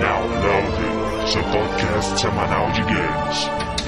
Downloading, 0.00 1.26
seu 1.26 1.42
podcast 1.42 2.20
semanal 2.20 2.70
de 2.70 2.82
games. 2.82 3.87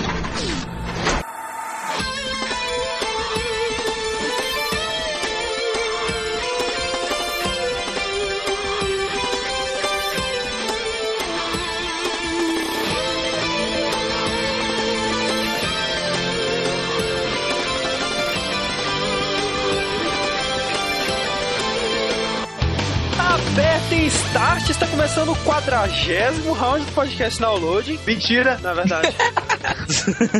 Começando 25.10 25.32
o 25.32 25.36
quadragésimo 25.44 26.52
round 26.52 26.86
do 26.86 26.92
podcast 26.92 27.40
Download. 27.40 27.98
Mentira! 28.06 28.60
Na 28.62 28.72
verdade. 28.72 29.08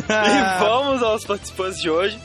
e 0.07 0.61
vamos 0.61 1.03
aos 1.03 1.25
participantes 1.25 1.81
de 1.81 1.91
hoje. 1.91 2.17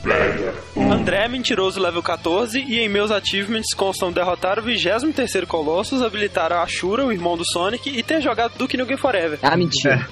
André 0.76 1.26
Mentiroso, 1.26 1.80
level 1.80 2.04
14, 2.04 2.60
e 2.60 2.78
em 2.78 2.88
meus 2.88 3.10
achievements 3.10 3.74
constam 3.74 4.12
derrotar 4.12 4.60
o 4.60 4.62
23º 4.62 5.44
Colossus, 5.46 6.02
habilitar 6.02 6.52
a 6.52 6.62
Ashura, 6.62 7.04
o 7.04 7.10
irmão 7.10 7.36
do 7.36 7.44
Sonic, 7.44 7.90
e 7.90 8.00
ter 8.00 8.20
jogado 8.20 8.56
Duke 8.56 8.76
Nukem 8.76 8.96
Forever. 8.96 9.40
Ah, 9.42 9.56
mentira. 9.56 10.08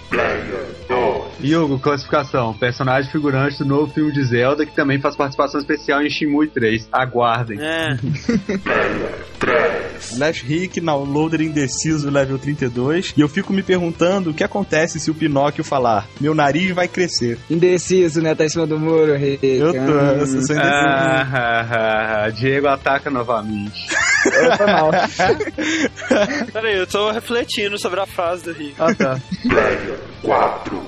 Hugo, 1.41 1.79
classificação. 1.79 2.53
Personagem 2.55 3.13
figurante 3.13 3.59
do 3.59 3.65
novo 3.65 3.93
filme 3.93 4.13
de 4.13 4.25
Zelda, 4.25 4.67
que 4.67 4.75
também 4.75 5.01
faz 5.01 5.15
participação 5.15 5.61
especial 5.61 6.03
em 6.03 6.11
Shimui 6.11 6.49
3. 6.49 6.89
Aguardem. 6.91 7.61
É. 7.61 7.97
Slash 10.01 10.45
Rick, 10.45 10.81
downloader 10.81 11.41
indeciso, 11.41 12.11
level 12.11 12.39
32. 12.39 13.15
E 13.17 13.21
eu 13.21 13.29
fico 13.29 13.53
me 13.53 13.63
perguntando 13.63 14.31
o 14.31 14.35
que 14.35 14.45
acontece 14.45 15.01
se 15.01 15.11
o 15.11 15.15
Pinóquio 15.15 15.65
falar: 15.65 16.09
Meu 16.21 16.35
nariz 16.35 16.71
vai 16.73 16.89
crescer. 16.89 17.39
Indeciso, 17.51 18.21
né? 18.21 18.35
Tá 18.35 18.45
em 18.45 18.49
cima 18.49 18.67
do 18.67 18.79
muro, 18.79 19.17
Rick. 19.17 19.47
Eu 19.47 19.73
tô, 19.73 19.79
eu 19.79 20.27
sou 20.27 20.37
indeciso. 20.37 20.61
Ah, 20.61 21.29
ah, 21.33 21.67
ah, 21.71 22.25
ah. 22.25 22.31
Diego 22.31 22.69
ataca 22.69 23.11
novamente. 23.11 23.89
Foi 24.57 24.67
mal. 24.67 24.91
Peraí, 26.53 26.79
eu 26.79 26.87
tô 26.87 27.11
refletindo 27.11 27.79
sobre 27.79 28.01
a 28.01 28.07
frase 28.07 28.45
do 28.45 28.53
Rick. 28.53 28.75
Ah, 28.79 28.95
tá. 28.95 29.21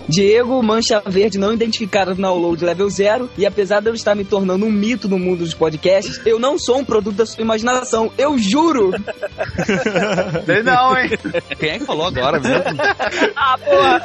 Diego, 0.08 0.62
mancha 0.62 1.02
verde 1.06 1.38
não 1.38 1.52
identificada 1.52 2.14
no 2.14 2.22
download 2.22 2.64
level 2.64 2.88
0. 2.88 3.30
E 3.36 3.46
apesar 3.46 3.80
de 3.80 3.90
eu 3.90 3.94
estar 3.94 4.14
me 4.14 4.24
tornando 4.24 4.64
um 4.64 4.70
mito 4.70 5.08
no 5.08 5.18
mundo 5.18 5.38
dos 5.40 5.54
podcasts, 5.54 6.20
eu 6.24 6.38
não 6.38 6.58
sou 6.58 6.78
um 6.78 6.84
produto 6.84 7.16
da 7.16 7.26
sua 7.26 7.42
imaginação. 7.42 8.10
Eu 8.16 8.38
juro! 8.38 8.92
Sei 10.46 10.62
não, 10.62 10.96
hein? 10.98 11.10
Quem 11.58 11.70
é 11.70 11.78
que 11.78 11.84
falou 11.84 12.06
agora 12.06 12.40
mesmo? 12.40 12.64
ah, 13.36 13.58
porra! 13.58 14.02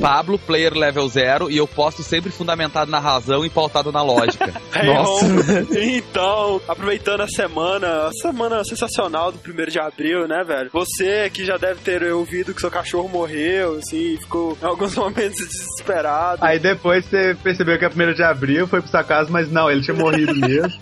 Pablo, 0.00 0.38
player 0.38 0.74
level 0.74 1.08
0, 1.08 1.50
e 1.50 1.56
eu 1.56 1.66
posto 1.66 2.02
sempre 2.02 2.30
fundamentado 2.30 2.90
na 2.90 2.98
razão 2.98 3.44
e 3.44 3.50
pautado 3.50 3.92
na 3.92 4.02
lógica. 4.02 4.52
Hey, 4.78 4.90
home. 4.90 5.98
Então, 5.98 6.60
aproveitando 6.68 7.22
a 7.22 7.26
semana, 7.26 8.06
a 8.06 8.12
semana 8.12 8.62
sensacional 8.64 9.32
do 9.32 9.38
1 9.38 9.66
de 9.66 9.80
abril, 9.80 10.28
né, 10.28 10.44
velho? 10.44 10.70
Você 10.72 11.28
que 11.30 11.44
já 11.44 11.56
deve 11.56 11.80
ter 11.80 12.04
ouvido 12.12 12.54
que 12.54 12.60
seu 12.60 12.70
cachorro 12.70 13.08
morreu, 13.08 13.47
assim, 13.78 14.16
ficou 14.20 14.56
em 14.60 14.64
alguns 14.64 14.94
momentos 14.96 15.38
desesperado. 15.46 16.44
Aí 16.44 16.58
depois 16.58 17.04
você 17.04 17.36
percebeu 17.42 17.78
que 17.78 17.84
a 17.84 17.88
primeira 17.88 18.14
de 18.14 18.22
abril 18.22 18.66
foi 18.66 18.80
pro 18.80 18.90
sua 18.90 19.04
casa, 19.04 19.30
mas 19.30 19.50
não, 19.50 19.70
ele 19.70 19.82
tinha 19.82 19.96
morrido 19.96 20.34
mesmo. 20.36 20.80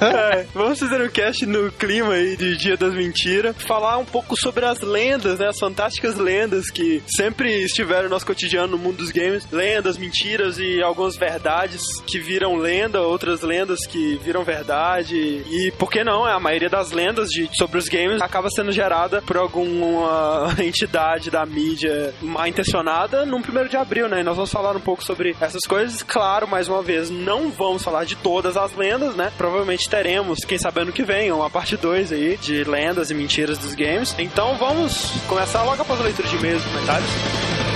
É, 0.00 0.46
vamos 0.54 0.78
fazer 0.78 1.02
um 1.02 1.08
cast 1.08 1.44
no 1.46 1.70
clima 1.72 2.14
aí 2.14 2.36
de 2.36 2.56
Dia 2.56 2.76
das 2.76 2.94
Mentiras, 2.94 3.56
falar 3.62 3.98
um 3.98 4.04
pouco 4.04 4.36
sobre 4.38 4.64
as 4.64 4.80
lendas, 4.80 5.38
né, 5.38 5.48
as 5.48 5.58
fantásticas 5.58 6.16
lendas 6.16 6.70
que 6.70 7.02
sempre 7.16 7.64
estiveram 7.64 8.04
no 8.04 8.10
nosso 8.10 8.26
cotidiano 8.26 8.68
no 8.68 8.78
mundo 8.78 8.96
dos 8.96 9.10
games. 9.10 9.46
Lendas, 9.50 9.98
mentiras 9.98 10.58
e 10.58 10.82
algumas 10.82 11.16
verdades 11.16 11.82
que 12.06 12.18
viram 12.18 12.56
lenda, 12.56 13.00
outras 13.00 13.42
lendas 13.42 13.86
que 13.86 14.18
viram 14.22 14.44
verdade. 14.44 15.16
E 15.16 15.72
por 15.78 15.90
que 15.90 16.04
não? 16.04 16.24
A 16.24 16.38
maioria 16.40 16.68
das 16.68 16.92
lendas 16.92 17.28
de, 17.28 17.48
sobre 17.56 17.78
os 17.78 17.88
games 17.88 18.20
acaba 18.20 18.48
sendo 18.50 18.72
gerada 18.72 19.22
por 19.22 19.36
alguma 19.36 20.54
entidade 20.62 21.30
da 21.36 21.44
mídia 21.44 22.14
mal 22.22 22.46
intencionada 22.46 23.26
no 23.26 23.42
primeiro 23.42 23.68
de 23.68 23.76
abril, 23.76 24.08
né? 24.08 24.20
E 24.20 24.24
nós 24.24 24.36
vamos 24.36 24.50
falar 24.50 24.74
um 24.74 24.80
pouco 24.80 25.04
sobre 25.04 25.36
essas 25.38 25.60
coisas. 25.68 26.02
Claro, 26.02 26.48
mais 26.48 26.66
uma 26.66 26.80
vez, 26.82 27.10
não 27.10 27.50
vamos 27.50 27.82
falar 27.82 28.04
de 28.04 28.16
todas 28.16 28.56
as 28.56 28.74
lendas, 28.74 29.14
né? 29.14 29.30
Provavelmente 29.36 29.86
teremos, 29.86 30.38
quem 30.46 30.56
sabe 30.56 30.80
ano 30.80 30.92
que 30.92 31.02
vem, 31.02 31.30
uma 31.30 31.50
parte 31.50 31.76
2 31.76 32.10
aí 32.10 32.38
de 32.38 32.64
lendas 32.64 33.10
e 33.10 33.14
mentiras 33.14 33.58
dos 33.58 33.74
games. 33.74 34.14
Então 34.18 34.56
vamos 34.56 35.10
começar 35.28 35.62
logo 35.62 35.82
após 35.82 36.00
a 36.00 36.04
leitura 36.04 36.26
de 36.26 36.36
e-mails 36.36 36.62
e 36.64 36.68
comentários. 36.68 37.75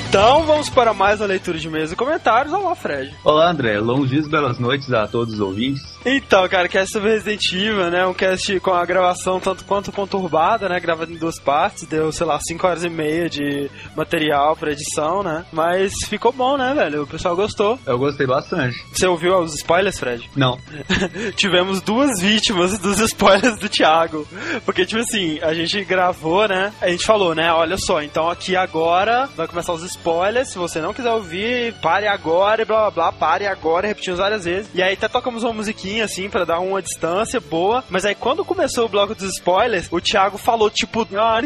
Então 0.11 0.43
vamos 0.43 0.69
para 0.69 0.93
mais 0.93 1.21
uma 1.21 1.27
leitura 1.27 1.57
de 1.57 1.69
e-mails 1.69 1.93
e 1.93 1.95
comentários. 1.95 2.53
Olá, 2.53 2.75
Fred. 2.75 3.15
Olá, 3.23 3.49
André. 3.49 3.79
Longos 3.79 4.09
dias, 4.09 4.27
belas 4.27 4.59
noites 4.59 4.91
a 4.91 5.07
todos 5.07 5.35
os 5.35 5.39
ouvintes. 5.39 5.81
Então, 6.05 6.45
cara, 6.49 6.67
cast 6.67 6.91
sobre 6.91 7.13
Resident 7.13 7.41
Evil, 7.53 7.89
né? 7.89 8.05
Um 8.05 8.13
cast 8.13 8.59
com 8.59 8.73
a 8.73 8.85
gravação 8.85 9.39
tanto 9.39 9.63
quanto 9.63 9.89
conturbada, 9.89 10.67
né? 10.67 10.81
Gravado 10.81 11.13
em 11.13 11.17
duas 11.17 11.39
partes, 11.39 11.85
deu, 11.85 12.11
sei 12.11 12.25
lá, 12.25 12.37
5 12.41 12.67
horas 12.67 12.83
e 12.83 12.89
meia 12.89 13.29
de 13.29 13.71
material 13.95 14.53
pra 14.57 14.73
edição, 14.73 15.23
né? 15.23 15.45
Mas 15.49 15.93
ficou 16.09 16.33
bom, 16.33 16.57
né, 16.57 16.73
velho? 16.73 17.03
O 17.03 17.07
pessoal 17.07 17.33
gostou. 17.33 17.79
Eu 17.85 17.97
gostei 17.97 18.27
bastante. 18.27 18.83
Você 18.91 19.07
ouviu 19.07 19.37
os 19.37 19.55
spoilers, 19.55 19.97
Fred? 19.97 20.29
Não. 20.35 20.59
Tivemos 21.37 21.79
duas 21.81 22.19
vítimas 22.19 22.77
dos 22.77 22.99
spoilers 22.99 23.57
do 23.57 23.69
Thiago. 23.69 24.27
Porque, 24.65 24.85
tipo 24.85 24.99
assim, 24.99 25.39
a 25.39 25.53
gente 25.53 25.81
gravou, 25.85 26.49
né? 26.49 26.73
A 26.81 26.89
gente 26.89 27.05
falou, 27.05 27.33
né? 27.33 27.53
Olha 27.53 27.77
só, 27.77 28.01
então 28.01 28.29
aqui 28.29 28.57
agora 28.57 29.29
vai 29.37 29.47
começar 29.47 29.71
os 29.71 29.83
spoilers. 29.83 30.00
Se 30.45 30.57
você 30.57 30.79
não 30.81 30.93
quiser 30.93 31.11
ouvir, 31.11 31.73
pare 31.75 32.07
agora 32.07 32.61
e 32.61 32.65
blá 32.65 32.89
blá 32.89 32.91
blá, 32.91 33.11
pare 33.11 33.47
agora, 33.47 33.87
repetimos 33.87 34.19
várias 34.19 34.45
vezes. 34.45 34.69
E 34.73 34.81
aí 34.81 34.93
até 34.93 35.07
tocamos 35.07 35.43
uma 35.43 35.53
musiquinha 35.53 36.05
assim 36.05 36.29
para 36.29 36.45
dar 36.45 36.59
uma 36.59 36.81
distância 36.81 37.39
boa. 37.39 37.83
Mas 37.89 38.05
aí 38.05 38.15
quando 38.15 38.43
começou 38.43 38.85
o 38.85 38.89
bloco 38.89 39.15
dos 39.15 39.35
spoilers, 39.35 39.87
o 39.91 39.99
Thiago 39.99 40.37
falou, 40.37 40.69
tipo, 40.69 41.07
ah, 41.15 41.41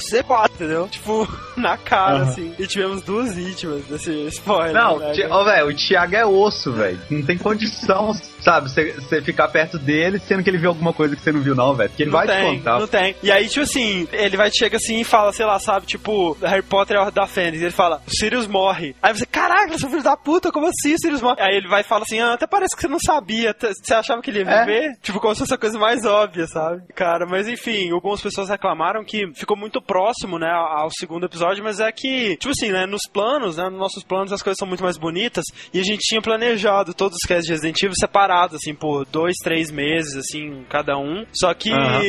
você 0.00 0.22
pode, 0.22 0.54
entendeu? 0.54 0.88
Tipo, 0.88 1.28
na 1.56 1.76
cara, 1.76 2.20
Aham. 2.20 2.30
assim. 2.30 2.54
E 2.58 2.66
tivemos 2.66 3.02
duas 3.02 3.34
vítimas 3.34 3.84
desse 3.84 4.10
spoiler. 4.28 4.72
Não, 4.72 4.98
né? 4.98 5.12
Ó, 5.28 5.44
velho, 5.44 5.68
o 5.68 5.74
Thiago 5.74 6.16
é 6.16 6.24
osso, 6.24 6.72
velho. 6.72 7.00
Não 7.10 7.22
tem 7.22 7.36
condição, 7.38 8.12
sabe, 8.40 8.70
você 8.70 9.20
ficar 9.22 9.48
perto 9.48 9.78
dele 9.78 10.18
sendo 10.18 10.42
que 10.42 10.50
ele 10.50 10.58
viu 10.58 10.70
alguma 10.70 10.92
coisa 10.92 11.14
que 11.16 11.22
você 11.22 11.32
não 11.32 11.40
viu, 11.40 11.54
não, 11.54 11.74
velho. 11.74 11.90
Porque 11.90 12.02
ele 12.04 12.10
não 12.10 12.18
vai 12.18 12.26
tem, 12.26 12.36
te 12.36 12.56
contar. 12.58 12.78
Não 12.78 12.86
tem. 12.86 13.16
E 13.22 13.30
aí, 13.30 13.48
tipo 13.48 13.62
assim, 13.62 14.08
ele 14.12 14.36
vai 14.36 14.50
chega 14.50 14.76
assim 14.76 15.00
e 15.00 15.04
fala, 15.04 15.32
sei 15.32 15.46
lá, 15.46 15.58
sabe, 15.58 15.86
tipo, 15.86 16.36
Harry 16.42 16.62
Potter 16.62 16.96
é 16.96 17.00
a 17.00 17.02
Ordem 17.04 17.14
da 17.22 17.26
Fênix. 17.26 17.62
Ele 17.62 17.70
fala, 17.82 18.02
Sirius 18.08 18.46
morre. 18.46 18.94
Aí 19.02 19.12
você, 19.16 19.24
caraca, 19.26 19.78
seu 19.78 19.88
filho 19.88 20.02
da 20.02 20.16
puta, 20.16 20.50
como 20.52 20.66
assim 20.66 20.96
Sirius 20.98 21.22
morre? 21.22 21.40
Aí 21.40 21.56
ele 21.56 21.68
vai 21.68 21.80
e 21.80 21.84
fala 21.84 22.02
assim, 22.02 22.20
ah, 22.20 22.34
até 22.34 22.46
parece 22.46 22.74
que 22.74 22.82
você 22.82 22.88
não 22.88 22.98
sabia. 22.98 23.54
Você 23.58 23.94
achava 23.94 24.20
que 24.22 24.30
ele 24.30 24.40
ia 24.42 24.50
É. 24.50 24.60
viver? 24.64 24.96
Tipo, 25.02 25.20
como 25.20 25.34
se 25.34 25.40
fosse 25.40 25.54
a 25.54 25.58
coisa 25.58 25.78
mais 25.78 26.04
óbvia, 26.04 26.46
sabe? 26.46 26.82
Cara, 26.94 27.26
mas 27.26 27.48
enfim, 27.48 27.90
algumas 27.90 28.20
pessoas 28.20 28.48
reclamaram 28.48 29.04
que 29.04 29.32
ficou 29.34 29.56
muito 29.56 29.80
próximo, 29.80 30.38
né, 30.38 30.50
ao 30.50 30.90
segundo 30.90 31.24
episódio, 31.26 31.62
mas 31.64 31.80
é 31.80 31.90
que, 31.92 32.36
tipo 32.36 32.50
assim, 32.50 32.70
né, 32.70 32.86
nos 32.86 33.02
planos, 33.12 33.56
né, 33.56 33.68
nos 33.68 33.78
nossos 33.78 34.02
planos 34.04 34.32
as 34.32 34.42
coisas 34.42 34.58
são 34.58 34.68
muito 34.68 34.82
mais 34.84 34.98
bonitas 34.98 35.44
e 35.72 35.80
a 35.80 35.82
gente 35.84 36.00
tinha 36.00 36.20
planejado 36.20 36.92
todos 36.94 37.16
os 37.16 37.26
casts 37.28 37.46
de 37.46 37.52
Resident 37.52 37.80
Evil 37.82 37.94
separados, 37.98 38.56
assim, 38.56 38.74
por 38.74 39.04
dois, 39.06 39.36
três 39.42 39.70
meses, 39.70 40.16
assim, 40.16 40.64
cada 40.68 40.96
um. 40.98 41.24
Só 41.32 41.52
que, 41.54 41.70
Aham. 41.72 42.00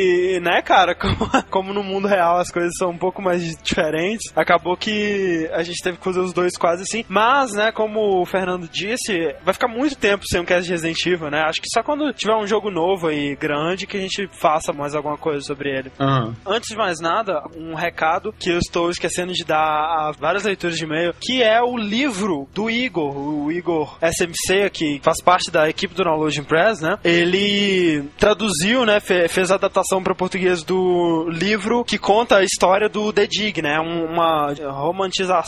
né, 0.41 0.61
cara, 0.61 0.93
como, 0.95 1.29
como 1.49 1.73
no 1.73 1.83
mundo 1.83 2.07
real 2.07 2.37
as 2.37 2.51
coisas 2.51 2.71
são 2.77 2.89
um 2.91 2.97
pouco 2.97 3.21
mais 3.21 3.41
diferentes, 3.63 4.31
acabou 4.35 4.75
que 4.75 5.49
a 5.53 5.60
gente 5.63 5.81
teve 5.83 5.97
que 5.97 6.03
fazer 6.03 6.19
os 6.19 6.33
dois 6.33 6.57
quase 6.57 6.83
assim. 6.83 7.03
Mas, 7.07 7.51
né, 7.53 7.71
como 7.71 8.21
o 8.21 8.25
Fernando 8.25 8.67
disse, 8.67 9.35
vai 9.43 9.53
ficar 9.53 9.67
muito 9.67 9.95
tempo 9.95 10.23
sem 10.27 10.39
um 10.41 10.45
cast 10.45 10.63
de 10.65 10.71
Resident 10.71 10.97
Evil, 11.05 11.29
né? 11.29 11.41
Acho 11.41 11.61
que 11.61 11.69
só 11.71 11.81
quando 11.83 12.11
tiver 12.13 12.35
um 12.35 12.47
jogo 12.47 12.69
novo 12.71 13.07
aí, 13.07 13.35
grande, 13.35 13.85
que 13.87 13.97
a 13.97 14.01
gente 14.01 14.27
faça 14.31 14.71
mais 14.73 14.95
alguma 14.95 15.17
coisa 15.17 15.41
sobre 15.45 15.69
ele. 15.69 15.91
Aham. 15.99 16.35
Antes 16.45 16.69
de 16.69 16.75
mais 16.77 16.99
nada, 16.99 17.43
um 17.57 17.73
recado 17.75 18.33
que 18.37 18.49
eu 18.49 18.57
estou 18.57 18.89
esquecendo 18.89 19.33
de 19.33 19.43
dar 19.43 19.57
a 19.61 20.11
várias 20.17 20.43
leituras 20.43 20.77
de 20.77 20.83
e-mail, 20.83 21.13
que 21.19 21.41
é 21.43 21.61
o 21.61 21.77
livro 21.77 22.47
do 22.53 22.69
Igor, 22.69 23.17
o 23.17 23.51
Igor 23.51 23.97
SMC, 24.01 24.69
que 24.71 24.99
faz 25.03 25.21
parte 25.21 25.51
da 25.51 25.69
equipe 25.69 25.93
do 25.93 26.03
Downloading 26.03 26.43
Press, 26.43 26.81
né? 26.81 26.97
Ele 27.03 28.03
traduziu, 28.17 28.85
né, 28.85 28.99
fe- 28.99 29.27
fez 29.27 29.51
a 29.51 29.55
adaptação 29.55 30.01
para 30.03 30.15
português 30.15 30.63
do 30.63 31.27
livro 31.29 31.83
que 31.83 31.97
conta 31.97 32.37
a 32.37 32.43
história 32.43 32.89
do 32.89 33.11
The 33.13 33.27
Dig, 33.27 33.61
né? 33.61 33.79
Um- 33.79 34.11
Uma 34.11 34.53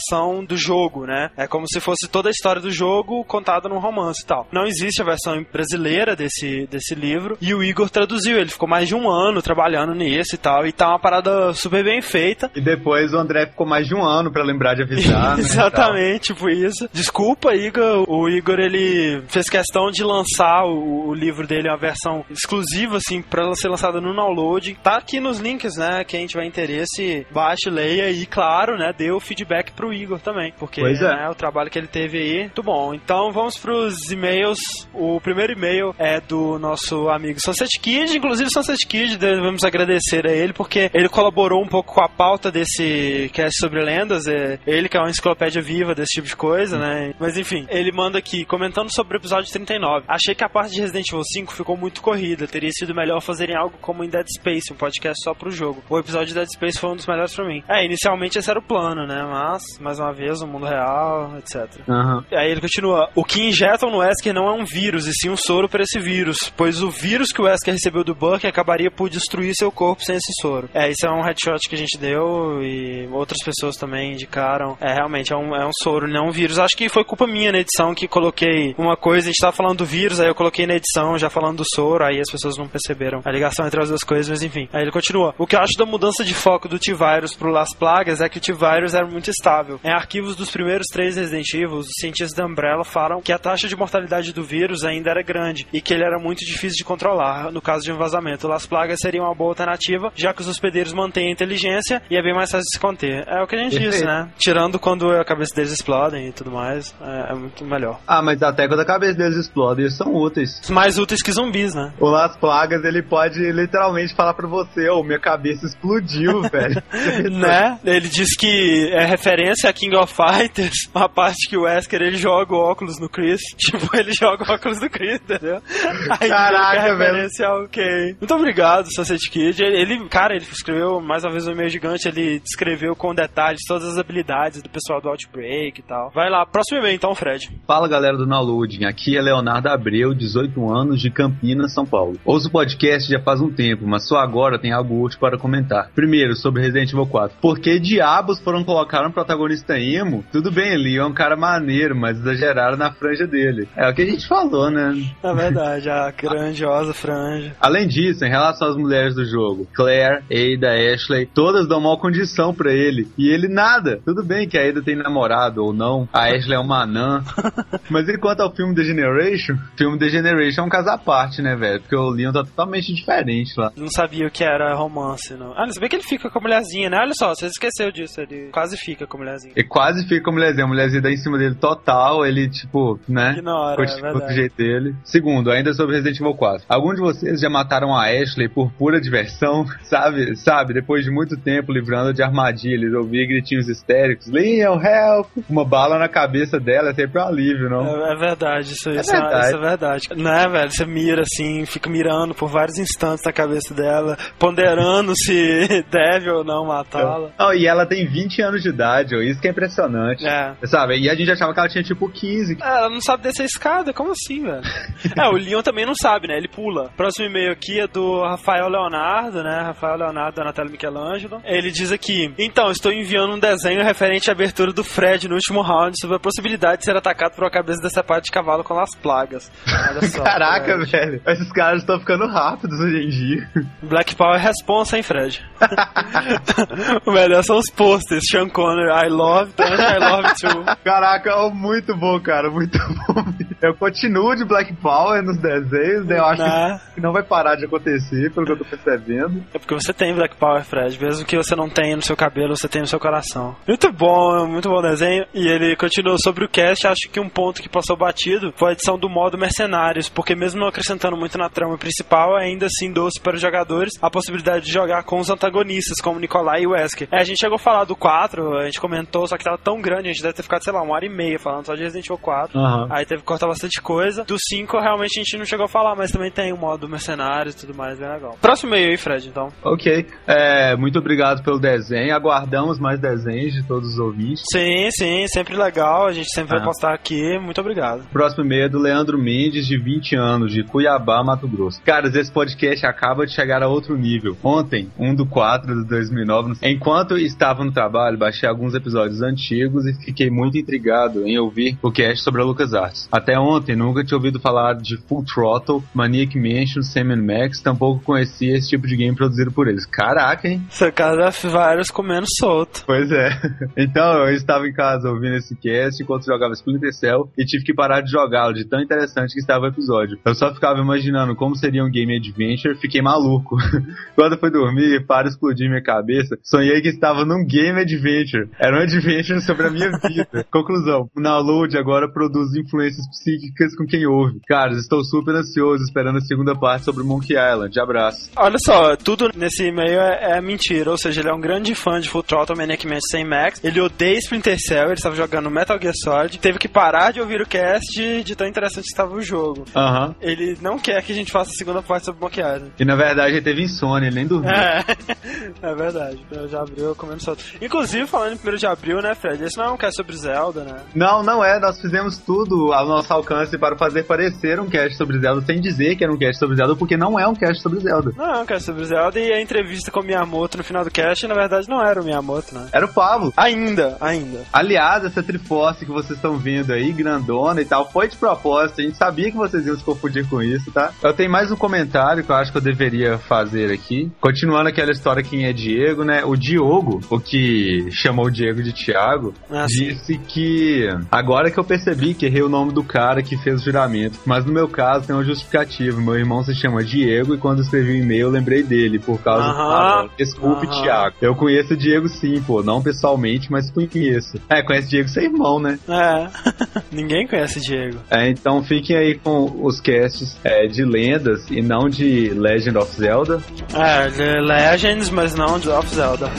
adaptação 0.03 0.43
do 0.43 0.57
jogo, 0.57 1.05
né? 1.05 1.29
É 1.37 1.47
como 1.47 1.65
se 1.67 1.79
fosse 1.79 2.07
toda 2.09 2.29
a 2.29 2.31
história 2.31 2.61
do 2.61 2.71
jogo 2.71 3.23
contada 3.25 3.69
num 3.69 3.79
romance 3.79 4.23
e 4.23 4.27
tal. 4.27 4.47
Não 4.51 4.65
existe 4.65 5.01
a 5.01 5.05
versão 5.05 5.45
brasileira 5.51 6.15
desse, 6.15 6.67
desse 6.69 6.93
livro 6.95 7.37
e 7.41 7.53
o 7.53 7.63
Igor 7.63 7.89
traduziu. 7.89 8.37
Ele 8.37 8.49
ficou 8.49 8.67
mais 8.67 8.87
de 8.87 8.95
um 8.95 9.09
ano 9.09 9.41
trabalhando 9.41 9.93
nisso 9.93 10.35
e 10.35 10.37
tal. 10.37 10.65
E 10.65 10.71
tá 10.71 10.89
uma 10.89 10.99
parada 10.99 11.53
super 11.53 11.83
bem 11.83 12.01
feita. 12.01 12.51
E 12.55 12.61
depois 12.61 13.13
o 13.13 13.17
André 13.17 13.47
ficou 13.47 13.67
mais 13.67 13.87
de 13.87 13.95
um 13.95 14.03
ano 14.03 14.31
pra 14.31 14.43
lembrar 14.43 14.75
de 14.75 14.83
avisar. 14.83 15.37
né. 15.37 15.43
Exatamente, 15.43 16.33
tipo 16.33 16.49
isso. 16.49 16.89
Desculpa, 16.91 17.55
Igor. 17.55 18.05
O 18.07 18.29
Igor, 18.29 18.59
ele 18.59 19.21
fez 19.27 19.49
questão 19.49 19.89
de 19.91 20.03
lançar 20.03 20.65
o, 20.65 21.09
o 21.09 21.13
livro 21.13 21.47
dele, 21.47 21.69
uma 21.69 21.77
versão 21.77 22.25
exclusiva, 22.29 22.97
assim, 22.97 23.21
pra 23.21 23.53
ser 23.55 23.69
lançada 23.69 24.01
no 24.01 24.13
download. 24.13 24.77
Tá 24.83 24.97
aqui 24.97 25.19
nos 25.19 25.39
links, 25.39 25.75
né? 25.77 26.03
Quem 26.03 26.25
tiver 26.25 26.45
interesse, 26.45 27.25
baixe, 27.31 27.69
leia 27.69 28.09
e, 28.09 28.25
claro, 28.25 28.77
né, 28.77 28.93
dê 28.95 29.11
o 29.11 29.19
feedback 29.19 29.71
pro 29.71 29.82
Igor 29.91 30.19
também. 30.19 30.53
Porque 30.57 30.81
é. 30.81 30.93
né, 30.93 31.29
o 31.29 31.35
trabalho 31.35 31.69
que 31.69 31.77
ele 31.77 31.87
teve 31.87 32.17
aí, 32.17 32.39
muito 32.41 32.63
bom. 32.63 32.93
Então 32.93 33.31
vamos 33.31 33.57
pros 33.57 34.11
e-mails. 34.11 34.59
O 34.93 35.19
primeiro 35.19 35.53
e-mail 35.53 35.95
é 35.97 36.21
do 36.21 36.59
nosso 36.59 37.09
amigo 37.09 37.39
Sunset 37.41 37.79
Kid. 37.79 38.17
Inclusive, 38.17 38.49
Sunset 38.51 38.85
Kid, 38.87 39.17
devemos 39.17 39.63
agradecer 39.63 40.27
a 40.27 40.31
ele, 40.31 40.53
porque 40.53 40.91
ele 40.93 41.09
colaborou 41.09 41.61
um 41.61 41.67
pouco 41.67 41.93
com 41.93 42.03
a 42.03 42.09
pauta 42.09 42.51
desse 42.51 43.29
cast 43.33 43.59
sobre 43.59 43.83
lendas. 43.83 44.27
É 44.27 44.59
ele 44.67 44.87
que 44.87 44.97
é 44.97 44.99
uma 44.99 45.09
enciclopédia 45.09 45.61
viva 45.61 45.95
desse 45.95 46.13
tipo 46.15 46.27
de 46.27 46.35
coisa, 46.35 46.77
né? 46.77 47.13
Mas 47.19 47.37
enfim, 47.37 47.65
ele 47.69 47.91
manda 47.91 48.17
aqui, 48.19 48.45
comentando 48.45 48.93
sobre 48.93 49.17
o 49.17 49.19
episódio 49.19 49.51
39. 49.51 50.05
Achei 50.07 50.35
que 50.35 50.43
a 50.43 50.49
parte 50.49 50.73
de 50.73 50.81
Resident 50.81 51.07
Evil 51.09 51.23
5 51.23 51.53
ficou 51.53 51.75
muito 51.75 52.01
corrida. 52.01 52.47
Teria 52.47 52.71
sido 52.71 52.93
melhor 52.93 53.21
fazerem 53.21 53.55
algo 53.55 53.77
como 53.81 54.03
em 54.03 54.09
Dead 54.09 54.27
Space, 54.37 54.71
um 54.71 54.75
podcast 54.75 55.23
só 55.23 55.33
pro 55.33 55.51
jogo. 55.51 55.83
O 55.89 55.97
episódio 55.97 56.27
de 56.27 56.33
Dead 56.35 56.47
Space 56.49 56.79
foi 56.79 56.91
um 56.91 56.95
dos 56.95 57.07
melhores 57.07 57.33
pra 57.33 57.45
mim. 57.45 57.63
É, 57.67 57.83
inicialmente 57.85 58.37
esse 58.37 58.49
era 58.49 58.59
o 58.59 58.63
plano, 58.63 59.07
né? 59.07 59.23
Mas, 59.23 59.72
mais 59.79 59.99
uma 59.99 60.13
vez, 60.13 60.41
o 60.41 60.47
mundo 60.47 60.65
real, 60.65 61.37
etc. 61.37 61.81
Aham. 61.87 62.25
Aí 62.31 62.51
ele 62.51 62.61
continua: 62.61 63.09
O 63.15 63.23
que 63.23 63.41
injetam 63.41 63.89
no 63.89 63.99
Wesker 63.99 64.33
não 64.33 64.47
é 64.47 64.53
um 64.53 64.65
vírus, 64.65 65.07
e 65.07 65.13
sim 65.13 65.29
um 65.29 65.37
soro 65.37 65.69
para 65.69 65.83
esse 65.83 65.99
vírus, 65.99 66.51
pois 66.55 66.81
o 66.81 66.89
vírus 66.89 67.31
que 67.31 67.41
o 67.41 67.45
Wesker 67.45 67.73
recebeu 67.73 68.03
do 68.03 68.15
Buck 68.15 68.45
acabaria 68.45 68.91
por 68.91 69.09
destruir 69.09 69.53
seu 69.55 69.71
corpo 69.71 70.03
sem 70.03 70.15
esse 70.15 70.31
soro. 70.41 70.69
É, 70.73 70.89
isso 70.89 71.05
é 71.05 71.11
um 71.11 71.23
headshot 71.23 71.67
que 71.67 71.75
a 71.75 71.77
gente 71.77 71.97
deu 71.97 72.61
e 72.63 73.07
outras 73.11 73.43
pessoas 73.43 73.75
também 73.75 74.13
indicaram. 74.13 74.77
É, 74.79 74.93
realmente, 74.93 75.33
é 75.33 75.37
um, 75.37 75.55
é 75.55 75.65
um 75.65 75.71
soro, 75.81 76.07
não 76.07 76.27
um 76.27 76.31
vírus. 76.31 76.59
Acho 76.59 76.75
que 76.75 76.89
foi 76.89 77.03
culpa 77.03 77.27
minha 77.27 77.51
na 77.51 77.59
edição 77.59 77.93
que 77.93 78.07
coloquei 78.07 78.73
uma 78.77 78.97
coisa, 78.97 79.27
a 79.27 79.31
gente 79.31 79.41
tava 79.41 79.55
falando 79.55 79.79
do 79.79 79.85
vírus, 79.85 80.19
aí 80.19 80.27
eu 80.27 80.35
coloquei 80.35 80.65
na 80.65 80.75
edição 80.75 81.17
já 81.17 81.29
falando 81.29 81.57
do 81.57 81.65
soro, 81.75 82.05
aí 82.05 82.19
as 82.19 82.31
pessoas 82.31 82.57
não 82.57 82.67
perceberam 82.67 83.21
a 83.23 83.31
ligação 83.31 83.65
entre 83.65 83.81
as 83.81 83.89
duas 83.89 84.03
coisas, 84.03 84.29
mas 84.29 84.43
enfim. 84.43 84.67
Aí 84.71 84.81
ele 84.81 84.91
continua: 84.91 85.33
O 85.37 85.47
que 85.47 85.55
eu 85.55 85.59
acho 85.59 85.77
da 85.77 85.85
mudança 85.85 86.23
de 86.23 86.33
foco 86.33 86.67
do 86.67 86.79
T-Virus 86.79 87.35
pro 87.35 87.51
Las 87.51 87.73
Plagas 87.73 88.21
é 88.21 88.29
que 88.29 88.37
o 88.37 88.41
T-Virus 88.41 88.93
era 88.93 89.05
muito 89.07 89.29
estável. 89.29 89.62
Em 89.83 89.91
arquivos 89.91 90.35
dos 90.35 90.51
primeiros 90.51 90.87
três 90.91 91.15
Resident 91.15 91.53
Evil, 91.53 91.77
os 91.77 91.87
cientistas 91.99 92.33
da 92.35 92.45
Umbrella 92.45 92.83
falam 92.83 93.21
que 93.21 93.31
a 93.31 93.39
taxa 93.39 93.67
de 93.67 93.75
mortalidade 93.75 94.33
do 94.33 94.43
vírus 94.43 94.83
ainda 94.83 95.09
era 95.09 95.21
grande 95.21 95.67
e 95.71 95.81
que 95.81 95.93
ele 95.93 96.03
era 96.03 96.19
muito 96.19 96.45
difícil 96.45 96.77
de 96.77 96.83
controlar 96.83 97.51
no 97.51 97.61
caso 97.61 97.83
de 97.83 97.91
um 97.91 97.97
vazamento. 97.97 98.47
Las 98.47 98.65
Plagas 98.65 98.99
seria 98.99 99.21
uma 99.21 99.33
boa 99.33 99.51
alternativa, 99.51 100.11
já 100.15 100.33
que 100.33 100.41
os 100.41 100.47
hospedeiros 100.47 100.93
mantêm 100.93 101.29
a 101.29 101.31
inteligência 101.31 102.01
e 102.09 102.15
é 102.15 102.21
bem 102.21 102.33
mais 102.33 102.51
fácil 102.51 102.65
de 102.65 102.73
se 102.73 102.79
conter. 102.79 103.27
É 103.27 103.41
o 103.41 103.47
que 103.47 103.55
a 103.55 103.59
gente 103.59 103.79
disse, 103.79 104.05
né? 104.05 104.29
Tirando 104.37 104.79
quando 104.79 105.09
a 105.11 105.23
cabeça 105.23 105.55
deles 105.55 105.71
explodem 105.71 106.27
e 106.27 106.31
tudo 106.31 106.51
mais, 106.51 106.93
é, 107.01 107.31
é 107.31 107.35
muito 107.35 107.63
melhor. 107.65 107.99
Ah, 108.07 108.21
mas 108.21 108.41
até 108.41 108.67
quando 108.67 108.81
a 108.81 108.85
cabeça 108.85 109.15
deles 109.15 109.37
explode, 109.37 109.81
eles 109.81 109.95
são 109.95 110.13
úteis. 110.13 110.69
Mais 110.69 110.97
úteis 110.97 111.21
que 111.21 111.31
zumbis, 111.31 111.73
né? 111.73 111.93
O 111.99 112.09
Las 112.09 112.35
Plagas, 112.37 112.83
ele 112.83 113.01
pode 113.01 113.39
literalmente 113.51 114.15
falar 114.15 114.33
pra 114.33 114.47
você, 114.47 114.89
ô, 114.89 115.03
minha 115.03 115.19
cabeça 115.19 115.65
explodiu, 115.65 116.41
velho. 116.51 116.81
né? 117.31 117.79
Ele 117.83 118.07
diz 118.07 118.35
que 118.35 118.89
é 118.91 119.05
referência 119.05 119.52
a 119.65 119.73
King 119.73 119.95
of 119.95 120.13
Fighters, 120.13 120.89
uma 120.93 121.07
parte 121.07 121.47
que 121.47 121.57
o 121.57 121.63
Wesker 121.63 122.01
ele 122.01 122.17
joga 122.17 122.53
o 122.53 122.57
óculos 122.57 122.99
no 122.99 123.09
Chris. 123.09 123.41
Tipo, 123.57 123.95
ele 123.95 124.11
joga 124.13 124.43
o 124.43 124.53
óculos 124.53 124.79
do 124.79 124.89
Chris, 124.89 125.19
entendeu? 125.21 125.61
Aí 126.19 126.29
Caraca, 126.29 126.81
referência 126.81 127.47
ao 127.47 127.63
ok. 127.63 128.15
Muito 128.19 128.33
obrigado, 128.33 128.87
Sunset 128.93 129.29
Kid. 129.29 129.63
Ele, 129.63 130.07
cara, 130.09 130.35
ele 130.35 130.45
escreveu 130.51 130.99
mais 130.99 131.23
uma 131.23 131.31
vez 131.31 131.47
um 131.47 131.51
e-mail 131.51 131.69
gigante, 131.69 132.07
ele 132.07 132.39
descreveu 132.39 132.95
com 132.95 133.13
detalhes 133.15 133.61
todas 133.67 133.87
as 133.87 133.97
habilidades 133.97 134.61
do 134.61 134.69
pessoal 134.69 135.01
do 135.01 135.09
Outbreak 135.09 135.79
e 135.79 135.83
tal. 135.83 136.11
Vai 136.13 136.29
lá, 136.29 136.45
próximo 136.45 136.79
e-mail 136.79 136.95
então, 136.95 137.15
Fred. 137.15 137.49
Fala 137.65 137.87
galera 137.87 138.17
do 138.17 138.25
Downloading, 138.25 138.85
aqui 138.85 139.17
é 139.17 139.21
Leonardo 139.21 139.69
Abreu, 139.69 140.13
18 140.13 140.69
anos, 140.69 141.01
de 141.01 141.09
Campinas, 141.09 141.73
São 141.73 141.85
Paulo. 141.85 142.19
Ouço 142.25 142.47
o 142.47 142.51
podcast 142.51 143.09
já 143.09 143.19
faz 143.21 143.41
um 143.41 143.51
tempo, 143.51 143.85
mas 143.87 144.07
só 144.07 144.17
agora 144.17 144.59
tem 144.59 144.71
algo 144.71 145.03
útil 145.03 145.19
para 145.19 145.37
comentar. 145.37 145.89
Primeiro, 145.95 146.35
sobre 146.35 146.61
Resident 146.61 146.91
Evil 146.91 147.07
4. 147.07 147.37
Por 147.41 147.59
que 147.59 147.79
diabos 147.79 148.39
foram 148.39 148.63
colocar 148.63 149.05
um 149.07 149.11
protagonista 149.11 149.42
emo? 149.47 150.23
Tudo 150.31 150.51
bem, 150.51 150.73
ele 150.73 150.97
é 150.97 151.05
um 151.05 151.13
cara 151.13 151.35
maneiro, 151.35 151.95
mas 151.95 152.17
exageraram 152.17 152.77
na 152.77 152.91
franja 152.91 153.25
dele. 153.27 153.67
É 153.75 153.87
o 153.87 153.93
que 153.93 154.01
a 154.01 154.05
gente 154.05 154.27
falou, 154.27 154.69
né? 154.69 154.93
É 155.23 155.33
verdade, 155.33 155.89
a 155.89 156.11
grandiosa 156.11 156.93
franja. 156.93 157.55
Além 157.59 157.87
disso, 157.87 158.25
em 158.25 158.29
relação 158.29 158.69
às 158.69 158.75
mulheres 158.75 159.15
do 159.15 159.25
jogo, 159.25 159.67
Claire, 159.73 160.23
Ada, 160.31 160.93
Ashley, 160.93 161.25
todas 161.25 161.67
dão 161.67 161.81
mal 161.81 161.97
condição 161.97 162.53
pra 162.53 162.71
ele. 162.71 163.07
E 163.17 163.29
ele 163.29 163.47
nada. 163.47 163.99
Tudo 164.05 164.23
bem 164.23 164.47
que 164.47 164.57
a 164.57 164.67
Ada 164.67 164.81
tem 164.81 164.95
namorado 164.95 165.63
ou 165.63 165.73
não, 165.73 166.07
a 166.13 166.27
Ashley 166.27 166.55
é 166.55 166.59
uma 166.59 166.83
anã. 166.83 167.23
Mas 167.89 168.07
enquanto 168.09 168.41
ao 168.41 168.53
filme 168.53 168.75
The 168.75 168.83
Generation, 168.83 169.57
filme 169.77 169.97
The 169.97 170.09
Generation 170.09 170.61
é 170.61 170.65
um 170.65 170.69
caso 170.69 170.89
à 170.89 170.97
parte, 170.97 171.41
né, 171.41 171.55
velho? 171.55 171.81
Porque 171.81 171.95
o 171.95 172.09
Leon 172.09 172.31
tá 172.31 172.43
totalmente 172.43 172.93
diferente 172.93 173.53
lá. 173.57 173.71
Não 173.75 173.89
sabia 173.89 174.27
o 174.27 174.31
que 174.31 174.43
era 174.43 174.73
romance, 174.75 175.33
não. 175.33 175.53
Ah, 175.53 175.65
não 175.65 175.73
sabia 175.73 175.89
que 175.89 175.95
ele 175.95 176.03
fica 176.03 176.29
com 176.29 176.39
a 176.39 176.41
mulherzinha, 176.41 176.89
né? 176.89 176.97
Olha 176.99 177.13
só, 177.13 177.29
você 177.29 177.47
esqueceu 177.47 177.91
disso. 177.91 178.21
Ele 178.21 178.49
quase 178.51 178.77
fica 178.77 179.05
com 179.05 179.17
a 179.17 179.19
mulherzinha. 179.33 179.53
Ele 179.55 179.67
quase 179.67 180.07
fica 180.07 180.21
com 180.23 180.29
a 180.29 180.33
mulherzinha, 180.33 180.65
a 180.65 180.67
mulherzinha 180.67 181.01
dá 181.01 181.11
em 181.11 181.17
cima 181.17 181.37
dele 181.37 181.55
total, 181.55 182.25
ele, 182.25 182.49
tipo, 182.49 182.99
né? 183.07 183.35
Ignora, 183.37 183.73
é 183.73 183.85
Continua 183.85 184.11
do 184.13 184.17
verdade. 184.19 184.35
jeito 184.35 184.55
dele. 184.57 184.95
Segundo, 185.03 185.51
ainda 185.51 185.73
sobre 185.73 185.95
Resident 185.95 186.19
Evil 186.19 186.35
4. 186.35 186.65
Algum 186.69 186.93
de 186.93 187.01
vocês 187.01 187.39
já 187.39 187.49
mataram 187.49 187.95
a 187.95 188.05
Ashley 188.05 188.47
por 188.47 188.71
pura 188.73 188.99
diversão? 188.99 189.65
Sabe, 189.83 190.35
sabe, 190.37 190.73
depois 190.73 191.03
de 191.03 191.11
muito 191.11 191.37
tempo 191.37 191.71
livrando 191.71 192.13
de 192.13 192.23
armadilhas, 192.23 192.93
ouvir 192.93 193.27
gritinhos 193.27 193.67
histéricos, 193.67 194.27
Leon, 194.27 194.79
help! 194.81 195.27
Uma 195.49 195.63
bala 195.65 195.99
na 195.99 196.07
cabeça 196.07 196.59
dela 196.59 196.89
é 196.89 196.93
sempre 196.93 197.19
um 197.19 197.23
alívio, 197.23 197.69
não? 197.69 197.85
É, 197.85 198.13
é 198.13 198.15
verdade, 198.15 198.71
isso, 198.73 198.89
É 198.89 198.95
isso, 198.95 199.11
é 199.15 199.19
verdade. 199.19 199.47
isso 199.47 199.55
é 199.55 199.59
verdade. 199.59 200.09
Né, 200.15 200.47
velho? 200.47 200.71
Você 200.71 200.85
mira 200.85 201.21
assim, 201.21 201.65
fica 201.65 201.89
mirando 201.89 202.33
por 202.33 202.47
vários 202.49 202.77
instantes 202.77 203.23
na 203.23 203.31
cabeça 203.31 203.73
dela, 203.73 204.17
ponderando 204.39 205.13
se 205.23 205.83
deve 205.91 206.29
ou 206.29 206.43
não 206.43 206.65
matá-la. 206.65 207.29
Oh, 207.39 207.53
e 207.53 207.67
ela 207.67 207.85
tem 207.85 208.07
20 208.07 208.41
anos 208.41 208.63
de 208.63 208.69
idade, 208.69 209.15
ó, 209.15 209.21
isso 209.23 209.39
que 209.41 209.47
é 209.47 209.51
impressionante. 209.51 210.25
É. 210.25 210.53
Sabe, 210.65 210.97
e 210.99 211.09
a 211.09 211.15
gente 211.15 211.31
achava 211.31 211.53
que 211.53 211.59
ela 211.59 211.69
tinha 211.69 211.83
tipo 211.83 212.09
15. 212.09 212.57
Ah, 212.61 212.77
Ela 212.79 212.89
não 212.89 213.01
sabe 213.01 213.23
descer 213.23 213.43
a 213.43 213.45
escada? 213.45 213.93
Como 213.93 214.11
assim, 214.11 214.43
velho? 214.43 214.61
é, 215.17 215.27
o 215.29 215.33
Leon 215.33 215.61
também 215.61 215.85
não 215.85 215.95
sabe, 215.95 216.27
né? 216.27 216.37
Ele 216.37 216.47
pula. 216.47 216.89
Próximo 216.95 217.25
e-mail 217.27 217.51
aqui 217.51 217.79
é 217.79 217.87
do 217.87 218.21
Rafael 218.23 218.67
Leonardo, 218.69 219.43
né? 219.43 219.61
Rafael 219.61 219.97
Leonardo, 219.97 220.35
da 220.35 220.43
Natália 220.45 220.71
Michelangelo. 220.71 221.41
Ele 221.45 221.71
diz 221.71 221.91
aqui: 221.91 222.33
Então, 222.37 222.69
estou 222.71 222.91
enviando 222.91 223.33
um 223.33 223.39
desenho 223.39 223.83
referente 223.83 224.29
à 224.29 224.33
abertura 224.33 224.71
do 224.73 224.83
Fred 224.83 225.27
no 225.27 225.35
último 225.35 225.61
round 225.61 225.95
sobre 225.99 226.15
a 226.17 226.19
possibilidade 226.19 226.79
de 226.79 226.85
ser 226.85 226.95
atacado 226.95 227.33
por 227.35 227.43
uma 227.43 227.51
cabeça 227.51 227.81
decepada 227.81 228.21
de 228.21 228.31
cavalo 228.31 228.63
com 228.63 228.77
as 228.79 228.93
plagas. 228.95 229.51
Olha 229.89 230.01
só. 230.09 230.23
Caraca, 230.23 230.77
Fred. 230.85 230.91
velho. 230.91 231.21
Esses 231.27 231.51
caras 231.51 231.81
estão 231.81 231.99
ficando 231.99 232.27
rápidos 232.27 232.79
hoje 232.79 232.97
em 233.05 233.09
dia. 233.09 233.49
Black 233.81 234.15
Power 234.15 234.35
é 234.39 234.43
responsa, 234.43 234.97
hein, 234.97 235.03
Fred? 235.03 235.43
o 237.05 237.11
melhor 237.11 237.43
são 237.43 237.57
os 237.57 237.69
posters. 237.75 238.23
Sean 238.29 238.49
Connery, 238.49 238.91
I 239.07 239.09
love, 239.13 239.53
I 239.59 239.97
love 239.99 240.33
too. 240.39 240.63
Caraca, 240.83 241.35
ó, 241.37 241.49
muito 241.49 241.95
bom, 241.95 242.19
cara, 242.19 242.49
muito 242.49 242.77
bom. 243.07 243.23
Eu 243.61 243.73
continuo 243.75 244.35
de 244.35 244.43
Black 244.45 244.73
Power 244.75 245.23
nos 245.23 245.37
desenhos, 245.39 246.05
né? 246.05 246.17
Eu 246.19 246.25
acho 246.25 246.41
Né? 246.41 246.79
que 246.95 247.01
não 247.01 247.13
vai 247.13 247.23
parar 247.23 247.55
de 247.55 247.65
acontecer, 247.65 248.31
pelo 248.33 248.45
que 248.45 248.51
eu 248.51 248.57
tô 248.57 248.65
percebendo. 248.65 249.43
É 249.53 249.57
porque 249.59 249.73
você 249.73 249.93
tem 249.93 250.13
Black 250.13 250.35
Power, 250.35 250.63
Fred. 250.63 250.99
Mesmo 251.01 251.25
que 251.25 251.37
você 251.37 251.55
não 251.55 251.69
tenha 251.69 251.95
no 251.95 252.01
seu 252.01 252.15
cabelo, 252.15 252.55
você 252.55 252.67
tem 252.67 252.81
no 252.81 252.87
seu 252.87 252.99
coração. 252.99 253.55
Muito 253.67 253.91
bom, 253.91 254.45
muito 254.47 254.69
bom 254.69 254.81
desenho. 254.81 255.25
E 255.33 255.47
ele 255.47 255.75
continuou 255.75 256.17
sobre 256.21 256.43
o 256.45 256.49
cast. 256.49 256.87
Acho 256.87 257.09
que 257.11 257.19
um 257.19 257.29
ponto 257.29 257.61
que 257.61 257.69
passou 257.69 257.95
batido 257.97 258.53
foi 258.57 258.69
a 258.69 258.73
edição 258.73 258.97
do 258.97 259.09
modo 259.09 259.37
Mercenários, 259.37 260.09
porque 260.09 260.35
mesmo 260.35 260.59
não 260.59 260.67
acrescentando 260.67 261.15
muito 261.17 261.37
na 261.37 261.49
trama 261.49 261.77
principal, 261.77 262.35
ainda 262.35 262.65
assim 262.65 262.91
doce 262.91 263.19
para 263.21 263.35
os 263.35 263.41
jogadores 263.41 263.93
a 264.01 264.09
possibilidade 264.09 264.65
de 264.65 264.71
jogar 264.71 265.03
com 265.03 265.19
os 265.19 265.29
antagonistas, 265.29 266.01
como 266.01 266.19
Nikolai 266.19 266.61
e 266.63 266.67
Wesker. 266.67 267.07
É, 267.11 267.21
a 267.21 267.23
gente 267.23 267.39
chegou 267.39 267.55
a 267.55 267.59
falar 267.59 267.85
do 267.85 267.95
4, 267.95 268.57
a 268.57 268.65
gente 268.65 268.79
comentou, 268.81 268.92
só 269.27 269.37
que 269.37 269.43
tava 269.43 269.57
tão 269.57 269.81
grande, 269.81 270.09
a 270.09 270.11
gente 270.11 270.21
deve 270.21 270.33
ter 270.33 270.43
ficado, 270.43 270.63
sei 270.63 270.73
lá, 270.73 270.81
uma 270.81 270.93
hora 270.95 271.05
e 271.05 271.09
meia 271.09 271.39
falando 271.39 271.65
só 271.65 271.75
de 271.75 271.83
Resident 271.83 272.05
Evil 272.05 272.17
4. 272.17 272.57
Aham. 272.59 272.87
Aí 272.89 273.05
teve 273.05 273.21
que 273.21 273.27
cortar 273.27 273.47
bastante 273.47 273.81
coisa. 273.81 274.23
Do 274.23 274.35
5, 274.39 274.79
realmente 274.79 275.19
a 275.19 275.23
gente 275.23 275.37
não 275.37 275.45
chegou 275.45 275.65
a 275.65 275.69
falar, 275.69 275.95
mas 275.95 276.11
também 276.11 276.31
tem 276.31 276.51
o 276.53 276.57
modo 276.57 276.87
Mercenários 276.87 277.55
e 277.55 277.65
tudo 277.65 277.75
mais, 277.77 277.97
bem 277.99 278.09
legal. 278.09 278.37
Próximo 278.41 278.71
meio 278.71 278.89
aí, 278.89 278.97
Fred, 278.97 279.27
então. 279.27 279.47
Ok, 279.63 280.05
é, 280.27 280.75
muito 280.75 280.99
obrigado 280.99 281.43
pelo 281.43 281.59
desenho. 281.59 282.15
Aguardamos 282.15 282.79
mais 282.79 282.99
desenhos 282.99 283.53
de 283.53 283.63
todos 283.63 283.93
os 283.93 283.99
ouvintes. 283.99 284.43
Sim, 284.51 284.89
sim, 284.91 285.25
sempre 285.27 285.55
legal. 285.55 286.07
A 286.07 286.11
gente 286.11 286.27
sempre 286.33 286.55
Ah. 286.55 286.57
vai 286.59 286.65
postar 286.67 286.93
aqui. 286.93 287.37
Muito 287.39 287.59
obrigado. 287.61 288.03
Próximo 288.11 288.43
e-mail 288.43 288.65
é 288.65 288.69
do 288.69 288.79
Leandro 288.79 289.17
Mendes, 289.17 289.65
de 289.67 289.77
20 289.77 290.15
anos, 290.15 290.51
de 290.51 290.63
Cuiabá, 290.63 291.23
Mato 291.23 291.47
Grosso. 291.47 291.81
Caras, 291.83 292.15
esse 292.15 292.31
podcast 292.31 292.85
acaba 292.85 293.25
de 293.25 293.33
chegar 293.33 293.61
a 293.63 293.67
outro 293.67 293.95
nível. 293.97 294.35
Ontem, 294.43 294.89
um 294.97 295.13
do 295.15 295.25
4 295.25 295.81
de 295.83 295.87
2009, 295.87 296.53
enquanto 296.61 297.17
estava 297.17 297.63
no 297.63 297.71
trabalho, 297.71 298.17
baixei 298.17 298.47
alguns 298.47 298.73
episódios 298.73 298.82
antigos 299.23 299.85
e 299.85 299.93
fiquei 299.93 300.29
muito 300.29 300.57
intrigado 300.57 301.27
em 301.27 301.37
ouvir 301.37 301.77
o 301.81 301.91
cast 301.91 302.23
sobre 302.23 302.41
a 302.41 302.45
LucasArts. 302.45 303.07
Até 303.11 303.37
ontem 303.39 303.75
nunca 303.75 304.03
tinha 304.03 304.17
ouvido 304.17 304.39
falar 304.39 304.73
de 304.73 304.97
Full 305.07 305.25
Throttle, 305.25 305.83
Maniac 305.93 306.37
Mansion, 306.37 306.81
Sam 306.81 307.15
Max, 307.17 307.61
tampouco 307.61 308.03
conhecia 308.03 308.57
esse 308.57 308.69
tipo 308.69 308.87
de 308.87 308.95
game 308.95 309.15
produzido 309.15 309.51
por 309.51 309.67
eles. 309.67 309.85
Caraca, 309.85 310.47
hein? 310.47 310.65
Seu 310.69 310.91
cara 310.91 311.27
F-Virus 311.27 311.89
comendo 311.89 312.25
solto. 312.37 312.83
Pois 312.85 313.11
é. 313.11 313.29
Então 313.75 314.27
eu 314.27 314.35
estava 314.35 314.67
em 314.67 314.73
casa 314.73 315.09
ouvindo 315.09 315.35
esse 315.35 315.55
cast 315.55 316.01
enquanto 316.01 316.25
jogava 316.25 316.53
Splinter 316.53 316.93
Cell 316.93 317.29
e 317.37 317.45
tive 317.45 317.63
que 317.63 317.73
parar 317.73 318.01
de 318.01 318.11
jogá-lo 318.11 318.53
de 318.53 318.65
tão 318.65 318.81
interessante 318.81 319.33
que 319.33 319.39
estava 319.39 319.65
o 319.65 319.67
episódio. 319.67 320.17
Eu 320.25 320.35
só 320.35 320.53
ficava 320.53 320.79
imaginando 320.79 321.35
como 321.35 321.55
seria 321.55 321.83
um 321.83 321.89
game 321.89 322.15
adventure, 322.15 322.75
fiquei 322.75 323.01
maluco. 323.01 323.57
Quando 324.15 324.37
fui 324.37 324.51
dormir, 324.51 325.05
para 325.05 325.27
explodir 325.27 325.69
minha 325.69 325.81
cabeça, 325.81 326.37
sonhei 326.43 326.81
que 326.81 326.89
estava 326.89 327.25
num 327.25 327.45
game 327.45 327.79
adventure. 327.79 328.49
Era 328.59 328.72
um 328.77 328.81
adventure 328.81 329.41
sobre 329.41 329.67
a 329.67 329.69
minha 329.69 329.91
vida. 330.07 330.45
Conclusão, 330.51 331.09
o 331.15 331.21
download 331.21 331.77
agora 331.77 332.11
produz 332.11 332.55
influências 332.55 333.07
psíquicas 333.09 333.75
com 333.75 333.85
quem 333.85 334.05
ouve. 334.05 334.39
Cara, 334.47 334.73
estou 334.73 335.03
super 335.03 335.35
ansioso 335.35 335.83
esperando 335.83 336.17
a 336.17 336.21
segunda 336.21 336.55
parte 336.55 336.85
sobre 336.85 337.03
Monkey 337.03 337.33
Island. 337.33 337.79
Abraço. 337.79 338.29
Olha 338.35 338.57
só, 338.59 338.95
tudo 338.95 339.29
nesse 339.35 339.67
e-mail 339.67 339.99
é, 339.99 340.37
é 340.37 340.41
mentira, 340.41 340.91
ou 340.91 340.97
seja, 340.97 341.21
ele 341.21 341.29
é 341.29 341.33
um 341.33 341.39
grande 341.39 341.75
fã 341.75 341.99
de 341.99 342.09
Full 342.09 342.23
Throttle 342.23 342.57
Maniac 342.57 342.85
Mansion 342.85 343.13
sem 343.13 343.25
Max, 343.25 343.63
ele 343.63 343.79
odeia 343.79 344.17
Splinter 344.17 344.57
Cell, 344.59 344.85
ele 344.85 344.93
estava 344.93 345.15
jogando 345.15 345.51
Metal 345.51 345.79
Gear 345.79 345.93
Solid, 345.95 346.39
teve 346.39 346.57
que 346.57 346.67
parar 346.67 347.11
de 347.11 347.21
ouvir 347.21 347.41
o 347.41 347.45
cast 347.45 347.85
de, 347.93 348.23
de 348.23 348.35
tão 348.35 348.47
interessante 348.47 348.85
que 348.85 348.91
estava 348.91 349.13
o 349.13 349.21
jogo. 349.21 349.65
Aham. 349.75 350.15
Ele 350.21 350.57
não 350.61 350.79
quer 350.79 351.03
que 351.03 351.11
a 351.11 351.15
gente 351.15 351.31
faça 351.31 351.51
a 351.51 351.53
segunda 351.53 351.81
parte 351.81 352.05
sobre 352.05 352.21
Monkey 352.21 352.41
Island. 352.41 352.71
E 352.79 352.85
na 352.85 352.95
verdade 352.95 353.33
ele 353.33 353.41
teve 353.41 353.61
insônia, 353.61 354.07
ele 354.07 354.15
nem 354.15 354.27
dormiu. 354.27 354.51
É, 354.51 354.83
é 355.61 355.75
verdade. 355.75 356.17
Primeiro 356.27 356.49
de 356.49 356.55
abril 356.55 356.95
comendo 356.95 357.21
solto. 357.21 357.43
Inclusive, 357.61 358.07
falando 358.07 358.33
em 358.33 358.37
primeiro 358.37 358.57
de 358.63 358.67
abril, 358.67 359.01
né, 359.01 359.13
Fred? 359.13 359.43
Esse 359.43 359.57
não 359.57 359.65
é 359.65 359.71
um 359.71 359.77
cast 359.77 359.97
sobre 359.97 360.15
Zelda, 360.15 360.63
né? 360.63 360.77
Não, 360.95 361.21
não 361.21 361.43
é. 361.43 361.59
Nós 361.59 361.79
fizemos 361.81 362.17
tudo 362.17 362.71
ao 362.71 362.87
nosso 362.87 363.11
alcance 363.13 363.57
para 363.57 363.77
fazer 363.77 364.03
parecer 364.03 364.59
um 364.59 364.69
cast 364.69 364.97
sobre 364.97 365.19
Zelda, 365.19 365.41
sem 365.41 365.59
dizer 365.59 365.97
que 365.97 366.03
era 366.03 366.13
um 366.13 366.17
cast 366.17 366.39
sobre 366.39 366.55
Zelda, 366.55 366.75
porque 366.75 366.95
não 366.95 367.19
é 367.19 367.27
um 367.27 367.35
cast 367.35 367.61
sobre 367.61 367.79
Zelda. 367.81 368.11
Não 368.15 368.35
é 368.35 368.41
um 368.41 368.45
cast 368.45 368.63
sobre 368.63 368.85
Zelda 368.85 369.19
e 369.19 369.33
a 369.33 369.41
entrevista 369.41 369.91
com 369.91 369.99
o 369.99 370.03
Miyamoto 370.03 370.57
no 370.57 370.63
final 370.63 370.83
do 370.83 370.91
cast, 370.91 371.27
na 371.27 371.35
verdade, 371.35 371.67
não 371.67 371.83
era 371.83 372.01
o 372.01 372.05
Miyamoto, 372.05 372.55
né? 372.55 372.67
Era 372.71 372.85
o 372.85 372.93
Pablo. 372.93 373.33
Ainda, 373.35 373.97
ainda. 373.99 374.43
Aliás, 374.53 375.03
essa 375.03 375.21
Triforce 375.21 375.85
que 375.85 375.91
vocês 375.91 376.17
estão 376.17 376.37
vendo 376.37 376.71
aí, 376.71 376.91
grandona 376.93 377.61
e 377.61 377.65
tal, 377.65 377.91
foi 377.91 378.07
de 378.07 378.15
propósito. 378.15 378.79
A 378.79 378.83
gente 378.83 378.97
sabia 378.97 379.29
que 379.29 379.37
vocês 379.37 379.65
iam 379.65 379.75
se 379.75 379.83
confundir 379.83 380.27
com 380.29 380.41
isso, 380.41 380.71
tá? 380.71 380.91
Eu 381.03 381.13
tenho 381.13 381.29
mais 381.29 381.51
um 381.51 381.55
comentário 381.57 382.23
que 382.23 382.31
eu 382.31 382.35
acho 382.35 382.51
que 382.51 382.57
eu 382.57 382.61
deveria 382.61 383.17
fazer 383.17 383.73
aqui. 383.73 384.09
Continuando 384.21 384.69
aquela 384.69 384.91
história 384.91 385.21
quem 385.21 385.45
é 385.45 385.53
Diego, 385.53 386.05
né? 386.05 386.23
O 386.23 386.37
Diogo, 386.37 387.01
o 387.09 387.19
que 387.19 387.89
chamou 387.91 388.27
o 388.27 388.31
Diego 388.31 388.52
de 388.61 388.73
Thiago, 388.73 389.33
Ah, 389.49 389.65
sim. 389.67 389.87
disse 389.87 390.17
que 390.17 390.87
agora 391.11 391.49
que 391.49 391.57
eu 391.57 391.63
percebi 391.63 392.13
que 392.13 392.25
errei 392.25 392.41
o 392.43 392.49
nome 392.49 392.73
do 392.73 392.83
cara 392.83 393.23
que 393.23 393.37
fez 393.37 393.61
o 393.61 393.63
juramento. 393.65 394.19
Mas 394.25 394.45
no 394.45 394.51
meu 394.53 394.67
caso 394.67 395.07
tem 395.07 395.15
um 395.15 395.23
justificativo. 395.23 396.01
Meu 396.01 396.15
irmão 396.15 396.43
se 396.43 396.53
chama 396.53 396.83
Diego 396.83 397.33
e 397.33 397.37
quando 397.37 397.61
escrevi 397.61 397.93
o 397.93 398.03
e-mail 398.03 398.27
eu 398.27 398.29
lembrei 398.29 398.61
dele 398.63 398.99
por 398.99 399.19
causa 399.21 399.43
do 399.43 399.49
Aham. 399.53 399.69
canal. 399.69 400.09
Desculpe, 400.17 400.67
Aham. 400.67 400.81
Thiago. 400.83 401.15
Eu 401.21 401.35
conheço 401.35 401.73
o 401.73 401.77
Diego 401.77 402.07
sim, 402.09 402.41
pô. 402.45 402.61
Não 402.61 402.81
pessoalmente, 402.81 403.51
mas 403.51 403.71
conheço. 403.71 404.37
É, 404.49 404.61
conhece 404.61 404.89
Diego 404.89 405.07
seu 405.09 405.23
irmão, 405.23 405.59
né? 405.59 405.79
É. 405.87 406.27
Ninguém 406.91 407.25
conhece 407.27 407.59
Diego. 407.61 407.99
É, 408.09 408.29
então 408.29 408.61
fiquem 408.63 408.95
aí 408.97 409.15
com 409.17 409.51
os 409.63 409.79
casts 409.79 410.37
é, 410.43 410.67
de 410.67 410.83
lendas 410.83 411.49
e 411.49 411.61
não 411.61 411.87
de 411.89 412.29
Legend 412.29 412.77
of 412.77 412.93
Zelda. 412.95 413.41
É, 413.73 414.39
Legends, 414.41 415.09
mas 415.09 415.35
não 415.35 415.57
de 415.59 415.69
of 415.69 415.87
Zelda. 415.93 416.29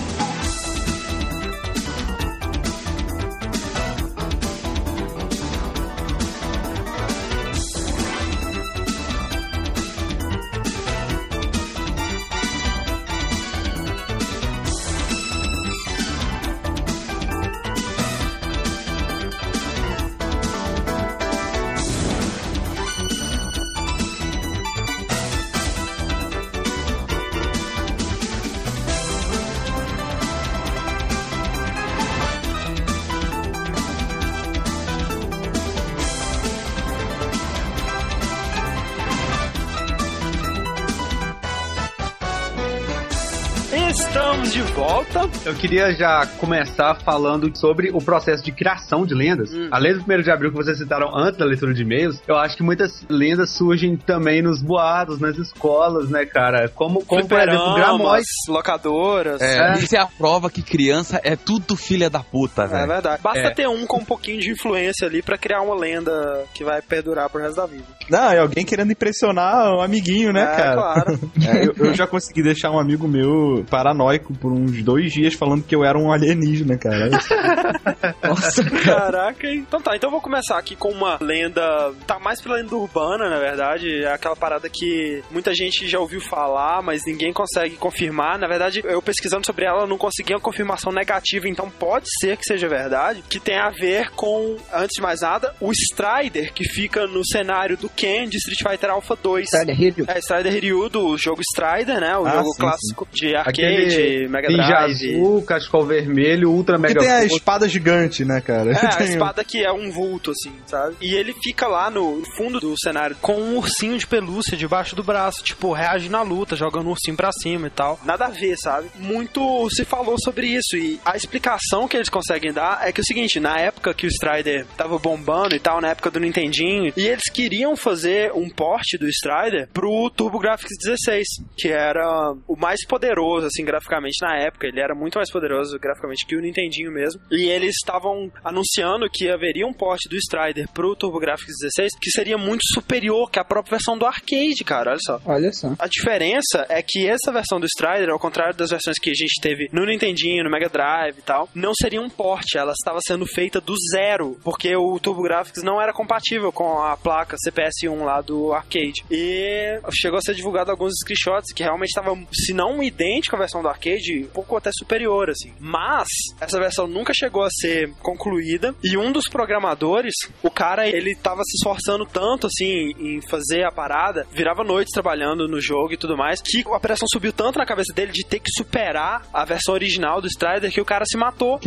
Queria 45.67 45.95
já 45.95 46.27
começar 46.39 46.95
falando 46.97 47.51
sobre 47.57 47.91
o 47.91 47.97
processo 47.99 48.45
de 48.45 48.53
criação 48.53 49.07
de 49.07 49.15
lendas. 49.15 49.51
Hum. 49.55 49.69
Além 49.71 49.95
do 49.95 50.01
primeiro 50.01 50.23
de 50.23 50.31
abril 50.31 50.51
que 50.51 50.57
vocês 50.59 50.77
citaram 50.77 51.09
antes 51.17 51.39
da 51.39 51.47
leitura 51.47 51.73
de 51.73 51.81
e-mails, 51.81 52.21
eu 52.29 52.37
acho 52.37 52.55
que 52.55 52.63
muitas 52.63 53.03
lendas 53.09 53.49
surgem 53.57 53.97
também 53.97 54.43
nos 54.43 54.61
boatos, 54.63 55.19
nas 55.19 55.39
escolas, 55.39 56.11
né, 56.11 56.27
cara? 56.27 56.69
Como, 56.69 57.03
como 57.07 57.27
por 57.27 57.39
exemplo, 57.41 57.75
Gramóis. 57.77 58.27
locadoras. 58.47 59.41
É, 59.41 59.55
É. 59.55 59.79
Isso 59.79 59.97
é 59.97 60.01
a 60.01 60.07
prova 60.07 60.51
que 60.51 60.61
criança 60.63 61.19
é 61.25 61.35
tudo 61.35 61.77
filha 61.77 62.11
da 62.11 62.21
puta, 62.21 62.65
É 62.65 62.67
velho. 62.67 62.87
verdade. 62.89 63.23
Basta 63.23 63.39
É. 63.39 63.51
ter 63.55 63.67
um 63.67 63.87
com 63.87 64.01
um 64.01 64.05
pouquinho 64.05 64.41
de 64.41 64.51
influência 64.51 65.07
ali 65.09 65.23
pra 65.23 65.39
criar 65.39 65.63
uma 65.63 65.75
lenda 65.75 66.45
que 66.53 66.63
vai 66.63 66.83
perdurar 66.83 67.31
pro 67.31 67.41
resto 67.41 67.57
da 67.57 67.65
vida. 67.67 67.85
Não, 68.11 68.31
é 68.31 68.39
alguém 68.39 68.67
querendo 68.67 68.93
impressionar 68.93 69.73
um 69.75 69.81
amiguinho, 69.81 70.31
né, 70.31 70.43
é, 70.43 70.47
cara? 70.57 70.75
claro. 70.75 71.21
É, 71.45 71.67
eu, 71.67 71.75
eu 71.89 71.95
já 71.95 72.07
consegui 72.07 72.43
deixar 72.43 72.71
um 72.71 72.79
amigo 72.79 73.07
meu 73.09 73.65
paranoico 73.71 74.35
por 74.35 74.53
uns 74.53 74.83
dois 74.83 75.13
dias 75.13 75.33
falando 75.35 75.54
que 75.63 75.75
eu 75.75 75.85
era 75.85 75.99
um 75.99 76.13
alienígena, 76.13 76.77
cara. 76.79 77.11
Nossa, 78.23 78.65
cara. 78.65 78.85
Caraca, 79.05 79.47
hein? 79.47 79.65
Então 79.67 79.81
tá, 79.81 79.95
então 79.97 80.09
eu 80.09 80.13
vou 80.13 80.21
começar 80.21 80.59
aqui 80.59 80.75
com 80.77 80.89
uma 80.91 81.19
lenda. 81.21 81.63
Tá 82.07 82.19
mais 82.19 82.41
pra 82.41 82.55
lenda 82.55 82.75
urbana, 82.75 83.29
na 83.29 83.39
verdade. 83.39 84.03
É 84.05 84.13
aquela 84.13 84.37
parada 84.37 84.69
que 84.69 85.23
muita 85.31 85.55
gente 85.55 85.87
já 85.89 85.99
ouviu 85.99 86.21
falar, 86.21 86.83
mas 86.83 87.03
ninguém 87.07 87.33
consegue 87.33 87.77
confirmar. 87.77 88.39
Na 88.39 88.47
verdade, 88.49 88.81
eu 88.85 89.01
pesquisando 89.03 89.45
sobre 89.47 89.65
ela, 89.67 89.87
não 89.87 89.99
consegui 89.99 90.33
uma 90.35 90.41
confirmação 90.41 90.93
negativa, 90.93 91.49
então 91.49 91.69
pode 91.71 92.07
ser 92.21 92.37
que 92.37 92.45
seja 92.45 92.69
verdade. 92.69 93.23
Que 93.29 93.39
tem 93.41 93.59
a 93.59 93.71
ver 93.71 94.11
com, 94.11 94.57
antes 94.73 94.95
de 94.97 95.03
mais 95.03 95.21
nada, 95.21 95.55
o 95.61 95.71
Strider, 95.73 96.53
que 96.53 96.65
fica 96.65 97.07
no 97.07 97.25
cenário 97.27 97.77
do 97.77 97.89
Ken 97.89 98.29
de 98.29 98.37
Street 98.39 98.61
Fighter 98.63 98.91
Alpha 98.91 99.17
2. 99.21 99.47
Strider 99.47 99.81
Hiryu. 99.81 100.05
É, 100.09 100.19
Strider 100.19 100.53
Ryu 100.53 100.89
do 100.89 101.17
jogo 101.19 101.41
Strider, 101.53 102.01
né? 102.01 102.17
O 102.17 102.27
Ah, 102.27 102.31
jogo 102.37 102.53
sim, 102.53 102.61
clássico 102.61 103.09
de 103.13 103.35
arcade, 103.37 103.61
Aquele 103.65 104.29
Mega 104.29 104.49
ninja 104.49 104.67
Drive. 104.67 105.17
Azul, 105.35 105.43
cachecol 105.43 105.85
vermelho, 105.87 106.51
ultra 106.51 106.77
Que 106.77 106.83
mega 106.83 107.01
tem 107.01 107.11
a 107.11 107.25
espada 107.25 107.69
gigante, 107.69 108.25
né, 108.25 108.41
cara? 108.41 108.73
É, 108.73 108.77
a 108.87 108.97
Tem 108.97 109.07
o- 109.07 109.11
espada 109.11 109.45
que 109.45 109.65
é 109.65 109.73
um 109.73 109.91
vulto, 109.91 110.31
assim, 110.31 110.53
sabe? 110.67 110.97
E 111.01 111.15
ele 111.15 111.33
fica 111.43 111.67
lá 111.67 111.91
no 111.91 112.23
fundo 112.37 112.61
do 112.61 112.75
cenário 112.79 113.17
com 113.21 113.35
um 113.37 113.57
ursinho 113.57 113.99
de 113.99 114.07
pelúcia 114.07 114.57
debaixo 114.57 114.95
do 114.97 115.03
braço, 115.03 115.43
tipo, 115.43 115.73
reage 115.73 116.09
na 116.09 116.23
luta, 116.23 116.57
jogando 116.57 116.87
um 116.89 116.91
ursinho 116.91 117.17
pra 117.17 117.31
cima 117.33 117.67
e 117.67 117.71
tal. 117.71 117.99
Nada 118.05 118.27
a 118.27 118.31
ver, 118.31 118.57
sabe? 118.57 118.89
Muito 118.97 119.69
se 119.71 119.85
falou 119.85 120.17
sobre 120.23 120.47
isso 120.49 120.77
e 120.77 121.01
a 121.05 121.17
explicação 121.17 121.89
que 121.89 121.97
eles 121.97 122.09
conseguem 122.09 122.53
dar 122.53 122.87
é 122.87 122.93
que 122.93 123.01
é 123.01 123.03
o 123.03 123.07
seguinte, 123.07 123.41
na 123.41 123.59
época 123.59 123.95
que 123.95 124.07
o 124.07 124.11
Strider 124.11 124.67
tava 124.77 124.99
bombando 124.99 125.55
e 125.55 125.61
tal, 125.61 125.81
na 125.81 125.89
época 125.89 126.11
do 126.11 126.21
Nintendinho, 126.21 126.93
e 126.97 127.07
eles 127.07 127.25
queriam 127.33 127.77
fazer 127.77 128.33
um 128.33 128.49
port 128.49 128.85
do 128.99 129.09
Strider 129.09 129.69
pro 129.73 130.11
TurboGrafx 130.11 130.69
16, 130.85 131.27
que 131.57 131.69
era 131.69 132.35
o 132.47 132.57
mais 132.57 132.85
poderoso, 132.87 133.47
assim, 133.47 133.65
graficamente 133.65 134.17
na 134.23 134.37
época. 134.37 134.67
Ele 134.67 134.81
era 134.81 134.95
muito 134.95 135.19
mais 135.25 135.31
poderoso 135.31 135.79
graficamente 135.79 136.27
que 136.27 136.37
o 136.37 136.41
Nintendinho 136.41 136.93
mesmo. 136.93 137.21
E 137.31 137.49
eles 137.49 137.75
estavam 137.81 138.31
anunciando 138.45 139.09
que 139.11 139.31
haveria 139.31 139.67
um 139.67 139.73
port 139.73 140.01
do 140.09 140.17
Strider 140.17 140.69
pro 140.69 140.95
TurboGrafx 140.95 141.47
16 141.61 141.93
que 142.01 142.11
seria 142.11 142.37
muito 142.37 142.63
superior 142.73 143.31
que 143.31 143.39
a 143.39 143.45
própria 143.45 143.73
versão 143.73 143.97
do 143.97 144.05
arcade, 144.05 144.63
cara. 144.65 144.91
Olha 144.91 145.01
só. 145.01 145.21
Olha 145.25 145.53
só. 145.53 145.75
A 145.79 145.87
diferença 145.87 146.67
é 146.69 146.83
que 146.83 147.09
essa 147.09 147.33
versão 147.33 147.59
do 147.59 147.67
Strider, 147.67 148.11
ao 148.11 148.19
contrário 148.19 148.55
das 148.55 148.71
versões 148.71 148.99
que 149.01 149.11
a 149.11 149.15
gente 149.15 149.41
teve 149.41 149.69
no 149.73 149.87
Nintendinho, 149.87 150.45
no 150.45 150.51
Mega 150.51 150.69
Drive 150.69 151.19
e 151.19 151.23
tal, 151.23 151.49
não 151.55 151.73
seria 151.75 152.01
um 152.01 152.11
port, 152.11 152.55
ela 152.55 152.73
estava 152.73 152.99
sendo 153.07 153.27
feita 153.27 153.61
do 153.61 153.75
zero, 153.93 154.39
porque 154.45 154.77
o 154.77 154.99
TurboGrafx 154.99 155.63
não 155.63 155.81
era 155.81 155.93
compatível 155.93 156.53
com 156.53 156.83
a 156.83 156.97
placa 156.97 157.37
CPS-1 157.37 158.05
lá 158.05 158.21
do 158.21 158.53
arcade. 158.53 159.05
E 159.11 159.81
chegou 159.93 160.19
a 160.19 160.23
ser 160.23 160.35
divulgado 160.35 160.71
alguns 160.71 160.93
screenshots 161.03 161.53
que 161.55 161.63
realmente 161.63 161.89
estavam, 161.89 162.27
se 162.33 162.53
não 162.53 162.83
idêntico 162.83 163.37
à 163.37 163.39
versão 163.39 163.63
do 163.63 163.69
arcade 163.69 164.25
um 164.25 164.35
pouco 164.35 164.57
até 164.57 164.71
superior, 164.73 165.14
assim. 165.31 165.53
Mas 165.61 166.09
essa 166.41 166.59
versão 166.59 166.87
nunca 166.87 167.13
chegou 167.15 167.43
a 167.43 167.51
ser 167.51 167.91
concluída 168.03 168.75
e 168.83 168.97
um 168.97 169.13
dos 169.13 169.29
programadores, 169.29 170.15
o 170.43 170.51
cara, 170.51 170.89
ele 170.89 171.15
tava 171.17 171.43
se 171.45 171.57
esforçando 171.57 172.05
tanto, 172.07 172.47
assim, 172.47 172.93
em 172.99 173.21
fazer 173.29 173.65
a 173.65 173.73
parada, 173.73 174.27
virava 174.33 174.65
noites 174.65 174.93
trabalhando 174.93 175.49
no 175.49 175.61
jogo 175.61 175.93
e 175.93 175.97
tudo 175.97 176.17
mais, 176.17 176.41
que 176.41 176.65
a 176.73 176.81
pressão 176.81 177.07
subiu 177.11 177.33
tanto 177.33 177.59
na 177.59 177.67
cabeça 177.67 177.93
dele 177.93 178.13
de 178.13 178.25
ter 178.25 178.41
que 178.41 178.51
superar 178.57 179.27
a 179.33 179.45
versão 179.45 179.75
original 179.75 180.21
do 180.21 180.29
Strider 180.29 180.71
que 180.71 180.81
o 180.81 180.85
cara 180.85 181.05
se 181.05 181.17
matou. 181.17 181.61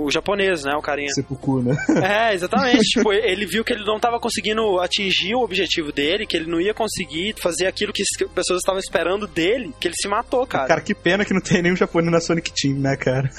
O 0.00 0.10
japonês, 0.10 0.64
né, 0.64 0.72
o 0.76 0.82
carinha. 0.82 1.10
Seppuku, 1.10 1.62
né? 1.62 1.76
É, 2.04 2.34
exatamente. 2.34 2.84
tipo, 2.94 3.12
ele 3.12 3.46
viu 3.46 3.64
que 3.64 3.72
ele 3.72 3.84
não 3.84 3.98
tava 3.98 4.20
conseguindo 4.20 4.78
atingir 4.80 5.34
o 5.34 5.42
objetivo 5.42 5.92
dele, 5.92 6.26
que 6.26 6.36
ele 6.36 6.50
não 6.50 6.60
ia 6.60 6.74
conseguir 6.74 7.34
fazer 7.40 7.66
aquilo 7.66 7.92
que 7.92 8.02
as 8.02 8.28
pessoas 8.32 8.58
estavam 8.58 8.78
esperando 8.78 9.26
dele, 9.26 9.72
que 9.80 9.88
ele 9.88 9.94
se 9.96 10.08
matou, 10.08 10.46
cara. 10.46 10.68
Cara, 10.68 10.80
que 10.80 10.94
pena 10.94 11.24
que 11.24 11.32
não 11.32 11.40
tem 11.40 11.62
nenhum 11.62 11.76
japonês 11.76 12.12
na 12.12 12.20
Sonic 12.20 12.52
Team, 12.52 12.78
né, 12.78 12.93
cara? 12.96 13.30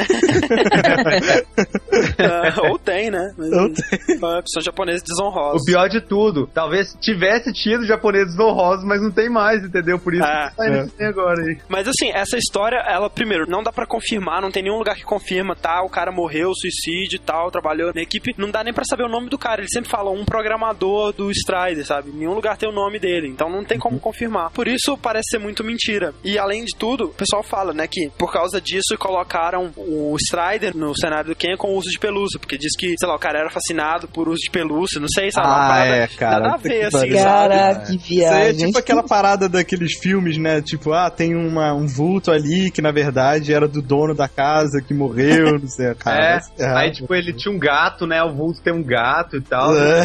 É, 2.18 2.62
ou 2.70 2.78
tem, 2.78 3.10
né? 3.10 3.34
Mas, 3.38 3.52
Ou 3.52 3.68
é, 3.68 4.42
São 4.48 4.62
japoneses 4.62 5.04
desonrosos. 5.04 5.62
O 5.62 5.66
pior 5.66 5.88
de 5.90 6.02
tudo, 6.02 6.48
talvez 6.54 6.96
tivesse 7.00 7.52
tido 7.54 7.86
japoneses 7.86 8.38
honrosos, 8.40 8.86
mas 8.86 9.02
não 9.02 9.12
tem 9.12 9.30
mais, 9.30 9.64
entendeu? 9.64 10.00
Por 10.00 10.14
isso 10.14 10.24
É, 10.24 10.50
que 10.50 10.56
tá 10.56 10.66
é. 10.66 10.80
assim 10.80 11.04
agora 11.04 11.42
aí. 11.42 11.58
Mas 11.68 11.88
assim, 11.88 12.10
essa 12.12 12.38
história, 12.38 12.78
ela, 12.88 13.10
primeiro, 13.10 13.46
não 13.50 13.64
dá 13.64 13.72
pra 13.72 13.86
confirmar, 13.88 14.42
não 14.42 14.52
tem 14.52 14.64
nenhum 14.64 14.78
lugar 14.78 14.96
que 14.96 15.04
confirma, 15.04 15.56
tá? 15.56 15.84
O 15.84 15.90
cara 15.90 16.12
morreu, 16.12 16.52
suicídio 16.54 17.18
e 17.18 17.20
tal, 17.20 17.52
trabalhou 17.52 17.92
na 17.94 18.02
equipe. 18.02 18.34
Não 18.38 18.50
dá 18.52 18.64
nem 18.64 18.74
pra 18.74 18.84
saber 18.86 19.04
o 19.04 19.10
nome 19.10 19.30
do 19.30 19.38
cara. 19.38 19.62
Ele 19.62 19.70
sempre 19.70 19.90
fala 19.90 20.12
um 20.12 20.26
programador 20.26 21.14
do 21.14 21.32
Strider, 21.32 21.86
sabe? 21.86 22.12
Nenhum 22.12 22.34
lugar 22.34 22.58
tem 22.58 22.70
o 22.70 22.74
nome 22.74 23.00
dele, 23.00 23.28
então 23.28 23.50
não 23.50 23.64
tem 23.64 23.80
como 23.80 24.00
confirmar. 24.00 24.52
Por 24.52 24.68
isso 24.68 24.98
parece 24.98 25.32
ser 25.32 25.40
muito 25.40 25.64
mentira. 25.64 26.14
E 26.24 26.38
além 26.38 26.64
de 26.66 26.76
tudo, 26.78 27.06
o 27.06 27.14
pessoal 27.14 27.44
fala, 27.44 27.74
né, 27.74 27.88
que 27.88 28.10
por 28.18 28.32
causa 28.32 28.60
disso 28.62 28.94
colocaram 29.46 29.72
o 29.78 30.16
Strider 30.18 30.76
no 30.76 30.96
cenário 30.96 31.30
do 31.30 31.36
Ken 31.36 31.56
com 31.58 31.70
o 31.70 31.78
uso 31.78 31.90
de 31.90 32.00
pelúcia, 32.00 32.40
porque 32.40 32.58
diz 32.58 32.76
que, 32.78 32.96
sei 32.98 33.08
lá, 33.08 33.16
o 33.16 33.20
cara 33.20 33.40
era 33.40 33.50
fascinado 33.50 34.08
por 34.08 34.28
uso 34.28 34.40
de 34.40 34.50
pelúcia, 34.50 35.00
não 35.00 35.08
sei, 35.08 35.32
sabe? 35.32 35.48
Ah, 35.48 35.68
parada 35.68 35.96
é, 35.96 36.08
cara. 36.08 36.40
Nada 36.40 36.54
a 36.54 36.58
ver, 36.58 36.90
que 36.90 36.96
assim? 36.96 37.10
Caraca, 37.14 37.86
que 37.86 37.96
Isso 37.96 38.14
aí 38.14 38.22
é 38.22 38.44
viagem. 38.46 38.66
tipo 38.68 38.80
aquela 38.80 39.04
parada 39.04 39.48
daqueles 39.48 39.94
filmes, 39.98 40.38
né? 40.38 40.62
Tipo, 40.62 40.94
ah, 40.94 41.10
tem 41.10 41.36
uma, 41.36 41.74
um 41.74 41.88
vulto 41.88 42.32
ali 42.32 42.72
que 42.72 42.82
na 42.82 42.92
verdade 42.92 43.54
era 43.54 43.68
do 43.68 43.82
dono 43.82 44.14
da 44.14 44.28
casa 44.28 44.82
que 44.82 44.94
morreu, 44.94 45.60
não 45.60 45.68
sei, 45.68 45.94
cara. 45.96 46.42
É, 46.58 46.66
aí 46.66 46.92
tipo, 46.92 47.14
ele 47.14 47.34
tinha 47.34 47.54
um 47.54 47.60
gato, 47.60 48.06
né? 48.08 48.24
O 48.24 48.34
Vulto 48.34 48.62
tem 48.62 48.74
um 48.74 48.84
gato 48.84 49.38
e 49.38 49.42
tal. 49.42 49.76
É, 49.78 50.04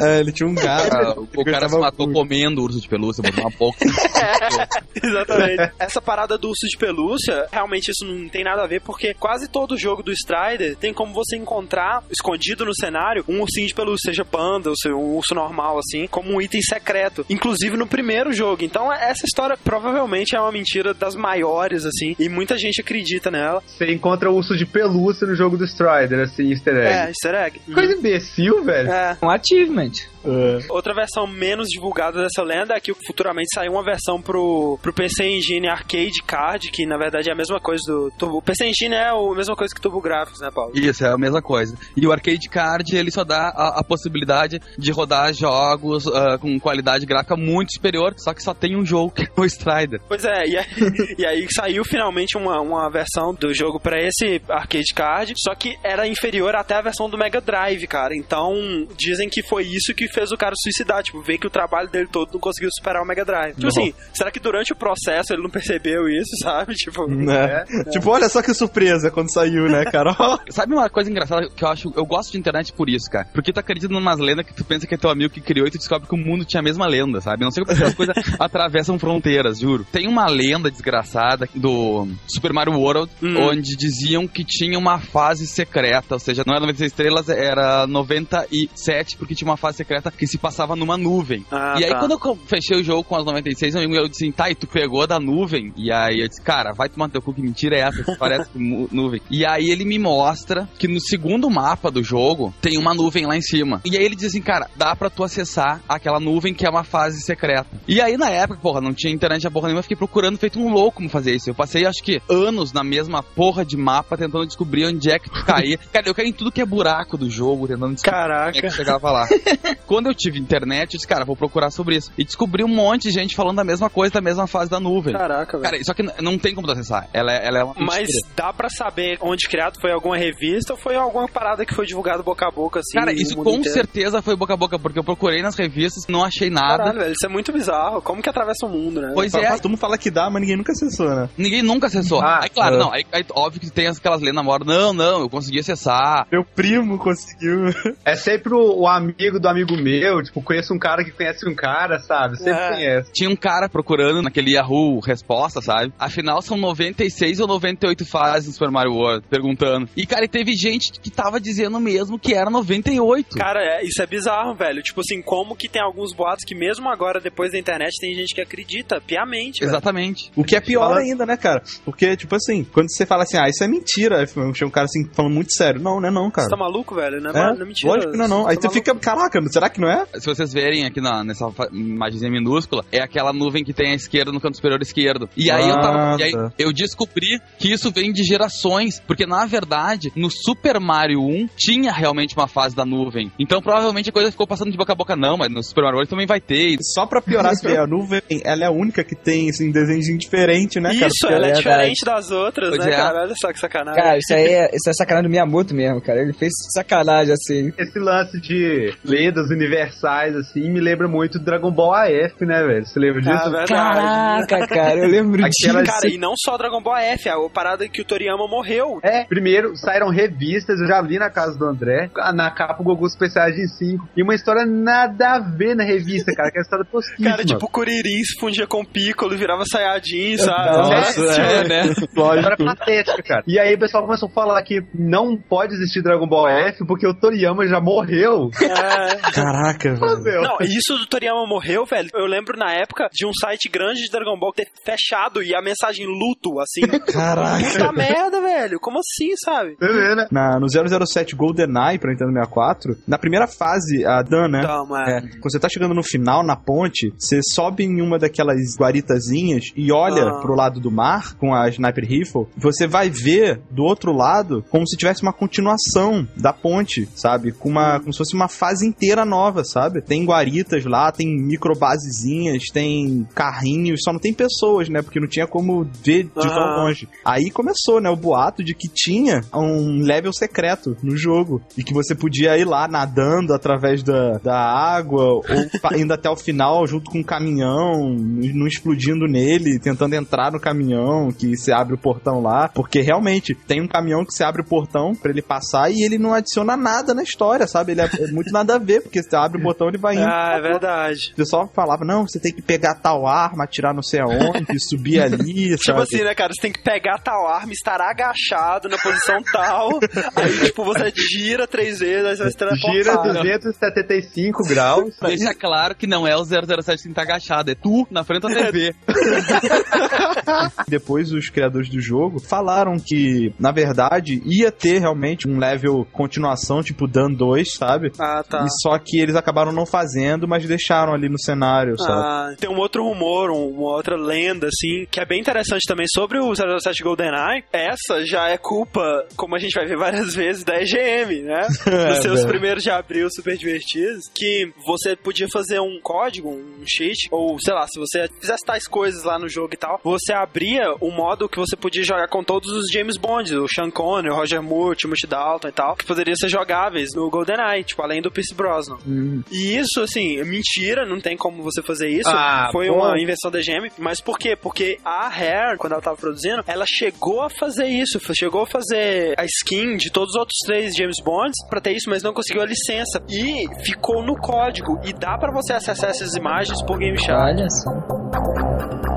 é, 0.00 0.20
ele 0.20 0.32
tinha 0.32 0.48
um 0.48 0.54
gato. 0.54 0.94
Ah, 0.94 1.14
o 1.18 1.44
cara 1.44 1.68
se 1.68 1.78
matou 1.78 2.10
comendo 2.12 2.62
urso 2.62 2.80
de 2.80 2.88
pelúcia, 2.88 3.22
botou 3.22 3.44
uma 3.44 3.50
boca. 3.56 3.78
Exatamente. 5.02 5.72
Essa 5.78 6.00
parada 6.00 6.36
do 6.36 6.48
urso 6.48 6.66
de 6.66 6.76
pelúcia, 6.76 7.46
realmente 7.50 7.90
isso 7.90 8.04
não 8.04 8.28
tem 8.28 8.44
nada 8.44 8.62
a 8.62 8.66
ver, 8.66 8.79
porque 8.84 9.14
quase 9.14 9.48
todo 9.48 9.78
jogo 9.78 10.02
do 10.02 10.12
Strider 10.12 10.76
tem 10.76 10.92
como 10.92 11.12
você 11.12 11.36
encontrar, 11.36 12.02
escondido 12.10 12.64
no 12.64 12.74
cenário, 12.74 13.24
um 13.28 13.40
ursinho 13.40 13.66
de 13.66 13.74
pelúcia, 13.74 14.10
seja 14.10 14.24
panda, 14.24 14.70
ou 14.70 14.76
seja, 14.76 14.94
um 14.94 15.16
urso 15.16 15.34
normal, 15.34 15.78
assim, 15.78 16.06
como 16.06 16.32
um 16.32 16.40
item 16.40 16.60
secreto. 16.62 17.24
Inclusive 17.28 17.76
no 17.76 17.86
primeiro 17.86 18.32
jogo. 18.32 18.64
Então, 18.64 18.92
essa 18.92 19.24
história 19.24 19.56
provavelmente 19.56 20.34
é 20.34 20.40
uma 20.40 20.52
mentira 20.52 20.92
das 20.94 21.14
maiores, 21.14 21.84
assim, 21.84 22.14
e 22.18 22.28
muita 22.28 22.58
gente 22.58 22.80
acredita 22.80 23.30
nela. 23.30 23.62
Você 23.66 23.92
encontra 23.92 24.30
o 24.30 24.34
urso 24.34 24.56
de 24.56 24.66
pelúcia 24.66 25.26
no 25.26 25.34
jogo 25.34 25.56
do 25.56 25.64
Strider, 25.64 26.20
assim, 26.20 26.50
easter 26.50 26.74
egg. 26.74 26.94
É, 26.94 27.08
easter 27.08 27.34
egg. 27.34 27.60
Coisa 27.72 27.92
imbecil, 27.94 28.64
velho. 28.64 28.90
É. 28.90 29.16
Um 29.22 29.30
achievement. 29.30 29.92
É. 30.24 30.58
Outra 30.68 30.94
versão 30.94 31.26
menos 31.26 31.68
divulgada 31.68 32.22
dessa 32.22 32.42
lenda 32.42 32.74
é 32.74 32.80
que 32.80 32.92
futuramente 33.06 33.48
saiu 33.54 33.72
uma 33.72 33.82
versão 33.82 34.20
pro, 34.20 34.78
pro 34.82 34.92
PC 34.92 35.24
Engine 35.24 35.68
Arcade 35.68 36.22
Card, 36.26 36.70
que 36.70 36.84
na 36.86 36.98
verdade 36.98 37.30
é 37.30 37.32
a 37.32 37.36
mesma 37.36 37.58
coisa 37.58 37.82
do 37.86 38.10
Turbo. 38.18 38.38
O 38.38 38.42
PC 38.42 38.66
Engine 38.70 38.94
é 38.94 39.08
a 39.10 39.34
mesma 39.34 39.56
coisa 39.56 39.74
que 39.74 39.80
Turbo 39.80 40.00
Graphics, 40.00 40.40
né, 40.40 40.50
Paulo? 40.50 40.72
Isso, 40.74 41.04
é 41.04 41.12
a 41.12 41.18
mesma 41.18 41.42
coisa. 41.42 41.76
E 41.96 42.06
o 42.06 42.12
Arcade 42.12 42.48
Card, 42.48 42.96
ele 42.96 43.10
só 43.10 43.24
dá 43.24 43.48
a, 43.48 43.80
a 43.80 43.84
possibilidade 43.84 44.60
de 44.78 44.90
rodar 44.90 45.32
jogos 45.34 46.06
ah, 46.06 46.38
com 46.38 46.58
qualidade 46.58 47.06
gráfica 47.06 47.36
muito 47.36 47.72
superior, 47.74 48.14
só 48.16 48.32
que 48.32 48.42
só 48.42 48.54
tem 48.54 48.76
um 48.76 48.84
jogo, 48.84 49.10
que 49.12 49.22
é 49.22 49.30
o 49.36 49.44
Strider. 49.44 50.00
Pois 50.08 50.24
é, 50.24 50.46
e 50.46 50.56
aí, 50.56 50.66
e 51.18 51.26
aí 51.26 51.46
saiu 51.52 51.84
finalmente 51.84 52.36
uma, 52.36 52.60
uma 52.60 52.90
versão 52.90 53.34
do 53.34 53.52
jogo 53.54 53.80
pra 53.80 54.00
esse 54.00 54.40
arcade 54.48 54.94
card, 54.94 55.34
só 55.36 55.54
que 55.54 55.76
era 55.82 56.06
inferior 56.06 56.54
até 56.54 56.74
a 56.74 56.82
versão 56.82 57.08
do 57.08 57.18
Mega 57.18 57.40
Drive, 57.40 57.86
cara. 57.86 58.14
Então, 58.14 58.54
dizem 58.96 59.28
que 59.28 59.42
foi 59.42 59.64
isso 59.64 59.94
que 59.94 60.08
fez 60.08 60.32
o 60.32 60.36
cara 60.36 60.54
suicidar, 60.62 61.02
tipo, 61.02 61.20
ver 61.22 61.38
que 61.38 61.46
o 61.46 61.50
trabalho 61.50 61.88
dele 61.88 62.08
todo 62.10 62.32
não 62.32 62.40
conseguiu 62.40 62.70
superar 62.72 63.02
o 63.02 63.06
Mega 63.06 63.24
Drive. 63.24 63.54
Tipo 63.54 63.68
assim, 63.68 63.94
será 64.14 64.30
que 64.30 64.40
durante 64.40 64.72
o 64.72 64.76
processo 64.76 65.32
ele 65.32 65.42
não 65.42 65.50
percebeu 65.50 66.08
isso, 66.08 66.36
sabe? 66.42 66.74
Tipo, 66.74 67.06
Né? 67.06 67.64
Tipo, 67.90 68.10
olha 68.10 68.28
só 68.28 68.42
que 68.42 68.54
surpresa 68.60 69.10
quando 69.10 69.32
saiu, 69.32 69.68
né, 69.68 69.84
cara? 69.84 70.14
Ó, 70.18 70.38
Sabe 70.50 70.74
uma 70.74 70.88
coisa 70.88 71.10
engraçada 71.10 71.48
que 71.48 71.64
eu 71.64 71.68
acho, 71.68 71.92
eu 71.96 72.04
gosto 72.04 72.32
de 72.32 72.38
internet 72.38 72.72
por 72.72 72.88
isso, 72.88 73.10
cara. 73.10 73.26
Porque 73.32 73.52
tu 73.52 73.58
acredita 73.60 73.92
numas 73.92 74.18
lendas 74.18 74.46
que 74.46 74.54
tu 74.54 74.64
pensa 74.64 74.86
que 74.86 74.94
é 74.94 74.98
teu 74.98 75.10
amigo 75.10 75.32
que 75.32 75.40
criou 75.40 75.66
e 75.66 75.70
tu 75.70 75.78
descobre 75.78 76.08
que 76.08 76.14
o 76.14 76.18
mundo 76.18 76.44
tinha 76.44 76.60
a 76.60 76.62
mesma 76.62 76.86
lenda, 76.86 77.20
sabe? 77.20 77.42
Não 77.44 77.50
sei 77.50 77.64
como 77.64 77.76
essas 77.76 77.94
coisas 77.94 78.14
atravessam 78.38 78.98
fronteiras, 78.98 79.58
juro. 79.60 79.84
Tem 79.90 80.06
uma 80.06 80.26
lenda 80.26 80.70
desgraçada 80.70 81.48
do 81.54 82.06
Super 82.28 82.52
Mario 82.52 82.74
World, 82.74 83.10
Hum. 83.22 83.36
onde 83.50 83.76
diziam 83.76 84.26
que 84.26 84.44
tinha 84.44 84.78
uma 84.78 84.98
fase 84.98 85.46
secreta, 85.46 86.14
ou 86.14 86.18
seja, 86.18 86.42
não 86.46 86.52
era 86.54 86.60
96 86.60 86.90
estrelas, 86.92 87.28
era 87.28 87.86
97, 87.86 89.16
porque 89.16 89.34
tinha 89.34 89.48
uma 89.48 89.56
fase 89.56 89.78
secreta 89.78 90.10
que 90.10 90.26
se 90.26 90.38
passava 90.38 90.74
numa 90.76 90.96
nuvem. 90.96 91.44
Ah, 91.50 91.76
e 91.78 91.84
aí, 91.84 91.90
tá. 91.90 91.98
quando 91.98 92.12
eu 92.12 92.36
fechei 92.46 92.80
o 92.80 92.84
jogo 92.84 93.04
com 93.04 93.16
as 93.16 93.24
96, 93.24 93.74
um 93.74 93.78
amigo 93.78 93.92
meu 93.92 94.08
disse 94.08 94.24
assim, 94.24 94.32
tá, 94.32 94.50
e 94.50 94.54
tu 94.54 94.66
pegou 94.66 95.06
da 95.06 95.18
nuvem? 95.18 95.72
E 95.76 95.90
aí 95.92 96.20
eu 96.20 96.28
disse, 96.28 96.42
cara, 96.42 96.72
vai 96.72 96.88
tomar 96.88 97.08
teu 97.08 97.22
cu, 97.22 97.32
que 97.34 97.40
mentira 97.42 97.76
é 97.76 97.80
essa? 97.80 98.16
Parece 98.18 98.49
nuvem. 98.54 99.20
E 99.30 99.44
aí 99.46 99.70
ele 99.70 99.84
me 99.84 99.98
mostra 99.98 100.68
que 100.78 100.88
no 100.88 101.00
segundo 101.00 101.50
mapa 101.50 101.90
do 101.90 102.02
jogo 102.02 102.54
tem 102.60 102.78
uma 102.78 102.94
nuvem 102.94 103.26
lá 103.26 103.36
em 103.36 103.42
cima. 103.42 103.80
E 103.84 103.96
aí 103.96 104.04
ele 104.04 104.16
diz 104.16 104.26
assim, 104.26 104.42
cara, 104.42 104.68
dá 104.76 104.94
pra 104.94 105.10
tu 105.10 105.24
acessar 105.24 105.80
aquela 105.88 106.20
nuvem 106.20 106.54
que 106.54 106.66
é 106.66 106.70
uma 106.70 106.84
fase 106.84 107.20
secreta. 107.20 107.68
E 107.86 108.00
aí 108.00 108.16
na 108.16 108.30
época, 108.30 108.60
porra, 108.60 108.80
não 108.80 108.92
tinha 108.92 109.12
internet 109.12 109.46
a 109.46 109.50
porra 109.50 109.68
nenhuma, 109.68 109.80
eu 109.80 109.84
fiquei 109.84 109.96
procurando 109.96 110.38
feito 110.38 110.58
um 110.58 110.70
louco 110.70 110.98
como 110.98 111.08
fazer 111.08 111.34
isso. 111.34 111.50
Eu 111.50 111.54
passei 111.54 111.86
acho 111.86 112.02
que 112.02 112.20
anos 112.28 112.72
na 112.72 112.84
mesma 112.84 113.22
porra 113.22 113.64
de 113.64 113.76
mapa 113.76 114.16
tentando 114.16 114.46
descobrir 114.46 114.86
onde 114.86 115.10
é 115.10 115.18
que 115.18 115.30
tu 115.30 115.44
caía. 115.44 115.78
cara, 115.92 116.08
eu 116.08 116.14
caí 116.14 116.28
em 116.28 116.32
tudo 116.32 116.52
que 116.52 116.60
é 116.60 116.66
buraco 116.66 117.16
do 117.16 117.30
jogo, 117.30 117.66
tentando 117.66 117.94
descobrir 117.94 118.18
como 118.20 118.32
é 118.32 118.36
Caraca. 118.36 118.60
que 118.60 118.70
chegava 118.70 119.10
lá. 119.10 119.28
Quando 119.86 120.06
eu 120.06 120.14
tive 120.14 120.38
internet, 120.38 120.94
eu 120.94 120.98
disse, 120.98 121.06
cara, 121.06 121.24
vou 121.24 121.36
procurar 121.36 121.70
sobre 121.70 121.96
isso. 121.96 122.12
E 122.18 122.24
descobri 122.24 122.64
um 122.64 122.68
monte 122.68 123.04
de 123.04 123.10
gente 123.10 123.34
falando 123.34 123.56
da 123.56 123.64
mesma 123.64 123.88
coisa, 123.88 124.14
da 124.14 124.20
mesma 124.20 124.46
fase 124.46 124.70
da 124.70 124.78
nuvem. 124.78 125.14
Caraca, 125.14 125.58
velho. 125.58 125.70
Cara, 125.70 125.84
só 125.84 125.94
que 125.94 126.02
não 126.22 126.38
tem 126.38 126.54
como 126.54 126.66
tu 126.66 126.72
acessar. 126.72 127.08
Ela 127.12 127.32
é, 127.32 127.46
ela 127.46 127.58
é 127.58 127.64
uma 127.64 127.74
Mas. 127.78 128.08
Dá 128.34 128.52
pra 128.52 128.68
saber 128.68 129.18
onde 129.20 129.48
criado 129.48 129.80
foi 129.80 129.92
alguma 129.92 130.16
revista 130.16 130.72
ou 130.74 130.78
foi 130.78 130.96
alguma 130.96 131.28
parada 131.28 131.64
que 131.64 131.74
foi 131.74 131.86
divulgada 131.86 132.22
boca 132.22 132.46
a 132.46 132.50
boca, 132.50 132.80
assim? 132.80 132.98
Cara, 132.98 133.12
isso 133.12 133.36
com 133.36 133.50
inteiro? 133.50 133.70
certeza 133.72 134.22
foi 134.22 134.36
boca 134.36 134.54
a 134.54 134.56
boca, 134.56 134.78
porque 134.78 134.98
eu 134.98 135.04
procurei 135.04 135.42
nas 135.42 135.56
revistas, 135.56 136.04
não 136.08 136.24
achei 136.24 136.50
nada. 136.50 136.78
Caralho, 136.78 136.98
velho, 137.00 137.12
isso 137.12 137.26
é 137.26 137.28
muito 137.28 137.52
bizarro. 137.52 138.02
Como 138.02 138.22
que 138.22 138.28
atravessa 138.28 138.66
o 138.66 138.68
mundo, 138.68 139.00
né? 139.00 139.12
Pois 139.14 139.32
Mas 139.32 139.42
é, 139.42 139.56
todo 139.56 139.70
mundo 139.70 139.78
fala 139.78 139.98
que 139.98 140.10
dá, 140.10 140.28
mas 140.30 140.40
ninguém 140.40 140.56
nunca 140.56 140.72
acessou, 140.72 141.08
né? 141.08 141.28
ninguém 141.36 141.62
nunca 141.62 141.86
acessou. 141.86 142.20
Ah, 142.20 142.40
aí, 142.42 142.50
claro, 142.50 142.76
é. 142.76 142.78
não, 142.78 142.92
aí, 142.92 143.04
aí 143.12 143.24
óbvio 143.32 143.60
que 143.60 143.70
tem 143.70 143.86
aquelas 143.86 144.20
lendas 144.20 144.44
mortas. 144.44 144.66
Não, 144.66 144.92
não, 144.92 145.20
eu 145.20 145.28
consegui 145.28 145.60
acessar. 145.60 146.26
Meu 146.30 146.44
primo 146.44 146.98
conseguiu. 146.98 147.70
É 148.04 148.16
sempre 148.16 148.54
o, 148.54 148.80
o 148.80 148.86
amigo 148.88 149.38
do 149.38 149.48
amigo 149.48 149.76
meu, 149.76 150.22
tipo, 150.22 150.42
conheço 150.42 150.72
um 150.74 150.78
cara 150.78 151.04
que 151.04 151.10
conhece 151.10 151.48
um 151.48 151.54
cara, 151.54 151.98
sabe? 152.00 152.36
Sempre 152.38 152.52
É. 152.60 152.68
conhece. 152.70 153.12
Tinha 153.12 153.28
um 153.30 153.36
cara 153.36 153.68
procurando 153.68 154.22
naquele 154.22 154.52
Yahoo 154.54 155.00
resposta, 155.00 155.60
sabe? 155.60 155.92
Afinal, 155.98 156.40
são 156.42 156.56
96 156.56 157.40
ou 157.40 157.46
98 157.46 158.04
fases 158.20 158.48
do 158.48 158.52
Super 158.52 158.70
Mario 158.70 158.92
World, 158.92 159.24
perguntando. 159.28 159.88
E, 159.96 160.06
cara, 160.06 160.24
e 160.24 160.28
teve 160.28 160.54
gente 160.54 160.92
que 161.00 161.10
tava 161.10 161.40
dizendo 161.40 161.78
mesmo 161.80 162.18
que 162.18 162.34
era 162.34 162.50
98. 162.50 163.36
Cara, 163.36 163.60
é- 163.60 163.84
isso 163.84 164.02
é 164.02 164.06
bizarro, 164.06 164.54
velho. 164.54 164.82
Tipo 164.82 165.00
assim, 165.00 165.22
como 165.22 165.56
que 165.56 165.68
tem 165.68 165.82
alguns 165.82 166.12
boatos 166.14 166.44
que 166.44 166.54
mesmo 166.54 166.88
agora, 166.88 167.20
depois 167.20 167.52
da 167.52 167.58
internet, 167.58 167.92
tem 168.00 168.14
gente 168.14 168.34
que 168.34 168.40
acredita 168.40 169.00
piamente, 169.00 169.60
velho. 169.60 169.70
Exatamente. 169.70 170.30
O 170.36 170.44
que 170.44 170.56
é 170.56 170.60
pior 170.60 170.88
Fala- 170.88 171.00
ainda, 171.00 171.24
né, 171.26 171.36
cara? 171.36 171.62
Porque, 171.84 172.16
tipo 172.16 172.34
assim, 172.34 172.64
quando 172.64 172.90
você 172.90 173.06
fala 173.06 173.22
assim, 173.22 173.36
ah, 173.38 173.48
isso 173.48 173.62
é 173.64 173.68
mentira, 173.68 174.20
aí 174.20 174.26
tinha 174.52 174.66
um 174.66 174.70
cara 174.70 174.84
assim 174.86 175.08
falando 175.12 175.34
muito 175.34 175.52
sério. 175.52 175.80
Não, 175.80 176.00
não 176.00 176.08
é 176.08 176.10
não, 176.10 176.30
cara. 176.30 176.44
Você 176.48 176.50
tá 176.50 176.56
maluco, 176.56 176.94
velho? 176.94 177.20
Não 177.20 177.30
é, 177.30 177.38
É, 177.38 177.54
não 177.54 177.62
é 177.62 177.64
mentira. 177.64 177.92
lógico 177.92 178.12
que 178.12 178.18
não 178.18 178.24
é 178.24 178.28
não. 178.28 178.42
Você 178.44 178.50
Aí 178.50 178.56
tá 178.56 178.60
tu 178.62 178.64
maluco. 178.64 178.74
fica, 178.74 178.94
caraca, 178.96 179.40
será 179.50 179.68
que 179.70 179.80
não 179.80 179.88
é? 179.90 180.04
Se 180.14 180.26
vocês 180.26 180.52
verem 180.52 180.84
aqui 180.84 181.00
na, 181.00 181.24
nessa 181.24 181.46
imagenzinha 181.72 182.30
minúscula, 182.30 182.84
é 182.92 183.00
aquela 183.02 183.32
nuvem 183.32 183.64
que 183.64 183.72
tem 183.72 183.92
à 183.92 183.94
esquerda 183.94 184.32
no 184.32 184.40
canto 184.40 184.56
superior 184.56 184.80
esquerdo. 184.82 185.28
E 185.36 185.50
aí, 185.50 185.68
eu, 185.68 185.74
tava, 185.80 186.14
Ah, 186.14 186.16
e 186.18 186.22
aí 186.24 186.32
tá. 186.32 186.52
eu 186.58 186.72
descobri 186.72 187.40
que 187.58 187.72
isso 187.72 187.90
vem 187.90 188.09
de 188.12 188.22
gerações, 188.24 189.00
porque 189.00 189.26
na 189.26 189.46
verdade, 189.46 190.12
no 190.16 190.30
Super 190.30 190.78
Mario 190.80 191.20
1 191.20 191.48
tinha 191.56 191.92
realmente 191.92 192.34
uma 192.36 192.48
fase 192.48 192.74
da 192.74 192.84
nuvem. 192.84 193.30
Então 193.38 193.60
provavelmente 193.60 194.10
a 194.10 194.12
coisa 194.12 194.30
ficou 194.30 194.46
passando 194.46 194.70
de 194.70 194.76
boca 194.76 194.92
a 194.92 194.96
boca, 194.96 195.16
não, 195.16 195.36
mas 195.36 195.50
no 195.50 195.62
Super 195.62 195.82
Mario 195.82 195.96
World 195.96 196.10
também 196.10 196.26
vai 196.26 196.40
ter. 196.40 196.76
Só 196.94 197.06
pra 197.06 197.20
piorar, 197.20 197.54
se 197.54 197.66
a 197.76 197.86
nuvem, 197.86 198.20
ela 198.44 198.64
é 198.64 198.66
a 198.66 198.70
única 198.70 199.04
que 199.04 199.14
tem 199.14 199.50
assim, 199.50 199.70
desenho 199.70 200.18
diferente, 200.18 200.80
né, 200.80 200.94
cara? 200.94 201.06
Isso, 201.06 201.16
Porque 201.20 201.34
ela 201.34 201.46
é 201.46 201.52
verdade. 201.52 201.90
diferente 201.90 202.04
das 202.04 202.30
outras, 202.30 202.68
Pois 202.70 202.84
né, 202.84 202.92
é. 202.92 202.96
cara? 202.96 203.22
Olha 203.22 203.34
só 203.36 203.52
que 203.52 203.58
sacanagem. 203.58 204.02
Cara, 204.02 204.18
isso 204.18 204.34
aí 204.34 204.46
é, 204.46 204.70
isso 204.74 204.88
é 204.88 204.92
sacanagem 204.92 205.28
do 205.28 205.30
Miyamoto 205.30 205.74
mesmo, 205.74 206.00
cara. 206.00 206.20
Ele 206.20 206.32
fez 206.32 206.52
sacanagem 206.74 207.32
assim. 207.32 207.72
Esse 207.78 207.98
lance 207.98 208.40
de 208.40 208.92
lendas 209.04 209.50
universais, 209.50 210.34
assim, 210.36 210.70
me 210.70 210.80
lembra 210.80 211.08
muito 211.08 211.38
do 211.38 211.44
Dragon 211.44 211.70
Ball 211.70 211.94
AF, 211.94 212.44
né, 212.44 212.62
velho? 212.62 212.86
Você 212.86 212.98
lembra 212.98 213.20
disso? 213.20 213.32
Ah, 213.34 213.50
verdade. 213.50 214.46
Caraca, 214.48 214.66
cara, 214.66 214.98
eu 214.98 215.08
lembro 215.08 215.42
disso. 215.42 215.72
Cara, 215.72 216.08
e 216.08 216.18
não 216.18 216.34
só 216.36 216.56
Dragon 216.56 216.82
Ball 216.82 216.96
F, 216.96 217.28
a 217.28 217.36
parada 217.52 217.88
que 217.88 217.99
o 218.00 218.04
Toriyama 218.04 218.46
morreu. 218.46 218.98
É, 219.02 219.24
primeiro 219.24 219.76
saíram 219.76 220.08
revistas, 220.08 220.80
eu 220.80 220.86
já 220.86 221.00
li 221.00 221.18
na 221.18 221.30
casa 221.30 221.58
do 221.58 221.64
André, 221.64 222.10
na 222.34 222.50
capa 222.50 222.82
o 222.82 222.84
Goku 222.84 223.08
Super 223.08 223.30
Saiyajin 223.30 223.66
5, 223.66 224.08
e 224.16 224.22
uma 224.22 224.34
história 224.34 224.64
nada 224.66 225.36
a 225.36 225.38
ver 225.38 225.74
na 225.74 225.84
revista, 225.84 226.32
cara, 226.34 226.50
que 226.50 226.58
é 226.58 226.60
a 226.60 226.62
história 226.62 226.84
tosquíssima. 226.84 227.30
Cara, 227.30 227.44
tipo, 227.44 227.64
o 227.64 227.68
Kuririn 227.68 228.22
se 228.22 228.38
fundia 228.38 228.66
com 228.66 228.80
o 228.80 228.86
Piccolo 228.86 229.34
e 229.34 229.36
virava 229.36 229.64
Saiyajin, 229.64 230.38
sabe? 230.38 230.76
Nossa, 230.76 231.20
é, 231.40 231.68
né? 231.68 231.86
História 232.00 232.56
patética, 232.56 233.22
cara. 233.22 233.44
E 233.46 233.58
aí 233.58 233.74
o 233.74 233.78
pessoal 233.78 234.04
começou 234.04 234.28
a 234.28 234.32
falar 234.32 234.62
que 234.62 234.80
não 234.94 235.36
pode 235.36 235.74
existir 235.74 236.02
Dragon 236.02 236.26
Ball 236.26 236.48
F 236.48 236.84
porque 236.86 237.06
o 237.06 237.14
Toriyama 237.14 237.66
já 237.66 237.80
morreu. 237.80 238.50
É. 238.70 239.32
Caraca, 239.32 239.94
velho. 239.94 240.42
Não, 240.42 240.56
isso 240.60 240.96
do 240.96 241.06
Toriyama 241.06 241.46
morreu, 241.46 241.84
velho. 241.84 242.08
Eu 242.14 242.26
lembro 242.26 242.56
na 242.56 242.72
época 242.72 243.08
de 243.12 243.26
um 243.26 243.32
site 243.32 243.68
grande 243.68 244.02
de 244.02 244.10
Dragon 244.10 244.38
Ball 244.38 244.52
ter 244.52 244.68
fechado 244.84 245.42
e 245.42 245.54
a 245.54 245.60
mensagem 245.60 246.06
luto, 246.06 246.58
assim. 246.60 246.86
Caraca. 247.12 247.89
Puta 247.90 248.02
merda, 248.02 248.40
velho. 248.40 248.78
Como 248.80 248.98
assim, 248.98 249.30
sabe? 249.44 249.76
Vendo, 249.80 250.16
né? 250.16 250.26
Na, 250.30 250.58
no 250.58 250.66
007 250.68 251.34
GoldenEye 251.36 251.98
pra 251.98 252.10
Nintendo 252.10 252.32
64, 252.32 252.96
na 253.06 253.18
primeira 253.18 253.46
fase, 253.46 254.04
a 254.04 254.22
Dan, 254.22 254.48
né? 254.48 254.62
Toma. 254.66 255.02
É, 255.08 255.20
quando 255.20 255.50
você 255.50 255.58
tá 255.58 255.68
chegando 255.68 255.94
no 255.94 256.02
final, 256.02 256.42
na 256.42 256.56
ponte, 256.56 257.12
você 257.18 257.40
sobe 257.54 257.84
em 257.84 258.00
uma 258.00 258.18
daquelas 258.18 258.58
guaritazinhas 258.78 259.64
e 259.76 259.92
olha 259.92 260.22
Ah. 260.28 260.40
pro 260.40 260.54
lado 260.54 260.80
do 260.80 260.90
mar 260.90 261.34
com 261.36 261.54
a 261.54 261.68
Sniper 261.68 262.04
Rifle, 262.06 262.46
você 262.56 262.86
vai 262.86 263.10
ver 263.10 263.60
do 263.70 263.82
outro 263.84 264.12
lado 264.12 264.64
como 264.70 264.86
se 264.86 264.96
tivesse 264.96 265.22
uma 265.22 265.32
continuação 265.32 266.26
da 266.36 266.52
ponte, 266.52 267.08
sabe? 267.14 267.52
Com 267.52 267.68
uma, 267.68 267.98
como 268.00 268.12
se 268.12 268.18
fosse 268.18 268.34
uma 268.34 268.48
fase 268.48 268.86
inteira 268.86 269.24
nova, 269.24 269.64
sabe? 269.64 270.00
Tem 270.02 270.24
guaritas 270.24 270.84
lá, 270.84 271.10
tem 271.12 271.26
microbasezinhas, 271.36 272.64
tem 272.72 273.26
carrinhos, 273.34 274.00
só 274.04 274.12
não 274.12 274.20
tem 274.20 274.32
pessoas, 274.34 274.88
né? 274.88 275.02
Porque 275.02 275.20
não 275.20 275.28
tinha 275.28 275.46
como 275.46 275.84
ver 276.04 276.24
de 276.24 276.30
tão 276.32 276.76
longe. 276.84 277.08
Aí 277.24 277.50
começou, 277.50 277.79
né, 278.00 278.10
o 278.10 278.16
boato 278.16 278.62
de 278.62 278.74
que 278.74 278.88
tinha 278.88 279.40
um 279.54 280.02
level 280.02 280.32
secreto 280.32 280.96
no 281.02 281.16
jogo 281.16 281.62
e 281.76 281.82
que 281.82 281.94
você 281.94 282.14
podia 282.14 282.56
ir 282.56 282.64
lá 282.64 282.86
nadando 282.88 283.54
através 283.54 284.02
da, 284.02 284.38
da 284.38 284.56
água 284.58 285.24
ou 285.24 285.42
indo 285.96 286.12
até 286.12 286.28
o 286.28 286.36
final 286.36 286.86
junto 286.86 287.10
com 287.10 287.18
um 287.20 287.24
caminhão, 287.24 288.14
não 288.14 288.66
explodindo 288.66 289.26
nele, 289.26 289.78
tentando 289.78 290.14
entrar 290.14 290.52
no 290.52 290.60
caminhão, 290.60 291.30
que 291.32 291.56
você 291.56 291.72
abre 291.72 291.94
o 291.94 291.98
portão 291.98 292.40
lá, 292.40 292.68
porque 292.68 293.00
realmente 293.00 293.54
tem 293.54 293.80
um 293.80 293.88
caminhão 293.88 294.24
que 294.24 294.32
você 294.32 294.44
abre 294.44 294.62
o 294.62 294.66
portão 294.66 295.14
pra 295.14 295.30
ele 295.30 295.42
passar 295.42 295.90
e 295.90 296.02
ele 296.02 296.18
não 296.18 296.34
adiciona 296.34 296.76
nada 296.76 297.14
na 297.14 297.22
história, 297.22 297.66
sabe? 297.66 297.92
Ele 297.92 298.00
é, 298.02 298.10
é 298.18 298.26
muito 298.32 298.52
nada 298.52 298.74
a 298.76 298.78
ver, 298.78 299.02
porque 299.02 299.22
você 299.22 299.34
abre 299.36 299.58
o 299.58 299.62
botão 299.62 299.88
ele 299.88 299.98
vai 299.98 300.14
indo. 300.16 300.24
Ah, 300.24 300.54
é 300.56 300.60
verdade. 300.60 301.30
O 301.32 301.36
pessoal 301.36 301.70
falava, 301.74 302.04
não, 302.04 302.26
você 302.26 302.38
tem 302.38 302.52
que 302.52 302.62
pegar 302.62 302.94
tal 302.96 303.26
arma, 303.26 303.64
atirar 303.64 303.94
não 303.94 304.02
sei 304.02 304.20
aonde, 304.20 304.78
subir 304.78 305.20
ali, 305.22 305.70
Tipo 305.70 305.84
sabe? 305.84 306.02
assim, 306.02 306.24
né, 306.24 306.34
cara? 306.34 306.52
Você 306.52 306.62
tem 306.62 306.72
que 306.72 306.82
pegar 306.82 307.18
tal 307.18 307.46
arma, 307.46 307.69
estar 307.72 308.00
agachado 308.00 308.88
na 308.88 308.96
posição 308.98 309.42
tal. 309.52 309.98
aí, 310.36 310.58
tipo, 310.66 310.84
você 310.84 311.12
gira 311.14 311.66
três 311.66 311.98
vezes, 312.00 312.26
aí 312.26 312.36
você 312.36 312.64
vai 312.64 312.76
se 312.76 312.80
Gira 312.80 313.12
teleportar. 313.18 313.42
275 313.60 314.62
graus. 314.68 315.14
Deixa 315.22 315.54
claro 315.54 315.94
que 315.94 316.06
não 316.06 316.26
é 316.26 316.36
o 316.36 316.44
007 316.44 317.08
que 317.08 317.14
tá 317.14 317.22
agachado, 317.22 317.70
é 317.70 317.74
tu 317.74 318.06
na 318.10 318.24
frente 318.24 318.42
da 318.42 318.48
TV. 318.48 318.94
Depois 320.88 321.32
os 321.32 321.48
criadores 321.48 321.88
do 321.88 322.00
jogo 322.00 322.40
falaram 322.40 322.96
que, 322.98 323.52
na 323.58 323.70
verdade, 323.72 324.42
ia 324.44 324.70
ter 324.72 324.98
realmente 324.98 325.48
um 325.48 325.58
level 325.58 326.06
continuação, 326.12 326.82
tipo 326.82 327.06
Dan 327.06 327.32
2, 327.32 327.74
sabe? 327.74 328.12
Ah, 328.18 328.42
tá. 328.48 328.64
E 328.64 328.68
só 328.82 328.98
que 328.98 329.18
eles 329.20 329.36
acabaram 329.36 329.72
não 329.72 329.86
fazendo, 329.86 330.46
mas 330.48 330.66
deixaram 330.66 331.12
ali 331.14 331.28
no 331.28 331.38
cenário, 331.38 331.96
sabe? 331.98 332.20
Ah, 332.22 332.54
tem 332.58 332.70
um 332.70 332.78
outro 332.78 333.02
rumor, 333.04 333.50
um- 333.50 333.70
uma 333.70 333.92
outra 333.96 334.16
lenda, 334.16 334.66
assim, 334.68 335.06
que 335.10 335.20
é 335.20 335.24
bem 335.26 335.40
interessante 335.40 335.82
também 335.86 336.06
sobre 336.12 336.38
o 336.38 336.54
007 336.54 337.02
GoldenEye. 337.02 337.59
Essa 337.72 338.24
já 338.24 338.48
é 338.48 338.56
culpa, 338.58 339.26
como 339.36 339.54
a 339.56 339.58
gente 339.58 339.74
vai 339.74 339.86
ver 339.86 339.96
várias 339.96 340.34
vezes, 340.34 340.64
da 340.64 340.80
EGM, 340.80 341.42
né? 341.42 341.62
Nos 342.08 342.18
seus 342.18 342.40
velho. 342.40 342.48
primeiros 342.48 342.82
de 342.82 342.90
abril 342.90 343.28
super 343.30 343.56
divertidos, 343.56 344.24
que 344.34 344.72
você 344.86 345.16
podia 345.16 345.46
fazer 345.52 345.80
um 345.80 346.00
código, 346.02 346.48
um 346.50 346.84
cheat, 346.86 347.28
ou 347.30 347.58
sei 347.60 347.74
lá, 347.74 347.86
se 347.86 347.98
você 347.98 348.28
fizesse 348.40 348.64
tais 348.64 348.86
coisas 348.86 349.24
lá 349.24 349.38
no 349.38 349.48
jogo 349.48 349.74
e 349.74 349.76
tal, 349.76 350.00
você 350.02 350.32
abria 350.32 350.94
um 351.00 351.10
modo 351.10 351.48
que 351.48 351.58
você 351.58 351.76
podia 351.76 352.02
jogar 352.02 352.28
com 352.28 352.42
todos 352.42 352.70
os 352.70 352.90
James 352.90 353.16
Bond, 353.16 353.56
o 353.56 353.66
Sean 353.68 353.90
Connery, 353.90 354.32
o 354.32 354.36
Roger 354.36 354.62
Moore, 354.62 354.92
o 354.92 354.96
Timothy 354.96 355.26
Dalton 355.26 355.68
e 355.68 355.72
tal, 355.72 355.96
que 355.96 356.04
poderiam 356.04 356.36
ser 356.36 356.48
jogáveis 356.48 357.10
no 357.14 357.28
GoldenEye, 357.30 357.84
tipo, 357.84 358.02
além 358.02 358.22
do 358.22 358.30
Pierce 358.30 358.54
Brosnan. 358.54 358.98
Hum. 359.06 359.42
E 359.50 359.76
isso, 359.76 360.00
assim, 360.00 360.38
é 360.38 360.44
mentira, 360.44 361.06
não 361.06 361.20
tem 361.20 361.36
como 361.36 361.62
você 361.62 361.82
fazer 361.82 362.08
isso. 362.08 362.28
Ah, 362.28 362.68
Foi 362.72 362.88
bom. 362.88 362.96
uma 362.96 363.20
invenção 363.20 363.50
da 363.50 363.60
GM. 363.60 363.90
Mas 363.98 364.20
por 364.20 364.38
quê? 364.38 364.56
Porque 364.56 364.98
a 365.04 365.28
Rare, 365.28 365.78
quando 365.78 365.92
ela 365.92 366.02
tava 366.02 366.16
produzindo, 366.16 366.62
ela 366.66 366.84
chegou 366.88 367.39
a 367.42 367.50
fazer 367.50 367.86
isso. 367.86 368.18
Chegou 368.34 368.62
a 368.62 368.66
fazer 368.66 369.34
a 369.38 369.44
skin 369.44 369.96
de 369.96 370.10
todos 370.10 370.34
os 370.34 370.40
outros 370.40 370.58
três 370.64 370.94
James 370.94 371.20
Bonds 371.22 371.56
pra 371.68 371.80
ter 371.80 371.92
isso, 371.92 372.08
mas 372.08 372.22
não 372.22 372.32
conseguiu 372.32 372.62
a 372.62 372.66
licença. 372.66 373.22
E 373.28 373.66
ficou 373.84 374.22
no 374.22 374.36
código. 374.36 375.00
E 375.04 375.12
dá 375.12 375.36
pra 375.38 375.52
você 375.52 375.72
acessar 375.72 376.10
essas 376.10 376.34
imagens 376.34 376.82
por 376.84 376.98
Game 376.98 377.18
Shark. 377.18 377.40
Olha 377.40 377.68
só. 377.70 379.09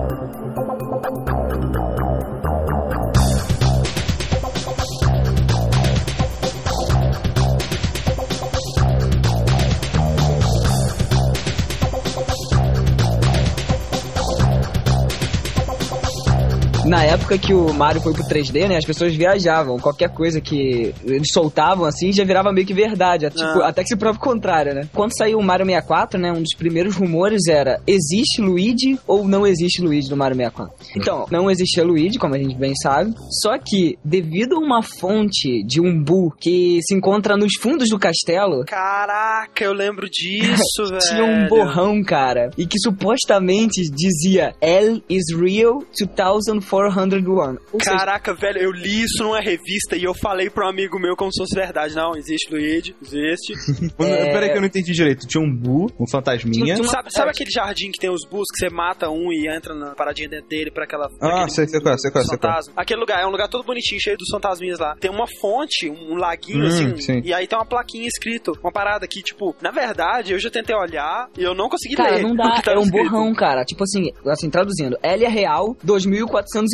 Na 16.94 17.04
época 17.06 17.40
que 17.40 17.52
o 17.56 17.74
Mario 17.74 18.00
foi 18.04 18.14
pro 18.14 18.22
3D, 18.24 18.68
né, 18.68 18.78
as 18.78 18.86
pessoas 18.86 19.16
viajavam. 19.16 19.80
Qualquer 19.80 20.10
coisa 20.14 20.40
que 20.40 20.94
eles 21.04 21.32
soltavam 21.34 21.86
assim 21.86 22.14
já 22.14 22.24
virava 22.24 22.54
meio 22.54 22.68
que 22.68 22.74
verdade. 22.74 23.28
Tipo, 23.32 23.64
Ah. 23.64 23.70
até 23.70 23.82
que 23.82 23.88
se 23.88 23.96
prova 23.96 24.16
o 24.16 24.22
contrário, 24.22 24.76
né? 24.76 24.88
Quando 24.94 25.18
saiu 25.18 25.40
o 25.40 25.44
Mario 25.44 25.66
64, 25.66 26.20
né, 26.20 26.32
um 26.32 26.44
dos 26.44 26.56
primeiros 26.56 26.96
rumores 26.96 27.48
era: 27.50 27.82
existe 27.88 28.40
Luigi 28.44 29.00
ou 29.08 29.28
não 29.28 29.48
existe 29.48 29.82
Luigi 29.82 30.08
no 30.08 30.16
Mario 30.16 30.38
64? 30.38 30.76
Então, 30.96 31.26
não 31.32 31.50
existia 31.50 31.84
Luigi, 31.84 32.20
como 32.20 32.36
a 32.36 32.38
gente 32.38 32.56
bem 32.56 32.76
sabe. 32.76 33.12
Só 33.42 33.58
que, 33.58 33.98
devido 34.06 34.58
a 34.58 34.60
uma 34.60 34.84
fonte 34.84 35.64
de 35.64 35.82
umbu 35.82 36.32
que 36.40 36.78
se 36.88 36.94
encontra 36.94 37.36
nos 37.36 37.54
fundos 37.60 37.90
do 37.90 37.98
castelo, 37.98 38.66
Caraca, 38.68 39.64
eu 39.64 39.74
lembro 39.74 40.08
disso, 40.08 40.86
velho. 40.88 41.00
tinha 41.10 41.24
um 41.24 41.48
borrão, 41.48 42.04
cara, 42.04 42.52
e 42.56 42.68
que 42.68 42.78
supostamente 42.78 43.82
dizia 43.92 44.54
L 44.62 45.04
is 45.10 45.24
real 45.36 45.82
2401. 46.90 47.58
Ou 47.72 47.80
seja, 47.84 47.98
Caraca, 47.98 48.34
velho, 48.34 48.58
eu 48.60 48.72
li 48.72 49.04
isso 49.04 49.24
numa 49.24 49.40
revista 49.40 49.96
e 49.96 50.04
eu 50.04 50.14
falei 50.14 50.50
pra 50.50 50.66
um 50.68 50.70
amigo 50.70 51.00
meu 51.00 51.16
como 51.16 51.32
se 51.32 51.42
fosse 51.42 51.56
verdade. 51.56 51.96
Não, 51.96 52.16
existe 52.16 52.52
Luigi, 52.52 52.96
existe. 53.02 53.54
É. 54.00 54.32
Peraí 54.34 54.50
que 54.50 54.58
eu 54.58 54.62
não 54.62 54.68
entendi 54.68 54.92
direito. 54.92 55.26
Tinha 55.28 55.42
um 55.44 55.54
Bu, 55.56 55.86
um 56.00 56.08
fantasminha. 56.10 56.64
Tinha- 56.64 56.76
tinha- 56.76 56.88
Sabe, 56.88 57.12
sabe 57.12 57.30
aquele 57.32 57.50
jardim 57.52 57.92
que 57.92 58.00
tem 58.00 58.10
os 58.10 58.26
bus 58.30 58.46
que 58.54 58.58
você 58.60 58.74
mata 58.74 59.10
um 59.10 59.32
e 59.32 59.48
entra 59.48 59.74
na 59.74 59.96
paradinha 59.96 60.28
dentro 60.30 60.48
dele 60.50 60.72
pra 60.72 60.84
aquela. 60.84 61.08
Ah, 61.22 61.48
sei, 61.48 61.68
sei 61.68 61.80
qual 61.80 61.94
é, 61.94 61.98
sei 61.98 62.12
qual 62.12 62.24
é, 62.24 62.28
sei 62.28 62.38
qual 62.38 62.54
é. 62.54 62.60
Aquele 62.76 63.00
lugar 63.00 63.22
é 63.22 63.26
um 63.26 63.30
lugar 63.30 63.48
todo 63.48 63.64
bonitinho, 63.64 64.00
cheio 64.02 64.18
dos 64.18 64.28
fantasminhas 64.30 64.80
lá. 64.80 64.96
Tem 65.00 65.10
uma 65.10 65.26
fonte, 65.42 65.90
um 65.90 66.16
laguinho 66.16 66.64
Hum, 66.64 66.68
assim, 66.68 66.98
sim. 66.98 67.22
e 67.24 67.34
aí 67.34 67.48
tem 67.48 67.58
uma 67.58 67.66
plaquinha 67.66 68.08
escrito, 68.08 68.52
uma 68.62 68.72
parada 68.72 69.08
que, 69.08 69.22
tipo, 69.22 69.56
na 69.62 69.72
verdade, 69.72 70.34
eu 70.34 70.40
já 70.40 70.50
tentei 70.50 70.76
olhar 70.76 71.28
e 71.38 71.44
eu 71.44 71.54
não 71.56 71.70
consegui 71.70 71.96
Cara, 71.96 72.16
ler. 72.16 72.24
não 72.24 72.32
o 72.34 72.36
dá, 72.38 72.52
que 72.58 72.64
tava 72.64 72.78
é 72.78 72.80
um 72.80 72.84
escrito. 72.84 73.10
borrão, 73.12 73.34
cara. 73.34 73.64
Tipo 73.64 73.84
assim, 73.84 74.12
assim, 74.28 74.50
traduzindo, 74.50 74.98
L 75.02 75.24
é 75.26 75.30
real 75.30 75.76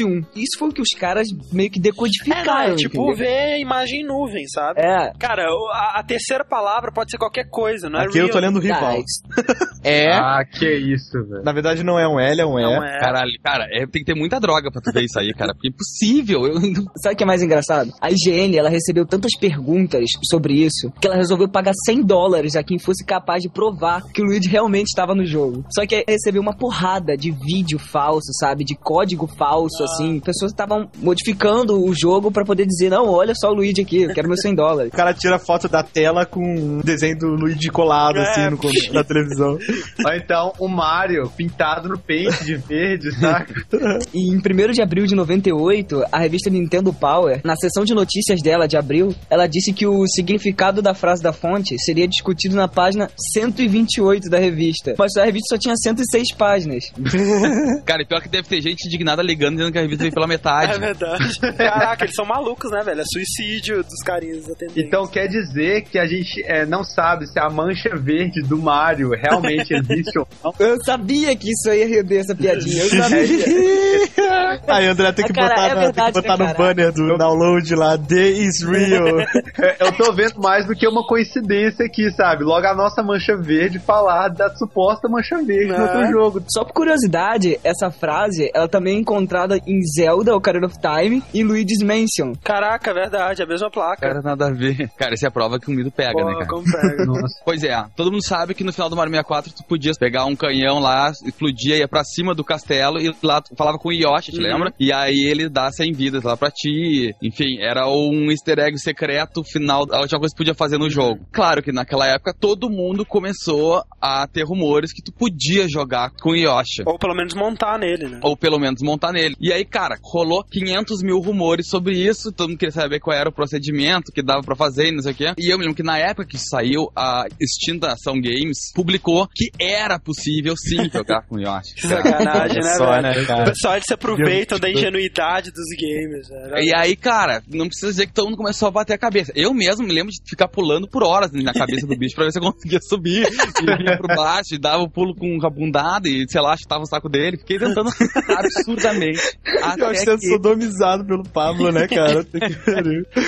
2401. 0.03 0.25
Isso 0.35 0.57
foi 0.57 0.69
o 0.69 0.71
que 0.73 0.81
os 0.81 0.89
caras 0.99 1.27
meio 1.51 1.69
que 1.69 1.79
É, 1.79 1.81
não, 1.81 1.83
decodificaram. 1.91 2.73
é 2.73 2.75
tipo 2.75 2.97
entendeu? 3.12 3.15
ver 3.17 3.59
imagem 3.59 4.01
em 4.01 4.05
nuvem, 4.05 4.47
sabe? 4.47 4.79
É. 4.81 5.12
Cara, 5.19 5.43
a, 5.71 5.99
a 5.99 6.03
terceira 6.03 6.43
palavra 6.45 6.91
pode 6.91 7.12
ser 7.12 7.17
qualquer 7.17 7.49
coisa, 7.49 7.89
não 7.89 7.99
é 7.99 8.05
Aqui 8.05 8.17
eu 8.17 8.25
real. 8.25 8.33
tô 8.33 8.39
lendo 8.39 8.57
o 8.57 8.62
rival. 8.62 8.79
Cara, 8.79 8.97
isso- 8.99 9.23
É. 9.83 10.12
Ah, 10.12 10.43
que 10.43 10.69
isso, 10.69 11.23
velho. 11.25 11.43
Na 11.43 11.53
verdade 11.53 11.83
não 11.83 11.97
é 11.97 12.05
um 12.07 12.19
L, 12.19 12.41
é 12.41 12.45
um 12.45 12.59
E. 12.59 12.63
É. 12.63 12.99
Caralho, 12.99 13.31
cara, 13.43 13.65
é, 13.71 13.85
tem 13.88 14.03
que 14.03 14.05
ter 14.05 14.15
muita 14.15 14.39
droga 14.39 14.69
pra 14.71 14.81
tu 14.81 14.91
ver 14.91 15.03
isso 15.03 15.17
aí, 15.19 15.33
cara. 15.33 15.53
Porque 15.53 15.67
é 15.67 15.71
impossível. 15.71 16.45
Eu, 16.47 16.59
Sabe 17.01 17.13
o 17.13 17.17
que 17.17 17.23
é 17.23 17.25
mais 17.27 17.41
engraçado? 17.41 17.91
A 18.01 18.09
IGN, 18.12 18.57
ela 18.57 18.69
recebeu 18.69 19.05
tantas 19.05 19.31
perguntas 19.39 20.03
sobre 20.29 20.53
isso 20.53 20.91
que 20.99 21.07
ela 21.07 21.15
resolveu 21.15 21.47
pagar 21.47 21.71
100 21.85 22.03
dólares 22.03 22.55
a 22.55 22.63
quem 22.63 22.77
fosse 22.77 23.05
capaz 23.05 23.41
de 23.41 23.49
provar 23.49 24.03
que 24.12 24.21
o 24.21 24.25
Luigi 24.25 24.49
realmente 24.49 24.88
estava 24.88 25.15
no 25.15 25.25
jogo. 25.25 25.63
Só 25.73 25.85
que 25.85 26.03
recebeu 26.07 26.41
uma 26.41 26.55
porrada 26.55 27.15
de 27.15 27.31
vídeo 27.31 27.79
falso, 27.79 28.31
sabe? 28.39 28.63
De 28.65 28.75
código 28.75 29.27
falso. 29.38 29.78
Isso, 29.79 29.83
assim. 29.83 30.19
Pessoas 30.19 30.51
estavam 30.51 30.89
modificando 30.97 31.83
o 31.83 31.93
jogo 31.93 32.31
pra 32.31 32.43
poder 32.43 32.65
dizer, 32.65 32.89
não, 32.89 33.07
olha 33.07 33.33
só 33.35 33.49
o 33.49 33.53
Luigi 33.53 33.81
aqui, 33.81 34.03
eu 34.03 34.13
quero 34.13 34.27
meu 34.27 34.37
100 34.37 34.55
dólares. 34.55 34.91
O 34.93 34.95
cara 34.95 35.13
tira 35.13 35.39
foto 35.39 35.67
da 35.67 35.83
tela 35.83 36.25
com 36.25 36.41
um 36.41 36.81
desenho 36.81 37.17
do 37.17 37.27
Luigi 37.27 37.69
colado, 37.69 38.17
É. 38.17 38.29
assim, 38.29 38.49
no, 38.49 38.57
começo 38.57 38.91
da 38.91 39.03
televisão. 39.03 39.57
Ou 40.05 40.13
então 40.13 40.53
o 40.59 40.67
Mario 40.67 41.29
pintado 41.35 41.89
no 41.89 41.97
pente 41.97 42.43
de 42.43 42.55
verde, 42.55 43.11
saca? 43.19 43.53
E 44.13 44.31
em 44.31 44.37
1 44.37 44.71
de 44.71 44.81
abril 44.81 45.05
de 45.05 45.15
98, 45.15 46.03
a 46.11 46.19
revista 46.19 46.49
Nintendo 46.49 46.91
Power, 46.93 47.41
na 47.43 47.55
seção 47.55 47.83
de 47.83 47.93
notícias 47.93 48.41
dela 48.41 48.67
de 48.67 48.77
abril, 48.77 49.13
ela 49.29 49.47
disse 49.47 49.71
que 49.71 49.85
o 49.85 50.05
significado 50.07 50.81
da 50.81 50.93
frase 50.93 51.21
da 51.21 51.31
fonte 51.31 51.77
seria 51.79 52.07
discutido 52.07 52.55
na 52.55 52.67
página 52.67 53.09
128 53.33 54.29
da 54.29 54.39
revista. 54.39 54.95
Mas 54.97 55.15
a 55.17 55.25
revista 55.25 55.55
só 55.55 55.57
tinha 55.57 55.75
106 55.75 56.33
páginas. 56.35 56.91
Cara, 57.85 58.01
e 58.01 58.05
pior 58.05 58.21
que 58.21 58.29
deve 58.29 58.47
ter 58.47 58.61
gente 58.61 58.87
indignada 58.87 59.21
ligando 59.21 59.59
que 59.71 59.77
a 59.77 59.82
revista 59.82 60.03
veio 60.03 60.13
pela 60.13 60.27
metade. 60.27 60.73
É 60.79 60.79
verdade. 60.79 61.39
Caraca, 61.58 62.03
eles 62.05 62.15
são 62.15 62.25
malucos, 62.25 62.71
né, 62.71 62.82
velho? 62.84 63.01
É 63.01 63.03
suicídio 63.05 63.84
dos 63.84 64.01
carinhas 64.05 64.49
atendentes. 64.49 64.84
Então 64.84 65.05
quer 65.08 65.27
dizer 65.27 65.84
que 65.84 65.97
a 65.99 66.05
gente 66.05 66.43
é, 66.45 66.65
não 66.65 66.84
sabe 66.84 67.27
se 67.27 67.39
a 67.39 67.49
mancha 67.49 67.89
verde 67.95 68.41
do 68.41 68.58
Mario 68.58 69.10
realmente 69.12 69.73
existe 69.73 70.17
ou 70.19 70.27
não. 70.43 70.53
Eu 70.60 70.77
sabia 70.84 71.36
que 71.36 71.49
isso 71.51 71.69
aí 71.69 71.79
ia 71.82 71.88
render 71.88 72.17
essa 72.19 72.36
piadinha, 72.36 72.84
eu 72.84 72.89
sabia. 72.89 73.19
Aí, 74.67 74.86
André, 74.88 75.12
tem 75.12 75.25
que 75.25 75.34
cara, 75.34 75.49
botar, 75.49 75.62
é 75.65 75.67
na- 75.69 75.75
tem 75.75 75.84
verdade, 75.86 76.13
que 76.13 76.21
botar 76.21 76.38
né, 76.38 76.45
no 76.49 76.55
cara? 76.55 76.58
banner 76.75 76.91
do 76.93 77.17
download 77.17 77.75
lá, 77.75 77.97
The 77.97 78.29
is 78.29 78.62
real. 78.63 79.19
Eu 79.79 79.91
tô 79.93 80.13
vendo 80.13 80.39
mais 80.39 80.65
do 80.65 80.75
que 80.75 80.88
uma 80.88 81.05
coincidência 81.05 81.86
aqui, 81.86 82.12
sabe? 82.12 82.43
Logo 82.43 82.65
a 82.65 82.75
nossa 82.75 83.01
mancha 83.03 83.36
verde 83.38 83.79
falar 83.79 84.29
da 84.29 84.49
suposta 84.55 85.08
mancha 85.10 85.38
verde 85.43 85.67
no 85.71 85.75
É. 85.75 85.82
outro 85.82 86.12
jogo. 86.12 86.43
Só 86.51 86.63
por 86.63 86.73
curiosidade, 86.73 87.60
essa 87.63 87.89
frase, 87.91 88.49
ela 88.53 88.67
também 88.67 88.97
é 88.97 88.99
encontrada 88.99 89.58
em 89.67 89.79
Zelda, 89.95 90.35
Ocarina 90.35 90.67
of 90.67 90.75
Time 90.79 91.23
e 91.33 91.43
Luigi's 91.43 91.81
Mansion. 91.81 92.33
Caraca, 92.43 92.91
é 92.91 92.93
verdade, 92.93 93.41
a 93.43 93.45
mesma 93.45 93.69
placa. 93.69 94.01
Cara, 94.07 94.21
nada 94.21 94.47
a 94.47 94.51
ver. 94.51 94.89
Cara, 94.97 95.13
isso 95.13 95.25
é 95.25 95.27
a 95.27 95.31
prova 95.31 95.59
que 95.59 95.67
o 95.67 95.71
mito 95.71 95.91
pega, 95.91 96.13
Pô, 96.13 96.25
né, 96.25 96.33
cara? 96.33 96.47
como 96.47 96.63
pega. 96.63 97.05
Pois 97.45 97.63
é, 97.63 97.83
todo 97.95 98.11
mundo 98.11 98.25
sabe 98.25 98.53
que 98.53 98.63
no 98.63 98.71
final 98.73 98.89
do 98.89 98.95
Mario 98.95 99.11
64 99.11 99.51
tu 99.53 99.63
podia 99.67 99.91
pegar 99.99 100.25
um 100.25 100.35
canhão 100.35 100.79
lá, 100.79 101.11
explodia, 101.25 101.77
ia 101.77 101.87
pra 101.87 102.03
cima 102.03 102.33
do 102.35 102.43
castelo 102.43 102.99
e 102.99 103.13
lá 103.23 103.41
tu 103.41 103.55
falava 103.55 103.77
com 103.77 103.89
o 103.89 103.93
Yoshi, 103.93 104.31
te 104.31 104.37
Uhum. 104.37 104.43
lembra? 104.43 104.73
E 104.79 104.91
aí 104.93 105.25
ele 105.29 105.49
dá 105.49 105.71
100 105.71 105.91
vidas 105.93 106.23
lá 106.23 106.37
pra 106.37 106.51
ti. 106.51 107.13
Enfim, 107.21 107.59
era 107.59 107.87
um 107.87 108.29
easter 108.31 108.59
egg 108.59 108.77
secreto 108.79 109.43
final, 109.43 109.85
a 109.91 110.01
última 110.01 110.19
coisa 110.19 110.33
que 110.33 110.35
tu 110.35 110.37
podia 110.37 110.53
fazer 110.53 110.77
no 110.77 110.89
jogo. 110.89 111.25
Claro 111.31 111.61
que 111.63 111.71
naquela 111.71 112.05
época 112.07 112.33
todo 112.37 112.69
mundo 112.69 113.05
começou 113.05 113.83
a 114.01 114.27
ter 114.27 114.43
rumores 114.45 114.93
que 114.93 115.01
tu 115.03 115.11
podia 115.11 115.67
jogar 115.69 116.11
com 116.21 116.31
o 116.31 116.35
Yoshi. 116.35 116.83
Ou 116.85 116.97
pelo 116.97 117.15
menos 117.15 117.33
montar 117.33 117.77
nele, 117.79 118.07
né? 118.07 118.19
Ou 118.23 118.35
pelo 118.37 118.59
menos 118.59 118.81
montar 118.81 119.11
nele. 119.11 119.35
E 119.39 119.48
aí, 119.53 119.65
cara, 119.65 119.97
rolou 120.01 120.43
500 120.43 121.01
mil 121.03 121.19
rumores 121.19 121.67
sobre 121.67 121.95
isso. 121.97 122.31
Todo 122.31 122.49
mundo 122.49 122.59
queria 122.59 122.71
saber 122.73 122.99
qual 122.99 123.15
era 123.15 123.29
o 123.29 123.33
procedimento 123.33 124.12
que 124.13 124.21
dava 124.23 124.41
pra 124.41 124.55
fazer 124.55 124.88
e 124.88 124.91
não 124.91 125.01
sei 125.01 125.12
o 125.12 125.15
quê. 125.15 125.33
E 125.38 125.51
eu 125.51 125.57
me 125.57 125.63
lembro 125.63 125.75
que 125.75 125.83
na 125.83 125.97
época 125.97 126.25
que 126.27 126.38
saiu, 126.38 126.89
a 126.95 127.25
extinta 127.39 127.88
Ação 127.93 128.15
Games 128.15 128.71
publicou 128.73 129.27
que 129.33 129.49
era 129.59 129.99
possível 129.99 130.55
sim 130.57 130.89
jogar 130.93 131.23
com 131.27 131.35
o 131.35 131.39
Yoshi. 131.39 131.88
Sacanagem, 131.88 132.62
né, 132.62 132.73
Só, 132.75 132.91
velho? 132.91 133.01
né, 133.01 133.25
cara? 133.25 133.45
pessoal 133.45 133.75
eles 133.75 133.85
se 133.88 133.93
aproveitam 133.93 134.59
da 134.59 134.69
ingenuidade 134.69 135.51
dos 135.51 135.65
games, 135.79 136.27
velho. 136.29 136.63
E 136.63 136.73
aí, 136.75 136.95
cara, 136.95 137.41
não 137.47 137.67
precisa 137.67 137.91
dizer 137.91 138.07
que 138.07 138.13
todo 138.13 138.25
mundo 138.25 138.38
começou 138.38 138.67
a 138.67 138.71
bater 138.71 138.93
a 138.93 138.97
cabeça. 138.97 139.31
Eu 139.35 139.53
mesmo 139.53 139.85
me 139.85 139.93
lembro 139.93 140.12
de 140.12 140.17
ficar 140.29 140.47
pulando 140.47 140.88
por 140.88 141.03
horas 141.03 141.31
na 141.31 141.53
cabeça 141.53 141.88
do 141.88 141.97
bicho 141.97 142.15
pra 142.15 142.25
ver 142.25 142.31
se 142.31 142.39
eu 142.39 142.43
conseguia 142.43 142.79
subir. 142.81 143.27
E 143.27 143.77
vinha 143.77 143.97
por 143.97 144.07
baixo, 144.15 144.53
e 144.53 144.59
dava 144.59 144.83
o 144.83 144.89
pulo 144.89 145.15
com 145.15 145.38
a 145.45 145.49
bundada 145.49 146.07
e, 146.07 146.25
sei 146.29 146.41
lá, 146.41 146.55
chutava 146.57 146.83
o 146.83 146.88
saco 146.88 147.09
dele. 147.09 147.38
Fiquei 147.38 147.57
tentando 147.59 147.89
absurdamente. 148.38 149.19
Eu 149.45 149.65
acho 149.65 149.84
Até 149.84 149.93
sendo 149.95 150.19
que, 150.19 150.28
sodomizado 150.28 151.06
pelo 151.06 151.23
Pablo, 151.23 151.71
né, 151.71 151.88
cara? 151.88 152.25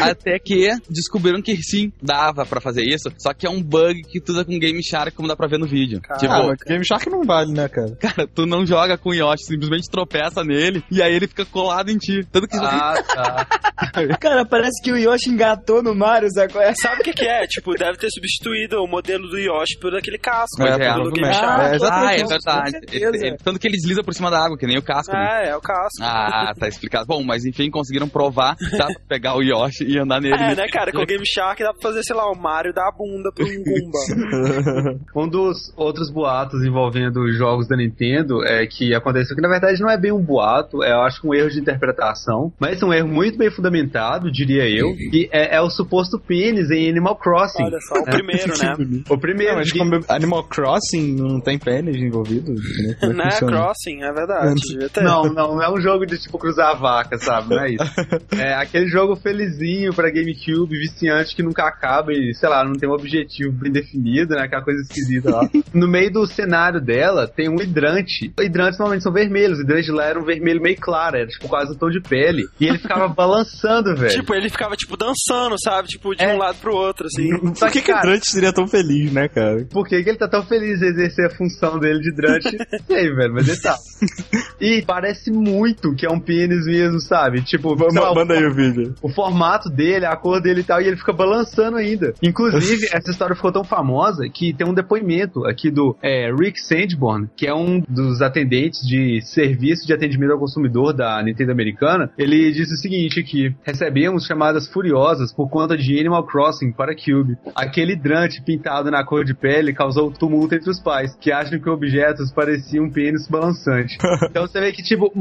Até 0.01 0.37
que 0.39 0.69
descobriram 0.89 1.41
que 1.41 1.55
sim, 1.63 1.91
dava 2.01 2.45
pra 2.45 2.59
fazer 2.61 2.83
isso. 2.83 3.11
Só 3.17 3.33
que 3.33 3.45
é 3.47 3.49
um 3.49 3.61
bug 3.61 4.01
que 4.03 4.19
tu 4.21 4.31
usa 4.31 4.45
com 4.45 4.57
Game 4.59 4.81
Shark, 4.83 5.15
como 5.15 5.27
dá 5.27 5.35
pra 5.35 5.47
ver 5.47 5.57
no 5.57 5.65
vídeo. 5.67 6.01
Cara, 6.01 6.19
tipo, 6.19 6.33
Ah, 6.33 6.53
Game 6.67 6.85
Shark 6.85 7.09
não 7.09 7.23
vale, 7.23 7.51
né, 7.53 7.67
cara? 7.67 7.95
cara, 7.99 8.27
tu 8.27 8.45
não 8.45 8.65
joga 8.65 8.97
com 8.97 9.09
o 9.09 9.13
Yoshi, 9.13 9.45
simplesmente 9.45 9.89
tropeça 9.89 10.43
nele 10.43 10.83
e 10.91 11.01
aí 11.01 11.13
ele 11.13 11.27
fica 11.27 11.45
colado 11.45 11.89
em 11.89 11.97
ti. 11.97 12.25
Tanto 12.31 12.47
que 12.47 12.57
Ah, 12.57 12.93
tá. 13.01 13.47
Cara, 14.19 14.45
parece 14.45 14.81
que 14.83 14.91
o 14.91 14.97
Yoshi 14.97 15.29
engatou 15.29 15.81
no 15.81 15.95
Mario, 15.95 16.29
sacou? 16.31 16.61
É 16.61 16.73
Sabe 16.75 17.01
o 17.01 17.03
que, 17.03 17.13
que 17.13 17.25
é? 17.25 17.47
Tipo, 17.47 17.73
deve 17.73 17.97
ter 17.97 18.09
substituído 18.11 18.77
o 18.83 18.87
modelo 18.87 19.27
do 19.27 19.37
Yoshi 19.39 19.77
por 19.79 19.95
aquele 19.95 20.17
casco. 20.19 20.59
Né, 20.61 20.69
é, 20.69 20.77
pelo 20.93 21.11
Game 21.11 21.27
provavelmente. 21.27 21.39
Shark. 21.39 21.61
É, 21.61 21.71
Ah, 21.71 21.75
exatamente 21.75 22.11
é 22.11 22.15
isso, 22.23 22.27
verdade. 22.27 22.71
certeza. 22.71 23.25
Ele- 23.25 23.37
tanto 23.43 23.59
que 23.59 23.67
ele 23.67 23.77
desliza 23.77 24.03
por 24.03 24.13
cima 24.13 24.29
da 24.29 24.43
água, 24.45 24.57
que 24.57 24.67
nem 24.67 24.77
o 24.77 24.83
casco. 24.83 25.13
né? 25.13 25.45
É, 25.45 25.49
é 25.49 25.55
o 25.55 25.61
casco. 25.61 26.00
Ah, 26.01 26.53
tá 26.57 26.67
explicado. 26.67 27.05
Bom, 27.05 27.23
mas 27.23 27.45
enfim, 27.45 27.69
conseguiram 27.69 28.07
provar 28.07 28.55
que 28.55 28.77
dá 28.77 28.85
pra 28.87 28.95
pegar 29.07 29.35
o 29.35 29.41
Yoshi 29.41 29.83
e 29.85 29.97
andar 29.99 30.19
nele. 30.19 30.35
É, 30.35 30.55
né, 30.55 30.67
cara? 30.67 30.91
Com 30.91 30.99
o 31.01 31.05
Game 31.05 31.25
Shark 31.25 31.61
dá 31.63 31.71
pra 31.73 31.81
fazer, 31.81 32.03
sei 32.03 32.15
lá, 32.15 32.29
o 32.31 32.35
Mario 32.35 32.73
dar 32.73 32.87
a 32.87 32.91
bunda 32.91 33.29
um 33.39 33.63
Goomba. 33.63 35.01
Um 35.15 35.27
dos 35.27 35.73
outros 35.75 36.09
boatos 36.11 36.63
envolvendo 36.65 37.31
jogos 37.33 37.67
da 37.67 37.75
Nintendo 37.75 38.43
é 38.45 38.65
que 38.65 38.93
aconteceu 38.93 39.35
que 39.35 39.41
na 39.41 39.49
verdade 39.49 39.79
não 39.81 39.89
é 39.89 39.97
bem 39.97 40.11
um 40.11 40.21
boato, 40.23 40.83
é 40.83 40.91
eu 40.91 41.01
acho 41.01 41.21
que 41.21 41.27
um 41.27 41.33
erro 41.33 41.49
de 41.49 41.59
interpretação, 41.59 42.51
mas 42.59 42.81
um 42.81 42.93
erro 42.93 43.07
muito 43.07 43.37
bem 43.37 43.49
fundamentado, 43.51 44.31
diria 44.31 44.67
eu, 44.69 44.93
que 44.95 45.29
é, 45.31 45.55
é 45.57 45.61
o 45.61 45.69
suposto 45.69 46.19
pênis 46.19 46.69
em 46.71 46.89
Animal 46.89 47.15
Crossing. 47.17 47.63
Olha 47.63 47.79
só, 47.81 47.95
o 47.99 48.05
primeiro, 48.05 48.53
né? 48.57 49.01
O 49.09 49.17
primeiro 49.17 49.51
Não, 49.53 49.59
mas 49.59 49.67
de- 49.67 49.77
como 49.77 49.99
Animal 50.07 50.43
Crossing 50.45 51.15
não 51.15 51.39
tem 51.39 51.57
pênis 51.59 51.95
envolvido? 51.97 52.53
Como 52.99 53.21
é 53.21 53.25
Né? 53.25 53.29
Crossing, 53.39 54.01
é 54.03 54.11
verdade. 54.11 54.61
Não, 55.01 55.23
não, 55.23 55.55
não 55.55 55.61
é 55.63 55.69
um 55.71 55.79
jogo 55.81 55.90
de 55.99 56.17
tipo 56.19 56.37
cruzar 56.37 56.71
a 56.71 56.73
vaca, 56.73 57.17
sabe? 57.17 57.49
Não 57.49 57.59
é 57.63 57.71
isso. 57.71 57.81
É 58.37 58.53
aquele 58.55 58.87
jogo 58.87 59.15
felizinho 59.15 59.93
pra 59.93 60.09
GameCube, 60.09 60.77
viciante 60.77 61.35
que 61.35 61.43
nunca 61.43 61.63
acaba 61.67 62.11
e, 62.11 62.33
sei 62.33 62.49
lá, 62.49 62.63
não 62.63 62.73
tem 62.73 62.89
um 62.89 62.93
objetivo 62.93 63.51
bem 63.51 63.71
definido, 63.71 64.35
né? 64.35 64.43
Aquela 64.43 64.63
coisa 64.63 64.81
esquisita 64.81 65.29
lá. 65.31 65.41
No 65.73 65.87
meio 65.87 66.11
do 66.11 66.25
cenário 66.27 66.81
dela 66.81 67.27
tem 67.27 67.49
um 67.49 67.61
hidrante. 67.61 68.31
Hidrantes 68.39 68.77
normalmente 68.79 69.03
são 69.03 69.11
vermelhos, 69.13 69.59
o 69.59 69.61
hidrante 69.61 69.91
lá 69.91 70.05
era 70.05 70.19
um 70.19 70.23
vermelho 70.25 70.61
meio 70.61 70.75
claro, 70.77 71.17
era 71.17 71.27
tipo 71.27 71.47
quase 71.47 71.73
um 71.73 71.77
tom 71.77 71.89
de 71.89 72.01
pele. 72.01 72.43
E 72.59 72.67
ele 72.67 72.77
ficava 72.77 73.07
balançando, 73.13 73.95
velho. 73.95 74.13
Tipo, 74.13 74.33
ele 74.33 74.49
ficava, 74.49 74.75
tipo, 74.75 74.97
dançando, 74.97 75.55
sabe? 75.63 75.87
Tipo, 75.87 76.15
de 76.15 76.23
É. 76.23 76.33
um 76.33 76.37
lado 76.37 76.57
pro 76.59 76.73
outro, 76.75 77.05
assim. 77.07 77.29
Só 77.55 77.65
Por 77.67 77.71
que, 77.73 77.81
que 77.81 77.91
o 77.91 77.93
cara, 77.95 78.07
Drante 78.07 78.29
seria 78.29 78.53
tão 78.53 78.67
feliz, 78.67 79.11
né, 79.11 79.27
cara? 79.27 79.65
Por 79.69 79.87
que, 79.87 80.01
que 80.03 80.09
ele 80.09 80.17
tá 80.17 80.27
tão 80.27 80.43
feliz 80.43 80.79
de 80.79 80.85
exercer 80.87 81.27
a 81.27 81.29
função 81.29 81.79
dele 81.79 81.99
de 81.99 82.09
hidrante? 82.09 82.49
Sei, 82.87 83.13
velho, 83.13 83.33
mas 83.33 83.47
ele 83.47 83.59
tá. 83.59 83.77
E 84.59 84.81
parece 84.81 85.31
muito 85.31 85.80
que 85.95 86.05
é 86.05 86.09
um 86.09 86.19
pênis 86.19 86.65
mesmo, 86.65 86.99
sabe? 86.99 87.41
Tipo, 87.41 87.77
sei 87.77 88.01
lá, 88.01 88.11
o- 88.11 88.15
Manda 88.15 88.33
aí 88.33 88.45
o 88.45 88.53
vídeo. 88.53 88.93
o 89.01 89.09
formato 89.09 89.69
dele, 89.69 90.05
a 90.05 90.15
cor 90.15 90.41
dele 90.41 90.61
e 90.61 90.63
tal, 90.63 90.81
e 90.81 90.87
ele 90.87 90.97
fica 90.97 91.13
balançando 91.13 91.77
ainda. 91.77 92.13
Inclusive, 92.21 92.87
essa 92.93 93.09
história 93.11 93.35
ficou 93.35 93.51
tão 93.51 93.63
famosa 93.63 94.27
que 94.29 94.53
tem 94.53 94.67
um 94.67 94.73
depoimento 94.73 95.45
aqui 95.45 95.71
do 95.71 95.95
é, 96.01 96.31
Rick 96.31 96.59
Sandborn, 96.61 97.27
que 97.35 97.47
é 97.47 97.53
um 97.55 97.81
dos 97.89 98.21
atendentes 98.21 98.81
de 98.87 99.21
serviço 99.21 99.85
de 99.87 99.93
atendimento 99.93 100.33
ao 100.33 100.39
consumidor 100.39 100.93
da 100.93 101.21
Nintendo 101.23 101.51
americana. 101.51 102.09
Ele 102.17 102.51
disse 102.51 102.73
o 102.73 102.77
seguinte 102.77 103.19
aqui: 103.19 103.55
recebemos 103.63 104.25
chamadas 104.25 104.67
furiosas 104.67 105.33
por 105.33 105.49
conta 105.49 105.77
de 105.77 105.99
Animal 105.99 106.25
Crossing 106.25 106.71
para 106.71 106.93
Cube. 106.95 107.37
Aquele 107.55 107.93
hidrante 107.93 108.41
pintado 108.41 108.91
na 108.91 109.03
cor 109.03 109.23
de 109.23 109.33
pele 109.33 109.73
causou 109.73 110.11
tumulto 110.11 110.55
entre 110.55 110.69
os 110.69 110.79
pais, 110.79 111.15
que 111.19 111.31
acham 111.31 111.59
que 111.59 111.69
objetos 111.69 112.31
pareciam 112.31 112.85
um 112.85 112.91
pênis 112.91 113.27
balançante. 113.27 113.97
Então 114.31 114.47
você 114.47 114.59
vê 114.59 114.71
que, 114.71 114.81
tipo, 114.83 115.11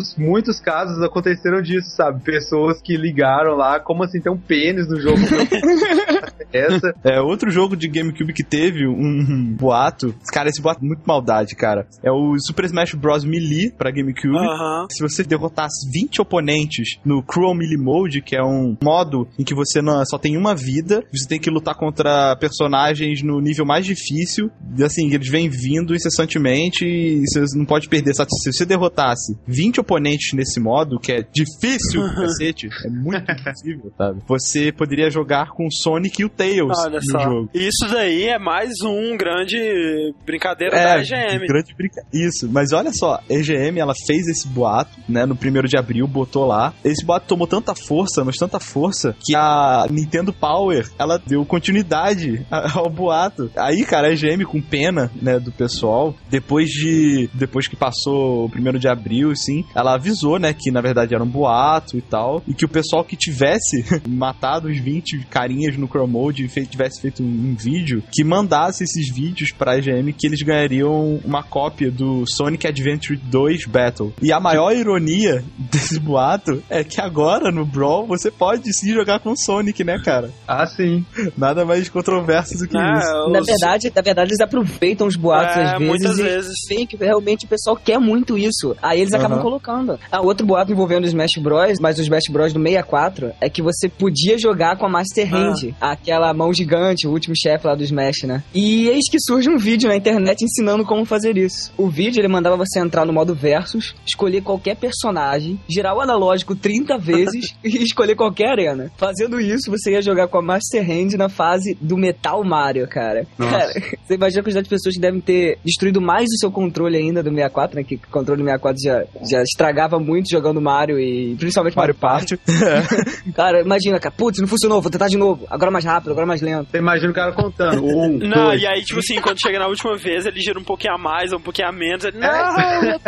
muitos, 0.00 0.16
muitos 0.16 0.60
casos 0.60 1.02
aconteceram 1.02 1.60
disso, 1.60 1.90
sabe? 1.90 2.22
Pessoas 2.22 2.80
que 2.80 2.96
ligaram 2.96 3.56
lá, 3.56 3.78
como 3.78 4.02
assim, 4.02 4.20
tem 4.20 4.32
um 4.32 4.38
pênis 4.38 4.88
no 4.88 5.00
jogo? 5.00 5.18
Essa. 6.52 6.94
É, 7.04 7.20
outro 7.20 7.50
jogo 7.50 7.76
de 7.76 7.86
GameCube 7.86 8.32
que 8.32 8.42
teve 8.42 8.86
um 8.86 9.54
boato. 9.54 10.14
Cara, 10.32 10.48
esse 10.48 10.60
boato 10.60 10.80
é 10.82 10.86
muito 10.86 11.02
maldade, 11.06 11.54
cara. 11.54 11.86
É 12.02 12.10
o 12.10 12.36
Super 12.38 12.64
Smash 12.64 12.94
Bros. 12.94 13.24
Melee 13.24 13.70
pra 13.70 13.90
GameCube. 13.90 14.36
Aham. 14.36 14.86
Se 14.90 15.02
você 15.02 15.22
derrotasse 15.22 15.88
20 15.92 16.22
oponentes 16.22 16.98
no 17.04 17.22
Cruel 17.22 17.54
Melee 17.54 17.76
Mode, 17.76 18.22
que 18.22 18.34
é 18.34 18.42
um 18.42 18.76
modo 18.82 19.28
em 19.38 19.44
que 19.44 19.54
você 19.54 19.82
não, 19.82 20.04
só 20.06 20.18
tem 20.18 20.36
uma 20.36 20.54
vida, 20.54 21.04
você 21.12 21.28
tem 21.28 21.38
que 21.38 21.50
lutar 21.50 21.74
contra 21.74 22.34
personagens 22.36 23.22
no 23.22 23.40
nível 23.40 23.66
mais 23.66 23.84
difícil, 23.84 24.50
e 24.76 24.82
assim, 24.82 25.12
eles 25.12 25.28
vêm 25.28 25.48
vindo 25.48 25.94
incessantemente 25.94 26.84
e 26.84 27.22
você 27.26 27.44
não 27.56 27.66
pode 27.66 27.88
perder. 27.88 28.14
Se 28.14 28.52
você 28.52 28.64
derrotasse 28.64 29.36
20 29.46 29.79
oponentes 29.80 30.32
nesse 30.34 30.60
modo, 30.60 30.98
que 30.98 31.12
é 31.12 31.22
difícil, 31.32 32.02
cacete, 32.14 32.68
é 32.84 32.88
muito 32.90 33.30
impossível, 33.30 33.92
sabe? 33.96 34.20
Você 34.28 34.72
poderia 34.72 35.10
jogar 35.10 35.50
com 35.50 35.68
Sonic 35.70 36.10
que 36.16 36.24
o 36.24 36.28
Tails 36.28 36.76
Olha 36.78 36.98
no 36.98 37.10
só. 37.10 37.20
jogo. 37.20 37.50
Isso 37.54 37.86
daí 37.90 38.24
é 38.28 38.38
mais 38.38 38.72
um 38.84 39.16
grande 39.16 40.12
brincadeira 40.26 40.76
É, 40.76 40.84
da 40.84 41.00
EGM. 41.00 41.46
grande 41.46 41.74
brinca... 41.74 42.02
Isso, 42.12 42.48
mas 42.50 42.72
olha 42.72 42.92
só, 42.92 43.14
a 43.14 43.22
EGM 43.32 43.78
ela 43.78 43.94
fez 44.06 44.26
esse 44.26 44.46
boato, 44.48 44.90
né, 45.08 45.24
no 45.26 45.36
primeiro 45.36 45.68
de 45.68 45.76
abril, 45.76 46.06
botou 46.06 46.46
lá. 46.46 46.74
Esse 46.84 47.04
boato 47.04 47.26
tomou 47.26 47.46
tanta 47.46 47.74
força, 47.74 48.24
mas 48.24 48.36
tanta 48.36 48.58
força, 48.58 49.14
que 49.24 49.34
a 49.34 49.86
Nintendo 49.90 50.32
Power, 50.32 50.88
ela 50.98 51.18
deu 51.18 51.44
continuidade 51.44 52.44
ao 52.74 52.90
boato. 52.90 53.50
Aí, 53.56 53.84
cara, 53.84 54.08
a 54.08 54.12
EGM 54.12 54.44
com 54.44 54.60
pena, 54.60 55.10
né, 55.20 55.38
do 55.38 55.52
pessoal, 55.52 56.14
depois 56.28 56.68
de 56.68 57.28
depois 57.34 57.68
que 57.68 57.76
passou 57.76 58.44
o 58.46 58.50
primeiro 58.50 58.78
de 58.78 58.88
abril, 58.88 59.30
assim, 59.30 59.64
ela 59.74 59.94
avisou, 59.94 60.38
né, 60.38 60.54
que 60.56 60.70
na 60.70 60.80
verdade 60.80 61.14
era 61.14 61.22
um 61.22 61.26
boato 61.28 61.96
e 61.96 62.02
tal, 62.02 62.42
e 62.46 62.54
que 62.54 62.64
o 62.64 62.68
pessoal 62.68 63.04
que 63.04 63.16
tivesse 63.16 63.84
matado 64.08 64.68
os 64.68 64.78
20 64.78 65.26
carinhas 65.30 65.76
no 65.76 65.86
Chrome 65.88 66.12
Mode 66.12 66.44
e 66.44 66.48
fe- 66.48 66.66
tivesse 66.66 67.00
feito 67.00 67.22
um, 67.22 67.26
um 67.26 67.54
vídeo, 67.54 68.02
que 68.12 68.24
mandasse 68.24 68.84
esses 68.84 69.08
vídeos 69.12 69.50
pra 69.52 69.78
EGM 69.78 70.12
que 70.12 70.26
eles 70.26 70.42
ganhariam 70.42 71.20
uma 71.24 71.42
cópia 71.42 71.90
do 71.90 72.24
Sonic 72.26 72.66
Adventure 72.66 73.16
2 73.16 73.66
Battle. 73.66 74.12
E 74.22 74.32
a 74.32 74.40
maior 74.40 74.74
ironia 74.74 75.44
desse 75.58 75.98
boato 75.98 76.62
é 76.68 76.82
que 76.84 77.00
agora 77.00 77.50
no 77.50 77.64
Brawl 77.64 78.06
você 78.06 78.30
pode 78.30 78.72
sim 78.72 78.92
jogar 78.92 79.20
com 79.20 79.30
o 79.32 79.36
Sonic, 79.36 79.84
né, 79.84 79.98
cara? 80.04 80.30
Ah, 80.46 80.66
sim. 80.66 81.04
Nada 81.36 81.64
mais 81.64 81.88
controverso 81.88 82.56
do 82.58 82.66
que 82.68 82.76
É, 82.76 82.98
isso. 82.98 83.30
Na 83.30 83.40
verdade, 83.40 83.92
na 83.94 84.02
verdade, 84.02 84.30
eles 84.30 84.40
aproveitam 84.40 85.06
os 85.06 85.16
boatos 85.16 85.56
é, 85.56 85.62
às 85.64 85.70
vezes 85.78 85.86
muitas 85.86 86.18
e 86.18 86.22
vezes. 86.22 86.54
veem 86.68 86.86
que 86.86 86.96
realmente 86.96 87.44
o 87.44 87.48
pessoal 87.48 87.76
quer 87.76 87.98
muito 87.98 88.36
isso. 88.36 88.76
Aí 88.82 89.00
eles 89.00 89.12
acabam 89.12 89.38
Aham. 89.38 89.42
Colocando. 89.60 89.98
Ah, 90.10 90.20
outro 90.20 90.46
boato 90.46 90.72
envolvendo 90.72 91.04
o 91.04 91.06
Smash 91.06 91.36
Bros, 91.40 91.78
mas 91.80 91.98
o 91.98 92.02
Smash 92.02 92.24
Bros 92.30 92.52
do 92.52 92.60
64 92.60 93.32
é 93.40 93.48
que 93.48 93.62
você 93.62 93.88
podia 93.88 94.38
jogar 94.38 94.76
com 94.76 94.86
a 94.86 94.88
Master 94.88 95.28
Ah. 95.32 95.36
Hand, 95.36 95.74
aquela 95.80 96.32
mão 96.34 96.52
gigante, 96.52 97.06
o 97.06 97.10
último 97.10 97.34
chefe 97.36 97.66
lá 97.66 97.74
do 97.74 97.82
Smash, 97.82 98.22
né? 98.24 98.42
E 98.54 98.88
eis 98.88 99.08
que 99.10 99.18
surge 99.20 99.48
um 99.48 99.58
vídeo 99.58 99.88
na 99.88 99.96
internet 99.96 100.42
ensinando 100.44 100.84
como 100.84 101.04
fazer 101.04 101.36
isso. 101.36 101.72
O 101.76 101.88
vídeo 101.88 102.20
ele 102.20 102.28
mandava 102.28 102.56
você 102.56 102.80
entrar 102.80 103.04
no 103.04 103.12
modo 103.12 103.34
versus, 103.34 103.94
escolher 104.06 104.42
qualquer 104.42 104.76
personagem, 104.76 105.60
girar 105.68 105.94
o 105.94 106.00
analógico 106.00 106.54
30 106.56 106.96
vezes 106.98 107.54
e 107.62 107.82
escolher 107.82 108.14
qualquer 108.16 108.50
arena. 108.50 108.90
Fazendo 108.96 109.40
isso, 109.40 109.70
você 109.70 109.92
ia 109.92 110.02
jogar 110.02 110.28
com 110.28 110.38
a 110.38 110.42
Master 110.42 110.82
Hand 110.82 111.16
na 111.16 111.28
fase 111.28 111.76
do 111.80 111.96
Metal 111.96 112.42
Mario, 112.44 112.86
cara. 112.88 113.26
Nossa. 113.38 113.50
Cara, 113.50 113.72
você 114.06 114.14
imagina 114.14 114.40
a 114.40 114.44
quantidade 114.44 114.64
de 114.64 114.70
pessoas 114.70 114.94
que 114.94 115.00
devem 115.00 115.20
ter 115.20 115.58
destruído 115.64 116.00
mais 116.00 116.24
o 116.24 116.38
seu 116.38 116.50
controle 116.50 116.96
ainda 116.96 117.22
do 117.22 117.30
64, 117.30 117.76
né? 117.76 117.84
Que 117.84 117.94
o 117.96 118.00
controle 118.10 118.42
do 118.42 118.44
64 118.44 118.82
já, 118.82 119.04
já 119.28 119.42
estragava 119.50 119.98
muito 119.98 120.30
jogando 120.30 120.60
Mario 120.60 120.98
e 120.98 121.34
principalmente 121.36 121.76
Mario, 121.76 121.94
Mario 122.00 122.36
Party. 122.36 122.36
Party. 122.36 123.32
Cara, 123.34 123.60
imagina, 123.60 123.98
cara, 123.98 124.14
putz, 124.16 124.38
não 124.40 124.46
funcionou, 124.48 124.80
vou 124.80 124.90
tentar 124.90 125.08
de 125.08 125.16
novo. 125.16 125.46
Agora 125.50 125.70
mais 125.70 125.84
rápido, 125.84 126.10
agora 126.12 126.26
mais 126.26 126.40
lento. 126.40 126.70
Você 126.70 126.78
imagina 126.78 127.10
o 127.10 127.14
cara 127.14 127.32
contando. 127.32 127.84
Um, 127.84 128.18
Não, 128.18 128.46
dois. 128.46 128.62
e 128.62 128.66
aí, 128.66 128.82
tipo 128.82 129.00
assim, 129.00 129.20
quando 129.20 129.40
chega 129.40 129.58
na 129.58 129.66
última 129.66 129.96
vez, 129.96 130.26
ele 130.26 130.40
gira 130.40 130.58
um 130.58 130.64
pouquinho 130.64 130.94
a 130.94 130.98
mais, 130.98 131.32
um 131.32 131.40
pouquinho 131.40 131.68
a 131.68 131.72
menos. 131.72 132.04
Ele, 132.04 132.18
É. 132.24 132.98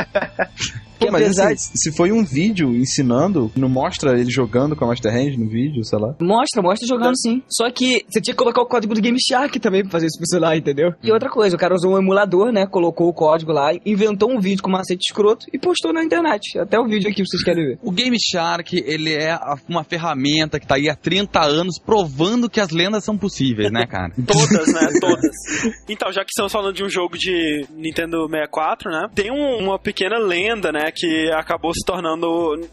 Pô, 1.06 1.12
mas 1.12 1.22
apesar 1.24 1.52
assim, 1.52 1.70
se 1.74 1.92
foi 1.92 2.12
um 2.12 2.24
vídeo 2.24 2.74
ensinando, 2.74 3.50
não 3.56 3.68
mostra 3.68 4.18
ele 4.18 4.30
jogando 4.30 4.74
com 4.76 4.84
a 4.84 4.88
Master 4.88 5.12
Hand 5.14 5.36
no 5.38 5.48
vídeo, 5.48 5.84
sei 5.84 5.98
lá. 5.98 6.14
Mostra, 6.20 6.62
mostra 6.62 6.86
jogando 6.86 7.16
sim. 7.18 7.42
Só 7.48 7.70
que 7.70 8.04
você 8.08 8.20
tinha 8.20 8.34
que 8.34 8.38
colocar 8.38 8.62
o 8.62 8.66
código 8.66 8.94
do 8.94 9.00
Game 9.00 9.18
Shark 9.20 9.58
também 9.60 9.82
pra 9.82 9.90
fazer 9.90 10.06
isso 10.06 10.18
funcionar, 10.18 10.56
entendeu? 10.56 10.92
E 11.02 11.10
outra 11.12 11.28
coisa, 11.30 11.56
o 11.56 11.58
cara 11.58 11.74
usou 11.74 11.94
um 11.94 11.98
emulador, 11.98 12.52
né? 12.52 12.66
Colocou 12.66 13.08
o 13.08 13.12
código 13.14 13.52
lá, 13.52 13.70
inventou 13.84 14.30
um 14.30 14.40
vídeo 14.40 14.62
com 14.62 14.70
macete 14.70 15.02
escroto 15.08 15.46
e 15.52 15.58
postou 15.58 15.92
na 15.92 16.04
internet. 16.04 16.58
Até 16.58 16.78
o 16.78 16.86
vídeo 16.86 17.10
aqui 17.10 17.24
vocês 17.24 17.42
querem 17.42 17.64
ver. 17.64 17.78
O 17.82 17.90
Game 17.90 18.16
Shark, 18.18 18.76
ele 18.86 19.12
é 19.12 19.38
uma 19.68 19.84
ferramenta 19.84 20.58
que 20.58 20.66
tá 20.66 20.76
aí 20.76 20.88
há 20.88 20.94
30 20.94 21.40
anos 21.44 21.78
provando 21.78 22.48
que 22.48 22.60
as 22.60 22.70
lendas 22.70 23.04
são 23.04 23.16
possíveis, 23.18 23.70
né, 23.72 23.86
cara? 23.86 24.12
Todas, 24.26 24.72
né? 24.72 24.88
Todas. 25.00 25.30
Então, 25.88 26.12
já 26.12 26.22
que 26.22 26.30
estamos 26.30 26.52
falando 26.52 26.74
de 26.74 26.84
um 26.84 26.88
jogo 26.88 27.16
de 27.18 27.66
Nintendo 27.74 28.26
64, 28.28 28.90
né? 28.90 29.08
Tem 29.14 29.30
um- 29.30 29.58
uma 29.64 29.78
pequena 29.78 30.18
lenda, 30.18 30.70
né? 30.72 30.90
Que 30.94 31.30
acabou 31.32 31.72
se 31.72 31.84
tornando 31.84 32.26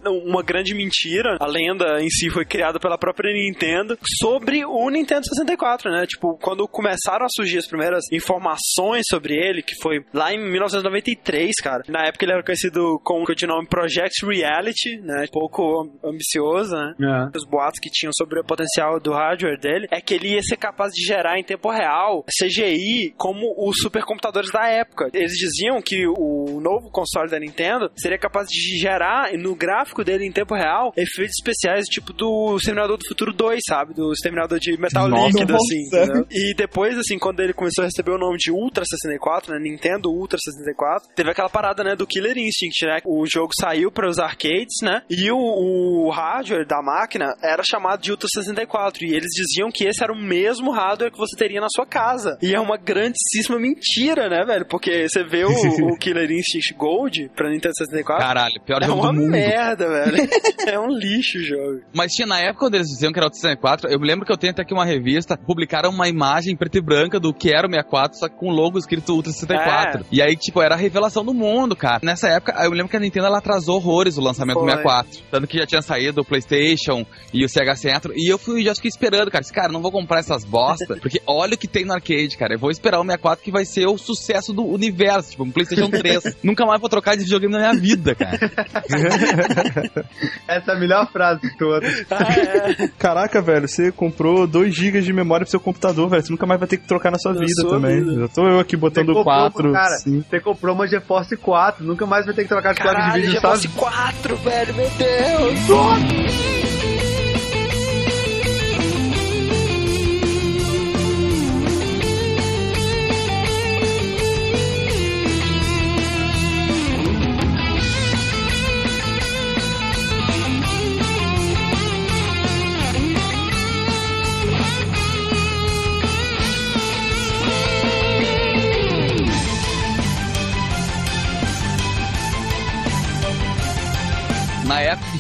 uma 0.06 0.44
grande 0.44 0.74
mentira. 0.74 1.38
A 1.40 1.46
lenda 1.46 2.02
em 2.02 2.10
si 2.10 2.30
foi 2.30 2.46
criada 2.46 2.80
pela 2.80 2.98
própria 2.98 3.34
Nintendo 3.34 3.98
sobre 4.20 4.66
o 4.66 4.90
Nintendo 4.90 5.26
64, 5.26 5.92
né? 5.92 6.06
Tipo, 6.06 6.38
quando 6.38 6.68
começaram 6.68 7.26
a 7.26 7.30
surgir 7.30 7.58
as 7.58 7.68
primeiras 7.68 8.04
informações 8.12 9.04
sobre 9.10 9.36
ele, 9.36 9.62
que 9.62 9.76
foi 9.82 10.04
lá 10.14 10.34
em 10.34 10.40
1993, 10.52 11.52
cara. 11.62 11.84
Na 11.88 12.06
época 12.06 12.26
ele 12.26 12.34
era 12.34 12.44
conhecido 12.44 13.00
com 13.04 13.22
o 13.22 13.26
codinome 13.26 13.68
Project 13.68 14.26
Reality, 14.26 14.98
né? 15.02 15.26
Pouco 15.32 15.90
ambicioso, 16.04 16.76
né? 16.76 16.94
É. 17.00 17.38
os 17.38 17.46
boatos 17.46 17.80
que 17.80 17.90
tinham 17.90 18.12
sobre 18.14 18.40
o 18.40 18.44
potencial 18.44 19.00
do 19.00 19.12
hardware 19.12 19.60
dele 19.60 19.88
é 19.92 20.02
que 20.02 20.14
ele 20.14 20.34
ia 20.34 20.42
ser 20.42 20.58
capaz 20.58 20.92
de 20.94 21.04
gerar 21.04 21.40
em 21.40 21.44
tempo 21.44 21.70
real 21.70 22.24
CGI 22.26 23.14
como 23.18 23.54
os 23.58 23.78
supercomputadores 23.82 24.52
da 24.52 24.68
época. 24.68 25.10
Eles 25.14 25.34
diziam 25.34 25.82
que 25.82 26.08
o 26.08 26.60
novo 26.62 26.90
console 26.92 27.30
da 27.30 27.40
Nintendo 27.40 27.92
seria 28.10 28.18
capaz 28.18 28.48
de 28.48 28.80
gerar 28.80 29.32
no 29.38 29.56
gráfico 29.56 30.04
dele 30.04 30.26
em 30.26 30.32
tempo 30.32 30.56
real 30.56 30.92
efeitos 30.98 31.36
especiais 31.40 31.86
tipo 31.86 32.12
do 32.12 32.56
Exterminador 32.58 32.98
do 32.98 33.08
Futuro 33.08 33.32
2, 33.32 33.60
sabe? 33.68 33.94
Do 33.94 34.12
Exterminador 34.12 34.60
de 34.60 34.78
metal 34.80 35.08
Nossa. 35.08 35.28
líquido, 35.28 35.56
assim. 35.56 35.88
entendeu? 35.88 36.26
E 36.32 36.54
depois, 36.56 36.98
assim, 36.98 37.20
quando 37.20 37.40
ele 37.42 37.54
começou 37.54 37.84
a 37.84 37.86
receber 37.86 38.12
o 38.12 38.18
nome 38.18 38.38
de 38.38 38.52
Ultra 38.52 38.84
64, 38.86 39.54
né? 39.54 39.60
Nintendo 39.60 40.10
Ultra 40.10 40.40
64, 40.40 41.10
teve 41.16 41.30
aquela 41.30 41.50
parada, 41.50 41.84
né? 41.84 41.96
Do 41.96 42.08
Killer 42.08 42.38
Instinct, 42.38 42.86
né? 42.86 42.98
O 43.06 43.26
jogo 43.28 43.52
saiu 43.60 43.92
para 43.92 44.10
os 44.10 44.18
arcades, 44.18 44.82
né? 44.82 45.04
E 45.10 45.32
o, 45.32 45.38
o 45.38 46.10
hardware 46.10 46.66
da 46.66 46.82
máquina 46.82 47.36
era 47.44 47.62
chamado 47.64 48.02
de 48.02 48.12
Ultra 48.12 48.28
64. 48.34 49.06
E 49.06 49.14
eles 49.14 49.30
diziam 49.34 49.72
que 49.72 49.86
esse 49.86 50.04
era 50.04 50.12
o 50.12 50.20
mesmo 50.20 50.72
hardware 50.72 51.12
que 51.12 51.18
você 51.18 51.36
teria 51.38 51.62
na 51.62 51.68
sua 51.70 51.86
casa. 51.86 52.38
E 52.42 52.56
é 52.56 52.60
uma 52.60 52.78
grandíssima 52.78 53.60
mentira, 53.60 54.30
né, 54.30 54.44
velho? 54.46 54.66
Porque 54.66 55.08
você 55.08 55.24
vê 55.24 55.46
o, 55.46 55.52
o 55.52 55.98
Killer 56.00 56.32
Instinct 56.32 56.74
Gold 56.74 57.30
pra 57.36 57.50
Nintendo 57.50 57.76
64. 57.78 57.99
Caralho, 58.04 58.62
pior 58.66 58.82
é 58.82 58.86
jogo 58.86 59.02
uma 59.02 59.14
do 59.14 59.20
mundo. 59.20 59.32
merda, 59.32 59.88
velho. 59.88 60.30
é 60.68 60.80
um 60.80 60.90
lixo 60.90 61.40
o 61.40 61.44
jogo. 61.44 61.82
Mas 61.94 62.12
tinha 62.14 62.28
na 62.28 62.40
época 62.40 62.60
quando 62.60 62.76
eles 62.76 62.88
diziam 62.88 63.12
que 63.12 63.20
era 63.20 63.28
o 63.28 63.34
64, 63.34 63.90
eu 63.90 64.00
me 64.00 64.08
lembro 64.08 64.26
que 64.26 64.32
eu 64.32 64.38
tenho 64.38 64.52
até 64.52 64.62
aqui 64.62 64.74
uma 64.74 64.86
revista, 64.86 65.38
publicaram 65.38 65.90
uma 65.90 66.08
imagem 66.08 66.54
em 66.54 66.58
preto 66.58 66.78
e 66.78 66.82
branca 66.82 67.20
do 67.20 67.34
que 67.34 67.54
era 67.54 67.68
o 67.68 67.70
64, 67.70 68.18
só 68.18 68.28
que 68.28 68.36
com 68.36 68.48
o 68.48 68.52
logo 68.52 68.78
escrito 68.78 69.14
Ultra 69.14 69.32
64. 69.32 70.02
É. 70.02 70.06
E 70.12 70.22
aí, 70.22 70.36
tipo, 70.36 70.62
era 70.62 70.76
a 70.76 70.78
revelação 70.78 71.24
do 71.24 71.34
mundo, 71.34 71.76
cara. 71.76 72.00
Nessa 72.04 72.28
época, 72.28 72.54
eu 72.64 72.70
me 72.70 72.78
lembro 72.78 72.90
que 72.90 72.98
a 72.98 73.00
Nintendo 73.00 73.28
ela 73.28 73.40
atrasou 73.40 73.76
horrores 73.78 74.18
o 74.18 74.22
lançamento 74.22 74.60
do 74.60 74.66
Foi. 74.66 74.72
64. 74.72 75.22
Tanto 75.32 75.48
que 75.48 75.58
já 75.58 75.66
tinha 75.66 75.82
saído 75.82 76.22
o 76.22 76.26
PlayStation 76.26 77.06
e 77.34 77.44
o 77.44 77.50
Sega 77.50 77.76
Saturn. 77.76 78.16
E 78.18 78.32
eu 78.32 78.38
fui, 78.38 78.64
já 78.64 78.76
fiquei 78.76 78.90
esperando, 78.90 79.32
cara. 79.32 79.42
Esse 79.42 79.54
cara, 79.54 79.72
não 79.72 79.82
vou 79.82 79.92
comprar 79.92 80.20
essas 80.20 80.44
bosta, 80.44 80.98
porque 81.02 81.22
olha 81.26 81.56
o 81.56 81.58
que 81.58 81.68
tem 81.68 81.86
no 81.86 81.94
arcade, 81.94 82.38
cara. 82.38 82.54
Eu 82.56 82.60
vou 82.60 82.70
esperar 82.70 83.00
o 83.00 83.04
64 83.04 83.44
que 83.44 83.52
vai 83.52 83.66
ser 83.66 83.88
o 83.88 83.98
sucesso 83.98 84.54
do 84.54 84.66
universo, 84.66 85.32
tipo, 85.32 85.44
um 85.44 85.52
PlayStation 85.52 85.90
3. 85.90 86.38
Nunca 86.44 86.66
mais 86.66 86.80
vou 86.80 86.90
trocar 86.90 87.16
de 87.16 87.24
videogame 87.24 87.54
na 87.54 87.60
minha 87.60 87.79
vida, 87.80 88.14
cara. 88.16 88.38
Essa 90.48 90.72
é 90.72 90.76
a 90.76 90.80
melhor 90.80 91.10
frase 91.12 91.42
de 91.42 91.58
todas. 91.58 92.06
Ah, 92.12 92.24
é. 92.34 92.88
Caraca, 92.98 93.42
velho, 93.42 93.68
você 93.68 93.92
comprou 93.92 94.46
2 94.48 94.74
GB 94.76 95.02
de 95.02 95.14
memória 95.14 95.46
pro 95.46 95.52
seu 95.52 95.60
computador, 95.60 96.10
velho. 96.10 96.24
Você 96.24 96.32
nunca 96.32 96.46
mais 96.46 96.60
vai 96.60 96.68
ter 96.68 96.78
que 96.78 96.88
trocar 96.88 97.12
na 97.12 97.18
sua 97.18 97.34
Na 97.34 97.40
vida 97.40 97.62
sua 97.62 97.70
também. 97.72 98.00
vida. 98.04 98.22
Já 98.22 98.28
tô 98.28 98.48
eu 98.48 98.60
aqui 98.60 98.76
botando 98.76 99.08
comprou, 99.08 99.24
4, 99.24 99.72
cara, 99.72 99.98
5. 99.98 100.26
Você 100.30 100.40
comprou 100.40 100.76
uma 100.76 100.88
GeForce 100.88 101.38
4, 101.38 101.86
nunca 101.86 102.06
mais 102.06 102.26
vai 102.26 102.34
ter 102.36 102.44
que 102.44 102.50
trocar 102.50 102.74
de 102.74 102.82
placa 102.82 103.02
de 103.12 103.20
vídeo, 103.22 103.32
já 103.34 103.42
sabe? 103.42 103.54
fosse 103.56 103.68
4, 103.70 104.36
velho, 104.38 104.74
meu 104.76 104.90
Deus. 104.90 105.68
Na 105.70 106.69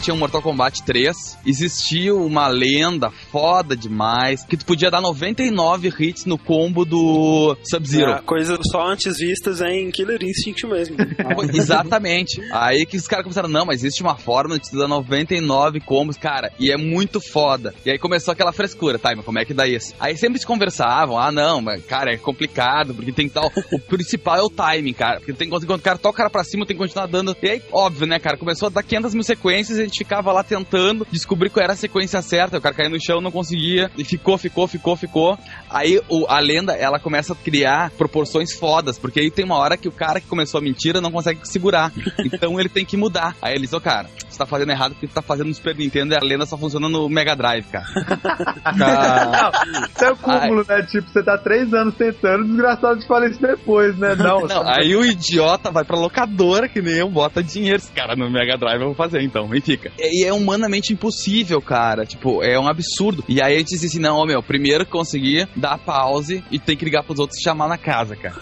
tinha 0.09 0.15
o 0.15 0.17
Mortal 0.17 0.41
Kombat 0.41 0.81
3, 0.81 1.37
existia 1.45 2.15
uma 2.15 2.47
lenda 2.47 3.11
foda 3.31 3.77
demais 3.77 4.43
que 4.43 4.57
tu 4.57 4.65
podia 4.65 4.89
dar 4.89 5.01
99 5.01 5.93
hits 5.99 6.25
no 6.25 6.35
combo 6.35 6.83
do 6.83 7.55
Sub-Zero. 7.63 8.13
É, 8.13 8.21
coisas 8.21 8.57
só 8.71 8.87
antes 8.87 9.17
vistas 9.19 9.61
em 9.61 9.91
Killer 9.91 10.19
Instinct 10.23 10.65
mesmo. 10.65 10.97
Exatamente. 11.53 12.41
Aí 12.51 12.87
que 12.87 12.97
os 12.97 13.07
caras 13.07 13.23
começaram, 13.23 13.47
não, 13.47 13.65
mas 13.65 13.83
existe 13.83 14.01
uma 14.01 14.15
forma 14.15 14.57
de 14.57 14.71
tu 14.71 14.79
dar 14.79 14.87
99 14.87 15.79
combos, 15.81 16.17
cara, 16.17 16.51
e 16.59 16.71
é 16.71 16.77
muito 16.77 17.21
foda. 17.21 17.75
E 17.85 17.91
aí 17.91 17.99
começou 17.99 18.31
aquela 18.31 18.51
frescura, 18.51 18.97
tá, 18.97 19.13
mas 19.15 19.23
como 19.23 19.37
é 19.37 19.45
que 19.45 19.53
dá 19.53 19.67
isso? 19.67 19.93
Aí 19.99 20.17
sempre 20.17 20.39
se 20.39 20.47
conversavam, 20.47 21.19
ah, 21.19 21.31
não, 21.31 21.61
mas, 21.61 21.85
cara, 21.85 22.11
é 22.11 22.17
complicado, 22.17 22.95
porque 22.95 23.11
tem 23.11 23.29
tal. 23.29 23.51
O 23.71 23.79
principal 23.79 24.37
é 24.37 24.41
o 24.41 24.49
timing, 24.49 24.93
cara. 24.93 25.19
Porque 25.19 25.33
tem 25.33 25.49
quando 25.49 25.63
o 25.69 25.79
cara 25.79 25.99
toca 25.99 26.15
o 26.15 26.17
cara 26.17 26.29
pra 26.29 26.43
cima, 26.43 26.65
tem 26.65 26.75
que 26.75 26.81
continuar 26.81 27.05
dando. 27.05 27.37
E 27.43 27.47
aí, 27.47 27.61
óbvio, 27.71 28.07
né, 28.07 28.17
cara, 28.17 28.37
começou 28.37 28.67
a 28.67 28.69
dar 28.69 28.81
500 28.81 29.13
mil 29.13 29.23
sequências 29.23 29.77
e 29.77 29.81
a 29.81 29.85
gente 29.85 29.98
ficava 29.99 30.31
lá 30.31 30.43
tentando 30.43 31.05
descobrir 31.11 31.49
qual 31.49 31.63
era 31.63 31.73
a 31.73 31.75
sequência 31.75 32.21
certa. 32.21 32.57
O 32.57 32.61
cara 32.61 32.73
caía 32.73 32.89
no 32.89 33.01
chão, 33.01 33.19
não 33.19 33.31
conseguia, 33.31 33.91
e 33.97 34.03
ficou, 34.05 34.37
ficou, 34.37 34.67
ficou, 34.67 34.95
ficou. 34.95 35.37
Aí 35.69 36.01
o, 36.07 36.25
a 36.27 36.39
lenda, 36.39 36.73
ela 36.73 36.99
começa 36.99 37.33
a 37.33 37.35
criar 37.35 37.91
proporções 37.91 38.53
fodas, 38.53 38.97
porque 38.97 39.19
aí 39.19 39.29
tem 39.29 39.43
uma 39.43 39.57
hora 39.57 39.75
que 39.75 39.87
o 39.87 39.91
cara 39.91 40.21
que 40.21 40.27
começou 40.27 40.59
a 40.59 40.63
mentira 40.63 41.01
não 41.01 41.11
consegue 41.11 41.47
segurar. 41.47 41.91
Então 42.31 42.59
ele 42.59 42.69
tem 42.69 42.85
que 42.85 42.97
mudar. 42.97 43.35
Aí 43.41 43.53
ele 43.53 43.61
diz, 43.61 43.73
ô 43.73 43.81
cara, 43.81 44.07
você 44.27 44.37
tá 44.37 44.45
fazendo 44.45 44.71
errado 44.71 44.91
porque 44.91 45.07
tu 45.07 45.13
tá 45.13 45.21
fazendo 45.21 45.47
no 45.47 45.53
Super 45.53 45.75
Nintendo 45.75 46.13
e 46.13 46.17
a 46.17 46.23
lenda 46.23 46.45
só 46.45 46.57
funciona 46.57 46.87
no 46.87 47.09
Mega 47.09 47.35
Drive, 47.35 47.65
cara. 47.65 47.85
Não, 48.75 49.87
isso 49.87 50.05
é 50.05 50.11
o 50.11 50.17
cúmulo, 50.17 50.65
né? 50.67 50.81
Tipo, 50.83 51.09
você 51.09 51.23
tá 51.23 51.37
três 51.37 51.73
anos 51.73 51.95
tentando, 51.95 52.45
desgraçado 52.45 52.99
te 52.99 53.07
fala 53.07 53.27
isso 53.27 53.41
depois, 53.41 53.97
né? 53.97 54.15
Não, 54.15 54.41
Não, 54.41 54.67
aí 54.67 54.95
o 54.95 55.03
idiota 55.03 55.71
vai 55.71 55.83
pra 55.83 55.97
locadora, 55.97 56.69
que 56.69 56.81
nem 56.81 56.95
eu, 56.95 57.09
bota 57.09 57.41
dinheiro. 57.41 57.77
Esse 57.77 57.91
cara 57.91 58.15
no 58.15 58.29
Mega 58.29 58.57
Drive 58.57 58.81
eu 58.81 58.87
vou 58.87 58.95
fazer 58.95 59.21
então, 59.21 59.49
e 59.53 59.61
E 59.97 60.23
é 60.23 60.33
humanamente 60.33 60.93
impossível, 60.93 61.61
cara. 61.61 62.05
Tipo, 62.05 62.43
é 62.43 62.59
um 62.59 62.67
absurdo. 62.67 63.23
E 63.27 63.41
aí 63.41 63.55
a 63.55 63.57
gente 63.57 63.69
disse 63.69 63.85
assim: 63.85 63.99
não, 63.99 64.25
meu, 64.25 64.41
primeiro 64.41 64.85
conseguir 64.85 65.47
dar 65.55 65.77
pause 65.77 66.43
e 66.51 66.59
tem 66.59 66.75
que 66.75 66.85
ligar 66.85 67.03
pros 67.03 67.19
outros 67.19 67.39
e 67.39 67.43
chamar 67.43 67.67
na 67.67 67.77
casa, 67.77 68.15
cara. 68.15 68.35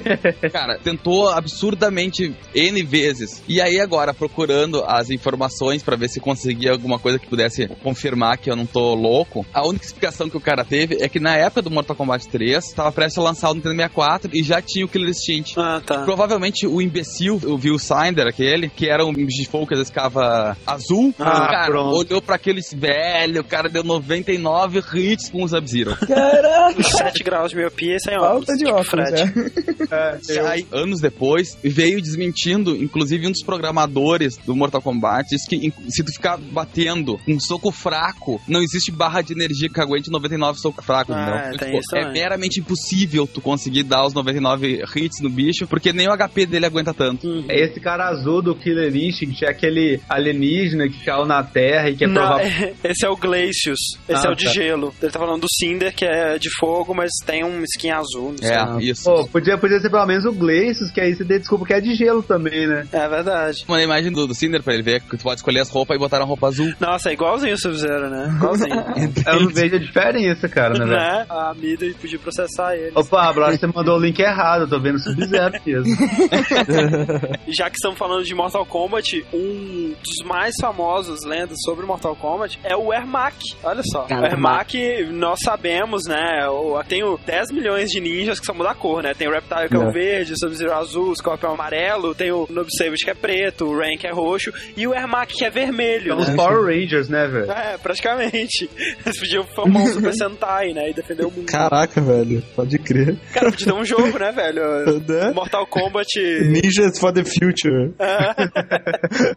cara, 0.52 0.78
tentou 0.78 1.28
absurdamente 1.28 2.34
N 2.54 2.82
vezes. 2.82 3.42
E 3.48 3.60
aí 3.60 3.80
agora, 3.80 4.14
procurando 4.14 4.82
as 4.86 5.10
informações 5.10 5.82
pra 5.82 5.96
ver 5.96 6.08
se 6.08 6.20
conseguia 6.20 6.72
alguma 6.72 6.98
coisa 6.98 7.18
que 7.18 7.26
pudesse 7.26 7.68
confirmar 7.82 8.38
que 8.38 8.50
eu 8.50 8.56
não 8.56 8.66
tô 8.66 8.94
louco, 8.94 9.44
a 9.52 9.66
única 9.66 9.84
explicação 9.84 10.28
que 10.28 10.36
o 10.36 10.40
cara 10.40 10.64
teve 10.64 10.96
é 11.00 11.08
que 11.08 11.20
na 11.20 11.36
época 11.36 11.62
do 11.62 11.70
Mortal 11.70 11.96
Kombat 11.96 12.28
3, 12.28 12.72
tava 12.72 12.92
prestes 12.92 13.18
a 13.18 13.22
lançar 13.22 13.50
o 13.50 13.54
Nintendo 13.54 13.76
64 13.76 14.30
e 14.32 14.42
já 14.42 14.60
tinha 14.62 14.84
o 14.84 14.88
Killer 14.88 15.10
Instinct. 15.10 15.58
Ah, 15.58 15.80
tá. 15.84 16.02
Provavelmente 16.04 16.66
o 16.66 16.80
imbecil, 16.80 17.40
o 17.44 17.54
Will 17.54 17.78
Sinder, 17.78 18.26
aquele, 18.26 18.68
que 18.68 18.88
era 18.88 19.04
um 19.04 19.12
bicho 19.12 19.42
de 19.42 19.48
fogo 19.48 19.66
que 19.66 19.74
às 19.74 19.80
vezes 19.80 19.90
ficava 19.92 20.56
azul, 20.80 21.14
Ah, 21.18 21.46
cara, 21.48 21.66
pronto. 21.66 21.96
olhou 21.96 22.22
pra 22.22 22.36
aquele 22.36 22.60
velho, 22.74 23.40
o 23.40 23.44
cara 23.44 23.68
deu 23.68 23.82
99 23.84 24.82
hits 24.94 25.30
com 25.30 25.42
o 25.44 25.48
Sub-Zero. 25.48 25.96
Caraca! 25.96 26.82
7 26.82 27.22
graus 27.24 27.50
de 27.50 27.56
miopia 27.56 27.96
e 27.96 28.00
sem 28.00 28.16
óculos. 28.16 28.46
Falta 28.46 28.52
de 28.52 28.64
tipo 28.64 28.70
óculos, 28.78 28.88
Fred. 28.88 29.70
E 30.30 30.38
aí, 30.38 30.66
anos 30.72 31.00
depois, 31.00 31.58
veio 31.64 32.00
desmentindo, 32.00 32.76
inclusive 32.76 33.26
um 33.26 33.30
dos 33.32 33.42
programadores 33.44 34.36
do 34.38 34.54
Mortal 34.54 34.80
Kombat, 34.80 35.28
disse 35.28 35.48
que 35.48 35.72
se 35.88 36.04
tu 36.04 36.12
ficar 36.12 36.36
batendo 36.38 37.18
um 37.26 37.40
soco 37.40 37.72
fraco, 37.72 38.40
não 38.46 38.60
existe 38.62 38.92
barra 38.92 39.20
de 39.20 39.32
energia 39.32 39.68
que 39.68 39.80
aguente 39.80 40.08
99 40.10 40.60
socos 40.60 40.84
fracos, 40.84 41.14
Ah, 41.16 41.50
entendeu? 41.54 41.76
é, 41.76 41.80
isso 41.80 41.96
é 41.96 42.12
meramente 42.12 42.60
impossível 42.60 43.26
tu 43.26 43.40
conseguir 43.40 43.82
dar 43.82 44.06
os 44.06 44.14
99 44.14 44.82
hits 44.96 45.20
no 45.20 45.28
bicho, 45.30 45.66
porque 45.66 45.92
nem 45.92 46.08
o 46.08 46.12
HP 46.16 46.46
dele 46.46 46.66
aguenta 46.66 46.94
tanto. 46.94 47.26
Uhum. 47.26 47.44
Esse 47.48 47.80
cara 47.80 48.08
azul 48.08 48.40
do 48.42 48.54
Killer 48.54 48.94
Instinct 48.94 49.44
é 49.44 49.50
aquele 49.50 50.00
alienígena 50.08 50.69
que 50.90 51.04
caiu 51.04 51.24
na 51.26 51.42
Terra 51.42 51.90
e 51.90 51.96
quer 51.96 52.08
Não, 52.08 52.14
provar. 52.14 52.40
é- 52.40 52.72
esse 52.84 53.04
é 53.04 53.08
o 53.08 53.16
Glacius. 53.16 53.78
Esse 54.08 54.26
Ah, 54.26 54.30
é 54.30 54.32
o 54.32 54.36
de 54.36 54.44
tá. 54.46 54.50
gelo. 54.52 54.94
Ele 55.02 55.12
tá 55.12 55.18
falando 55.18 55.40
do 55.42 55.46
Cinder, 55.50 55.94
que 55.94 56.04
é 56.04 56.38
de 56.38 56.48
fogo, 56.58 56.94
mas 56.94 57.10
tem 57.24 57.44
um 57.44 57.62
skin 57.64 57.90
azul. 57.90 58.30
não 58.32 58.38
sei. 58.38 58.50
É, 58.50 58.90
isso. 58.90 59.04
Pô, 59.04 59.26
podia, 59.26 59.56
podia 59.58 59.78
ser 59.80 59.90
pelo 59.90 60.06
menos 60.06 60.24
o 60.24 60.32
Glacius, 60.32 60.90
que 60.90 61.00
aí 61.00 61.14
você 61.14 61.24
dê 61.24 61.38
desculpa 61.38 61.66
que 61.66 61.74
é 61.74 61.80
de 61.80 61.94
gelo 61.94 62.22
também, 62.22 62.66
né? 62.66 62.86
É 62.92 63.08
verdade. 63.08 63.64
Mandei 63.68 63.84
a 63.84 63.86
imagem 63.88 64.12
do, 64.12 64.26
do 64.26 64.34
Cinder 64.34 64.62
pra 64.62 64.74
ele 64.74 64.82
ver 64.82 65.00
que 65.00 65.16
tu 65.16 65.22
pode 65.22 65.36
escolher 65.40 65.60
as 65.60 65.68
roupas 65.70 65.96
e 65.96 65.98
botar 65.98 66.18
uma 66.18 66.26
roupa 66.26 66.48
azul. 66.48 66.72
Nossa, 66.80 67.10
é 67.10 67.12
igualzinho 67.12 67.54
o 67.54 67.58
Sub-Zero, 67.58 68.08
né? 68.10 68.32
Igualzinho. 68.36 68.70
Eu 69.26 69.40
não 69.40 69.48
vejo 69.50 69.76
a 69.76 69.78
diferença, 69.78 70.48
cara, 70.48 70.74
né, 70.74 70.84
velho? 70.84 70.90
né? 70.90 71.26
A 71.28 71.54
Midway 71.54 71.94
podia 71.94 72.18
processar 72.18 72.74
ele. 72.76 72.92
Ô 72.94 73.04
Pablo, 73.04 73.44
acho 73.44 73.58
que 73.58 73.66
você 73.66 73.72
mandou 73.72 73.96
o 73.98 74.00
link 74.00 74.18
errado, 74.20 74.62
eu 74.62 74.68
tô 74.68 74.80
vendo 74.80 74.98
Sub-Zero 74.98 75.54
mesmo. 75.64 75.96
Já 77.48 77.68
que 77.70 77.76
estamos 77.76 77.98
falando 77.98 78.24
de 78.24 78.34
Mortal 78.34 78.64
Kombat, 78.66 79.24
um 79.32 79.94
dos 80.02 80.26
mais 80.26 80.54
famosos 80.60 81.24
lendas 81.24 81.56
sobre 81.64 81.84
Mortal 81.86 82.14
Kombat 82.16 82.58
é 82.62 82.76
o 82.76 82.92
Ermac. 82.92 83.36
Olha 83.62 83.82
só. 83.92 84.02
Cara, 84.02 84.22
o 84.22 84.26
Ermac, 84.26 84.74
nós 85.10 85.38
sabemos, 85.44 86.02
né? 86.06 86.46
o- 86.48 86.80
Tem 86.84 87.02
o 87.02 87.18
10 87.18 87.50
milhões 87.52 87.90
de 87.90 88.00
ninjas 88.00 88.38
que 88.40 88.46
são 88.46 88.56
da 88.58 88.74
cor, 88.74 89.02
né? 89.02 89.14
Tem 89.14 89.26
o 89.28 89.32
Reptile 89.32 89.68
que 89.68 89.76
é, 89.76 89.78
o 89.78 89.88
É. 89.88 89.92
verde, 89.92 90.32
o 90.32 90.38
Sub-Zero 90.38 90.72
azul, 90.74 91.10
o 91.10 91.16
Scorpion 91.16 91.52
amarelo, 91.52 92.14
tem 92.14 92.30
o 92.30 92.46
Noob 92.50 92.68
Savage 92.76 93.04
que 93.04 93.10
é 93.10 93.14
preto, 93.14 93.66
o 93.66 93.80
que 93.98 94.06
é 94.06 94.10
roxo 94.12 94.52
e 94.76 94.86
o 94.86 94.94
Ermac 94.94 95.32
que 95.34 95.44
é 95.44 95.50
vermelho. 95.50 96.08
São 96.12 96.18
os 96.18 96.28
né? 96.28 96.36
Power 96.36 96.64
Rangers, 96.66 97.08
né, 97.08 97.26
velho? 97.26 97.50
É, 97.50 97.78
praticamente. 97.78 98.68
Eles 99.06 99.18
podiam 99.18 99.44
formar 99.44 99.80
um 99.80 99.86
Super 99.86 100.12
Sentai, 100.14 100.72
né? 100.72 100.90
E 100.90 100.94
defender 100.94 101.24
o 101.24 101.30
mundo. 101.30 101.46
Caraca, 101.46 102.00
velho. 102.00 102.42
Pode 102.54 102.78
crer. 102.78 103.16
Cara, 103.32 103.50
podia 103.50 103.66
ter 103.66 103.72
um 103.72 103.84
jogo, 103.84 104.18
né, 104.18 104.30
velho? 104.32 104.60
Né? 105.10 105.32
Mortal 105.34 105.66
Kombat. 105.66 106.06
Ninjas 106.44 106.98
for 106.98 107.12
the 107.12 107.24
future. 107.24 107.92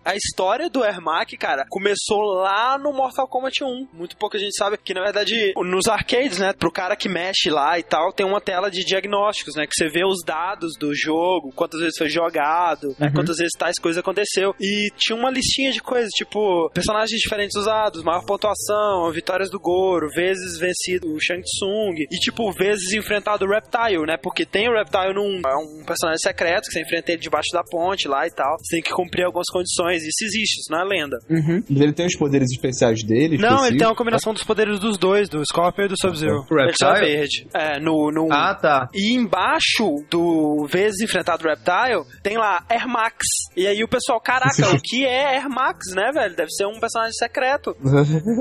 a 0.03 0.15
história 0.15 0.69
do 0.69 0.83
Ermac, 0.83 1.03
cara, 1.37 1.65
começou 1.69 2.21
lá 2.21 2.77
no 2.77 2.91
Mortal 2.91 3.27
Kombat 3.27 3.63
1. 3.63 3.87
Muito 3.93 4.17
pouca 4.17 4.37
gente 4.37 4.55
sabe 4.57 4.77
que, 4.77 4.93
na 4.93 5.01
verdade, 5.01 5.53
nos 5.57 5.87
arcades, 5.87 6.39
né, 6.39 6.53
pro 6.53 6.71
cara 6.71 6.95
que 6.95 7.09
mexe 7.09 7.49
lá 7.49 7.77
e 7.77 7.83
tal, 7.83 8.11
tem 8.11 8.25
uma 8.25 8.41
tela 8.41 8.69
de 8.69 8.83
diagnósticos, 8.83 9.55
né, 9.55 9.65
que 9.65 9.75
você 9.75 9.87
vê 9.87 10.03
os 10.05 10.23
dados 10.25 10.73
do 10.79 10.93
jogo, 10.95 11.51
quantas 11.55 11.79
vezes 11.79 11.97
foi 11.97 12.09
jogado, 12.09 12.95
né, 12.99 13.11
quantas 13.13 13.37
vezes 13.37 13.53
tais 13.57 13.79
coisas 13.79 13.99
aconteceu. 13.99 14.55
E 14.59 14.89
tinha 14.97 15.17
uma 15.17 15.29
listinha 15.29 15.71
de 15.71 15.81
coisas, 15.81 16.09
tipo, 16.11 16.69
personagens 16.73 17.19
diferentes 17.19 17.55
usados, 17.55 18.03
maior 18.03 18.25
pontuação, 18.25 19.11
vitórias 19.11 19.49
do 19.49 19.59
Goro, 19.59 20.09
vezes 20.09 20.57
vencido 20.57 21.13
o 21.13 21.19
Shang 21.19 21.41
Tsung, 21.41 21.95
e, 21.99 22.19
tipo, 22.19 22.51
vezes 22.51 22.93
enfrentado 22.93 23.45
o 23.45 23.49
Reptile, 23.49 24.05
né, 24.05 24.17
porque 24.17 24.45
tem 24.45 24.69
o 24.69 24.73
Reptile 24.73 25.13
num 25.13 25.41
é 25.45 25.57
um 25.57 25.83
personagem 25.85 26.19
secreto, 26.19 26.67
que 26.67 26.73
você 26.73 26.81
enfrenta 26.81 27.11
ele 27.11 27.21
debaixo 27.21 27.49
da 27.51 27.63
ponte 27.63 28.07
lá 28.07 28.25
e 28.25 28.31
tal. 28.31 28.57
Você 28.59 28.77
tem 28.77 28.83
que 28.83 28.91
cumprir 28.91 29.25
algumas 29.25 29.47
condições. 29.51 30.03
Isso 30.03 30.23
existe, 30.23 30.59
isso 30.61 30.71
não 30.71 30.81
é 30.81 30.83
lenda. 30.83 31.02
Uhum. 31.29 31.63
Ele 31.69 31.93
tem 31.93 32.05
os 32.05 32.17
poderes 32.17 32.49
especiais 32.51 33.03
dele? 33.03 33.37
Não, 33.37 33.65
ele 33.65 33.77
tem 33.77 33.87
uma 33.87 33.95
combinação 33.95 34.33
dos 34.33 34.43
poderes 34.43 34.79
dos 34.79 34.97
dois, 34.97 35.29
do 35.29 35.43
Scorpion 35.45 35.85
e 35.85 35.87
do 35.89 35.95
Sub-Zero. 35.99 36.45
O 36.49 36.59
Ele 36.59 36.73
só 36.77 36.89
é 36.89 36.99
Reptile? 36.99 37.17
verde. 37.17 37.47
É, 37.53 37.79
no, 37.79 38.11
no... 38.11 38.31
Ah, 38.31 38.55
tá. 38.55 38.87
E 38.93 39.13
embaixo 39.13 40.03
do 40.09 40.65
vezes 40.69 41.01
enfrentado 41.01 41.47
Reptile, 41.47 42.03
tem 42.21 42.37
lá 42.37 42.63
Airmax. 42.69 43.17
E 43.55 43.67
aí 43.67 43.83
o 43.83 43.87
pessoal, 43.87 44.19
caraca, 44.19 44.69
o 44.75 44.79
que 44.83 45.05
é 45.05 45.35
Airmax, 45.37 45.93
né, 45.95 46.11
velho? 46.13 46.35
Deve 46.35 46.49
ser 46.51 46.65
um 46.65 46.79
personagem 46.79 47.13
secreto. 47.13 47.75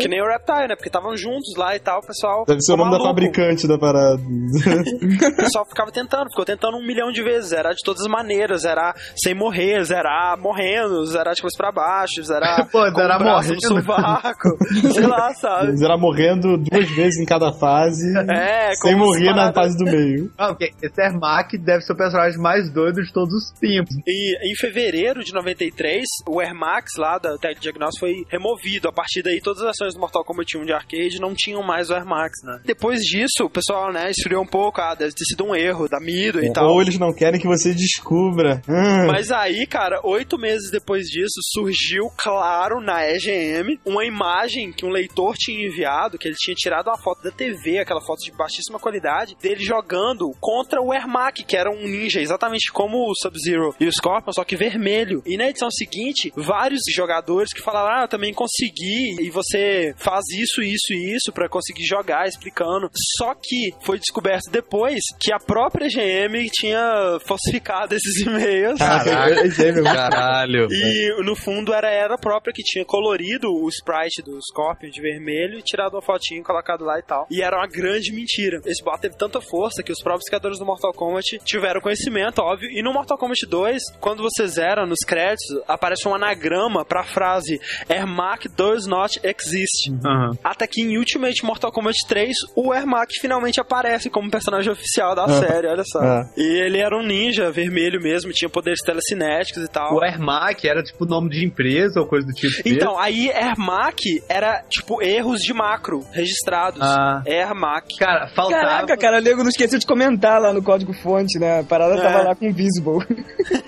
Que 0.01 0.09
nem 0.09 0.21
o 0.23 0.27
Reptile, 0.27 0.69
né? 0.69 0.75
Porque 0.75 0.89
estavam 0.89 1.17
juntos 1.17 1.55
lá 1.57 1.77
e 1.77 1.79
tal, 1.81 1.99
o 1.99 2.07
pessoal. 2.07 2.45
Deve 2.47 2.61
ser 2.63 2.73
o 2.73 2.77
nome 2.77 2.91
da 2.91 2.99
maluco. 2.99 3.15
fabricante 3.15 3.67
da 3.69 3.79
parada. 3.79 4.21
O 4.23 5.37
pessoal 5.37 5.65
ficava 5.69 5.91
tentando, 5.91 6.29
ficou 6.31 6.45
tentando 6.45 6.77
um 6.77 6.87
milhão 6.87 7.11
de 7.13 7.23
vezes. 7.23 7.51
Zerar 7.51 7.73
de 7.73 7.83
todas 7.85 8.03
as 8.03 8.09
maneiras, 8.09 8.63
zerar 8.63 8.95
sem 9.17 9.35
morrer, 9.35 9.83
zerar 9.85 10.39
morrendo, 10.39 11.05
zerar 11.07 11.35
de 11.35 11.41
cabeça 11.43 11.57
pra 11.57 11.73
baixo, 11.73 12.23
zerar. 12.23 12.52
Pô, 12.71 12.91
braço 12.93 13.25
morrendo. 13.25 13.55
No 13.55 13.61
sovaco, 13.61 14.49
sei 14.93 15.07
lá, 15.07 15.33
sabe? 15.41 15.69
Eles 15.69 15.83
eram 15.83 15.99
morrendo 15.99 16.59
duas 16.59 16.91
vezes 16.91 17.21
em 17.21 17.25
cada 17.25 17.53
fase. 17.53 18.13
É, 18.31 18.75
sem 18.75 18.97
morrer 18.97 19.35
na 19.35 19.53
fase 19.53 19.77
do 19.77 19.85
meio. 19.85 20.31
Ah, 20.39 20.49
porque 20.49 20.73
esse 20.83 21.01
Ermac 21.01 21.57
deve 21.59 21.83
ser 21.83 21.93
o 21.93 21.97
personagem 21.97 22.39
mais 22.39 22.71
doido 22.73 23.03
de 23.03 23.13
todos 23.13 23.33
os 23.35 23.51
tempos. 23.59 23.95
E 24.07 24.51
em 24.51 24.55
fevereiro 24.57 25.23
de 25.25 25.33
93, 25.33 26.05
o 26.29 26.41
Airmax 26.41 26.93
lá 26.99 27.19
da 27.19 27.37
Tele 27.39 27.57
Diagnostics 27.61 27.99
foi 27.99 28.25
removido. 28.31 28.89
A 28.89 28.93
partir 28.93 29.23
daí, 29.23 29.41
todas 29.41 29.63
as 29.63 29.71
ações 29.71 29.95
do 29.95 30.01
Mortal 30.01 30.25
Kombat 30.25 30.57
1 30.57 30.65
de 30.65 30.73
arcade 30.73 31.21
não 31.21 31.35
tinham 31.35 31.63
mais 31.63 31.91
o 31.91 31.95
Airmax, 31.95 32.43
né? 32.45 32.61
Depois 32.65 33.01
disso, 33.01 33.45
o 33.45 33.51
pessoal, 33.51 33.93
né, 33.93 34.11
esfriou 34.11 34.43
um 34.43 34.47
pouco. 34.47 34.81
Ah, 34.81 34.95
deve 34.95 35.13
ter 35.13 35.25
sido 35.25 35.45
um 35.45 35.55
erro 35.55 35.89
da 35.89 36.01
Mido 36.01 36.43
e 36.45 36.53
tal. 36.53 36.69
Ou 36.69 36.83
eles 36.83 36.99
não 36.99 37.13
querem 37.13 37.41
que 37.41 37.47
você 37.47 37.75
descubra. 37.75 38.63
Hum. 38.69 39.07
Mas 39.07 39.31
aí, 39.31 39.67
cara, 39.67 40.01
oito 40.05 40.39
meses 40.39 40.71
depois 40.71 41.05
disso, 41.05 41.41
surgiu, 41.53 42.11
claro, 42.17 42.42
na 42.81 43.09
EGM, 43.09 43.79
uma 43.87 44.05
imagem 44.05 44.73
que 44.73 44.85
um 44.85 44.91
leitor 44.91 45.37
tinha 45.37 45.65
enviado, 45.67 46.19
que 46.19 46.27
ele 46.27 46.35
tinha 46.37 46.55
tirado 46.55 46.89
uma 46.89 46.99
foto 46.99 47.23
da 47.23 47.31
TV, 47.31 47.79
aquela 47.79 48.01
foto 48.01 48.19
de 48.25 48.33
baixíssima 48.33 48.81
qualidade, 48.81 49.37
dele 49.41 49.63
jogando 49.63 50.29
contra 50.41 50.83
o 50.83 50.93
Ermac, 50.93 51.45
que 51.45 51.57
era 51.57 51.71
um 51.71 51.87
ninja, 51.87 52.21
exatamente 52.21 52.73
como 52.73 53.09
o 53.09 53.15
Sub-Zero 53.15 53.75
e 53.79 53.87
o 53.87 53.93
Scorpion, 53.93 54.33
só 54.33 54.45
que 54.45 54.57
vermelho. 54.57 55.23
E 55.25 55.37
na 55.37 55.49
edição 55.49 55.71
seguinte, 55.71 56.33
vários 56.37 56.81
jogadores 56.93 57.53
que 57.53 57.63
falaram, 57.63 58.01
ah, 58.01 58.05
eu 58.05 58.09
também 58.09 58.35
consegui, 58.35 59.21
e 59.21 59.31
você 59.31 59.95
faz 59.97 60.25
isso, 60.33 60.63
isso 60.63 60.93
e 60.93 61.15
isso 61.15 61.33
pra 61.33 61.49
conseguir 61.49 61.85
jogar, 61.85 62.27
explicando. 62.27 62.91
Só 63.17 63.35
que 63.35 63.73
foi 63.85 63.99
descoberto 63.99 64.51
depois 64.51 65.01
que 65.21 65.33
a 65.33 65.39
própria 65.39 65.87
EGM 65.87 66.51
tinha 66.51 67.19
falsificado 67.25 67.95
esses 67.97 68.27
e-mails. 68.27 68.81
Aí 68.81 69.49
é. 69.79 69.83
Caralho. 69.83 70.67
E 70.71 71.23
no 71.23 71.37
fundo 71.37 71.73
era 71.73 71.89
ela 71.89 72.19
própria 72.19 72.32
que 72.41 72.63
tinha 72.63 72.85
colorido 72.85 73.49
o 73.53 73.69
sprite 73.69 74.23
do 74.23 74.39
Scorpion 74.43 74.91
de 74.91 75.01
vermelho 75.01 75.59
e 75.59 75.63
tirado 75.63 75.95
uma 75.95 76.03
fotinha 76.03 76.41
e 76.41 76.45
colocado 76.45 76.85
lá 76.85 76.99
e 76.99 77.03
tal. 77.03 77.27
E 77.31 77.43
era 77.43 77.57
uma 77.57 77.67
grande 77.67 78.13
mentira. 78.13 78.61
Esse 78.65 78.83
boato 78.83 79.03
teve 79.03 79.17
tanta 79.17 79.41
força 79.41 79.83
que 79.83 79.93
os 79.93 80.01
próprios 80.03 80.29
criadores 80.29 80.59
do 80.59 80.65
Mortal 80.65 80.93
Kombat 80.93 81.39
tiveram 81.45 81.81
conhecimento, 81.81 82.41
óbvio. 82.41 82.71
E 82.71 82.83
no 82.83 82.93
Mortal 82.93 83.19
Kombat 83.19 83.45
2, 83.47 83.83
quando 84.01 84.23
você 84.23 84.47
zera 84.47 84.87
nos 84.87 85.01
créditos, 85.07 85.63
aparece 85.67 86.07
um 86.09 86.15
anagrama 86.15 86.85
pra 86.85 87.03
frase 87.05 87.61
Ermac 87.89 88.49
does 88.49 88.87
not 88.87 89.19
exist. 89.25 89.91
Aham. 90.05 90.31
Até 90.43 90.67
que 90.67 90.81
em 90.83 90.97
Ultimate 90.97 91.45
Mortal 91.45 91.73
Kombat 91.73 91.97
3, 92.09 92.33
o 92.57 92.73
Ermac 92.73 93.13
finalmente 93.21 93.61
aparece 93.61 94.09
como 94.09 94.31
personagem 94.31 94.71
oficial 94.73 95.15
da 95.15 95.25
Ah. 95.25 95.41
série, 95.41 95.67
olha 95.67 95.85
só. 95.85 95.99
Ah. 96.01 96.31
E 96.37 96.43
ele 96.63 96.79
era 96.79 96.97
um 96.97 97.03
ninja 97.03 97.51
vermelho 97.51 98.01
mesmo, 98.01 98.33
tinha 98.33 98.49
poderes 98.49 98.81
telecinéticos 98.81 99.63
e 99.65 99.69
tal. 99.69 99.95
O 99.97 100.05
Ermac 100.05 100.67
era 100.67 100.83
tipo 100.83 101.05
o 101.05 101.09
nome 101.09 101.31
de 101.31 101.43
preso 101.51 102.01
ou 102.01 102.07
coisa 102.13 102.27
do 102.27 102.33
tipo. 102.35 102.53
Então, 102.69 102.99
aí 102.99 103.29
Ermac 103.31 104.23
era 104.29 104.63
tipo 104.69 105.03
erros 105.03 105.41
de 105.41 105.55
macro 105.55 106.01
registrados. 106.13 106.83
Ah. 106.83 107.23
Ermac. 107.25 107.87
Cara, 107.99 108.29
faltava. 108.35 108.63
Caraca, 108.63 108.97
cara, 108.99 109.19
o 109.19 109.23
nego 109.23 109.43
não 109.43 109.49
esqueceu 109.49 109.79
de 109.79 109.87
comentar 109.87 110.39
lá 110.39 110.53
no 110.53 110.63
código 110.63 110.93
fonte, 110.93 111.39
né? 111.39 111.61
A 111.61 111.65
parada 111.65 111.95
É. 111.95 112.03
tava 112.03 112.23
lá 112.23 112.35
com 112.35 112.53
Visible. 112.53 112.99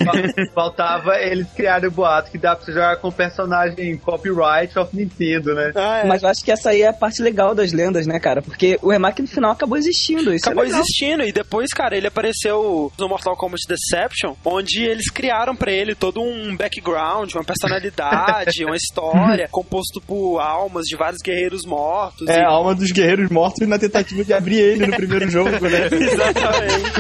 Fal- 0.05 0.15
Faltava 0.55 1.17
eles 1.19 1.47
criarem 1.55 1.89
o 1.89 1.91
boato 1.91 2.31
que 2.31 2.37
dá 2.39 2.55
pra 2.55 2.65
você 2.65 2.73
jogar 2.73 2.97
com 2.99 3.11
personagem 3.11 3.97
copyright 3.99 4.79
of 4.79 4.95
Nintendo, 4.95 5.55
né? 5.55 5.73
Ah, 5.75 6.01
é. 6.01 6.05
Mas 6.07 6.23
eu 6.23 6.29
acho 6.29 6.45
que 6.45 6.53
essa 6.53 6.71
aí 6.71 6.83
é 6.83 6.89
a 6.89 6.93
parte 6.93 7.23
legal 7.23 7.55
das 7.55 7.73
lendas, 7.73 8.07
né, 8.07 8.19
cara? 8.21 8.43
Porque 8.43 8.79
o 8.83 8.91
remake 8.91 9.23
no 9.23 9.29
final 9.29 9.53
acabou 9.53 9.79
existindo. 9.79 10.35
Isso 10.35 10.45
Acabou 10.45 10.65
é 10.65 10.69
existindo 10.69 11.23
e 11.25 11.33
depois, 11.33 11.71
cara, 11.71 11.97
ele 11.97 12.07
apareceu 12.09 12.93
no 12.99 13.09
Mortal 13.09 13.37
Kombat 13.37 13.63
Deception, 13.67 14.35
onde 14.45 14.83
eles 14.85 15.11
criaram 15.11 15.57
pra 15.57 15.73
ele 15.73 15.95
todo 15.95 16.21
um 16.21 16.57
background, 16.57 17.33
uma 17.35 17.45
personalidade, 17.45 17.95
uma 18.67 18.77
história, 18.77 19.49
composto 19.53 20.01
por 20.01 20.39
almas 20.41 20.85
de 20.85 20.97
vários 20.97 21.21
guerreiros 21.23 21.65
mortos. 21.65 22.29
É 22.29 22.41
e- 22.41 22.45
a 22.45 22.49
alma 22.49 22.75
dos 22.75 22.91
guerreiros 22.91 23.31
mortos 23.31 23.67
na 23.67 23.79
tentativa 23.79 24.25
de 24.25 24.33
abrir 24.33 24.59
ele 24.61 24.87
no 24.87 24.97
primeiro 24.97 25.31
jogo, 25.31 25.51
né? 25.69 25.89
Exatamente. 25.93 26.95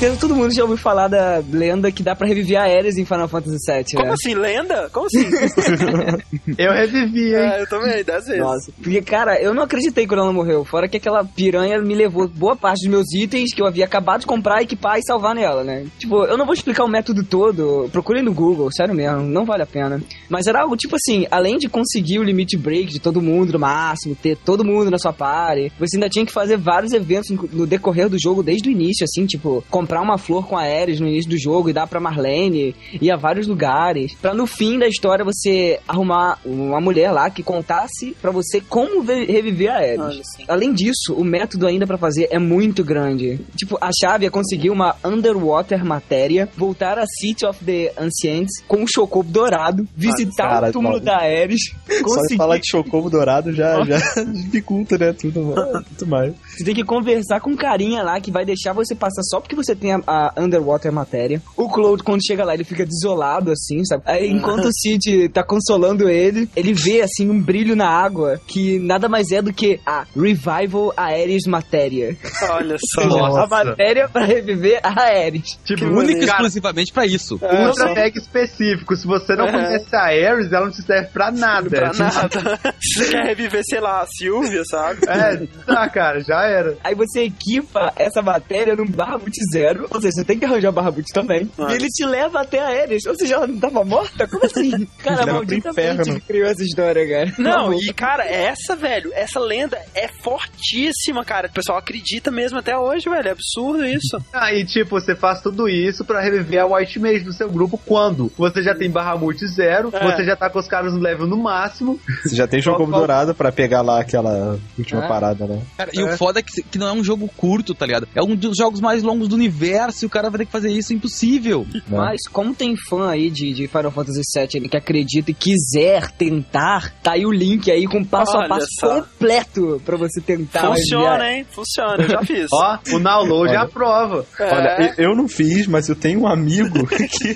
certeza 0.03 0.21
todo 0.21 0.35
mundo 0.37 0.53
já 0.55 0.63
ouviu 0.63 0.77
falar 0.77 1.09
da 1.09 1.43
lenda 1.51 1.91
que 1.93 2.03
dá 2.03 2.15
pra 2.15 2.27
reviver 2.27 2.59
a 2.59 2.65
Ares 2.65 2.97
em 2.99 3.05
Final 3.05 3.29
Fantasy 3.29 3.57
VII, 3.67 3.85
Como 3.95 4.07
né? 4.09 4.13
assim, 4.15 4.35
lenda? 4.35 4.91
Como 4.93 5.07
assim? 5.07 5.29
Eu 6.59 6.73
revivi, 6.73 7.29
hein? 7.35 7.37
É, 7.53 7.63
eu 7.63 7.69
também, 7.69 8.03
dez 8.05 8.25
vezes. 8.27 8.41
Nossa, 8.41 8.73
porque, 8.83 9.01
cara, 9.01 9.41
eu 9.41 9.55
não 9.55 9.63
acreditei 9.63 10.07
quando 10.07 10.21
ela 10.21 10.33
morreu. 10.33 10.65
Fora 10.65 10.89
que 10.89 10.97
aquela 10.97 11.25
piranha 11.25 11.81
me 11.81 11.95
levou 11.95 12.27
boa 12.29 12.57
parte 12.57 12.81
dos 12.83 12.91
meus 12.91 13.13
itens 13.15 13.55
que 13.55 13.63
eu 13.63 13.67
havia 13.67 13.85
acabado 13.85 14.21
de 14.21 14.27
comprar, 14.27 14.63
equipar 14.63 14.99
e 14.99 15.03
salvar 15.07 15.35
nela, 15.35 15.63
né? 15.63 15.87
Tipo, 15.99 16.25
eu 16.25 16.37
não 16.37 16.45
vou 16.45 16.55
explicar 16.55 16.85
o 16.85 16.89
método 16.89 17.23
todo. 17.25 17.89
Procurem 17.93 18.23
no 18.23 18.33
Google, 18.33 18.71
sério 18.73 18.95
mesmo, 18.95 19.21
não 19.23 19.45
vale 19.45 19.63
a 19.63 19.67
pena. 19.67 20.03
Mas 20.29 20.47
era 20.47 20.61
algo 20.63 20.77
tipo 20.77 20.97
assim: 20.97 21.27
além 21.31 21.59
de 21.59 21.69
conseguir 21.69 22.19
o 22.19 22.23
limite 22.25 22.57
break 22.57 22.87
de 22.93 23.01
todo 23.01 23.23
mundo 23.23 23.53
no 23.53 23.59
máximo, 23.59 24.15
ter 24.17 24.37
todo 24.37 24.65
mundo 24.65 24.91
na 24.91 24.99
sua 24.99 25.13
party, 25.13 25.73
você 25.79 25.97
ainda 25.97 26.09
tinha 26.09 26.27
que 26.27 26.33
fazer 26.33 26.57
vários 26.57 26.93
eventos 26.93 27.31
no- 27.31 27.49
no 27.53 27.67
decorrer 27.67 28.09
do 28.09 28.19
jogo 28.21 28.43
desde 28.43 28.69
o 28.69 28.73
início, 28.73 29.05
assim, 29.05 29.27
tipo, 29.27 29.63
comprar 29.71 29.92
uma 30.01 30.17
flor 30.17 30.47
com 30.47 30.57
a 30.57 30.63
Ares 30.63 31.01
no 31.01 31.09
início 31.09 31.29
do 31.31 31.39
jogo 31.39 31.69
e 31.69 31.73
dar 31.73 31.87
pra 31.87 32.01
Marlene, 32.01 32.75
ir 33.01 33.11
a 33.11 33.17
vários 33.17 33.47
lugares, 33.47 34.15
pra 34.15 34.33
no 34.33 34.47
fim 34.47 34.79
da 34.79 34.87
história 34.87 35.25
você 35.25 35.81
arrumar 35.87 36.39
uma 36.45 36.81
mulher 36.81 37.11
lá 37.11 37.29
que 37.29 37.43
contasse 37.43 38.17
pra 38.23 38.31
você 38.31 38.61
como 38.61 39.03
ve- 39.03 39.25
reviver 39.25 39.71
a 39.71 39.77
Ares. 39.77 39.99
Olha. 40.01 40.23
Além 40.49 40.73
disso, 40.73 41.15
o 41.17 41.25
método 41.25 41.67
ainda 41.67 41.87
pra 41.87 41.99
fazer 41.99 42.29
é 42.31 42.39
muito 42.39 42.85
grande. 42.85 43.41
Tipo, 43.57 43.77
a 43.81 43.91
chave 44.01 44.25
é 44.27 44.31
conseguir 44.31 44.71
uma 44.71 44.97
Underwater 45.05 45.85
matéria, 45.85 46.49
voltar 46.57 46.99
a 46.99 47.05
City 47.07 47.45
of 47.45 47.65
the 47.65 47.93
Ancients 47.99 48.63
com 48.69 48.79
um 48.83 48.87
Chocobo 48.87 49.29
dourado, 49.31 49.87
visitar 49.97 50.49
cara, 50.49 50.69
o 50.69 50.73
túmulo 50.73 51.01
da 51.01 51.17
Ares, 51.19 51.61
Só 51.87 51.95
de 51.95 52.03
conseguir... 52.03 52.37
falar 52.37 52.59
de 52.59 52.69
Chocobo 52.71 53.11
Dourado 53.11 53.53
já, 53.53 53.83
já 53.85 53.99
dificulta, 54.33 54.97
né? 54.99 55.13
Tudo, 55.13 55.41
muito 55.43 56.07
mais. 56.07 56.33
Você 56.57 56.65
tem 56.65 56.75
que 56.75 56.85
conversar 56.85 57.41
com 57.41 57.51
um 57.51 57.57
carinha 57.57 58.03
lá 58.03 58.21
que 58.21 58.31
vai 58.31 58.45
deixar 58.45 58.73
você 58.73 58.95
passar 58.95 59.23
só 59.23 59.41
porque 59.41 59.57
você 59.57 59.75
tem 59.75 59.93
a, 59.95 60.01
a 60.07 60.33
Underwater 60.39 60.93
matéria. 60.93 61.41
O 61.57 61.69
Cloud, 61.69 62.03
quando 62.03 62.25
chega 62.25 62.45
lá, 62.45 62.55
ele 62.55 62.65
fica 62.65 62.85
desolado, 62.85 63.51
assim, 63.51 63.85
sabe? 63.85 64.03
Aí, 64.07 64.31
enquanto 64.31 64.67
o 64.67 64.73
Cid 64.73 65.29
tá 65.31 65.43
consolando 65.43 66.09
ele, 66.09 66.49
ele 66.55 66.73
vê, 66.75 67.01
assim, 67.03 67.29
um 67.31 67.41
brilho 67.41 67.75
na 67.75 67.89
água 67.89 68.41
que 68.47 68.79
nada 68.79 69.09
mais 69.09 69.31
é 69.31 69.41
do 69.41 69.53
que 69.53 69.81
a 69.87 70.05
Revival 70.15 70.93
Aeris 70.97 71.47
Matéria. 71.47 72.17
Olha 72.51 72.77
só. 72.95 73.05
Nossa. 73.07 73.43
A 73.43 73.47
matéria 73.65 74.09
pra 74.09 74.25
reviver 74.25 74.81
a 74.83 75.03
Aeris. 75.05 75.59
Tipo, 75.65 75.85
Único 75.87 76.21
e 76.21 76.25
exclusivamente 76.25 76.93
pra 76.93 77.07
isso. 77.07 77.39
É, 77.43 77.73
só- 77.73 77.95
mega 77.95 78.19
específico. 78.19 78.95
Se 78.97 79.07
você 79.07 79.35
não 79.37 79.47
É. 79.47 79.53
conhece 79.53 79.95
a 79.97 80.03
Ares, 80.05 80.53
ela 80.53 80.67
não 80.67 80.73
te 80.73 80.83
serve 80.83 81.09
pra 81.13 81.31
nada. 81.31 81.69
Pra 81.71 81.93
nada. 81.93 82.59
Se 82.81 82.99
você 83.05 83.11
quer 83.11 83.25
reviver, 83.27 83.63
sei 83.65 83.81
lá, 83.81 84.03
a 84.03 84.07
Silvia, 84.07 84.63
sabe? 84.65 85.01
É, 85.09 85.37
tá, 85.67 85.89
cara, 85.89 86.21
já 86.21 86.42
era. 86.45 86.77
Aí 86.85 86.95
você 86.95 87.23
equipa 87.25 87.93
essa 87.97 88.23
matéria 88.23 88.75
num 88.77 88.87
barra 88.87 89.19
boot 89.19 89.37
zero, 89.53 89.87
ou 89.91 90.01
seja, 90.01 90.13
você 90.17 90.25
tem 90.25 90.39
que 90.39 90.45
arranjar 90.45 90.73
barra 90.73 90.91
boot 90.91 91.07
também. 91.13 91.51
Nossa. 91.57 91.73
E 91.73 91.77
ele 91.77 91.89
te 91.89 92.05
leva 92.05 92.41
até 92.41 92.59
a 92.61 92.83
Ares. 92.83 93.05
Ou 93.07 93.15
seja, 93.17 93.35
ela 93.35 93.47
não 93.47 93.59
tava 93.59 93.85
morta? 93.85 94.27
Como 94.29 94.45
assim? 94.45 94.87
Cara, 95.03 95.27
malditamente 95.33 96.01
inferno. 96.03 96.21
criou 96.27 96.47
essa 96.49 96.63
história, 96.63 97.09
cara. 97.09 97.33
Não, 97.39 97.73
e 97.75 97.93
cara, 97.93 98.25
essa, 98.25 98.75
velho, 98.77 99.11
essa 99.15 99.39
lenda 99.41 99.79
é 99.95 100.09
fortíssima, 100.23 101.25
cara. 101.25 101.49
O 101.49 101.53
pessoal 101.53 101.79
acredita 101.79 102.31
mesmo 102.31 102.59
até 102.59 102.77
hoje, 102.77 103.09
velho. 103.09 103.29
É 103.29 103.33
absurdo 103.33 103.85
isso. 103.85 104.19
Aí, 104.33 104.65
tipo, 104.67 105.01
você 105.01 105.15
faz 105.15 105.41
tudo 105.41 105.69
isso 105.69 106.05
pra 106.05 106.21
reviver 106.21 106.61
a 106.63 106.67
White 106.67 106.99
Mage 106.99 107.21
do 107.21 107.33
seu 107.33 107.51
grupo 107.51 107.79
quando 107.85 108.31
você 108.37 108.63
já 108.63 108.75
tem 108.75 108.91
barra 108.91 109.17
multi 109.17 109.47
zero, 109.47 109.91
É. 109.93 110.05
você 110.05 110.25
já 110.25 110.37
tá 110.37 110.49
com 110.51 110.59
os 110.59 110.69
caras 110.69 110.93
no 110.95 111.01
level 111.01 111.27
no 111.27 111.37
máximo. 111.37 111.99
Você 112.25 112.35
já 112.37 112.47
tem 112.47 112.61
Chocobo 112.63 112.91
qual- 112.91 113.01
Dourado 113.01 113.35
pra 113.35 113.51
pegar 113.53 113.83
lá 113.83 114.01
aquela 114.01 114.59
última 114.79 115.05
Ah. 115.05 115.09
parada, 115.09 115.47
né? 115.47 115.61
Cara, 115.77 115.91
e 115.93 116.03
o 116.03 116.17
foda 116.17 116.32
é 116.39 116.43
que, 116.43 116.63
que 116.63 116.79
não 116.79 116.89
é 116.89 116.93
um 116.93 117.05
jogo 117.05 117.29
curto, 117.37 117.75
tá 117.75 117.87
ligado? 117.87 118.09
É 118.15 118.23
um 118.23 118.35
dos 118.35 118.57
jogos 118.57 118.81
mais 118.81 119.03
longos 119.03 119.29
do 119.29 119.35
universo 119.35 120.05
e 120.05 120.07
o 120.07 120.11
cara 120.11 120.31
vai 120.31 120.39
ter 120.39 120.47
que 120.47 120.53
fazer 120.53 120.71
isso, 120.71 120.93
é 120.93 120.97
impossível. 120.97 121.67
Mas 121.89 122.21
como 122.31 122.55
tem 122.55 122.75
fã 122.89 123.11
aí 123.11 123.31
de, 123.31 123.53
de 123.53 123.67
Final 123.69 123.91
Fantasy 123.91 124.21
VII 124.37 124.69
que 124.69 124.77
acredita 124.77 125.31
e 125.31 125.35
quiser 125.35 126.11
tentar, 126.13 126.93
tá 127.03 127.13
aí 127.13 127.25
o 127.27 127.33
link 127.33 127.71
aí 127.71 127.87
com 127.87 128.05
passo 128.05 128.37
Olha 128.37 128.47
a 128.47 128.49
passo 128.49 128.67
só. 128.81 129.01
completo 129.03 129.81
pra 129.85 129.97
você 129.97 130.21
tentar. 130.21 130.69
Funciona, 130.69 131.15
enviar. 131.15 131.33
hein? 131.33 131.47
Funciona, 131.51 132.03
eu 132.03 132.09
já 132.09 132.23
fiz. 132.25 132.47
Ó, 132.53 132.79
o 132.93 132.99
download 132.99 133.51
Olha. 133.51 133.61
aprova. 133.63 134.27
É. 134.39 134.55
Olha, 134.55 134.95
eu 134.99 135.15
não 135.17 135.29
fiz, 135.29 135.67
mas 135.67 135.89
eu 135.89 135.95
tenho 135.97 136.21
um 136.21 136.27
amigo 136.27 136.87
que, 136.89 137.09
que 137.09 137.35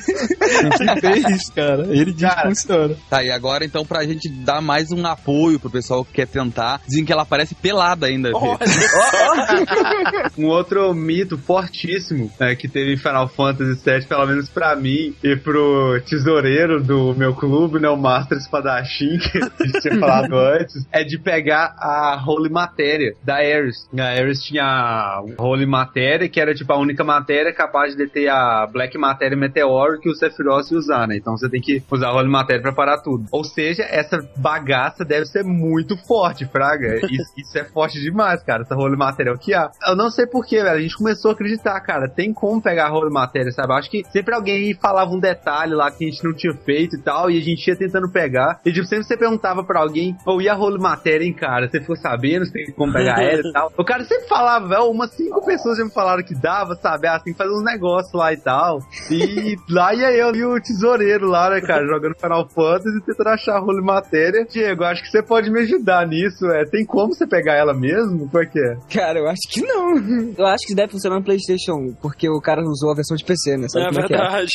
fez, 1.01 1.51
cara. 1.51 1.87
Ele 1.91 2.13
diz 2.13 2.23
Cara. 2.23 2.43
que 2.43 2.49
funciona. 2.49 2.97
Tá, 3.09 3.23
e 3.23 3.31
agora 3.31 3.65
então 3.65 3.85
pra 3.85 4.05
gente 4.05 4.29
dar 4.29 4.61
mais 4.61 4.91
um 4.91 5.05
apoio 5.07 5.59
pro 5.61 5.71
pessoal 5.71 6.05
que 6.05 6.13
quer 6.13 6.27
tentar, 6.27 6.81
dizem 6.87 7.05
que 7.05 7.13
ela 7.13 7.23
aparece 7.23 7.55
pelada 7.55 8.07
ainda. 8.07 8.31
Olha, 8.35 8.59
Um 10.39 10.47
outro 10.47 10.93
mito 10.95 11.39
fortíssimo 11.39 12.31
é, 12.39 12.55
que 12.55 12.69
teve 12.69 12.95
em 12.95 12.97
Final 12.97 13.29
Fantasy 13.29 13.83
VII, 13.85 14.07
pelo 14.07 14.27
menos 14.27 14.49
pra 14.49 14.77
mim 14.77 15.15
e 15.23 15.37
pro 15.37 16.01
tesoureiro 16.09 16.83
do 16.83 17.15
meu 17.15 17.35
clube, 17.35 17.79
né, 17.79 17.89
o 17.89 17.97
Master 17.97 18.39
Espadachim, 18.39 19.19
que 19.19 19.39
a 19.39 19.65
gente 19.65 19.81
tinha 19.81 19.99
falado 20.01 20.35
antes, 20.35 20.87
é 20.93 21.05
de 21.05 21.19
pegar 21.19 21.75
a 21.79 22.23
Holy 22.27 22.51
Matéria 22.51 23.15
da 23.25 23.37
Ares. 23.37 23.89
A 23.99 24.05
Ares 24.05 24.43
tinha 24.43 24.65
a 24.65 25.23
Holy 25.39 25.67
Matéria, 25.67 26.29
que 26.29 26.41
era 26.41 26.55
tipo 26.55 26.73
a 26.73 26.79
única 26.79 27.03
matéria 27.05 27.53
capaz 27.53 27.93
de 27.93 27.99
deter 27.99 28.29
a 28.29 28.67
Black 28.67 28.97
Matéria 28.99 29.37
Meteor 29.37 29.99
que 30.01 30.11
o 30.11 30.15
Sephiroth 30.15 30.71
ia 30.71 30.79
usar, 30.79 31.07
né? 31.07 31.17
Então 31.17 31.37
você 31.37 31.49
tem 31.49 31.61
que 31.61 31.83
usar 31.91 32.09
a 32.09 32.15
Holy 32.15 32.29
Matéria 32.29 32.63
pra 32.63 32.73
parar 32.73 32.99
tudo. 32.99 33.27
Ou 33.31 33.45
seja, 33.45 33.83
essa 33.83 34.19
bagaça 34.37 35.05
deve 35.05 35.27
ser 35.27 35.45
muito 35.45 35.97
forte, 36.07 36.47
Fraga. 36.47 36.97
Isso, 37.07 37.33
isso 37.37 37.59
é 37.59 37.65
forte 37.65 38.01
demais, 38.01 38.43
cara. 38.43 38.63
Essa 38.63 38.76
Holy 38.77 38.97
Matéria 38.97 39.31
é 39.31 39.33
o 39.33 39.39
que 39.39 39.55
há. 39.55 39.71
Eu 39.87 39.97
não 39.97 40.11
sei 40.11 40.27
porquê, 40.27 40.63
velho. 40.63 40.79
A 40.79 40.81
gente 40.81 40.97
começou 40.97 41.31
a 41.31 41.35
acreditar, 41.35 41.81
cara. 41.81 42.09
Tem 42.09 42.33
como 42.33 42.61
pegar 42.61 42.93
Holy 42.93 43.13
Matéria, 43.13 43.51
sabe? 43.53 43.73
Eu 43.73 43.77
acho 43.77 43.91
que 43.91 44.05
sempre 44.11 44.35
alguém 44.35 44.75
falava 44.75 45.11
um 45.11 45.21
detalhe 45.21 45.75
lá 45.75 45.91
que 45.91 46.05
a 46.05 46.09
gente 46.09 46.25
não 46.25 46.35
tinha 46.35 46.55
feito 46.55 46.97
e 46.97 46.99
tal, 46.99 47.31
e 47.31 47.39
a 47.39 47.43
gente 47.43 47.67
ia 47.67 47.77
tentando 47.77 48.11
pegar. 48.11 48.61
E 48.65 48.73
tipo, 48.73 48.87
sempre 48.87 49.05
você 49.05 49.17
perguntava 49.17 49.65
pra 49.65 49.81
alguém, 49.81 50.17
ou 50.27 50.41
e 50.41 50.49
a 50.49 50.57
Holy 50.57 50.79
Matéria, 50.79 51.25
hein, 51.25 51.33
cara? 51.33 51.69
Você 51.69 51.81
ficou 51.81 51.97
sabendo 51.97 52.45
se 52.47 52.53
tem 52.53 52.73
como 52.73 52.93
pegar 52.93 53.23
ela 53.23 53.41
e 53.41 53.53
tal. 53.53 53.73
O 53.77 53.85
cara 53.85 54.05
sempre 54.05 54.27
falava, 54.27 54.67
velho, 54.67 54.91
umas 54.91 55.11
cinco 55.13 55.45
pessoas 55.45 55.79
já 55.79 55.85
me 55.85 55.93
falaram 55.93 56.23
que 56.23 56.35
dava, 56.35 56.75
sabe? 56.77 57.07
Que 57.23 57.35
fazer 57.35 57.53
uns 57.53 57.65
negócios 57.65 58.13
lá 58.13 58.33
e 58.33 58.37
tal. 58.37 58.81
E 59.11 59.57
lá 59.71 59.95
ia 59.95 60.11
eu 60.13 60.35
e 60.35 60.45
o 60.45 60.61
tesoureiro 60.61 61.27
lá, 61.27 61.51
né, 61.51 61.61
cara, 61.61 61.87
jogando 61.87 62.17
Final 62.19 62.49
Fantasy 62.49 62.99
e 62.99 63.03
tentando 63.03 63.29
achar 63.29 63.63
Holy 63.63 63.83
Matéria. 63.83 64.45
Diego, 64.45 64.85
acho 64.85 65.03
que 65.03 65.11
você 65.11 65.23
pode 65.23 65.51
me 65.51 65.61
ajudar 65.61 66.07
nisso. 66.07 66.47
É, 66.47 66.65
tem 66.65 66.85
como 66.85 67.15
você 67.15 67.27
pegar 67.27 67.55
ela 67.55 67.75
mesmo? 67.75 68.29
Como 68.29 68.43
é 68.43 68.47
é? 68.73 68.77
Cara, 68.93 69.19
eu 69.19 69.27
acho 69.29 69.41
que 69.51 69.61
não. 69.63 69.97
Eu 70.37 70.47
acho 70.47 70.67
que 70.67 70.75
deve 70.75 70.93
funcionar 70.93 71.17
no 71.17 71.25
PlayStation 71.25 71.47
PlayStation 71.47 71.95
porque 72.01 72.29
o 72.29 72.41
cara 72.41 72.63
usou 72.63 72.91
a 72.91 72.95
versão 72.95 73.17
de 73.17 73.25
PC, 73.25 73.57
né? 73.57 73.69
Sabe 73.69 73.87
É 73.87 73.89
como 73.89 74.01
é 74.01 74.05
é? 74.05 74.09
verdade. 74.09 74.49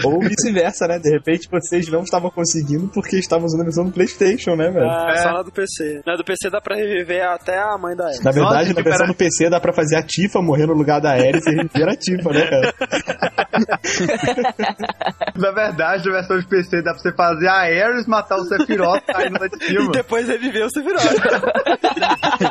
Ou 0.04 0.20
vice-versa, 0.20 0.86
né? 0.86 0.98
De 0.98 1.10
repente 1.10 1.48
vocês 1.50 1.88
não 1.88 2.02
estavam 2.02 2.30
conseguindo 2.30 2.88
porque 2.88 3.16
estavam 3.16 3.46
usando 3.46 3.62
a 3.62 3.64
versão 3.64 3.84
do 3.84 3.92
PlayStation, 3.92 4.54
né, 4.56 4.70
velho? 4.70 4.88
Ah, 4.88 5.16
só 5.18 5.32
na 5.32 5.42
do 5.42 5.52
PC. 5.52 6.02
Na 6.06 6.16
do 6.16 6.24
PC 6.24 6.50
dá 6.50 6.60
pra 6.60 6.76
reviver 6.76 7.24
até 7.26 7.58
a 7.58 7.76
mãe 7.78 7.96
da 7.96 8.10
Ellie. 8.10 8.24
Na 8.24 8.30
verdade, 8.30 8.68
Nossa, 8.68 8.74
na 8.74 8.82
versão 8.82 9.06
do 9.06 9.14
PC 9.14 9.50
dá 9.50 9.60
pra 9.60 9.72
fazer 9.72 9.96
a 9.96 10.02
Tifa 10.02 10.40
morrer 10.40 10.66
no 10.66 10.74
lugar 10.74 11.00
da 11.00 11.10
Ares 11.10 11.46
e 11.46 11.50
reviver 11.50 11.88
a 11.88 11.96
Tifa, 11.96 12.30
né, 12.30 12.46
cara? 12.46 12.74
Na 15.36 15.50
verdade, 15.50 16.06
na 16.06 16.12
versão 16.12 16.38
de 16.38 16.46
PC 16.46 16.82
dá 16.82 16.92
pra 16.92 17.00
você 17.02 17.12
fazer 17.12 17.48
a 17.48 17.54
Ares 17.54 18.06
matar 18.06 18.36
o 18.36 18.44
Sephiroth 18.44 19.02
caindo 19.06 19.38
lá 19.40 19.48
de 19.48 19.74
E 19.74 19.90
depois 19.90 20.28
reviveu 20.28 20.66
o 20.66 20.70
Sephiroth. 20.70 21.02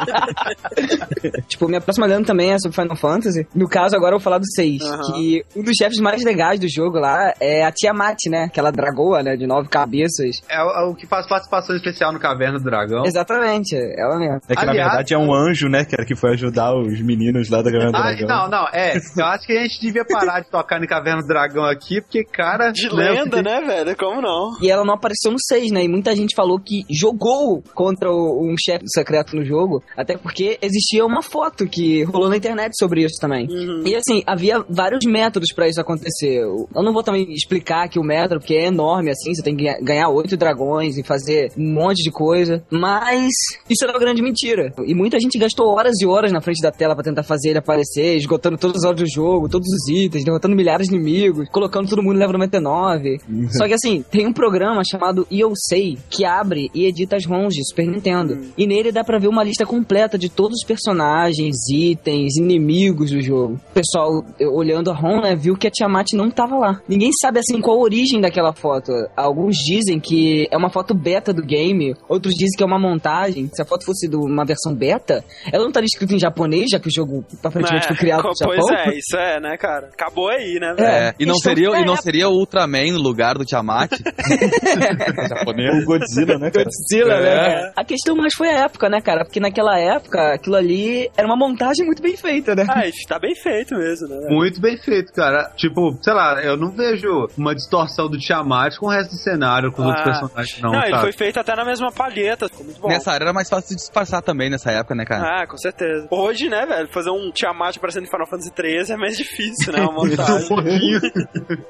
Tipo, 1.47 1.67
minha 1.67 1.81
próxima 1.81 2.05
lenda 2.05 2.25
também 2.25 2.51
é 2.51 2.57
sobre 2.59 2.75
Final 2.75 2.95
Fantasy. 2.95 3.47
No 3.55 3.67
caso, 3.67 3.95
agora 3.95 4.13
eu 4.15 4.19
vou 4.19 4.23
falar 4.23 4.37
do 4.39 4.45
6. 4.55 4.81
Aham. 4.81 5.01
Que 5.13 5.43
um 5.55 5.63
dos 5.63 5.75
chefes 5.77 5.99
mais 5.99 6.23
legais 6.23 6.59
do 6.59 6.67
jogo 6.69 6.99
lá 6.99 7.33
é 7.39 7.63
a 7.63 7.71
Tiamat, 7.71 8.17
né? 8.29 8.45
Aquela 8.45 8.71
dragoa, 8.71 9.21
né? 9.23 9.35
De 9.35 9.45
nove 9.47 9.69
cabeças. 9.69 10.41
É 10.49 10.61
o, 10.63 10.69
é 10.69 10.89
o 10.89 10.95
que 10.95 11.07
faz 11.07 11.27
participação 11.27 11.75
especial 11.75 12.11
no 12.11 12.19
Caverna 12.19 12.57
do 12.59 12.63
Dragão. 12.63 13.03
Exatamente, 13.05 13.75
ela 13.75 14.17
mesmo. 14.17 14.39
É 14.47 14.55
que 14.55 14.65
na 14.65 14.71
Aliás- 14.71 14.89
verdade 14.89 15.13
é 15.13 15.17
um 15.17 15.33
anjo, 15.33 15.67
né, 15.69 15.85
cara, 15.85 16.05
que 16.05 16.15
foi 16.15 16.31
ajudar 16.31 16.73
os 16.75 17.01
meninos 17.01 17.49
lá 17.49 17.61
da 17.61 17.69
Grande 17.71 17.95
Ah, 17.95 18.01
Dragão. 18.01 18.27
não, 18.27 18.49
não, 18.49 18.67
é. 18.73 18.93
Eu 19.17 19.25
acho 19.25 19.45
que 19.45 19.53
a 19.57 19.61
gente 19.63 19.79
devia 19.81 20.05
parar 20.05 20.41
de 20.41 20.49
tocar 20.49 20.79
no 20.79 20.87
Caverna 20.87 21.21
do 21.21 21.27
Dragão 21.27 21.65
aqui, 21.65 22.01
porque, 22.01 22.23
cara. 22.23 22.71
De 22.71 22.89
lenda, 22.89 23.41
né, 23.41 23.61
velho? 23.61 23.95
Como 23.97 24.21
não? 24.21 24.57
E 24.61 24.69
ela 24.69 24.83
não 24.85 24.93
apareceu 24.95 25.31
no 25.31 25.37
6, 25.39 25.71
né? 25.71 25.83
E 25.83 25.87
muita 25.87 26.15
gente 26.15 26.35
falou 26.35 26.59
que 26.59 26.83
jogou 26.89 27.63
contra 27.73 28.09
um 28.11 28.55
chefe 28.59 28.83
secreto 28.87 29.35
no 29.35 29.43
jogo, 29.45 29.83
até 29.95 30.17
porque 30.17 30.57
existia 30.61 31.05
uma 31.05 31.21
foto 31.21 31.67
que 31.67 32.03
rolou 32.03 32.29
na 32.29 32.37
internet 32.37 32.77
sobre 32.77 33.03
isso 33.03 33.19
também. 33.19 33.47
Uhum. 33.47 33.83
E 33.85 33.95
assim, 33.95 34.23
havia 34.25 34.63
vários 34.69 35.05
métodos 35.05 35.53
pra 35.53 35.67
isso 35.67 35.79
acontecer. 35.79 36.41
Eu 36.41 36.83
não 36.83 36.93
vou 36.93 37.03
também 37.03 37.31
explicar 37.31 37.85
aqui 37.85 37.99
o 37.99 38.03
método, 38.03 38.39
porque 38.39 38.55
é 38.55 38.67
enorme, 38.67 39.11
assim, 39.11 39.33
você 39.33 39.41
tem 39.41 39.55
que 39.55 39.63
ganhar 39.81 40.09
oito 40.09 40.37
dragões 40.37 40.97
e 40.97 41.03
fazer 41.03 41.51
um 41.57 41.73
monte 41.73 42.03
de 42.03 42.11
coisa. 42.11 42.63
Mas 42.69 43.29
isso 43.69 43.83
era 43.83 43.93
uma 43.93 43.99
grande 43.99 44.21
mentira. 44.21 44.73
E 44.85 44.93
muita 44.93 45.19
gente 45.19 45.37
gastou 45.37 45.67
horas 45.67 45.99
e 46.01 46.05
horas 46.05 46.31
na 46.31 46.41
frente 46.41 46.61
da 46.61 46.71
tela 46.71 46.95
pra 46.95 47.03
tentar 47.03 47.23
fazer 47.23 47.49
ele 47.49 47.59
aparecer, 47.59 48.15
esgotando 48.15 48.57
todas 48.57 48.83
as 48.83 48.83
horas 48.83 49.01
do 49.01 49.09
jogo, 49.09 49.49
todos 49.49 49.67
os 49.67 49.87
itens, 49.89 50.23
derrotando 50.23 50.55
milhares 50.55 50.87
de 50.87 50.95
inimigos, 50.95 51.49
colocando 51.49 51.89
todo 51.89 52.01
mundo 52.01 52.13
no 52.13 52.19
level 52.19 52.33
99. 52.33 53.17
Só 53.51 53.67
que 53.67 53.73
assim, 53.73 54.03
tem 54.09 54.25
um 54.25 54.33
programa 54.33 54.81
chamado 54.83 55.27
EOSei 55.31 55.97
que 56.09 56.25
abre 56.25 56.69
e 56.73 56.85
edita 56.85 57.15
as 57.15 57.25
ROMs 57.25 57.53
de 57.53 57.67
Super 57.67 57.87
Nintendo. 57.87 58.39
E 58.57 58.67
nele 58.67 58.91
dá 58.91 59.03
pra 59.03 59.19
ver 59.19 59.27
uma 59.27 59.43
lista 59.43 59.65
completa 59.83 60.17
de 60.17 60.29
todos 60.29 60.59
os 60.61 60.65
personagens, 60.65 61.55
itens, 61.69 62.37
inimigos 62.37 63.11
do 63.11 63.21
jogo. 63.21 63.59
O 63.71 63.73
pessoal, 63.73 64.23
olhando 64.53 64.89
a 64.89 64.93
ROM, 64.93 65.21
né, 65.21 65.35
viu 65.35 65.57
que 65.57 65.67
a 65.67 65.71
Tiamat 65.71 66.13
não 66.13 66.31
tava 66.31 66.55
lá. 66.55 66.79
Ninguém 66.87 67.11
sabe 67.21 67.39
assim 67.39 67.59
qual 67.59 67.77
a 67.77 67.81
origem 67.81 68.21
daquela 68.21 68.53
foto. 68.53 68.91
Alguns 69.15 69.57
dizem 69.57 69.99
que 69.99 70.47
é 70.49 70.57
uma 70.57 70.69
foto 70.69 70.93
beta 70.93 71.33
do 71.33 71.43
game, 71.43 71.93
outros 72.07 72.33
dizem 72.33 72.55
que 72.57 72.63
é 72.63 72.65
uma 72.65 72.79
montagem. 72.79 73.49
Se 73.53 73.61
a 73.61 73.65
foto 73.65 73.85
fosse 73.85 74.07
de 74.07 74.15
uma 74.15 74.45
versão 74.45 74.73
beta, 74.73 75.23
ela 75.51 75.63
não 75.63 75.69
estaria 75.69 75.85
escrita 75.85 76.13
em 76.15 76.19
japonês, 76.19 76.69
já 76.71 76.79
que 76.79 76.87
o 76.87 76.93
jogo 76.93 77.25
aparentemente 77.43 77.87
foi 77.87 77.97
criado 77.97 78.23
no 78.23 78.35
Japão. 78.35 78.55
Pois 78.55 78.79
é, 78.79 78.97
isso 78.97 79.17
é, 79.17 79.39
né, 79.41 79.57
cara? 79.57 79.89
Acabou 79.93 80.29
aí, 80.29 80.57
né, 80.59 80.73
velho? 80.73 80.87
É, 80.87 81.13
e 81.19 81.25
não 81.25 81.35
seria, 81.35 81.69
é 81.69 81.81
e 81.81 81.85
não 81.85 81.97
seria 81.97 82.29
o 82.29 82.33
Ultraman 82.33 82.93
no 82.93 82.99
lugar 82.99 83.37
do 83.37 83.43
Tiamat? 83.45 83.91
O 85.83 85.85
Godzilla, 85.85 86.37
né, 86.37 86.51
cara? 86.51 86.65
Godzilla, 86.65 87.13
É. 87.15 87.55
né? 87.65 87.71
A 87.75 87.83
questão 87.83 88.15
mais 88.15 88.33
foi 88.33 88.47
a 88.49 88.65
época, 88.65 88.89
né, 88.89 89.01
cara? 89.01 89.23
Porque 89.25 89.39
naquela 89.39 89.62
época, 89.79 90.33
aquilo 90.33 90.55
ali 90.55 91.09
era 91.15 91.27
uma 91.27 91.35
montagem 91.37 91.85
muito 91.85 92.01
bem 92.01 92.15
feita, 92.17 92.55
né? 92.55 92.65
Ah, 92.69 92.87
isso 92.87 93.07
tá 93.07 93.17
bem 93.19 93.35
feito 93.35 93.75
mesmo, 93.75 94.07
né? 94.07 94.27
Muito 94.29 94.59
bem 94.61 94.77
feito, 94.77 95.11
cara. 95.13 95.51
Tipo, 95.55 95.97
sei 96.01 96.13
lá, 96.13 96.41
eu 96.43 96.57
não 96.57 96.71
vejo 96.71 97.27
uma 97.37 97.53
distorção 97.55 98.09
do 98.09 98.17
Tiamat 98.17 98.77
com 98.77 98.87
o 98.87 98.89
resto 98.89 99.11
do 99.11 99.17
cenário, 99.17 99.71
com 99.71 99.81
os 99.81 99.87
outros 99.87 100.05
Ah. 100.05 100.09
personagens, 100.11 100.61
não, 100.61 100.71
Não, 100.71 100.83
ele 100.83 100.97
foi 100.99 101.11
feito 101.13 101.39
até 101.39 101.55
na 101.55 101.65
mesma 101.65 101.91
palheta, 101.91 102.47
ficou 102.49 102.65
muito 102.65 102.79
bom. 102.81 102.87
Nessa 102.87 103.11
área 103.11 103.25
era 103.25 103.33
mais 103.33 103.49
fácil 103.49 103.69
de 103.69 103.75
disfarçar 103.75 104.21
também 104.21 104.49
nessa 104.49 104.71
época, 104.71 104.95
né, 104.95 105.05
cara? 105.05 105.41
Ah, 105.43 105.47
com 105.47 105.57
certeza. 105.57 106.07
Hoje, 106.11 106.49
né, 106.49 106.65
velho, 106.65 106.87
fazer 106.89 107.09
um 107.09 107.31
Tiamat 107.31 107.77
aparecendo 107.77 108.03
em 108.05 108.09
Final 108.09 108.27
Fantasy 108.27 108.51
XIII 108.55 108.93
é 108.93 108.97
mais 108.97 109.17
difícil, 109.17 109.71
né? 109.73 109.81
Uma 109.81 109.93
montagem. 110.05 110.47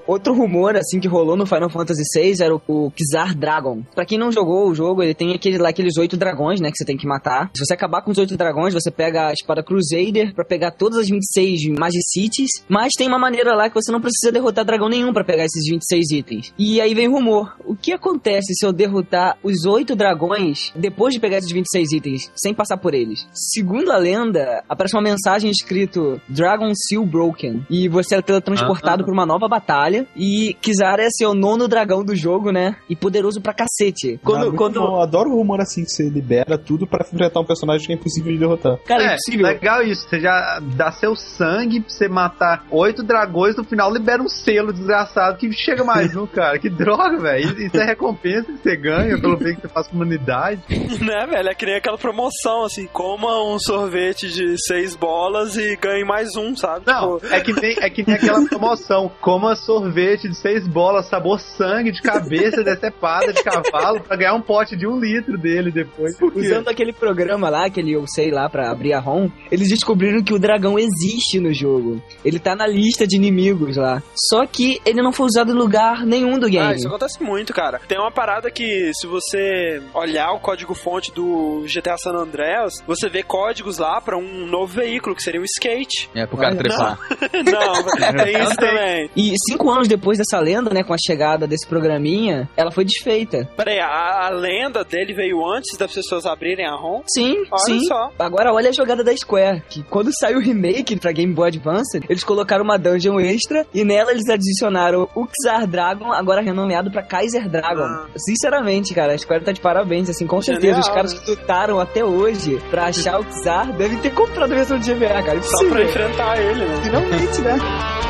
Outro 0.08 0.34
rumor, 0.34 0.76
assim, 0.76 1.00
que 1.00 1.08
rolou 1.08 1.36
no 1.36 1.46
Final 1.46 1.70
Fantasy 1.70 2.04
VI 2.14 2.44
era 2.44 2.56
o, 2.56 2.62
o 2.68 2.92
Kizar 2.92 3.36
Dragon. 3.36 3.82
Pra 3.96 4.06
quem 4.06 4.18
não 4.18 4.32
jogou 4.32 4.68
o 4.70 4.76
jogo, 4.76 5.02
ele 5.04 5.14
tem 5.14 5.34
aquele, 5.34 5.58
lá, 5.58 5.70
aqueles 5.70 5.98
oito 5.98 6.18
dragões, 6.18 6.60
né, 6.60 6.70
que 6.70 6.78
você 6.78 6.86
tem 6.86 6.98
que 6.98 7.08
matar. 7.08 7.50
Se 7.56 7.66
você 7.66 7.74
acabar 7.84 8.02
com 8.02 8.12
os 8.12 8.18
oito 8.18 8.38
dragões, 8.38 8.74
você 8.74 8.90
pega 8.90 9.28
a 9.28 9.34
espada 9.34 9.62
Crusader 9.62 10.34
pra 10.34 10.46
pegar 10.46 10.72
todas 10.72 11.00
as 11.00 11.10
26 11.10 11.78
Magicities, 11.78 12.50
mas 12.70 12.94
tem 12.98 13.08
uma 13.10 13.20
maneira 13.20 13.54
lá 13.56 13.68
que 13.68 13.76
você 13.76 13.92
não 13.92 14.00
precisa 14.00 14.32
derrotar 14.32 14.64
dragão 14.64 14.88
nenhum 14.88 15.12
pra 15.12 15.24
pegar 15.24 15.44
esses 15.44 15.70
26 15.70 16.12
itens. 16.12 16.54
E 16.58 16.80
aí 16.80 16.94
vem 16.94 17.10
o 17.10 17.12
rumor. 17.12 17.56
O 17.66 17.76
que 17.76 17.92
acontece 17.92 18.54
se 18.54 18.66
eu 18.66 18.72
derrotar 18.72 19.38
os 19.44 19.66
oito 19.66 19.96
dragões 19.98 20.72
depois 20.76 21.14
de 21.14 21.20
pegar 21.20 21.38
esses 21.40 21.52
26 21.52 21.92
itens, 21.92 22.32
sem 22.36 22.54
passar 22.54 22.78
por 22.78 22.94
eles? 22.94 23.28
Segundo 23.34 23.92
a 23.92 23.98
lenda, 23.98 24.64
aparece 24.70 24.96
uma 24.96 25.02
mensagem 25.04 25.52
escrito 25.52 26.22
Dragon 26.30 26.72
Seal 26.74 27.06
Broken. 27.06 27.66
E 27.70 27.90
você 27.90 28.16
é 28.16 28.22
teletransportado 28.22 29.04
Ah. 29.04 29.06
pra 29.06 29.14
uma 29.14 29.26
nova 29.26 29.48
batalha. 29.50 30.08
E 30.16 30.56
Kizar 30.62 31.00
é 31.00 31.10
seu 31.10 31.34
nono 31.34 31.68
dragão 31.68 32.04
do 32.04 32.16
jogo, 32.16 32.50
né? 32.52 32.78
E 32.90 32.96
poderoso 32.96 33.42
pra 33.42 33.54
cacete. 33.54 34.20
Quando. 34.24 34.54
quando... 34.54 34.80
bom. 34.80 34.96
Eu 34.96 35.02
adoro 35.02 35.30
o 35.32 35.36
rumor 35.36 35.60
assim 35.60 35.84
que 35.84 35.92
você 35.92 36.08
libera 36.10 36.58
tudo 36.58 36.88
pra 36.88 37.06
enfrentar 37.06 37.40
um 37.42 37.46
personagem 37.46 37.73
que 37.82 37.92
é 37.92 37.96
impossível 37.96 38.32
de 38.34 38.40
derrotar. 38.40 38.78
Cara, 38.86 39.02
é 39.04 39.06
É, 39.06 39.10
impossível. 39.14 39.46
legal 39.48 39.82
isso. 39.84 40.08
Você 40.08 40.20
já 40.20 40.60
dá 40.62 40.92
seu 40.92 41.16
sangue 41.16 41.82
pra 41.82 41.90
você 41.90 42.08
matar 42.08 42.66
oito 42.72 43.04
dragões, 43.04 43.56
no 43.56 43.64
final 43.64 43.92
libera 43.92 44.22
um 44.22 44.30
selo 44.30 44.72
desgraçado 44.74 45.38
que 45.38 45.52
chega 45.52 45.84
mais 45.84 46.16
um, 46.18 46.26
cara. 46.28 46.58
Que 46.60 46.70
droga, 46.70 47.18
velho. 47.20 47.60
Isso 47.62 47.78
é 47.78 47.86
recompensa 47.86 48.52
que 48.52 48.58
você 48.60 48.76
ganha 48.76 49.20
pelo 49.20 49.38
bem 49.38 49.56
que 49.56 49.62
você 49.62 49.68
faz 49.68 49.88
com 49.88 49.94
a 49.94 49.98
humanidade. 49.98 50.62
né, 51.02 51.26
velho? 51.28 51.50
É 51.50 51.54
que 51.56 51.66
nem 51.66 51.76
aquela 51.76 51.98
promoção, 51.98 52.64
assim, 52.66 52.88
coma 52.88 53.44
um 53.44 53.58
sorvete 53.60 54.28
de 54.30 54.56
seis 54.66 54.96
bolas 54.96 55.56
e 55.58 55.76
ganhe 55.76 56.04
mais 56.06 56.36
um, 56.36 56.56
sabe? 56.56 56.86
Não, 56.86 57.18
Tipo, 57.20 57.34
é 57.34 57.40
que 57.42 57.54
nem, 57.54 57.76
é 57.80 57.90
que 57.90 58.06
nem 58.06 58.16
aquela 58.16 58.44
promoção. 58.48 59.12
Coma 59.22 59.56
sorvete 59.56 60.28
de 60.30 60.36
seis 60.36 60.68
bolas, 60.68 61.08
sabor 61.08 61.40
sangue 61.40 61.92
de 61.92 62.02
cabeça 62.02 62.64
decepada 62.64 63.32
de 63.34 63.44
cavalo 63.44 64.02
pra 64.02 64.16
ganhar 64.16 64.34
um 64.34 64.42
pote 64.42 64.76
de 64.76 64.88
um 64.88 65.00
litro 65.00 65.38
dele 65.38 65.72
depois. 65.72 66.16
Usando 66.22 66.68
aquele 66.70 66.94
programa 66.94 67.50
lá, 67.50 67.63
aquele 67.66 67.92
eu 67.94 68.06
sei 68.08 68.32
lá 68.32 68.50
pra 68.50 68.72
abrir 68.72 68.94
a 68.94 69.00
ROM, 69.00 69.30
eles 69.52 69.70
descobriram 69.70 70.24
que 70.24 70.34
o 70.34 70.40
dragão 70.40 70.78
existe 70.80 71.40
no 71.40 71.54
jogo. 71.54 72.02
Ele 72.24 72.40
tá 72.40 72.56
na 72.56 72.68
lista 72.68 73.06
de 73.08 73.16
inimigos 73.16 73.78
lá. 73.78 74.02
Só 74.30 74.46
que 74.46 74.82
ele 74.86 75.02
não 75.02 75.12
foi 75.12 75.26
usado 75.28 75.52
em 75.52 75.56
lugar 75.56 76.06
nenhum 76.06 76.38
do 76.40 76.46
Ah, 76.48 76.50
game. 76.50 76.76
isso 76.76 76.88
acontece 76.88 77.22
muito, 77.24 77.54
cara. 77.54 77.80
Tem 77.88 77.98
uma 78.00 78.12
parada 78.12 78.50
que, 78.52 78.92
se 78.94 79.08
você 79.08 79.82
olhar 79.94 80.32
o 80.34 80.40
código-fonte 80.40 81.12
do 81.14 81.64
GTA 81.68 81.98
San 81.98 82.12
Andreas, 82.14 82.74
você 82.88 83.10
vê 83.10 83.24
códigos 83.24 83.78
lá 83.78 84.00
pra 84.02 84.18
um 84.18 84.46
novo 84.46 84.74
veículo, 84.74 85.16
que 85.16 85.24
seria 85.24 85.42
um 85.42 85.46
skate. 85.46 86.10
É, 86.16 86.26
pro 86.26 86.38
cara 86.38 86.50
Olha, 86.52 86.58
trepar. 86.58 87.00
Não, 87.44 87.84
tem 88.24 88.42
isso 88.44 88.56
também. 88.56 89.10
E 89.16 89.34
cinco 89.50 89.70
anos 89.70 89.88
depois 89.88 90.18
dessa 90.18 90.40
lenda, 90.40 90.72
né, 90.74 90.84
com 90.84 90.94
a 90.94 90.98
chegada 90.98 91.48
desse 91.48 91.68
programinha, 91.68 92.50
ela 92.56 92.72
foi 92.72 92.86
desfeita. 92.86 93.50
Peraí, 93.56 93.80
a, 93.80 94.28
a 94.28 94.30
lenda 94.30 94.84
dele 94.84 95.14
veio 95.14 95.46
antes 95.46 95.78
das 95.78 95.94
pessoas 95.94 96.26
abrirem 96.26 96.66
a 96.66 96.76
ROM? 96.76 97.02
Sim, 97.08 97.44
Olha 97.54 97.80
sim. 97.80 97.86
só. 97.86 98.12
Agora 98.20 98.54
olha 98.54 98.70
a 98.70 98.74
jogada 98.74 99.04
da 99.04 99.16
Square, 99.16 99.64
que 99.70 99.84
quando 99.84 100.10
saiu 100.18 100.38
o 100.38 100.42
remake 100.42 100.96
pra 101.00 101.12
Game 101.12 101.34
Boy 101.34 101.48
Advance, 101.50 102.00
eles 102.10 102.24
colocaram 102.24 102.64
uma 102.64 102.78
dungeon 102.78 103.20
extra 103.20 103.66
e 103.74 103.84
nela 103.84 104.12
eles 104.12 104.28
adicionaram 104.30 105.08
o 105.16 105.28
Xar 105.44 105.68
Dragon, 105.68 106.12
agora 106.12 106.42
renomeado 106.42 106.92
pra 106.92 107.04
Kaiser 107.04 107.50
Dragon. 107.50 107.84
Ah. 107.84 108.08
Sinceramente, 108.16 108.94
cara, 108.94 109.14
a 109.14 109.18
Square 109.18 109.44
tá 109.44 109.52
de 109.52 109.62
parabéns, 109.62 110.10
assim, 110.10 110.26
com 110.28 110.42
certeza. 110.42 110.64
Genial, 110.76 110.80
Os 110.82 110.90
caras 110.90 111.14
né? 111.14 111.20
que 111.24 111.32
lutaram 111.32 111.80
até 111.80 112.04
hoje 112.04 112.62
pra 112.70 112.86
achar 112.86 113.20
o 113.20 113.26
Xar 113.44 113.72
devem 113.74 113.98
ter 114.00 114.14
comprado 114.14 114.52
a 114.52 114.56
versão 114.56 114.78
de 114.80 114.94
GBA, 114.94 115.24
cara. 115.24 115.42
Só 115.42 115.70
pra 115.70 115.84
enfrentar 115.84 116.38
ele, 116.40 116.66
né? 116.66 116.82
Finalmente, 116.84 117.42
né? 117.42 117.58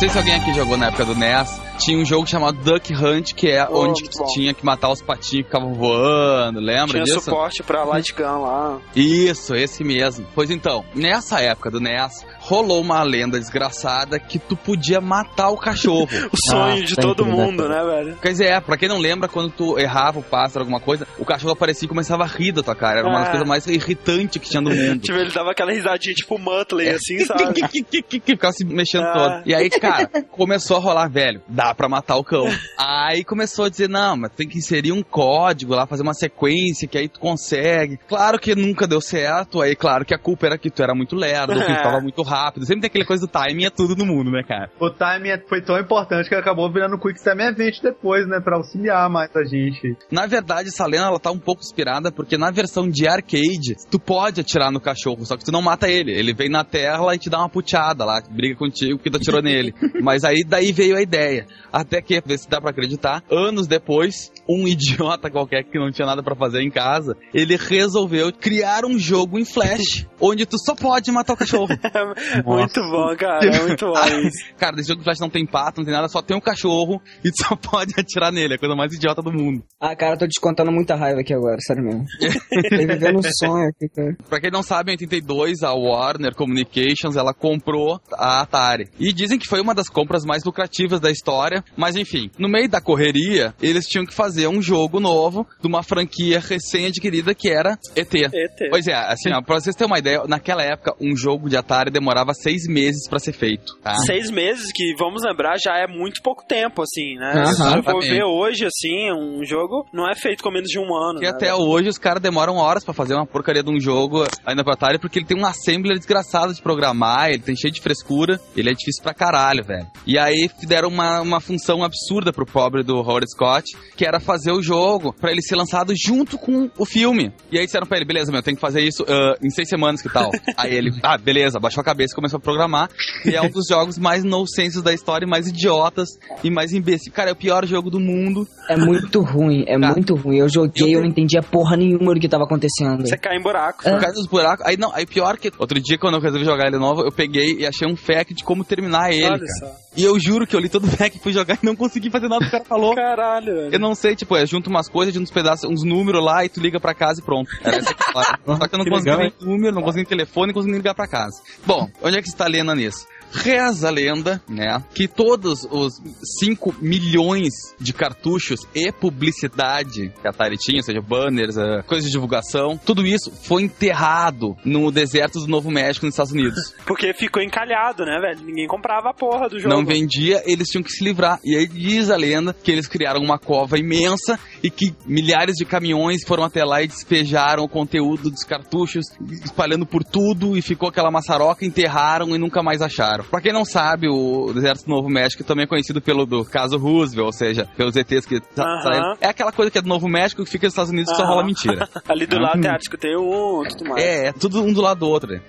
sei 0.00 0.08
se 0.08 0.16
alguém 0.16 0.34
aqui 0.34 0.54
jogou 0.54 0.78
na 0.78 0.86
época 0.86 1.04
do 1.04 1.14
NES, 1.14 1.60
tinha 1.78 1.98
um 1.98 2.06
jogo 2.06 2.26
chamado 2.26 2.56
Duck 2.62 2.90
Hunt, 2.94 3.34
que 3.34 3.48
é 3.50 3.68
Oh, 3.68 3.84
onde 3.84 4.08
tu 4.08 4.24
tinha 4.32 4.54
que 4.54 4.64
matar 4.64 4.88
os 4.90 5.02
patinhos 5.02 5.44
que 5.46 5.52
ficavam 5.52 5.74
voando, 5.74 6.58
lembra 6.58 6.92
Tinha 6.92 7.04
disso? 7.04 7.20
suporte 7.20 7.62
pra 7.62 7.84
Light 7.84 8.14
Gun 8.14 8.40
lá. 8.40 8.78
Isso, 8.96 9.54
esse 9.54 9.84
mesmo. 9.84 10.26
Pois 10.34 10.50
então, 10.50 10.82
nessa 10.94 11.40
época 11.42 11.70
do 11.70 11.80
NES, 11.80 12.24
rolou 12.50 12.80
uma 12.80 13.00
lenda 13.04 13.38
desgraçada 13.38 14.18
que 14.18 14.38
tu 14.40 14.56
podia 14.56 15.00
matar 15.00 15.50
o 15.50 15.56
cachorro. 15.56 16.08
O 16.32 16.50
sonho 16.50 16.82
Ah, 16.82 16.86
de 16.86 16.96
todo 16.96 17.24
mundo, 17.24 17.68
né, 17.68 17.82
velho? 17.84 18.16
Quer 18.20 18.28
dizer, 18.30 18.46
é, 18.46 18.60
pra 18.60 18.76
quem 18.76 18.88
não 18.88 18.98
lembra, 18.98 19.28
quando 19.28 19.50
tu 19.50 19.78
errava 19.78 20.18
o 20.18 20.22
pássaro, 20.22 20.60
alguma 20.60 20.80
coisa, 20.80 21.06
o 21.18 21.24
cachorro 21.24 21.52
aparecia 21.52 21.86
e 21.86 21.88
começava 21.88 22.24
a 22.24 22.26
rir 22.26 22.52
da 22.52 22.62
tua 22.62 22.74
cara. 22.74 23.00
Era 23.00 23.08
uma 23.08 23.18
das 23.20 23.28
É. 23.28 23.30
coisas 23.30 23.48
mais 23.48 23.66
irritantes 23.66 24.40
que 24.40 24.48
tinha 24.48 24.60
no 24.60 24.70
mundo. 24.74 25.00
Tipo, 25.00 25.18
ele 25.18 25.30
dava 25.30 25.50
aquela 25.52 25.72
risadinha 25.72 26.14
tipo 26.14 26.38
Muttley, 26.38 26.88
assim, 26.90 27.18
sabe? 27.24 27.60
ficava 28.24 28.52
se 28.52 28.64
mexendo 28.64 29.04
Ah. 29.04 29.12
todo. 29.12 29.42
E 29.46 29.54
aí, 29.54 29.70
cara, 29.70 30.08
começou 30.30 30.76
a 30.76 30.80
rolar, 30.80 31.08
velho, 31.08 31.40
dá 31.48 31.74
pra 31.74 31.88
matar 31.88 32.16
o 32.16 32.24
cão. 32.24 32.46
Aí 32.78 33.22
começou 33.24 33.64
a 33.66 33.68
dizer, 33.68 33.88
não, 33.88 34.16
mas 34.16 34.32
tem 34.36 34.48
que 34.48 34.58
inserir 34.58 34.92
um 34.92 35.02
código 35.02 35.74
lá, 35.74 35.86
fazer 35.86 36.02
uma 36.02 36.14
sequência 36.14 36.86
que 36.88 36.98
aí 36.98 37.08
tu 37.08 37.20
consegue. 37.20 37.98
Claro 38.08 38.38
que 38.38 38.54
nunca 38.54 38.86
deu 38.86 39.00
certo, 39.00 39.60
aí 39.60 39.74
claro 39.76 40.04
que 40.04 40.14
a 40.14 40.18
culpa 40.18 40.46
era 40.46 40.58
que 40.58 40.70
tu 40.70 40.82
era 40.82 40.94
muito 40.94 41.14
lerdo, 41.16 41.52
que 41.54 41.60
tu 41.74 41.82
tava 41.82 42.00
muito 42.00 42.22
rápido. 42.22 42.39
Sempre 42.64 42.80
tem 42.82 42.88
aquela 42.88 43.04
coisa 43.06 43.26
do 43.26 43.30
timing, 43.30 43.64
é 43.64 43.70
tudo 43.70 43.94
no 43.96 44.06
mundo, 44.06 44.30
né, 44.30 44.42
cara? 44.46 44.70
O 44.80 44.90
timing 44.90 45.30
é- 45.30 45.38
foi 45.48 45.60
tão 45.62 45.78
importante 45.78 46.28
que 46.28 46.34
acabou 46.34 46.70
virando 46.72 46.98
Quick 46.98 47.22
Time 47.22 47.42
Event 47.44 47.80
depois, 47.82 48.26
né? 48.26 48.40
Pra 48.40 48.56
auxiliar 48.56 49.08
mais 49.10 49.30
a 49.36 49.44
gente. 49.44 49.96
Na 50.10 50.26
verdade, 50.26 50.68
essa 50.68 50.86
lenda 50.86 51.06
ela 51.06 51.18
tá 51.18 51.30
um 51.30 51.38
pouco 51.38 51.60
inspirada 51.62 52.10
porque 52.12 52.36
na 52.36 52.50
versão 52.50 52.88
de 52.88 53.06
arcade, 53.08 53.76
tu 53.90 53.98
pode 53.98 54.40
atirar 54.40 54.70
no 54.70 54.80
cachorro, 54.80 55.24
só 55.24 55.36
que 55.36 55.44
tu 55.44 55.52
não 55.52 55.62
mata 55.62 55.88
ele. 55.88 56.12
Ele 56.12 56.32
vem 56.32 56.48
na 56.48 56.64
tela 56.64 57.14
e 57.14 57.18
te 57.18 57.28
dá 57.30 57.38
uma 57.38 57.48
puteada 57.48 58.04
lá, 58.04 58.22
briga 58.30 58.56
contigo 58.56 58.96
porque 58.98 59.10
tu 59.10 59.16
atirou 59.16 59.42
nele. 59.42 59.74
Mas 60.02 60.24
aí 60.24 60.44
daí 60.46 60.72
veio 60.72 60.96
a 60.96 61.02
ideia. 61.02 61.46
Até 61.72 62.00
que, 62.00 62.20
vê 62.24 62.36
se 62.36 62.48
dá 62.48 62.60
pra 62.60 62.70
acreditar, 62.70 63.22
anos 63.30 63.66
depois, 63.66 64.30
um 64.50 64.66
idiota 64.68 65.30
qualquer 65.30 65.64
que 65.64 65.78
não 65.78 65.90
tinha 65.90 66.06
nada 66.06 66.22
pra 66.22 66.34
fazer 66.34 66.62
em 66.62 66.70
casa, 66.70 67.16
ele 67.32 67.56
resolveu 67.56 68.32
criar 68.32 68.84
um 68.84 68.98
jogo 68.98 69.38
em 69.38 69.44
Flash 69.44 70.06
onde 70.20 70.44
tu 70.44 70.58
só 70.58 70.74
pode 70.74 71.10
matar 71.12 71.34
o 71.34 71.36
cachorro. 71.36 71.68
muito 72.44 72.80
bom, 72.80 73.16
cara. 73.16 73.46
É 73.46 73.62
muito 73.62 73.86
bom 73.86 74.18
isso. 74.26 74.44
Cara, 74.58 74.76
desse 74.76 74.88
jogo 74.88 75.00
em 75.00 75.04
Flash 75.04 75.20
não 75.20 75.30
tem 75.30 75.46
pato, 75.46 75.80
não 75.80 75.84
tem 75.84 75.94
nada, 75.94 76.08
só 76.08 76.20
tem 76.20 76.36
um 76.36 76.40
cachorro 76.40 77.00
e 77.24 77.30
tu 77.30 77.44
só 77.46 77.56
pode 77.56 77.94
atirar 77.98 78.32
nele. 78.32 78.54
É 78.54 78.56
a 78.56 78.58
coisa 78.58 78.74
mais 78.74 78.92
idiota 78.92 79.22
do 79.22 79.32
mundo. 79.32 79.62
Ah, 79.80 79.94
cara, 79.94 80.14
eu 80.14 80.18
tô 80.18 80.26
descontando 80.26 80.72
muita 80.72 80.94
raiva 80.94 81.20
aqui 81.20 81.32
agora, 81.32 81.56
sério 81.60 81.82
mesmo. 81.82 82.04
tô 82.18 82.76
vivendo 82.76 83.18
um 83.18 83.22
sonho 83.22 83.68
aqui, 83.68 83.88
cara. 83.88 84.16
Pra 84.28 84.40
quem 84.40 84.50
não 84.50 84.62
sabe, 84.62 84.90
em 84.90 84.94
82, 84.94 85.62
a 85.62 85.72
Warner 85.72 86.34
Communications, 86.34 87.16
ela 87.16 87.32
comprou 87.32 88.00
a 88.12 88.40
Atari. 88.40 88.88
E 88.98 89.12
dizem 89.12 89.38
que 89.38 89.48
foi 89.48 89.60
uma 89.60 89.74
das 89.74 89.88
compras 89.88 90.24
mais 90.24 90.44
lucrativas 90.44 91.00
da 91.00 91.10
história, 91.10 91.64
mas 91.76 91.96
enfim, 91.96 92.30
no 92.38 92.48
meio 92.48 92.68
da 92.68 92.80
correria, 92.80 93.54
eles 93.60 93.86
tinham 93.86 94.06
que 94.06 94.14
fazer 94.14 94.39
um 94.48 94.62
jogo 94.62 95.00
novo 95.00 95.46
de 95.60 95.66
uma 95.66 95.82
franquia 95.82 96.40
recém-adquirida 96.40 97.34
que 97.34 97.48
era 97.50 97.78
ET. 97.96 98.14
ET. 98.14 98.70
Pois 98.70 98.86
é, 98.86 98.94
assim, 98.94 99.32
ó, 99.32 99.42
pra 99.42 99.60
vocês 99.60 99.74
terem 99.76 99.90
uma 99.90 99.98
ideia, 99.98 100.22
naquela 100.26 100.62
época, 100.62 100.94
um 101.00 101.16
jogo 101.16 101.48
de 101.48 101.56
Atari 101.56 101.90
demorava 101.90 102.32
seis 102.34 102.66
meses 102.66 103.08
pra 103.08 103.18
ser 103.18 103.32
feito, 103.32 103.76
tá? 103.82 103.94
Seis 103.96 104.30
meses, 104.30 104.72
que 104.72 104.94
vamos 104.98 105.22
lembrar, 105.24 105.56
já 105.62 105.76
é 105.76 105.86
muito 105.86 106.22
pouco 106.22 106.44
tempo, 106.46 106.82
assim, 106.82 107.16
né? 107.16 107.32
Aham. 107.36 107.52
Se 107.52 107.62
você 107.62 107.82
for 107.82 108.00
ver 108.00 108.24
hoje, 108.24 108.66
assim, 108.66 109.12
um 109.12 109.44
jogo 109.44 109.86
não 109.92 110.08
é 110.08 110.14
feito 110.14 110.42
com 110.42 110.50
menos 110.50 110.68
de 110.68 110.78
um 110.78 110.94
ano. 110.94 111.18
E 111.18 111.22
né, 111.22 111.28
até 111.28 111.54
hoje 111.54 111.88
os 111.88 111.98
caras 111.98 112.22
demoram 112.22 112.56
horas 112.56 112.84
pra 112.84 112.94
fazer 112.94 113.14
uma 113.14 113.26
porcaria 113.26 113.62
de 113.62 113.70
um 113.70 113.80
jogo 113.80 114.24
ainda 114.44 114.62
pro 114.62 114.72
Atari, 114.72 114.98
porque 114.98 115.18
ele 115.18 115.26
tem 115.26 115.38
um 115.38 115.46
assembler 115.46 115.98
desgraçado 115.98 116.54
de 116.54 116.62
programar, 116.62 117.30
ele 117.30 117.42
tem 117.42 117.56
cheio 117.56 117.72
de 117.72 117.80
frescura, 117.80 118.40
ele 118.56 118.70
é 118.70 118.72
difícil 118.72 119.02
pra 119.02 119.14
caralho, 119.14 119.64
velho. 119.64 119.86
E 120.06 120.18
aí 120.18 120.50
deram 120.66 120.88
uma, 120.88 121.20
uma 121.20 121.40
função 121.40 121.82
absurda 121.82 122.32
pro 122.32 122.46
pobre 122.46 122.82
do 122.82 122.96
Howard 122.96 123.26
Scott, 123.30 123.64
que 123.96 124.04
era 124.06 124.20
fazer 124.30 124.52
o 124.52 124.62
jogo 124.62 125.12
pra 125.12 125.32
ele 125.32 125.42
ser 125.42 125.56
lançado 125.56 125.92
junto 125.96 126.38
com 126.38 126.70
o 126.78 126.86
filme. 126.86 127.32
E 127.50 127.58
aí 127.58 127.64
disseram 127.64 127.86
pra 127.86 127.96
ele, 127.96 128.06
beleza, 128.06 128.30
meu, 128.30 128.42
tem 128.42 128.54
que 128.54 128.60
fazer 128.60 128.80
isso 128.80 129.04
ah, 129.08 129.34
em 129.42 129.50
seis 129.50 129.68
semanas, 129.68 130.00
que 130.00 130.08
tal? 130.08 130.30
aí 130.56 130.72
ele, 130.72 130.90
ah, 131.02 131.18
beleza, 131.18 131.58
baixou 131.58 131.80
a 131.80 131.84
cabeça 131.84 132.12
e 132.12 132.14
começou 132.14 132.36
a 132.38 132.40
programar. 132.40 132.88
E 133.24 133.34
é 133.34 133.42
um 133.42 133.50
dos 133.50 133.66
jogos 133.68 133.98
mais 133.98 134.22
nonsenses 134.22 134.82
da 134.82 134.92
história, 134.92 135.26
mais 135.26 135.48
idiotas 135.48 136.10
e 136.44 136.50
mais 136.50 136.72
imbecil. 136.72 137.12
Cara, 137.12 137.30
é 137.30 137.32
o 137.32 137.36
pior 137.36 137.66
jogo 137.66 137.90
do 137.90 137.98
mundo. 137.98 138.46
É 138.68 138.76
muito 138.76 139.20
ruim, 139.20 139.64
é 139.66 139.78
Tá. 139.80 139.92
muito 139.92 140.14
ruim. 140.14 140.36
Eu 140.36 140.48
joguei, 140.48 140.94
eu 140.94 141.00
não 141.00 141.08
entendia 141.08 141.42
porra 141.42 141.76
nenhuma 141.76 142.14
do 142.14 142.20
que 142.20 142.28
tava 142.28 142.44
acontecendo. 142.44 143.00
Você 143.06 143.16
cai 143.16 143.36
em 143.36 143.42
buraco. 143.42 143.88
É. 143.88 143.92
Por 143.92 144.00
causa 144.00 144.14
dos 144.14 144.26
buracos. 144.28 144.64
Aí 144.66 144.76
não, 144.76 144.94
aí 144.94 145.06
pior 145.06 145.36
que. 145.38 145.50
Outro 145.58 145.80
dia, 145.80 145.98
quando 145.98 146.14
eu 146.14 146.20
resolvi 146.20 146.44
jogar 146.44 146.68
ele 146.68 146.78
novo, 146.78 147.02
eu 147.02 147.10
peguei 147.10 147.58
e 147.60 147.66
achei 147.66 147.88
um 147.88 147.96
fact 147.96 148.34
de 148.34 148.44
como 148.44 148.62
terminar 148.64 149.10
ele. 149.12 149.24
Olha 149.24 149.38
cara. 149.38 149.52
só. 149.58 149.89
E 149.96 150.04
eu 150.04 150.18
juro 150.20 150.46
que 150.46 150.54
eu 150.54 150.60
li 150.60 150.68
todo 150.68 150.84
o 150.84 150.88
e 150.88 151.18
fui 151.18 151.32
jogar 151.32 151.58
e 151.60 151.66
não 151.66 151.74
consegui 151.74 152.10
fazer 152.10 152.28
nada 152.28 152.42
que 152.42 152.48
o 152.48 152.50
cara 152.50 152.64
falou. 152.64 152.94
Caralho, 152.94 153.54
velho. 153.54 153.74
Eu 153.74 153.78
não 153.80 153.94
sei, 153.94 154.14
tipo, 154.14 154.36
é, 154.36 154.46
junta 154.46 154.70
umas 154.70 154.88
coisas, 154.88 155.12
junta 155.12 155.24
uns 155.24 155.30
pedaços, 155.32 155.68
uns 155.68 155.82
números 155.82 156.24
lá 156.24 156.44
e 156.44 156.48
tu 156.48 156.60
liga 156.60 156.78
pra 156.78 156.94
casa 156.94 157.20
e 157.20 157.24
pronto. 157.24 157.50
Era 157.62 157.76
essa 157.76 157.90
a 157.90 157.96
história. 157.98 158.40
Só 158.46 158.68
que 158.68 158.74
eu 158.74 158.78
não 158.78 158.84
Que 158.84 158.90
consegui 158.90 159.10
legal, 159.10 159.18
nem 159.18 159.32
número, 159.40 159.74
não 159.74 159.82
consegui 159.82 160.06
telefone, 160.06 160.48
não 160.48 160.54
consegui 160.54 160.76
ligar 160.76 160.94
pra 160.94 161.08
casa. 161.08 161.42
Bom, 161.66 161.88
onde 162.02 162.18
é 162.18 162.22
que 162.22 162.28
está 162.28 162.44
a 162.44 162.48
lenda 162.48 162.74
nisso? 162.74 163.06
Reza 163.32 163.88
a 163.88 163.90
lenda, 163.90 164.42
né, 164.48 164.82
que 164.94 165.06
todos 165.06 165.66
os 165.70 166.00
5 166.40 166.76
milhões 166.80 167.52
de 167.78 167.92
cartuchos 167.92 168.60
e 168.74 168.90
publicidade 168.92 170.12
que 170.20 170.26
a 170.26 170.30
Atari 170.30 170.56
tinha, 170.56 170.78
ou 170.78 170.82
seja, 170.82 171.00
banners, 171.00 171.56
eh, 171.56 171.82
coisas 171.86 172.06
de 172.06 172.12
divulgação, 172.12 172.78
tudo 172.84 173.06
isso 173.06 173.30
foi 173.30 173.62
enterrado 173.62 174.56
no 174.64 174.90
deserto 174.90 175.38
do 175.40 175.46
Novo 175.46 175.70
México, 175.70 176.06
nos 176.06 176.14
Estados 176.14 176.32
Unidos. 176.32 176.74
Porque 176.86 177.12
ficou 177.14 177.42
encalhado, 177.42 178.04
né, 178.04 178.18
velho? 178.20 178.44
Ninguém 178.44 178.66
comprava 178.66 179.10
a 179.10 179.14
porra 179.14 179.48
do 179.48 179.58
jogo. 179.58 179.74
Não 179.74 179.84
vendia, 179.84 180.42
eles 180.44 180.68
tinham 180.68 180.82
que 180.82 180.90
se 180.90 181.04
livrar. 181.04 181.38
E 181.44 181.56
aí 181.56 181.66
diz 181.66 182.10
a 182.10 182.16
lenda 182.16 182.52
que 182.52 182.70
eles 182.70 182.86
criaram 182.86 183.20
uma 183.20 183.38
cova 183.38 183.78
imensa 183.78 184.38
e 184.62 184.70
que 184.70 184.94
milhares 185.06 185.54
de 185.56 185.64
caminhões 185.64 186.24
foram 186.26 186.44
até 186.44 186.64
lá 186.64 186.82
e 186.82 186.88
despejaram 186.88 187.64
o 187.64 187.68
conteúdo 187.68 188.30
dos 188.30 188.44
cartuchos, 188.44 189.06
espalhando 189.44 189.86
por 189.86 190.04
tudo 190.04 190.56
e 190.56 190.62
ficou 190.62 190.88
aquela 190.88 191.10
maçaroca, 191.10 191.64
enterraram 191.64 192.34
e 192.34 192.38
nunca 192.38 192.62
mais 192.62 192.82
acharam. 192.82 193.19
Pra 193.24 193.40
quem 193.40 193.52
não 193.52 193.64
sabe, 193.64 194.08
o 194.08 194.52
deserto 194.54 194.84
do 194.84 194.90
Novo 194.90 195.08
México 195.08 195.42
também 195.44 195.64
é 195.64 195.66
conhecido 195.66 196.00
pelo 196.00 196.24
do 196.26 196.44
caso 196.44 196.76
Roosevelt, 196.78 197.26
ou 197.26 197.32
seja, 197.32 197.66
pelos 197.76 197.96
ETs 197.96 198.26
que 198.26 198.36
Aham. 198.58 198.80
saíram. 198.82 199.16
É 199.20 199.28
aquela 199.28 199.52
coisa 199.52 199.70
que 199.70 199.78
é 199.78 199.82
do 199.82 199.88
Novo 199.88 200.08
México 200.08 200.44
que 200.44 200.50
fica 200.50 200.66
nos 200.66 200.72
Estados 200.74 200.90
Unidos 200.90 201.10
que 201.10 201.16
só 201.16 201.26
rola 201.26 201.44
mentira. 201.44 201.88
Ali 202.08 202.26
do 202.26 202.38
lado 202.38 202.60
tem 202.60 202.70
a 202.70 202.78
51, 202.78 203.62
tudo 203.68 203.90
mais. 203.90 204.04
É, 204.04 204.26
é 204.28 204.32
tudo 204.32 204.62
um 204.62 204.72
do 204.72 204.80
lado 204.80 205.00
do 205.00 205.08
outro. 205.08 205.30
né? 205.32 205.40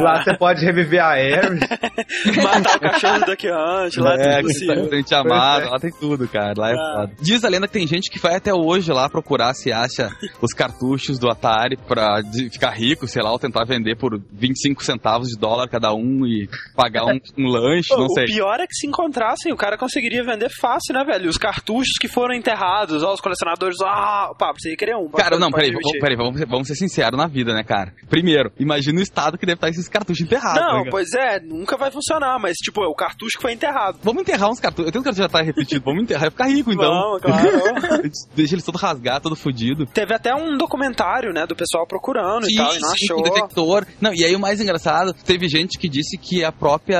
Lá 0.00 0.22
você 0.22 0.36
pode 0.36 0.64
reviver 0.64 1.00
a 1.02 1.08
Ares. 1.08 1.60
Matar 2.42 2.76
o 2.76 2.80
cachorro 2.80 3.18
do 3.20 3.26
Duck 3.26 3.46
Hunt, 3.48 3.96
lá 3.98 4.14
é, 4.14 4.28
É, 4.28 4.36
tudo 4.40 4.46
possível. 4.48 4.88
tem 4.90 5.04
amado, 5.18 5.62
é. 5.66 5.68
lá 5.70 5.78
tem 5.78 5.90
tudo, 5.92 6.28
cara. 6.28 6.54
Lá 6.56 6.70
é 6.70 6.74
Ah. 6.74 6.94
foda. 7.00 7.12
Diz 7.20 7.44
a 7.44 7.48
lenda 7.48 7.66
que 7.66 7.72
tem 7.72 7.86
gente 7.86 8.10
que 8.10 8.18
vai 8.18 8.36
até 8.36 8.52
hoje 8.54 8.92
lá 8.92 9.08
procurar 9.08 9.54
se 9.54 9.72
acha 9.72 10.10
os 10.40 10.52
cartuchos 10.52 11.18
do 11.18 11.28
Atari 11.30 11.76
pra 11.76 12.20
ficar 12.52 12.70
rico, 12.70 13.06
sei 13.06 13.22
lá, 13.22 13.30
ou 13.32 13.38
tentar 13.38 13.64
vender 13.64 13.96
por 13.96 14.20
25 14.32 14.84
centavos 14.84 15.28
de 15.28 15.38
dólar 15.38 15.68
cada 15.68 15.92
um 15.92 16.26
e 16.26 16.48
pagar 16.76 17.04
um, 17.06 17.17
um 17.36 17.46
lanche, 17.46 17.88
Pô, 17.88 17.98
não 17.98 18.06
o 18.06 18.12
sei. 18.14 18.26
pior 18.26 18.60
é 18.60 18.66
que 18.66 18.74
se 18.74 18.86
encontrassem, 18.86 19.52
o 19.52 19.56
cara 19.56 19.76
conseguiria 19.76 20.22
vender 20.24 20.48
fácil, 20.60 20.94
né, 20.94 21.04
velho? 21.04 21.28
Os 21.28 21.36
cartuchos 21.36 21.94
que 22.00 22.08
foram 22.08 22.34
enterrados, 22.34 23.02
ó, 23.02 23.12
os 23.12 23.20
colecionadores, 23.20 23.76
ah, 23.84 24.32
pá, 24.38 24.52
você 24.56 24.70
ia 24.70 24.76
querer 24.76 24.96
um. 24.96 25.08
pode- 25.08 25.22
Cara, 25.22 25.38
não, 25.38 25.50
peraí, 25.50 25.72
peraí 26.00 26.16
vamos, 26.16 26.40
vamos 26.48 26.66
ser 26.68 26.74
sinceros 26.74 27.18
na 27.18 27.26
vida, 27.26 27.52
né, 27.54 27.62
cara? 27.62 27.92
Primeiro, 28.08 28.50
imagina 28.58 28.98
o 29.00 29.02
estado 29.02 29.38
que 29.38 29.46
deve 29.46 29.56
estar 29.56 29.68
esses 29.68 29.88
cartuchos 29.88 30.22
enterrados. 30.24 30.60
Não, 30.60 30.84
né, 30.84 30.90
pois 30.90 31.12
é, 31.14 31.40
nunca 31.40 31.76
vai 31.76 31.90
funcionar, 31.90 32.38
mas, 32.38 32.54
tipo, 32.56 32.82
é 32.82 32.88
o 32.88 32.94
cartucho 32.94 33.36
que 33.36 33.42
foi 33.42 33.52
enterrado. 33.52 33.98
Vamos 34.02 34.22
enterrar 34.22 34.50
uns 34.50 34.60
cartuchos. 34.60 34.86
Eu 34.86 34.92
tenho 34.92 35.04
que 35.04 35.12
já 35.12 35.28
tá 35.28 35.40
repetido. 35.42 35.84
Vamos 35.84 36.02
enterrar 36.02 36.28
e 36.28 36.30
ficar 36.30 36.46
rico, 36.48 36.72
então. 36.72 36.90
Vamos, 36.90 37.22
claro. 37.22 37.48
Deixa 38.34 38.54
eles 38.54 38.64
todo 38.64 38.76
rasgado, 38.76 39.22
todo 39.22 39.36
fudido. 39.36 39.86
Teve 39.86 40.14
até 40.14 40.34
um 40.34 40.56
documentário, 40.56 41.32
né, 41.32 41.46
do 41.46 41.56
pessoal 41.56 41.86
procurando 41.86 42.48
e 42.48 42.54
tal, 42.54 42.74
e 42.74 42.80
não 42.80 42.88
sim, 42.90 43.04
achou. 43.04 43.16
com 43.16 43.22
detector. 43.22 43.86
Não, 44.00 44.12
e 44.14 44.24
aí 44.24 44.34
o 44.34 44.40
mais 44.40 44.60
engraçado, 44.60 45.12
teve 45.12 45.48
gente 45.48 45.78
que 45.78 45.88
disse 45.88 46.16
que 46.18 46.44
a 46.44 46.52
própria 46.52 46.98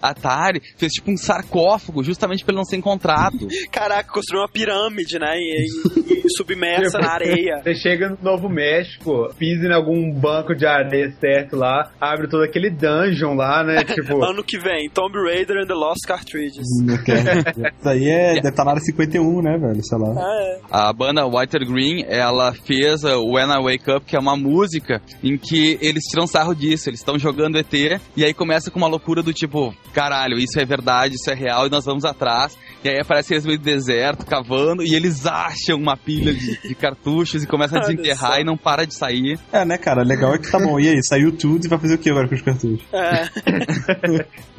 Atari 0.00 0.60
fez 0.76 0.92
tipo 0.92 1.10
um 1.10 1.16
sarcófago 1.16 2.02
justamente 2.02 2.44
pra 2.44 2.52
ele 2.52 2.58
não 2.58 2.64
ser 2.64 2.76
encontrado. 2.76 3.48
Caraca, 3.70 4.12
construiu 4.12 4.42
uma 4.42 4.48
pirâmide, 4.48 5.18
né, 5.18 5.34
e, 5.36 5.66
e- 5.66 6.22
e 6.24 6.30
submersa 6.36 6.98
na 6.98 7.10
areia. 7.12 7.60
Você 7.62 7.74
chega 7.74 8.10
no 8.10 8.18
Novo 8.22 8.48
México, 8.48 9.28
pisa 9.38 9.66
em 9.66 9.72
algum 9.72 10.12
banco 10.12 10.54
de 10.54 10.66
areia 10.66 11.10
certo 11.20 11.56
lá, 11.56 11.90
abre 12.00 12.28
todo 12.28 12.42
aquele 12.44 12.70
dungeon 12.70 13.34
lá, 13.34 13.62
né? 13.64 13.82
Tipo, 13.92 14.24
Ano 14.24 14.42
que 14.44 14.58
vem, 14.58 14.88
Tomb 14.88 15.16
Raider 15.18 15.58
and 15.62 15.66
the 15.66 15.74
Lost 15.74 16.06
Cartridges. 16.06 16.66
Quero. 17.04 17.40
Isso 17.78 17.88
aí 17.88 18.08
é, 18.08 18.34
deve 18.34 18.48
estar 18.48 18.64
na 18.64 18.70
área 18.72 18.82
51, 18.82 19.42
né, 19.42 19.58
velho? 19.58 19.82
Sei 19.84 19.98
lá. 19.98 20.14
Ah, 20.16 20.42
é. 20.42 20.60
A 20.70 20.92
banda 20.92 21.26
Whiter 21.26 21.66
Green, 21.66 22.04
ela 22.08 22.52
fez 22.52 23.02
uh, 23.04 23.20
When 23.22 23.48
I 23.50 23.62
Wake 23.62 23.90
Up, 23.90 24.06
que 24.06 24.16
é 24.16 24.18
uma 24.18 24.36
música 24.36 25.02
em 25.22 25.36
que 25.36 25.78
eles 25.80 26.04
tiram 26.04 26.26
sarro 26.26 26.54
disso, 26.54 26.88
eles 26.88 27.00
estão 27.00 27.18
jogando 27.18 27.58
ET, 27.58 27.72
e 28.16 28.24
aí 28.24 28.32
começa 28.32 28.70
com 28.70 28.78
uma 28.78 28.88
loucura 28.88 29.21
do 29.22 29.32
tipo, 29.32 29.74
caralho, 29.92 30.38
isso 30.38 30.58
é 30.58 30.64
verdade, 30.64 31.14
isso 31.14 31.30
é 31.30 31.34
real, 31.34 31.66
e 31.66 31.70
nós 31.70 31.84
vamos 31.84 32.04
atrás. 32.04 32.56
E 32.84 32.88
aí 32.88 32.98
aparece 33.00 33.32
eles 33.34 33.46
meio 33.46 33.58
do 33.58 33.64
deserto, 33.64 34.26
cavando, 34.26 34.82
e 34.82 34.94
eles 34.94 35.24
acham 35.26 35.76
uma 35.78 35.96
pilha 35.96 36.32
de, 36.34 36.60
de 36.60 36.74
cartuchos 36.74 37.42
e 37.42 37.46
começam 37.46 37.78
a 37.78 37.82
desenterrar 37.82 38.40
e 38.40 38.44
não 38.44 38.56
para 38.56 38.84
de 38.86 38.94
sair. 38.94 39.38
É, 39.52 39.64
né, 39.64 39.78
cara? 39.78 40.02
Legal 40.02 40.34
é 40.34 40.38
que 40.38 40.50
tá 40.50 40.58
bom. 40.58 40.78
E 40.80 40.88
aí, 40.88 41.02
saiu 41.04 41.30
tudo 41.36 41.64
e 41.64 41.68
vai 41.68 41.78
fazer 41.78 41.94
o 41.94 41.98
que 41.98 42.10
agora 42.10 42.28
com 42.28 42.34
os 42.34 42.42
cartuchos? 42.42 42.84
É. 42.92 43.22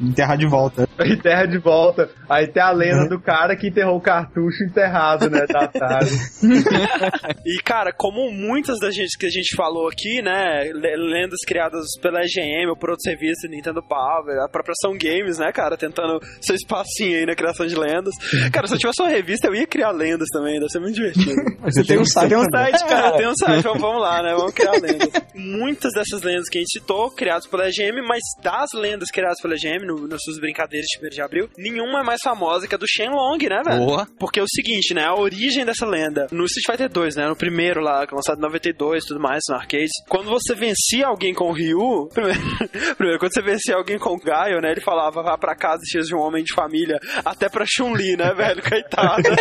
Enterrar 0.00 0.36
de 0.38 0.46
volta. 0.46 0.88
Enterra 1.04 1.46
de 1.46 1.58
volta. 1.58 2.08
Aí 2.28 2.46
tem 2.48 2.62
a 2.62 2.70
lenda 2.70 3.08
do 3.08 3.20
cara 3.20 3.56
que 3.56 3.68
enterrou 3.68 3.96
o 3.96 4.00
cartucho 4.00 4.64
enterrado, 4.64 5.28
né? 5.30 5.44
Datado. 5.46 6.06
E, 7.46 7.58
cara, 7.62 7.92
como 7.92 8.30
muitas 8.32 8.78
das 8.80 8.94
gente 8.94 9.18
que 9.18 9.26
a 9.26 9.30
gente 9.30 9.54
falou 9.56 9.88
aqui, 9.88 10.22
né? 10.22 10.64
le- 10.72 10.96
Lendas 10.96 11.40
criadas 11.46 11.84
pela 12.00 12.20
EGM 12.22 12.68
ou 12.70 12.76
por 12.76 12.90
outros 12.90 13.04
serviços, 13.04 13.48
Nintendo 13.50 13.82
Power, 13.82 14.38
a 14.44 14.48
própria 14.48 14.72
Ação 14.72 14.96
Games, 14.96 15.38
né, 15.38 15.52
cara? 15.52 15.76
Tentando 15.76 16.18
seu 16.40 16.54
espacinho 16.54 17.18
aí 17.18 17.26
na 17.26 17.34
criação 17.34 17.66
de 17.66 17.74
lendas. 17.74 18.13
Cara, 18.52 18.66
se 18.66 18.74
eu 18.74 18.78
tivesse 18.78 19.02
uma 19.02 19.08
revista, 19.10 19.48
eu 19.48 19.54
ia 19.54 19.66
criar 19.66 19.90
lendas 19.90 20.28
também, 20.32 20.58
deve 20.58 20.70
ser 20.70 20.80
muito 20.80 20.94
divertido. 20.94 21.34
Você 21.64 21.84
tem 21.84 21.98
um 21.98 22.04
site. 22.04 22.28
Tem 22.28 22.38
um 22.38 22.50
site, 22.50 22.84
cara, 22.86 23.16
tem 23.16 23.28
um 23.28 23.34
site, 23.34 23.62
vamos, 23.64 23.80
vamos 23.80 24.00
lá, 24.00 24.22
né? 24.22 24.34
Vamos 24.34 24.52
criar 24.52 24.72
lendas. 24.72 25.08
Muitas 25.34 25.92
dessas 25.92 26.22
lendas 26.22 26.48
que 26.48 26.58
a 26.58 26.60
gente 26.60 26.72
citou, 26.72 27.10
criadas 27.10 27.46
pela 27.46 27.68
EGM, 27.68 28.02
mas 28.06 28.20
das 28.42 28.70
lendas 28.74 29.10
criadas 29.10 29.40
pela 29.40 29.54
EGM, 29.54 29.86
no, 29.86 30.06
nas 30.06 30.22
suas 30.22 30.38
brincadeiras 30.38 30.86
de 30.86 31.06
1 31.06 31.10
de 31.10 31.22
abril, 31.22 31.48
nenhuma 31.56 32.00
é 32.00 32.02
mais 32.02 32.20
famosa 32.22 32.66
que 32.68 32.74
a 32.74 32.78
do 32.78 32.86
Shenlong, 32.86 33.38
né, 33.48 33.62
velho? 33.64 33.84
Boa. 33.84 34.06
Porque 34.18 34.40
é 34.40 34.42
o 34.42 34.48
seguinte, 34.48 34.94
né? 34.94 35.04
A 35.04 35.14
origem 35.14 35.64
dessa 35.64 35.86
lenda, 35.86 36.26
no 36.30 36.44
Street 36.44 36.66
Fighter 36.66 36.88
2, 36.88 37.16
né? 37.16 37.28
No 37.28 37.36
primeiro 37.36 37.80
lá, 37.80 38.06
que 38.06 38.14
é 38.14 38.16
lançado 38.16 38.38
em 38.38 38.42
92 38.42 39.04
e 39.04 39.06
tudo 39.06 39.20
mais, 39.20 39.40
no 39.48 39.56
arcade. 39.56 39.90
Quando 40.08 40.28
você 40.28 40.54
vencia 40.54 41.06
alguém 41.06 41.34
com 41.34 41.48
o 41.48 41.52
Ryu, 41.52 42.08
primeiro, 42.12 42.40
primeiro, 42.96 43.18
quando 43.18 43.32
você 43.32 43.42
vencia 43.42 43.76
alguém 43.76 43.98
com 43.98 44.14
o 44.14 44.18
Gaio, 44.18 44.60
né? 44.60 44.70
Ele 44.70 44.80
falava, 44.80 45.22
vá 45.22 45.38
pra 45.38 45.54
casa 45.54 45.82
e 45.84 45.90
seja 45.90 46.16
um 46.16 46.20
homem 46.20 46.44
de 46.44 46.54
família, 46.54 46.98
até 47.24 47.48
pra 47.48 47.64
Chun-Li, 47.66 48.03
né, 48.16 48.32
velho? 48.34 48.62
Coitada. 48.62 49.22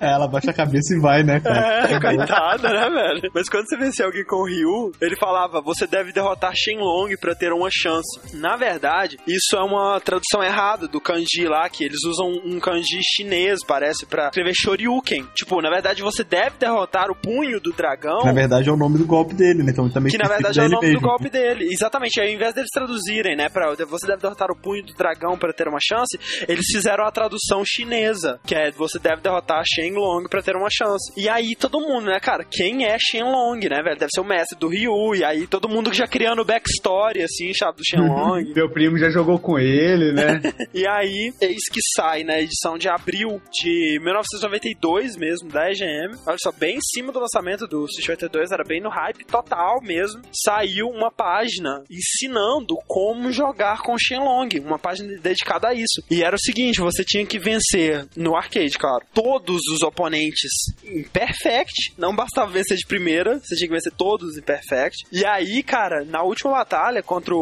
É, 0.00 0.12
ela 0.12 0.28
baixa 0.28 0.52
a 0.52 0.54
cabeça 0.54 0.94
e 0.94 1.00
vai, 1.00 1.22
né, 1.24 1.40
cara? 1.40 1.90
É, 1.90 1.98
coitada, 2.00 2.68
né, 2.68 2.88
velho? 2.88 3.30
Mas 3.34 3.48
quando 3.48 3.66
você 3.68 3.76
vencia 3.76 4.04
alguém 4.04 4.24
com 4.24 4.36
o 4.36 4.46
Ryu, 4.46 4.92
ele 5.00 5.16
falava, 5.16 5.60
você 5.60 5.86
deve 5.88 6.12
derrotar 6.12 6.52
Shenlong 6.54 7.16
pra 7.20 7.34
ter 7.34 7.52
uma 7.52 7.68
chance. 7.70 8.20
Na 8.34 8.56
verdade, 8.56 9.16
isso 9.26 9.56
é 9.56 9.60
uma 9.62 10.00
tradução 10.00 10.40
errada 10.42 10.86
do 10.86 11.00
kanji 11.00 11.46
lá, 11.48 11.68
que 11.68 11.82
eles 11.84 12.04
usam 12.04 12.28
um 12.44 12.60
kanji 12.60 13.00
chinês, 13.02 13.58
parece, 13.66 14.06
pra 14.06 14.28
escrever 14.28 14.52
Shoryuken. 14.54 15.26
Tipo, 15.34 15.60
na 15.60 15.68
verdade, 15.70 16.00
você 16.02 16.22
deve 16.22 16.56
derrotar 16.58 17.10
o 17.10 17.16
punho 17.16 17.60
do 17.60 17.72
dragão. 17.72 18.24
Na 18.24 18.32
verdade 18.32 18.68
é 18.68 18.72
o 18.72 18.76
nome 18.76 18.98
do 18.98 19.06
golpe 19.06 19.34
dele, 19.34 19.64
né? 19.64 19.72
Então 19.72 19.90
também 19.90 20.12
Que 20.12 20.18
na 20.18 20.28
verdade 20.28 20.60
é 20.60 20.62
o 20.62 20.68
nome 20.68 20.86
do 20.86 20.92
mesmo. 20.92 21.08
golpe 21.08 21.28
dele. 21.28 21.66
Exatamente. 21.72 22.20
Aí, 22.20 22.28
ao 22.28 22.34
invés 22.34 22.54
deles 22.54 22.70
traduzirem, 22.72 23.36
né, 23.36 23.48
pra 23.48 23.74
você 23.88 24.06
deve 24.06 24.22
derrotar 24.22 24.48
o 24.50 24.56
punho 24.56 24.84
do 24.84 24.94
dragão 24.94 25.36
para 25.36 25.52
ter 25.52 25.66
uma 25.66 25.78
chance, 25.82 26.37
eles 26.46 26.66
fizeram 26.72 27.04
a 27.04 27.10
tradução 27.10 27.62
chinesa, 27.64 28.38
que 28.46 28.54
é 28.54 28.70
você 28.70 28.98
deve 28.98 29.22
derrotar 29.22 29.62
Shenlong 29.66 30.28
para 30.28 30.42
ter 30.42 30.56
uma 30.56 30.68
chance. 30.70 31.12
E 31.16 31.28
aí 31.28 31.54
todo 31.56 31.80
mundo, 31.80 32.06
né, 32.06 32.20
cara, 32.20 32.44
quem 32.44 32.84
é 32.84 32.96
Shenlong, 32.98 33.60
né, 33.68 33.82
velho? 33.82 33.98
Deve 33.98 34.10
ser 34.14 34.20
o 34.20 34.24
mestre 34.24 34.58
do 34.58 34.68
Ryu. 34.68 35.14
E 35.14 35.24
aí 35.24 35.46
todo 35.46 35.68
mundo 35.68 35.92
já 35.92 36.06
criando 36.06 36.44
backstory, 36.44 37.22
assim, 37.22 37.52
sabe, 37.54 37.78
do 37.78 37.84
Shenlong. 37.84 38.52
Meu 38.54 38.70
primo 38.70 38.98
já 38.98 39.10
jogou 39.10 39.38
com 39.38 39.58
ele, 39.58 40.12
né? 40.12 40.40
E 40.74 40.86
aí, 40.86 41.32
eis 41.40 41.64
que 41.72 41.80
sai 41.96 42.22
na 42.24 42.40
edição 42.40 42.76
de 42.76 42.88
abril 42.88 43.40
de 43.50 43.98
1992 44.00 45.16
mesmo, 45.16 45.48
da 45.48 45.70
EGM. 45.70 46.16
Olha 46.26 46.36
só, 46.40 46.52
bem 46.52 46.76
em 46.76 46.80
cima 46.80 47.10
do 47.10 47.18
lançamento 47.18 47.66
do 47.66 47.84
Street 47.86 48.06
Fighter 48.06 48.28
2, 48.28 48.52
era 48.52 48.64
bem 48.64 48.80
no 48.80 48.90
hype 48.90 49.24
total 49.24 49.80
mesmo. 49.82 50.22
Saiu 50.32 50.88
uma 50.88 51.10
página 51.10 51.82
ensinando 51.90 52.76
como 52.86 53.32
jogar 53.32 53.82
com 53.82 53.96
Shenlong, 53.98 54.48
uma 54.64 54.78
página 54.78 55.16
dedicada 55.18 55.68
a 55.68 55.74
isso. 55.74 56.02
E 56.10 56.22
era 56.28 56.36
o 56.36 56.40
seguinte, 56.40 56.80
você 56.80 57.02
tinha 57.04 57.24
que 57.26 57.38
vencer 57.38 58.06
no 58.14 58.36
arcade, 58.36 58.78
claro, 58.78 59.04
todos 59.14 59.62
os 59.72 59.82
oponentes 59.82 60.50
em 60.84 61.02
perfect, 61.04 61.94
não 61.96 62.14
bastava 62.14 62.52
vencer 62.52 62.76
de 62.76 62.86
primeira, 62.86 63.38
você 63.38 63.56
tinha 63.56 63.68
que 63.68 63.74
vencer 63.74 63.92
todos 63.92 64.36
em 64.36 64.42
perfect. 64.42 65.06
E 65.10 65.24
aí, 65.24 65.62
cara, 65.62 66.04
na 66.04 66.22
última 66.22 66.52
batalha 66.52 67.02
contra 67.02 67.34
o, 67.34 67.38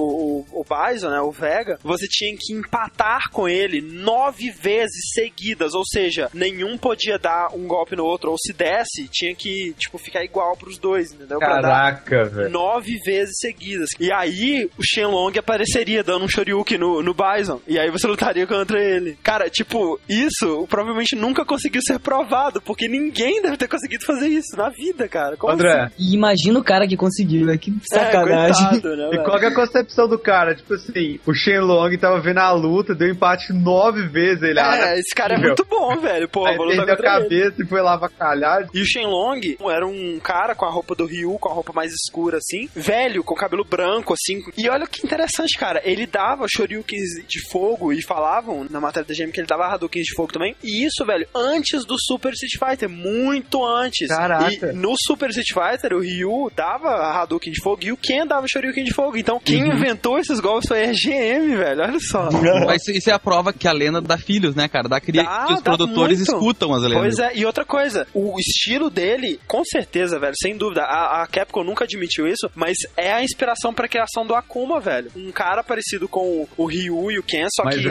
o, 0.52 0.60
o 0.60 0.64
Bison, 0.64 1.10
né, 1.10 1.20
o 1.20 1.32
Vega, 1.32 1.78
você 1.82 2.06
tinha 2.08 2.34
que 2.38 2.52
empatar 2.52 3.30
com 3.30 3.48
ele 3.48 3.80
nove 3.80 4.50
vezes 4.50 5.10
seguidas, 5.12 5.74
ou 5.74 5.84
seja, 5.84 6.30
nenhum 6.32 6.78
podia 6.78 7.18
dar 7.18 7.48
um 7.54 7.66
golpe 7.66 7.96
no 7.96 8.04
outro, 8.04 8.30
ou 8.30 8.38
se 8.38 8.52
desse, 8.52 9.08
tinha 9.10 9.34
que, 9.34 9.74
tipo, 9.78 9.98
ficar 9.98 10.24
igual 10.24 10.56
pros 10.56 10.78
dois, 10.78 11.12
entendeu? 11.12 11.40
Caraca, 11.40 12.24
velho. 12.24 12.50
nove 12.50 12.98
vezes 13.04 13.34
seguidas. 13.40 13.90
E 13.98 14.12
aí, 14.12 14.70
o 14.78 14.82
Shenlong 14.82 15.36
apareceria 15.36 16.04
dando 16.04 16.24
um 16.24 16.28
Shoryuken 16.28 16.78
no, 16.78 17.02
no 17.02 17.14
Bison. 17.14 17.60
E 17.66 17.78
aí 17.78 17.90
você 17.90 18.06
lutaria 18.06 18.46
contra 18.66 18.80
ele. 18.82 19.16
Cara, 19.22 19.48
tipo, 19.48 19.98
isso 20.08 20.66
provavelmente 20.68 21.14
nunca 21.14 21.44
conseguiu 21.44 21.80
ser 21.82 21.98
provado, 21.98 22.60
porque 22.60 22.88
ninguém 22.88 23.40
deve 23.40 23.56
ter 23.56 23.68
conseguido 23.68 24.04
fazer 24.04 24.28
isso 24.28 24.56
na 24.56 24.68
vida, 24.70 25.08
cara. 25.08 25.36
Como 25.36 25.52
André, 25.52 25.90
E 25.98 26.14
imagina 26.14 26.58
o 26.58 26.64
cara 26.64 26.86
que 26.86 26.96
conseguiu, 26.96 27.46
né? 27.46 27.56
Que 27.56 27.70
assim? 27.70 27.80
sacanagem. 27.86 28.66
É, 28.66 28.70
coitado, 28.70 28.96
né, 28.96 29.10
e 29.14 29.24
qual 29.24 29.38
que 29.38 29.44
é 29.44 29.48
a 29.48 29.54
concepção 29.54 30.08
do 30.08 30.18
cara? 30.18 30.54
Tipo 30.54 30.74
assim, 30.74 31.20
o 31.26 31.32
Shenlong 31.34 31.96
tava 31.98 32.20
vendo 32.20 32.38
a 32.38 32.52
luta, 32.52 32.94
deu 32.94 33.08
empate 33.08 33.52
nove 33.52 34.08
vezes. 34.08 34.42
Ele, 34.42 34.58
ah, 34.58 34.94
É, 34.94 34.98
esse 34.98 35.14
cara 35.14 35.34
é 35.34 35.38
Meu. 35.38 35.48
muito 35.48 35.64
bom, 35.64 35.96
velho. 35.98 36.28
Pô, 36.28 36.46
aí 36.46 36.56
perdeu 36.56 36.82
a 36.82 36.86
contra 36.86 36.92
ele. 36.92 37.28
cabeça 37.28 37.62
e 37.62 37.66
foi 37.66 37.80
lá 37.80 37.94
avacalhar. 37.94 38.68
E 38.74 38.80
o 38.80 38.84
Shenlong 38.84 39.56
era 39.70 39.86
um 39.86 40.18
cara 40.20 40.54
com 40.54 40.64
a 40.64 40.70
roupa 40.70 40.94
do 40.94 41.06
Ryu, 41.06 41.38
com 41.38 41.48
a 41.48 41.52
roupa 41.52 41.72
mais 41.72 41.92
escura, 41.92 42.38
assim, 42.38 42.68
velho, 42.74 43.22
com 43.22 43.34
cabelo 43.34 43.64
branco, 43.64 44.12
assim. 44.14 44.42
E 44.56 44.68
olha 44.68 44.86
que 44.86 45.04
interessante, 45.06 45.56
cara. 45.58 45.80
Ele 45.84 46.06
dava 46.06 46.46
Shoryukens 46.48 47.26
de 47.26 47.40
fogo 47.50 47.92
e 47.92 48.02
falavam 48.02 48.55
na 48.64 48.80
matéria 48.80 49.06
da 49.06 49.14
GM 49.14 49.30
que 49.30 49.40
ele 49.40 49.46
dava 49.46 49.66
Hadoukens 49.66 50.06
de 50.06 50.14
fogo 50.14 50.32
também. 50.32 50.54
E 50.62 50.84
isso, 50.84 51.04
velho, 51.04 51.26
antes 51.34 51.84
do 51.84 51.96
Super 51.98 52.32
Street 52.32 52.58
Fighter, 52.58 52.88
muito 52.88 53.64
antes. 53.64 54.08
Caraca. 54.08 54.72
E 54.72 54.72
no 54.72 54.94
Super 55.06 55.30
Street 55.30 55.52
Fighter, 55.52 55.92
o 55.94 56.00
Ryu 56.00 56.50
dava 56.54 56.90
Hadouken 57.20 57.52
de 57.52 57.62
fogo 57.62 57.84
e 57.84 57.92
o 57.92 57.96
Ken 57.96 58.26
dava 58.26 58.46
Shoryuken 58.48 58.84
de 58.84 58.94
fogo. 58.94 59.16
Então, 59.16 59.40
quem 59.40 59.66
inventou 59.68 60.18
esses 60.18 60.40
golpes 60.40 60.68
foi 60.68 60.84
a 60.84 60.92
GM, 60.92 61.56
velho. 61.56 61.82
Olha 61.82 62.00
só. 62.00 62.28
Mas 62.66 62.86
isso 62.88 63.10
é 63.10 63.12
a 63.12 63.18
prova 63.18 63.52
que 63.52 63.68
a 63.68 63.72
lenda 63.72 64.00
dá 64.00 64.18
filhos, 64.18 64.54
né, 64.54 64.68
cara? 64.68 64.88
Dá 64.88 65.00
cria 65.00 65.22
Dá, 65.22 65.46
que 65.46 65.54
os 65.54 65.60
produtores 65.62 66.18
muito. 66.18 66.32
escutam 66.32 66.74
as 66.74 66.82
lendas. 66.82 66.98
Pois 66.98 67.18
é, 67.18 67.36
e 67.36 67.44
outra 67.44 67.64
coisa, 67.64 68.06
o 68.14 68.38
estilo 68.38 68.90
dele, 68.90 69.40
com 69.46 69.64
certeza, 69.64 70.18
velho, 70.18 70.34
sem 70.40 70.56
dúvida, 70.56 70.82
a, 70.82 71.22
a 71.22 71.26
Capcom 71.26 71.64
nunca 71.64 71.84
admitiu 71.84 72.26
isso, 72.26 72.50
mas 72.54 72.76
é 72.96 73.12
a 73.12 73.22
inspiração 73.22 73.72
pra 73.72 73.88
criação 73.88 74.26
do 74.26 74.34
Akuma, 74.34 74.80
velho. 74.80 75.10
Um 75.16 75.30
cara 75.32 75.62
parecido 75.62 76.08
com 76.08 76.46
o 76.56 76.66
Ryu 76.66 77.10
e 77.10 77.18
o 77.18 77.22
Ken, 77.22 77.46
só 77.54 77.64
Mais 77.64 77.76
que. 77.76 77.82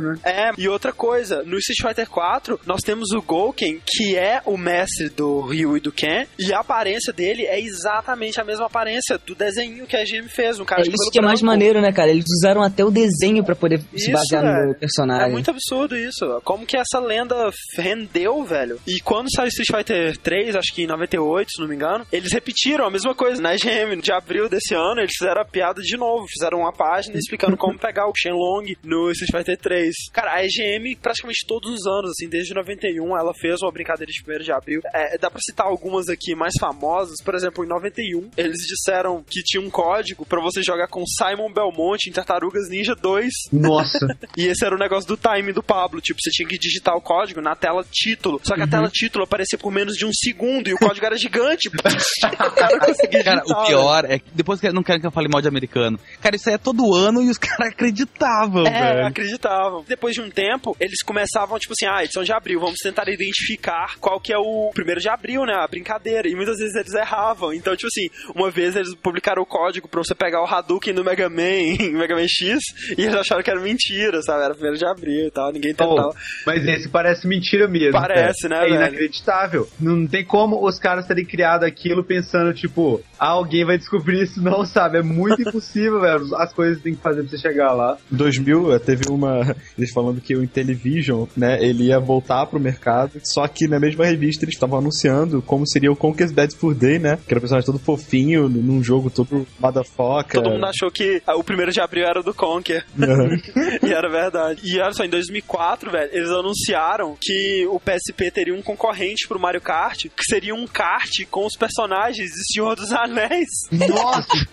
Né? 0.00 0.18
É, 0.24 0.50
e 0.58 0.68
outra 0.68 0.92
coisa, 0.92 1.42
no 1.42 1.58
Street 1.58 1.80
Fighter 1.82 2.08
4, 2.08 2.60
nós 2.66 2.82
temos 2.82 3.10
o 3.12 3.20
Gouken, 3.22 3.80
que 3.86 4.16
é 4.16 4.40
o 4.46 4.56
mestre 4.56 5.08
do 5.08 5.40
Ryu 5.42 5.76
e 5.76 5.80
do 5.80 5.92
Ken, 5.92 6.26
e 6.38 6.52
a 6.52 6.60
aparência 6.60 7.12
dele 7.12 7.44
é 7.46 7.60
exatamente 7.60 8.40
a 8.40 8.44
mesma 8.44 8.66
aparência 8.66 9.18
do 9.18 9.34
desenho 9.34 9.86
que 9.86 9.96
a 9.96 10.04
GM 10.04 10.28
fez, 10.28 10.58
um 10.60 10.64
cara 10.64 10.80
É 10.82 10.84
de 10.84 10.90
isso 10.90 11.10
que 11.10 11.18
é 11.18 11.22
mais 11.22 11.40
branco. 11.40 11.52
maneiro, 11.52 11.80
né, 11.80 11.92
cara? 11.92 12.10
Eles 12.10 12.24
usaram 12.38 12.62
até 12.62 12.84
o 12.84 12.90
desenho 12.90 13.44
pra 13.44 13.54
poder 13.54 13.80
se 13.80 13.96
Isso, 13.96 14.12
basear 14.12 14.42
velho. 14.42 14.68
no 14.68 14.74
personagem. 14.74 15.26
É 15.26 15.30
muito 15.30 15.50
absurdo 15.50 15.96
isso. 15.96 16.40
Como 16.44 16.66
que 16.66 16.76
essa 16.76 16.98
lenda 17.00 17.50
rendeu, 17.76 18.44
velho? 18.44 18.78
E 18.86 19.00
quando 19.00 19.28
saiu 19.34 19.48
Street 19.48 19.68
Fighter 19.70 20.16
3, 20.18 20.56
acho 20.56 20.74
que 20.74 20.82
em 20.82 20.86
98, 20.86 21.50
se 21.50 21.60
não 21.60 21.68
me 21.68 21.74
engano, 21.74 22.06
eles 22.12 22.32
repetiram 22.32 22.86
a 22.86 22.90
mesma 22.90 23.14
coisa. 23.14 23.40
Na 23.42 23.54
GM 23.54 24.00
de 24.00 24.12
abril 24.12 24.48
desse 24.48 24.74
ano, 24.74 25.00
eles 25.00 25.12
fizeram 25.18 25.40
a 25.40 25.44
piada 25.44 25.80
de 25.82 25.96
novo. 25.96 26.26
Fizeram 26.28 26.58
uma 26.60 26.72
página 26.72 27.16
explicando 27.16 27.56
como 27.56 27.78
pegar 27.78 28.06
o 28.08 28.12
Shenlong 28.16 28.76
no 28.84 29.10
Street 29.10 29.30
Fighter 29.32 29.58
3. 29.58 29.81
Cara, 30.12 30.34
a 30.34 30.44
EGM, 30.44 30.96
praticamente 31.00 31.46
todos 31.46 31.70
os 31.72 31.86
anos, 31.86 32.10
assim, 32.10 32.28
desde 32.28 32.54
91, 32.54 33.16
ela 33.16 33.32
fez 33.34 33.60
uma 33.62 33.72
brincadeira 33.72 34.10
de 34.10 34.22
1 34.22 34.42
de 34.42 34.52
abril. 34.52 34.80
É, 34.94 35.18
dá 35.18 35.30
pra 35.30 35.40
citar 35.42 35.66
algumas 35.66 36.08
aqui 36.08 36.34
mais 36.34 36.54
famosas. 36.58 37.16
Por 37.24 37.34
exemplo, 37.34 37.64
em 37.64 37.68
91, 37.68 38.30
eles 38.36 38.58
disseram 38.66 39.22
que 39.28 39.42
tinha 39.42 39.62
um 39.62 39.70
código 39.70 40.24
pra 40.26 40.40
você 40.40 40.62
jogar 40.62 40.88
com 40.88 41.04
Simon 41.06 41.52
Belmont 41.52 42.08
em 42.08 42.12
Tartarugas 42.12 42.68
Ninja 42.68 42.94
2. 42.94 43.28
Nossa. 43.52 43.98
E 44.36 44.46
esse 44.46 44.64
era 44.64 44.74
o 44.74 44.78
negócio 44.78 45.06
do 45.06 45.16
time 45.16 45.52
do 45.52 45.62
Pablo. 45.62 46.00
Tipo, 46.00 46.18
você 46.22 46.30
tinha 46.30 46.48
que 46.48 46.56
digitar 46.58 46.94
o 46.96 47.00
código 47.02 47.40
na 47.42 47.54
tela 47.54 47.84
título. 47.90 48.40
Só 48.42 48.54
que 48.54 48.62
a 48.62 48.66
tela 48.66 48.88
título 48.88 49.24
aparecia 49.24 49.58
por 49.58 49.70
menos 49.70 49.94
de 49.94 50.06
um 50.06 50.10
segundo 50.12 50.68
e 50.68 50.74
o 50.74 50.78
código 50.78 51.04
era 51.04 51.16
gigante. 51.18 51.68
o 51.68 52.50
cara 52.52 52.78
conseguia 52.80 53.22
Cara, 53.22 53.42
o 53.46 53.66
pior 53.66 54.04
é 54.06 54.18
que 54.18 54.24
depois 54.34 54.58
que 54.60 54.70
não 54.72 54.82
querem 54.82 55.00
que 55.00 55.06
eu 55.06 55.10
fale 55.10 55.28
mal 55.28 55.42
de 55.42 55.48
americano. 55.48 55.98
Cara, 56.20 56.34
isso 56.36 56.48
aí 56.48 56.54
é 56.54 56.58
todo 56.58 56.94
ano 56.94 57.22
e 57.22 57.28
os 57.30 57.36
caras 57.38 57.68
acreditavam, 57.72 58.66
É, 58.66 58.94
velho. 58.94 59.06
acreditavam. 59.06 59.71
Depois 59.86 60.14
de 60.14 60.20
um 60.20 60.30
tempo, 60.30 60.76
eles 60.80 61.02
começavam, 61.02 61.58
tipo 61.58 61.72
assim, 61.72 61.86
ah, 61.90 62.04
edição 62.04 62.22
de 62.24 62.32
abril, 62.32 62.60
vamos 62.60 62.76
tentar 62.82 63.04
identificar 63.08 63.96
qual 64.00 64.20
que 64.20 64.32
é 64.32 64.38
o 64.38 64.70
primeiro 64.74 65.00
de 65.00 65.08
abril, 65.08 65.44
né? 65.44 65.54
A 65.54 65.66
brincadeira. 65.66 66.28
E 66.28 66.34
muitas 66.34 66.58
vezes 66.58 66.74
eles 66.74 66.94
erravam. 66.94 67.52
Então, 67.52 67.74
tipo 67.76 67.88
assim, 67.88 68.08
uma 68.34 68.50
vez 68.50 68.76
eles 68.76 68.94
publicaram 68.94 69.42
o 69.42 69.46
código 69.46 69.88
pra 69.88 70.02
você 70.02 70.14
pegar 70.14 70.42
o 70.42 70.46
Hadouken 70.46 70.94
do 70.94 71.04
Mega 71.04 71.28
Man, 71.28 71.42
em 71.80 71.92
Mega 71.92 72.14
Man 72.14 72.26
X, 72.28 72.58
e 72.96 73.02
eles 73.02 73.14
acharam 73.14 73.42
que 73.42 73.50
era 73.50 73.60
mentira, 73.60 74.20
sabe? 74.22 74.44
Era 74.44 74.54
primeiro 74.54 74.76
de 74.78 74.84
abril 74.86 75.26
e 75.26 75.30
tal, 75.30 75.52
ninguém 75.52 75.74
tentava. 75.74 76.08
Oh, 76.08 76.14
mas 76.46 76.66
esse 76.66 76.88
parece 76.88 77.26
mentira 77.26 77.66
mesmo. 77.68 77.92
Parece, 77.92 78.48
cara. 78.48 78.60
né, 78.60 78.66
É 78.66 78.70
velho? 78.70 78.74
inacreditável. 78.82 79.68
Não 79.80 80.06
tem 80.06 80.24
como 80.24 80.64
os 80.66 80.78
caras 80.78 81.06
terem 81.06 81.24
criado 81.24 81.64
aquilo 81.64 82.04
pensando, 82.04 82.52
tipo, 82.54 83.00
ah, 83.18 83.28
alguém 83.28 83.64
vai 83.64 83.78
descobrir 83.78 84.22
isso, 84.22 84.42
não, 84.42 84.64
sabe? 84.64 84.98
É 84.98 85.02
muito 85.02 85.42
impossível, 85.42 86.00
velho. 86.02 86.34
As 86.36 86.52
coisas 86.52 86.78
que 86.78 86.84
tem 86.84 86.94
que 86.94 87.02
fazer 87.02 87.22
pra 87.22 87.30
você 87.30 87.38
chegar 87.38 87.72
lá. 87.72 87.96
Em 88.12 88.16
2000 88.16 88.74
eh, 88.74 88.78
teve 88.78 89.10
uma 89.10 89.54
Eles 89.76 89.92
falando 89.92 90.20
que 90.20 90.34
o 90.34 90.42
Intellivision, 90.42 91.26
né, 91.36 91.58
ele 91.62 91.84
ia 91.84 91.98
voltar 91.98 92.46
pro 92.46 92.60
mercado. 92.60 93.20
Só 93.24 93.46
que 93.48 93.66
na 93.66 93.78
mesma 93.78 94.04
revista 94.04 94.44
eles 94.44 94.54
estavam 94.54 94.78
anunciando 94.78 95.42
como 95.42 95.66
seria 95.66 95.90
o 95.90 95.96
Conquest 95.96 96.34
Bad 96.34 96.54
Fur 96.56 96.74
Day, 96.74 96.98
né? 96.98 97.18
Que 97.26 97.32
era 97.32 97.38
um 97.38 97.40
personagem 97.40 97.66
todo 97.66 97.78
fofinho, 97.78 98.48
num 98.48 98.82
jogo 98.82 99.10
todo 99.10 99.46
motherfucker. 99.58 100.42
Todo 100.42 100.52
mundo 100.52 100.66
achou 100.66 100.90
que 100.90 101.22
o 101.26 101.44
primeiro 101.44 101.72
de 101.72 101.80
abril 101.80 102.04
era 102.04 102.22
do 102.22 102.34
Conker. 102.34 102.84
e 103.82 103.92
era 103.92 104.08
verdade. 104.10 104.60
E 104.64 104.80
olha 104.80 104.92
só, 104.92 105.04
em 105.04 105.10
2004, 105.10 105.90
velho, 105.90 106.10
eles 106.12 106.30
anunciaram 106.30 107.16
que 107.20 107.66
o 107.66 107.80
PSP 107.80 108.30
teria 108.30 108.54
um 108.54 108.62
concorrente 108.62 109.26
pro 109.26 109.40
Mario 109.40 109.60
Kart, 109.60 110.04
que 110.04 110.24
seria 110.24 110.54
um 110.54 110.66
kart 110.66 111.10
com 111.30 111.46
os 111.46 111.56
personagens 111.56 112.30
de 112.30 112.52
Senhor 112.52 112.76
dos 112.76 112.92
Anéis. 112.92 113.48
Nossa! 113.70 114.48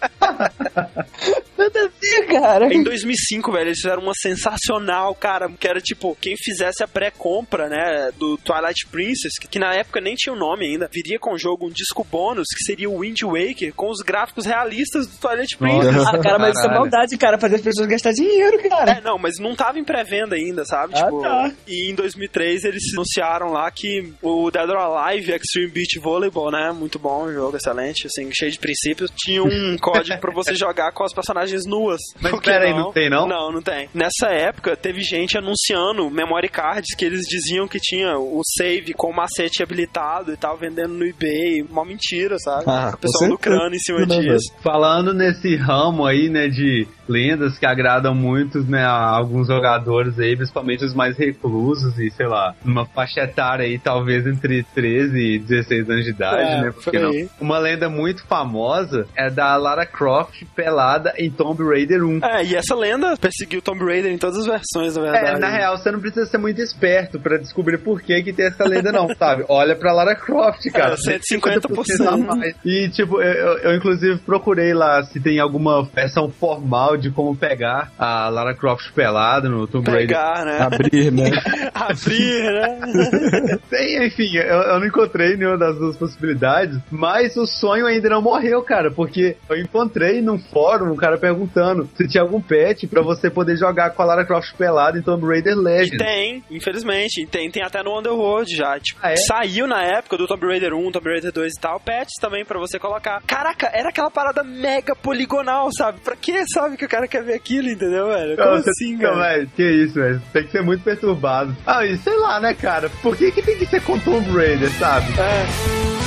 Nada 1.57 1.86
a 1.86 1.89
ver, 1.99 2.28
cara. 2.28 2.74
Em 2.74 2.84
2005, 2.84 3.51
velho, 3.51 3.68
eles 3.68 3.80
fizeram 3.80 4.01
uma 4.03 4.14
sensacional, 4.16 4.99
cara, 5.16 5.50
que 5.50 5.68
era 5.68 5.82
tipo, 5.82 6.16
quem 6.20 6.36
fizesse 6.38 6.84
a 6.84 6.88
pré-compra, 6.88 7.68
né, 7.68 8.12
do 8.18 8.38
Twilight 8.38 8.88
Princess, 8.88 9.38
que, 9.39 9.47
que 9.47 9.60
na 9.60 9.74
época 9.74 10.02
nem 10.02 10.16
tinha 10.16 10.34
o 10.34 10.36
um 10.36 10.39
nome 10.39 10.66
ainda, 10.66 10.89
viria 10.91 11.20
com 11.20 11.34
o 11.34 11.38
jogo 11.38 11.68
um 11.68 11.70
disco 11.70 12.04
bônus, 12.04 12.47
que 12.56 12.64
seria 12.64 12.89
o 12.89 13.00
Wind 13.00 13.22
Waker, 13.24 13.74
com 13.74 13.89
os 13.89 14.00
gráficos 14.00 14.45
realistas 14.45 15.08
do 15.08 15.18
Twilight 15.18 15.58
Princess. 15.58 16.08
Ah, 16.08 16.18
cara, 16.18 16.39
mas 16.39 16.58
isso 16.58 16.68
é 16.68 16.74
maldade, 16.74 17.18
cara, 17.18 17.38
fazer 17.38 17.56
as 17.56 17.62
pessoas 17.62 17.88
gastar 17.88 18.12
dinheiro, 18.12 18.58
cara. 18.70 18.91
É, 18.91 19.02
não, 19.02 19.18
mas 19.18 19.36
não 19.39 19.56
tava 19.56 19.80
em 19.80 19.84
pré-venda 19.84 20.36
ainda, 20.36 20.66
sabe? 20.66 20.93
Ah, 20.95 21.06
tipo, 21.06 21.22
tá. 21.22 21.52
e 21.68 21.89
em 21.91 21.95
2003 21.95 22.64
eles 22.64 22.84
anunciaram 22.93 23.52
lá 23.52 23.70
que 23.72 24.14
o 24.22 24.50
Dead 24.52 24.70
or 24.70 24.78
Alive 24.78 25.32
Extreme 25.32 25.72
Beach 25.72 26.00
Volleyball, 26.00 26.52
né? 26.52 26.72
Muito 26.72 27.00
bom 27.00 27.32
jogo, 27.32 27.58
excelente, 27.58 28.08
assim, 28.08 28.30
cheio 28.34 28.52
de 28.52 28.60
princípios. 28.60 29.12
Tinha 29.16 29.43
um 29.43 29.78
código 29.78 30.20
pra 30.20 30.34
você 30.34 30.54
jogar 30.56 30.91
com 30.91 31.04
as 31.04 31.14
personagens 31.14 31.66
nuas. 31.66 32.00
Mas 32.22 32.32
Por 32.32 32.41
que 32.41 32.50
pera 32.50 32.66
aí, 32.66 32.74
não 32.74 32.91
tem, 32.91 33.10
não? 33.10 33.28
Não, 33.28 33.52
não 33.52 33.62
tem. 33.62 33.89
Nessa 33.93 34.28
época, 34.28 34.76
teve 34.90 35.04
gente 35.04 35.38
anunciando 35.38 36.10
memory 36.10 36.50
cards 36.50 36.96
que 36.98 37.06
eles 37.06 37.22
diziam 37.28 37.68
que 37.68 37.80
tinha 37.80 38.18
o 38.18 38.42
save 38.58 38.94
com 38.94 39.12
o 39.12 39.16
macete 39.16 39.62
habilitado 39.62 40.34
e 40.34 40.38
tal, 40.38 40.58
vendendo 40.58 40.96
no 40.96 41.06
eBay. 41.06 41.62
Uma 41.70 41.86
mentira, 41.86 42.40
sabe? 42.40 42.64
Ah, 42.66 42.94
o 42.96 42.98
pessoal 42.98 43.30
certeza, 43.30 43.32
lucrando 43.32 43.76
em 43.76 43.80
cima 43.80 44.06
disso. 44.08 44.52
Falando 44.64 45.14
nesse 45.14 45.56
ramo 45.56 46.08
aí, 46.08 46.28
né, 46.28 46.48
de 46.48 46.88
lendas 47.08 47.58
que 47.60 47.66
agradam 47.66 48.16
muito, 48.16 48.64
né, 48.64 48.84
a 48.84 49.10
alguns 49.10 49.48
jogadores 49.48 50.18
aí, 50.20 50.36
principalmente 50.36 50.86
os 50.86 50.94
mais 50.94 51.18
reclusos 51.18 51.98
e, 52.00 52.10
sei 52.12 52.28
lá, 52.28 52.56
numa 52.64 52.86
faixa 52.86 53.22
etária 53.22 53.66
aí, 53.66 53.78
talvez 53.78 54.26
entre 54.26 54.64
13 54.76 55.18
e 55.18 55.40
16 55.40 55.90
anos 55.90 56.06
de 56.06 56.12
idade, 56.12 56.52
É, 56.52 56.62
né, 56.62 56.72
porque 56.72 56.98
por 56.98 57.14
não. 57.14 57.30
Uma 57.40 57.60
lenda 57.60 57.90
muito 57.90 58.26
famosa 58.26 59.08
é 59.16 59.30
da 59.30 59.56
Lara 59.56 59.86
Croft 59.86 60.44
pelada 60.56 61.14
em 61.18 61.30
Tomb 61.30 61.64
Raider 61.64 62.04
1. 62.04 62.20
É, 62.24 62.46
e 62.46 62.56
essa 62.56 62.76
lenda 62.76 63.16
perseguiu 63.18 63.62
Tomb 63.62 63.84
Raider 63.84 64.12
em 64.12 64.18
todas 64.18 64.38
as 64.38 64.46
versões, 64.46 64.68
na 64.76 65.01
verdade. 65.01 65.38
É, 65.38 65.39
na 65.39 65.49
real, 65.49 65.78
você 65.78 65.91
não 65.91 65.99
precisa 65.99 66.26
ser 66.26 66.38
muito 66.38 66.61
esperto 66.61 67.20
pra 67.20 67.38
descobrir 67.38 67.78
por 67.80 68.01
que 68.01 68.22
que 68.22 68.34
tem 68.34 68.45
essa 68.45 68.63
lenda, 68.65 68.91
não, 68.91 69.07
sabe? 69.15 69.43
Olha 69.49 69.76
pra 69.76 69.91
Lara 69.93 70.15
Croft, 70.15 70.63
cara. 70.72 70.93
É, 70.93 71.20
150%. 71.20 72.07
a 72.07 72.17
mais. 72.17 72.55
E, 72.63 72.89
tipo, 72.89 73.22
eu, 73.22 73.34
eu- 73.34 73.57
eu, 73.59 73.76
inclusive 73.76 74.17
procurei 74.20 74.74
lá 74.74 75.01
se 75.03 75.20
tem 75.20 75.39
alguma 75.39 75.84
versão 75.86 76.30
formal 76.30 76.97
de 76.97 77.09
como 77.09 77.36
pegar 77.36 77.91
a 77.97 78.30
Lara 78.30 78.53
Croft 78.53 78.91
pelada 78.93 79.49
no 79.49 79.67
Tomb 79.67 79.89
Raider. 79.89 80.07
Pegar, 80.17 80.45
né? 80.45 80.59
Abrir, 80.61 81.11
né? 81.11 81.32
Abrir, 81.74 82.43
né? 82.43 83.59
Tem, 83.70 84.05
enfim, 84.05 84.36
eu, 84.38 84.43
eu 84.61 84.80
não 84.80 84.86
encontrei 84.88 85.36
nenhuma 85.36 85.57
das 85.57 85.78
duas 85.78 85.97
possibilidades, 85.97 86.78
mas 86.91 87.36
o 87.38 87.45
sonho 87.45 87.86
ainda 87.86 88.09
não 88.09 88.22
morreu, 88.22 88.61
cara, 88.61 88.91
porque 88.91 89.36
eu 89.49 89.57
encontrei 89.57 90.22
num 90.22 90.38
fórum 90.38 90.91
um 90.91 90.95
cara 90.95 91.17
perguntando 91.17 91.89
se 91.95 92.07
tinha 92.07 92.22
algum 92.24 92.41
patch 92.41 92.86
pra 92.89 93.01
você 93.01 93.30
poder 93.30 93.57
jogar 93.57 93.91
com 93.91 94.01
a 94.01 94.05
Lara 94.05 94.26
Croft 94.26 94.53
pelada 94.60 94.99
em 94.99 95.01
Tomb 95.01 95.26
Raider 95.26 95.53
E 95.53 95.55
Legends. 95.55 95.97
tem, 95.97 96.43
infelizmente. 96.51 97.26
Tem, 97.26 97.49
tem 97.49 97.64
até 97.64 97.82
no 97.82 97.97
Underworld 97.97 98.53
já. 98.55 98.78
Tipo, 98.80 98.99
Ah, 99.01 99.14
é? 99.14 99.16
saiu 99.16 99.66
na 99.66 99.82
época 99.84 100.18
do 100.18 100.28
Tomb 100.28 100.45
Raider 100.45 100.74
1, 100.74 100.91
Tomb 100.91 101.10
Raider 101.10 101.32
2 101.32 101.53
e 101.57 101.60
tal, 101.62 101.80
patch 101.80 102.10
também 102.20 102.43
pra 102.45 102.60
você 102.60 102.78
colocar. 102.78 103.22
Caraca, 103.26 103.70
era 103.74 103.89
aquela 103.89 104.12
parada 104.12 104.43
mega 104.43 104.93
poligonal, 104.95 105.70
sabe? 105.76 105.99
Pra 106.01 106.16
que 106.16 106.43
sabe 106.53 106.76
que 106.78 106.86
o 106.86 106.89
cara 106.89 107.07
quer 107.07 107.24
ver 107.24 107.36
aquilo, 107.36 107.70
entendeu, 107.70 108.07
velho? 108.07 108.36
Como 108.36 108.49
Não, 108.49 108.57
você 108.62 108.70
assim, 108.70 108.97
cara? 108.97 109.16
velho, 109.16 109.49
Que 109.55 109.64
isso, 109.64 109.93
velho. 109.95 110.22
Tem 110.34 110.43
que 110.43 110.51
ser 110.51 110.62
muito 110.62 110.84
perturbado. 110.84 111.55
Ah, 111.66 111.86
e 111.86 111.97
sei 111.97 112.16
lá, 112.18 112.39
né, 112.41 112.53
cara? 112.53 112.89
Por 113.01 113.16
que, 113.16 113.32
que 113.32 113.41
tem 113.41 113.57
que 113.57 113.66
ser 113.66 113.82
com 113.82 113.97
Tomb 113.99 114.30
Raider, 114.32 114.70
sabe? 114.72 115.07
É. 115.14 115.99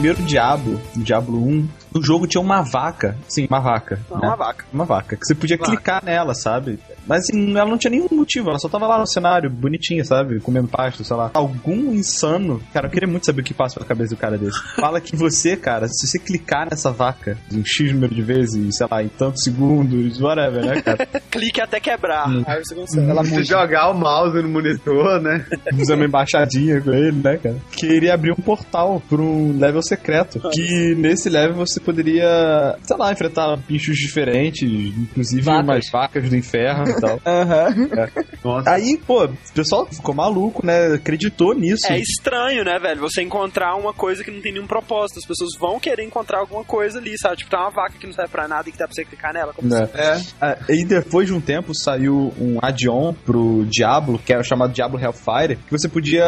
primeiro 0.00 0.22
Diablo, 0.22 0.80
Diablo 0.96 1.46
1, 1.46 1.68
no 1.94 2.02
jogo 2.02 2.26
tinha 2.26 2.40
uma 2.40 2.62
vaca. 2.62 3.18
Sim, 3.28 3.46
uma 3.50 3.60
vaca. 3.60 4.00
Não, 4.10 4.18
né? 4.18 4.28
uma 4.28 4.36
vaca. 4.36 4.64
Uma 4.72 4.84
vaca. 4.86 5.14
Que 5.14 5.26
você 5.26 5.34
podia 5.34 5.58
clicar 5.58 6.02
nela, 6.02 6.34
sabe? 6.34 6.78
Mas 7.06 7.24
assim, 7.24 7.56
ela 7.56 7.68
não 7.68 7.78
tinha 7.78 7.90
nenhum 7.90 8.08
motivo, 8.12 8.50
ela 8.50 8.58
só 8.58 8.68
tava 8.68 8.86
lá 8.86 8.98
no 8.98 9.06
cenário, 9.06 9.50
bonitinha, 9.50 10.04
sabe? 10.04 10.40
Comendo 10.40 10.68
pasto, 10.68 11.04
sei 11.04 11.16
lá. 11.16 11.30
Algum 11.34 11.92
insano. 11.92 12.60
Cara, 12.72 12.86
eu 12.86 12.90
queria 12.90 13.08
muito 13.08 13.26
saber 13.26 13.40
o 13.42 13.44
que 13.44 13.54
passa 13.54 13.74
pela 13.74 13.86
cabeça 13.86 14.14
do 14.14 14.18
cara 14.18 14.38
desse. 14.38 14.58
Fala 14.76 15.00
que 15.00 15.16
você, 15.16 15.56
cara, 15.56 15.88
se 15.88 16.06
você 16.06 16.18
clicar 16.18 16.68
nessa 16.70 16.90
vaca 16.90 17.36
um 17.52 17.64
X 17.64 17.92
número 17.92 18.14
de 18.14 18.22
vezes, 18.22 18.76
sei 18.76 18.86
lá, 18.90 19.02
em 19.02 19.08
tantos 19.08 19.42
segundos, 19.42 20.20
whatever, 20.20 20.64
né, 20.64 20.82
cara? 20.82 21.06
Clique 21.30 21.60
até 21.60 21.80
quebrar. 21.80 22.26
Aí 22.46 22.64
você 22.64 22.74
consegue. 22.74 23.10
Ela 23.10 23.24
Se 23.24 23.42
jogar 23.42 23.90
o 23.90 23.94
mouse 23.94 24.40
no 24.40 24.48
monitor, 24.48 25.20
né? 25.20 25.44
Usa 25.78 25.94
uma 25.94 26.04
embaixadinha 26.04 26.80
com 26.80 26.92
ele, 26.92 27.20
né, 27.22 27.36
cara? 27.36 27.56
Que 27.72 27.86
iria 27.86 28.14
abrir 28.14 28.32
um 28.32 28.36
portal 28.36 29.02
pra 29.08 29.20
um 29.20 29.58
level 29.58 29.82
secreto. 29.82 30.40
Que 30.50 30.94
nesse 30.96 31.28
level 31.28 31.56
você 31.56 31.80
poderia, 31.80 32.76
sei 32.82 32.96
lá, 32.96 33.12
enfrentar 33.12 33.56
bichos 33.56 33.96
diferentes, 33.96 34.62
inclusive 34.62 35.42
Vacas. 35.42 35.64
umas 35.64 35.90
vacas 35.90 36.28
do 36.28 36.36
inferno 36.36 36.89
e 36.90 37.00
tal. 37.00 37.20
Aham. 37.26 38.10
Nossa. 38.44 38.70
Aí, 38.70 38.98
pô, 39.06 39.24
o 39.24 39.30
pessoal 39.54 39.86
ficou 39.86 40.14
maluco, 40.14 40.64
né? 40.64 40.94
Acreditou 40.94 41.54
nisso. 41.54 41.86
É 41.90 41.98
estranho, 41.98 42.64
né, 42.64 42.78
velho? 42.78 43.00
Você 43.00 43.22
encontrar 43.22 43.74
uma 43.76 43.92
coisa 43.92 44.22
que 44.24 44.30
não 44.30 44.40
tem 44.40 44.52
nenhum 44.52 44.66
propósito. 44.66 45.18
As 45.18 45.26
pessoas 45.26 45.50
vão 45.58 45.78
querer 45.80 46.04
encontrar 46.04 46.38
alguma 46.40 46.64
coisa 46.64 46.98
ali, 46.98 47.18
sabe? 47.18 47.36
Tipo, 47.38 47.50
tá 47.50 47.60
uma 47.60 47.70
vaca 47.70 47.94
que 47.98 48.06
não 48.06 48.12
serve 48.12 48.30
pra 48.30 48.48
nada 48.48 48.68
e 48.68 48.72
que 48.72 48.78
dá 48.78 48.86
pra 48.86 48.94
você 48.94 49.04
clicar 49.04 49.32
nela. 49.32 49.52
Como 49.52 49.68
Né? 49.68 49.88
assim? 49.92 50.28
Ah, 50.40 50.56
E 50.68 50.84
depois 50.84 51.26
de 51.26 51.34
um 51.34 51.40
tempo 51.40 51.74
saiu 51.74 52.32
um 52.38 52.58
add-on 52.62 53.12
pro 53.12 53.64
Diablo, 53.68 54.18
que 54.18 54.32
era 54.32 54.42
o 54.42 54.44
chamado 54.44 54.72
Diablo 54.72 54.98
Hellfire, 55.00 55.56
que 55.56 55.70
você 55.70 55.88
podia 55.88 56.24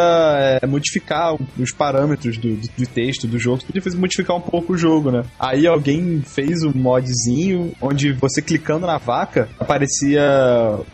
é, 0.63 0.67
modificar 0.67 1.35
os 1.59 1.73
parâmetros 1.73 2.37
do, 2.39 2.55
do, 2.57 2.69
do 2.79 2.87
texto 2.87 3.27
do 3.27 3.39
jogo, 3.39 3.61
você 3.61 3.67
podia 3.67 3.83
fazer- 3.83 3.99
modificar 3.99 4.37
um 4.37 4.41
pouco 4.41 4.73
o 4.75 4.77
jogo, 4.77 5.11
né? 5.11 5.23
Aí 5.39 5.67
alguém 5.67 6.23
fez 6.25 6.63
um 6.63 6.73
modzinho 6.75 7.73
onde 7.81 8.13
você 8.13 8.41
clicando 8.43 8.87
na 8.87 8.99
vaca, 8.99 9.49
aparecia 9.59 10.23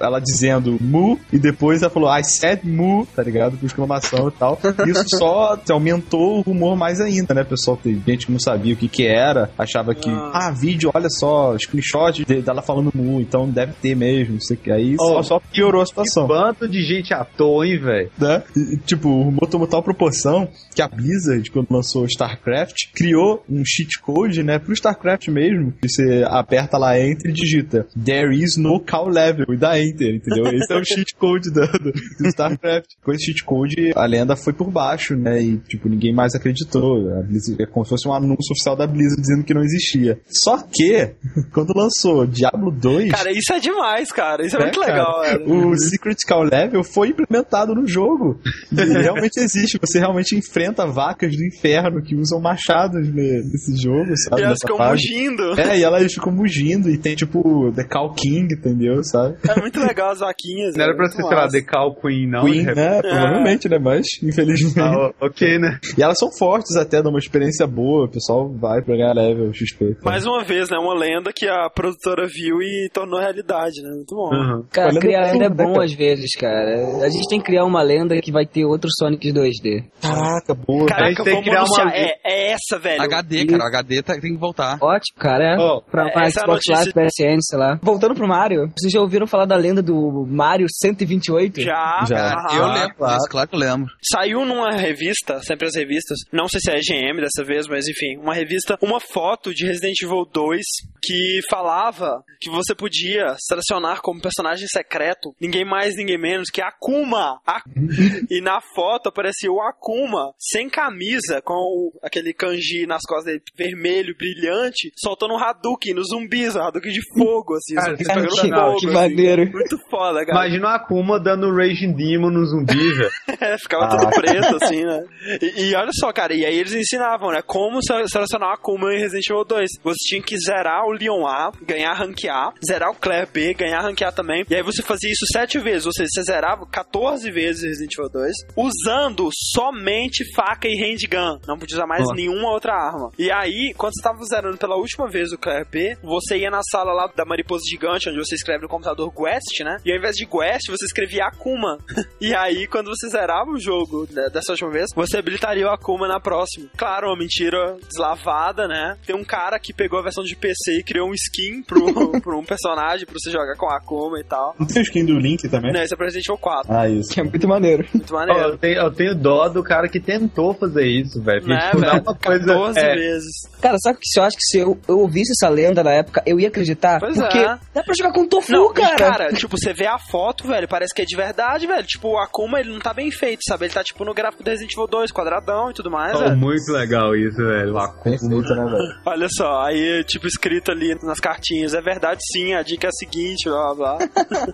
ela 0.00 0.20
dizendo 0.20 0.76
mu, 0.80 1.18
e 1.32 1.38
depois 1.38 1.82
ela 1.82 1.90
falou 1.90 2.08
I 2.16 2.24
said 2.24 2.60
mu, 2.64 3.06
tá 3.14 3.22
ligado? 3.22 3.56
Com 3.58 3.66
exclamação 3.66 4.28
e 4.28 4.32
tal. 4.32 4.58
Isso 4.86 5.04
só 5.18 5.58
aumentou 5.70 6.38
o 6.38 6.40
rumor 6.42 6.76
mais 6.76 7.00
ainda, 7.00 7.34
né, 7.34 7.44
pessoal? 7.44 7.76
Tem 7.76 8.00
gente 8.06 8.26
que 8.26 8.32
não 8.32 8.38
sabia 8.40 8.74
o 8.74 8.76
que 8.76 8.88
que 8.88 9.06
era, 9.06 9.50
achava 9.58 9.94
que, 9.94 10.08
Ah. 10.10 10.48
ah, 10.48 10.50
vídeo, 10.50 10.90
olha 10.94 11.08
só, 11.10 11.56
screenshot 11.58 12.24
de- 12.24 12.42
dela 12.42 12.62
falando 12.62 12.90
mu, 12.94 13.20
então 13.20 13.48
deve 13.48 13.72
ter 13.80 13.94
mesmo, 13.94 14.34
não 14.34 14.40
sei 14.40 14.56
o 14.56 14.60
que. 14.60 14.70
Aí 14.70 14.96
só, 14.96 15.18
Oh. 15.18 15.22
só 15.22 15.40
piorou 15.52 15.82
a 15.82 15.86
situação. 15.86 16.26
Bando 16.26 16.68
de 16.68 16.82
gente 16.82 17.12
à 17.14 17.24
toa, 17.24 17.66
hein, 17.66 17.78
velho? 17.78 18.10
Né? 18.18 18.42
E, 18.56 18.76
tipo, 18.78 19.08
o 19.08 19.22
rumor 19.24 19.48
tomou 19.48 19.66
tal 19.66 19.82
proporção 19.82 20.48
que 20.74 20.82
a 20.82 20.88
Blizzard, 20.88 21.50
quando 21.50 21.66
lançou 21.70 22.04
StarCraft, 22.06 22.88
criou 22.94 23.42
um 23.48 23.62
cheat 23.64 23.98
code 24.00 24.42
né, 24.42 24.58
pro 24.58 24.72
StarCraft 24.72 25.28
mesmo, 25.28 25.72
que 25.80 25.88
você 25.88 26.24
aperta 26.28 26.76
lá 26.78 26.98
Enter 26.98 27.30
e 27.30 27.34
digita 27.34 27.86
There 28.04 28.34
is 28.34 28.56
no 28.56 28.80
cow 28.80 29.08
level 29.08 29.47
e 29.54 29.56
dá 29.56 29.78
Enter, 29.80 30.14
entendeu? 30.16 30.46
Esse 30.52 30.72
é 30.72 30.76
o 30.76 30.84
cheat 30.84 31.14
code 31.16 31.50
do, 31.50 31.60
do, 31.60 32.28
StarCraft. 32.28 32.86
Com 33.02 33.12
esse 33.12 33.26
cheat 33.26 33.44
code, 33.44 33.92
a 33.94 34.04
lenda 34.06 34.36
foi 34.36 34.52
por 34.52 34.70
baixo, 34.70 35.14
né, 35.16 35.42
e 35.42 35.58
tipo, 35.58 35.88
ninguém 35.88 36.12
mais 36.14 36.34
acreditou. 36.34 37.08
A 37.18 37.22
Blizzard, 37.22 37.62
é 37.62 37.66
como 37.66 37.84
se 37.84 37.90
fosse 37.90 38.08
um 38.08 38.12
anúncio 38.12 38.52
oficial 38.52 38.76
da 38.76 38.86
Blizzard 38.86 39.20
dizendo 39.20 39.44
que 39.44 39.54
não 39.54 39.62
existia. 39.62 40.18
Só 40.28 40.58
que, 40.58 41.14
quando 41.52 41.72
lançou 41.76 42.26
Diablo 42.26 42.70
2... 42.70 43.10
Cara, 43.10 43.30
isso 43.32 43.52
é 43.52 43.60
demais, 43.60 44.12
cara. 44.12 44.44
Isso 44.44 44.56
é, 44.56 44.60
É, 44.60 44.62
muito 44.64 44.80
cara. 44.80 44.92
legal, 44.92 45.20
velho. 45.22 45.68
O 45.70 45.78
Secret 45.78 46.16
Cow 46.26 46.42
Level 46.42 46.84
foi 46.84 47.08
implementado 47.08 47.74
no 47.74 47.86
jogo. 47.86 48.40
E 48.72 49.02
realmente 49.02 49.38
existe. 49.38 49.78
Você 49.80 49.98
realmente 49.98 50.36
enfrenta 50.36 50.86
vacas 50.86 51.34
do 51.36 51.44
inferno 51.44 52.02
que 52.02 52.14
usam 52.14 52.40
machados 52.40 53.06
ne- 53.08 53.42
nesse 53.42 53.76
jogo, 53.82 54.12
sabe? 54.28 54.42
E 54.42 54.44
elas 54.44 54.58
ficam 54.60 54.78
mugindo. 54.90 55.60
É, 55.60 55.78
e 55.78 55.82
elas 55.82 56.12
ficam 56.12 56.32
mugindo 56.32 56.90
e 56.90 56.98
tem 56.98 57.14
tipo 57.14 57.72
The 57.72 57.84
Cow 57.84 58.12
King, 58.14 58.54
entendeu? 58.54 59.02
Sabe? 59.04 59.37
É 59.48 59.60
muito 59.60 59.78
legal 59.80 60.10
as 60.10 60.20
vaquinhas. 60.20 60.74
Não 60.76 60.84
era 60.84 60.92
é 60.92 60.96
pra 60.96 61.06
ser, 61.08 61.16
sei 61.22 61.24
lá, 61.24 61.42
massa. 61.42 61.58
The 61.58 61.62
Cow 61.64 61.94
Queen, 61.94 62.26
não? 62.28 62.44
Queen, 62.44 62.64
de 62.64 62.74
né? 62.74 63.00
Provavelmente, 63.02 63.68
né? 63.68 63.78
Mas, 63.78 64.06
infelizmente. 64.22 64.78
Ah, 64.80 65.10
ok, 65.20 65.58
né? 65.58 65.78
E 65.96 66.02
elas 66.02 66.18
são 66.18 66.30
fortes 66.30 66.76
até, 66.76 67.02
dão 67.02 67.10
uma 67.10 67.18
experiência 67.18 67.66
boa. 67.66 68.06
O 68.06 68.10
pessoal 68.10 68.48
vai 68.48 68.82
pra 68.82 68.96
ganhar 68.96 69.12
level 69.14 69.52
XP. 69.52 69.96
Mais 70.02 70.24
uma 70.26 70.44
vez, 70.44 70.70
né? 70.70 70.78
Uma 70.78 70.94
lenda 70.94 71.32
que 71.34 71.46
a 71.48 71.68
produtora 71.70 72.26
viu 72.26 72.60
e 72.62 72.88
tornou 72.92 73.20
realidade, 73.20 73.82
né? 73.82 73.90
Muito 73.90 74.14
bom. 74.14 74.30
Uhum. 74.34 74.64
Cara, 74.70 74.88
Olhando 74.88 75.00
criar 75.00 75.32
lenda 75.32 75.44
é 75.44 75.48
né, 75.48 75.54
bom 75.54 75.72
cara? 75.74 75.84
às 75.84 75.92
vezes, 75.92 76.30
cara. 76.36 77.04
A 77.04 77.08
gente 77.08 77.28
tem 77.28 77.38
que 77.40 77.46
criar 77.46 77.64
uma 77.64 77.82
lenda 77.82 78.18
que 78.20 78.32
vai 78.32 78.46
ter 78.46 78.64
outros 78.64 78.92
Sonics 78.98 79.32
2D. 79.32 79.84
Caraca, 80.00 80.54
boa. 80.54 80.86
Caraca, 80.86 81.22
tem 81.24 81.32
vamos 81.34 81.44
que 81.44 81.50
criar 81.50 81.64
uma 81.64 81.80
anunciar. 81.82 81.92
É, 81.94 82.14
é 82.24 82.52
essa, 82.52 82.78
velho. 82.80 83.02
HD, 83.02 83.46
cara, 83.46 83.64
o 83.64 83.66
HD 83.66 84.02
tá- 84.02 84.18
tem 84.20 84.32
que 84.34 84.38
voltar. 84.40 84.78
Ótimo, 84.80 85.18
cara, 85.18 85.54
é. 85.54 85.56
Ó, 85.58 85.80
pra 85.80 86.10
pra 86.10 86.22
é 86.26 86.30
Xbox 86.30 86.62
Live, 86.68 86.92
notícia. 86.94 87.26
PSN, 87.34 87.38
sei 87.42 87.58
lá. 87.58 87.78
Voltando 87.82 88.14
pro 88.14 88.26
Mario, 88.28 88.70
vocês 88.76 88.92
já 88.92 89.00
ouviram 89.00 89.26
falar 89.28 89.44
da 89.46 89.56
lenda 89.56 89.82
do 89.82 90.26
Mario 90.26 90.66
128? 90.70 91.60
Já, 91.60 92.04
Já. 92.08 92.34
eu 92.52 92.66
lembro 92.66 92.94
claro. 92.96 93.16
disso, 93.16 93.28
claro 93.30 93.48
que 93.48 93.54
eu 93.54 93.60
lembro. 93.60 93.90
Saiu 94.02 94.44
numa 94.44 94.70
revista, 94.72 95.40
sempre 95.42 95.66
as 95.68 95.74
revistas, 95.74 96.18
não 96.32 96.48
sei 96.48 96.60
se 96.60 96.70
é 96.70 96.78
GM 96.80 97.20
dessa 97.20 97.44
vez, 97.44 97.66
mas 97.68 97.86
enfim, 97.88 98.16
uma 98.18 98.34
revista, 98.34 98.78
uma 98.82 99.00
foto 99.00 99.52
de 99.54 99.66
Resident 99.66 99.94
Evil 100.02 100.24
2 100.32 100.62
que 101.02 101.40
falava 101.50 102.22
que 102.40 102.50
você 102.50 102.74
podia 102.74 103.34
selecionar 103.38 104.00
como 104.00 104.20
personagem 104.20 104.66
secreto 104.68 105.34
ninguém 105.40 105.64
mais, 105.64 105.94
ninguém 105.96 106.18
menos 106.18 106.50
que 106.50 106.60
Akuma. 106.60 107.40
A- 107.46 107.62
e 108.30 108.40
na 108.40 108.60
foto 108.74 109.08
aparecia 109.08 109.50
o 109.50 109.60
Akuma 109.60 110.32
sem 110.38 110.68
camisa, 110.68 111.40
com 111.42 111.54
o- 111.54 111.92
aquele 112.02 112.32
kanji 112.32 112.86
nas 112.86 113.02
costas 113.02 113.24
dele 113.26 113.42
vermelho, 113.56 114.14
brilhante, 114.16 114.90
soltando 114.96 115.34
um 115.34 115.38
Hadouken 115.38 115.94
nos 115.94 116.08
zumbis, 116.08 116.54
um 116.56 116.60
Hadouken 116.62 116.92
de 116.92 117.00
fogo, 117.14 117.54
assim, 117.54 117.74
Cara, 117.74 117.96
cara, 117.96 117.96
pegando 117.98 118.28
que- 118.28 118.48
fogo. 118.48 118.76
que 118.78 118.86
assim. 118.86 118.94
Maneiro. 119.22 119.52
Muito 119.52 119.78
foda, 119.90 120.24
cara. 120.24 120.46
Imagina 120.46 120.66
o 120.66 120.70
Akuma 120.70 121.20
dando 121.20 121.54
Raging 121.54 121.92
Demon 121.94 122.30
no 122.30 122.44
zumbi, 122.46 122.92
velho. 122.94 123.10
É, 123.40 123.56
ficava 123.56 123.88
tudo 123.96 124.10
preto, 124.10 124.56
assim, 124.62 124.82
né? 124.84 125.04
E, 125.40 125.68
e 125.70 125.74
olha 125.76 125.90
só, 125.92 126.12
cara, 126.12 126.34
e 126.34 126.44
aí 126.44 126.58
eles 126.58 126.72
ensinavam, 126.74 127.30
né? 127.30 127.40
Como 127.40 127.80
se- 127.80 128.08
selecionar 128.08 128.50
o 128.50 128.52
Akuma 128.54 128.92
em 128.92 128.98
Resident 128.98 129.26
Evil 129.30 129.44
2. 129.44 129.70
Você 129.84 129.96
tinha 130.08 130.22
que 130.22 130.36
zerar 130.38 130.84
o 130.86 130.90
Leon 130.92 131.24
A, 131.26 131.52
ganhar 131.64 131.92
rank 131.94 132.24
A, 132.28 132.52
zerar 132.66 132.90
o 132.90 132.94
Claire 132.94 133.28
B, 133.32 133.54
ganhar 133.54 133.80
rank 133.80 134.02
A 134.02 134.10
também. 134.10 134.44
E 134.50 134.54
aí 134.56 134.62
você 134.62 134.82
fazia 134.82 135.08
isso 135.10 135.24
sete 135.32 135.58
vezes, 135.60 135.86
ou 135.86 135.92
seja, 135.92 136.08
você 136.12 136.22
zerava 136.24 136.66
14 136.66 137.30
vezes 137.30 137.62
Resident 137.62 137.92
Evil 137.96 138.10
2, 138.10 138.32
usando 138.56 139.28
somente 139.52 140.24
faca 140.34 140.66
e 140.68 140.74
handgun. 140.76 141.38
Não 141.46 141.56
podia 141.58 141.76
usar 141.76 141.86
mais 141.86 142.04
nenhuma 142.14 142.50
outra 142.50 142.72
arma. 142.74 143.10
E 143.18 143.30
aí, 143.30 143.72
quando 143.76 143.92
você 143.94 144.02
tava 144.02 144.18
zerando 144.24 144.56
pela 144.58 144.76
última 144.76 145.08
vez 145.08 145.32
o 145.32 145.38
Claire 145.38 145.66
B, 145.70 145.96
você 146.02 146.38
ia 146.38 146.50
na 146.50 146.60
sala 146.70 146.92
lá 146.92 147.06
da 147.14 147.24
mariposa 147.24 147.62
gigante, 147.68 148.08
onde 148.08 148.18
você 148.18 148.34
escreve 148.34 148.62
no 148.62 148.68
computador 148.68 149.07
Guest, 149.10 149.60
né? 149.64 149.76
E 149.84 149.92
ao 149.92 149.98
invés 149.98 150.16
de 150.16 150.24
Guest, 150.24 150.68
você 150.68 150.84
escrevia 150.84 151.26
Akuma. 151.26 151.78
E 152.20 152.34
aí, 152.34 152.66
quando 152.66 152.88
você 152.88 153.08
zerava 153.08 153.50
o 153.50 153.60
jogo 153.60 154.06
né, 154.10 154.28
dessa 154.32 154.52
última 154.52 154.70
vez, 154.70 154.86
você 154.94 155.18
habilitaria 155.18 155.66
o 155.66 155.70
Akuma 155.70 156.08
na 156.08 156.18
próxima. 156.18 156.66
Claro, 156.76 157.08
uma 157.08 157.16
mentira 157.16 157.76
deslavada, 157.86 158.66
né? 158.66 158.96
Tem 159.06 159.14
um 159.14 159.24
cara 159.24 159.58
que 159.58 159.72
pegou 159.72 160.00
a 160.00 160.02
versão 160.02 160.24
de 160.24 160.34
PC 160.34 160.80
e 160.80 160.82
criou 160.82 161.08
um 161.08 161.14
skin 161.14 161.62
pro, 161.62 161.84
pro 162.20 162.38
um 162.38 162.44
personagem 162.44 163.06
pra 163.06 163.14
você 163.16 163.30
jogar 163.30 163.56
com 163.56 163.66
Akuma 163.66 164.18
e 164.18 164.24
tal. 164.24 164.54
Não 164.58 164.66
tem 164.66 164.82
o 164.82 164.84
skin 164.84 165.04
do 165.04 165.18
Link 165.18 165.48
também? 165.48 165.72
Não, 165.72 165.80
esse 165.80 165.94
é 165.94 165.96
pra 165.96 166.06
Resident 166.06 166.26
Evil 166.26 166.38
4. 166.38 166.72
Ah, 166.72 166.88
isso. 166.88 167.10
Que 167.10 167.20
é 167.20 167.24
muito 167.24 167.46
maneiro. 167.46 167.86
Muito 167.94 168.12
maneiro. 168.12 168.40
eu, 168.40 168.58
tenho, 168.58 168.80
eu 168.80 168.92
tenho 168.92 169.14
dó 169.14 169.48
do 169.48 169.62
cara 169.62 169.88
que 169.88 170.00
tentou 170.00 170.54
fazer 170.54 170.86
isso, 170.86 171.22
velho. 171.22 171.46
Né, 171.46 171.58
tipo, 171.58 171.80
velho? 171.80 172.02
uma 172.02 172.14
coisa. 172.14 172.46
14 172.46 172.78
é, 172.78 172.94
vezes. 172.94 173.32
Cara, 173.60 173.76
sabe 173.78 173.98
que 173.98 174.06
se 174.06 174.18
eu 174.18 174.24
acho 174.24 174.36
que 174.36 174.44
se 174.44 174.58
eu, 174.58 174.78
eu 174.88 174.98
ouvisse 174.98 175.32
essa 175.32 175.48
lenda 175.48 175.82
na 175.82 175.92
época, 175.92 176.22
eu 176.26 176.38
ia 176.40 176.48
acreditar? 176.48 176.98
Pois 177.00 177.16
porque 177.16 177.38
é. 177.38 177.58
dá 177.74 177.82
pra 177.82 177.94
jogar 177.94 178.12
com 178.12 178.26
tofu, 178.26 178.52
Não, 178.52 178.72
cara. 178.72 178.96
Cara, 178.98 179.32
tipo, 179.34 179.56
você 179.56 179.72
vê 179.72 179.86
a 179.86 179.98
foto, 179.98 180.46
velho, 180.46 180.68
parece 180.68 180.94
que 180.94 181.02
é 181.02 181.04
de 181.04 181.16
verdade, 181.16 181.66
velho. 181.66 181.86
Tipo, 181.86 182.08
o 182.10 182.18
Akuma, 182.18 182.60
ele 182.60 182.72
não 182.72 182.80
tá 182.80 182.92
bem 182.92 183.10
feito, 183.10 183.40
sabe? 183.46 183.66
Ele 183.66 183.74
tá, 183.74 183.82
tipo, 183.82 184.04
no 184.04 184.14
gráfico 184.14 184.42
do 184.42 184.50
Resident 184.50 184.72
Evil 184.72 184.86
2, 184.86 185.12
quadradão 185.12 185.70
e 185.70 185.74
tudo 185.74 185.90
mais, 185.90 186.14
ó, 186.14 186.24
velho. 186.24 186.36
muito 186.36 186.70
legal 186.72 187.14
isso, 187.14 187.36
velho. 187.36 187.74
O 187.74 187.78
Akuma. 187.78 188.02
Perfeito, 188.02 188.54
né, 188.54 188.64
velho? 188.64 189.00
Olha 189.06 189.28
só, 189.30 189.60
aí, 189.62 190.04
tipo, 190.04 190.26
escrito 190.26 190.70
ali 190.70 190.96
nas 191.02 191.20
cartinhas, 191.20 191.74
é 191.74 191.80
verdade 191.80 192.20
sim, 192.32 192.54
a 192.54 192.62
dica 192.62 192.86
é 192.86 192.90
a 192.90 192.92
seguinte, 192.92 193.48
blá, 193.48 193.74
blá, 193.74 193.98
blá. 193.98 194.08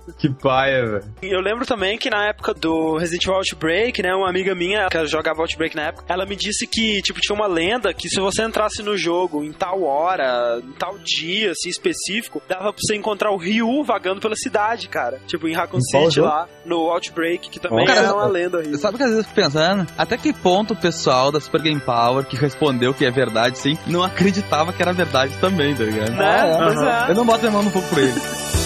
Que 0.18 0.28
paia, 0.30 0.84
velho. 0.84 1.04
Eu 1.22 1.40
lembro 1.40 1.66
também 1.66 1.98
que 1.98 2.10
na 2.10 2.28
época 2.28 2.54
do 2.54 2.96
Resident 2.96 3.24
Evil 3.24 3.36
Outbreak, 3.36 4.02
né, 4.02 4.14
uma 4.14 4.28
amiga 4.28 4.54
minha 4.54 4.88
que 4.88 5.06
jogava 5.06 5.40
Outbreak 5.40 5.74
na 5.76 5.88
época, 5.88 6.04
ela 6.08 6.26
me 6.26 6.36
disse 6.36 6.66
que, 6.66 7.00
tipo, 7.02 7.20
tinha 7.20 7.34
uma 7.34 7.46
lenda 7.46 7.92
que 7.92 8.08
se 8.08 8.20
você 8.20 8.42
entrasse 8.42 8.82
no 8.82 8.96
jogo 8.96 9.42
em 9.44 9.52
tal 9.52 9.82
hora, 9.82 10.60
em 10.62 10.72
tal 10.72 10.98
dia, 10.98 11.50
assim, 11.52 11.68
específico, 11.68 12.42
dava 12.48 12.72
pra 12.72 12.80
você 12.80 12.94
encontrar 12.94 13.30
o 13.30 13.36
Ryu 13.36 13.82
vagando 13.84 14.20
pela 14.24 14.36
cidade, 14.36 14.88
cara. 14.88 15.20
Tipo, 15.26 15.46
em 15.46 15.54
Raccoon 15.54 15.80
City 15.80 16.16
jogo? 16.16 16.28
lá, 16.28 16.48
no 16.64 16.90
Outbreak, 16.90 17.50
que 17.50 17.60
também 17.60 17.86
Cara, 17.86 18.00
é 18.00 18.12
uma 18.12 18.26
lenda 18.26 18.58
horrível. 18.58 18.78
Sabe 18.78 18.94
o 18.94 18.98
que 18.98 19.04
às 19.04 19.10
vezes 19.10 19.24
eu 19.24 19.28
fico 19.28 19.42
pensando? 19.42 19.86
Até 19.96 20.16
que 20.16 20.32
ponto 20.32 20.72
o 20.72 20.76
pessoal 20.76 21.30
da 21.30 21.40
Super 21.40 21.60
Game 21.60 21.80
Power, 21.80 22.24
que 22.24 22.36
respondeu 22.36 22.94
que 22.94 23.04
é 23.04 23.10
verdade 23.10 23.58
sim, 23.58 23.78
não 23.86 24.02
acreditava 24.02 24.72
que 24.72 24.82
era 24.82 24.92
verdade 24.92 25.36
também, 25.40 25.74
tá 25.74 25.84
ligado? 25.84 26.10
Né? 26.12 26.24
Ah, 26.24 26.46
é. 26.46 27.08
É. 27.08 27.10
Eu 27.10 27.14
não 27.14 27.24
boto 27.24 27.40
minha 27.40 27.52
mão 27.52 27.62
no 27.62 27.70
fogo 27.70 27.86
por 27.88 27.98
ele. 27.98 28.63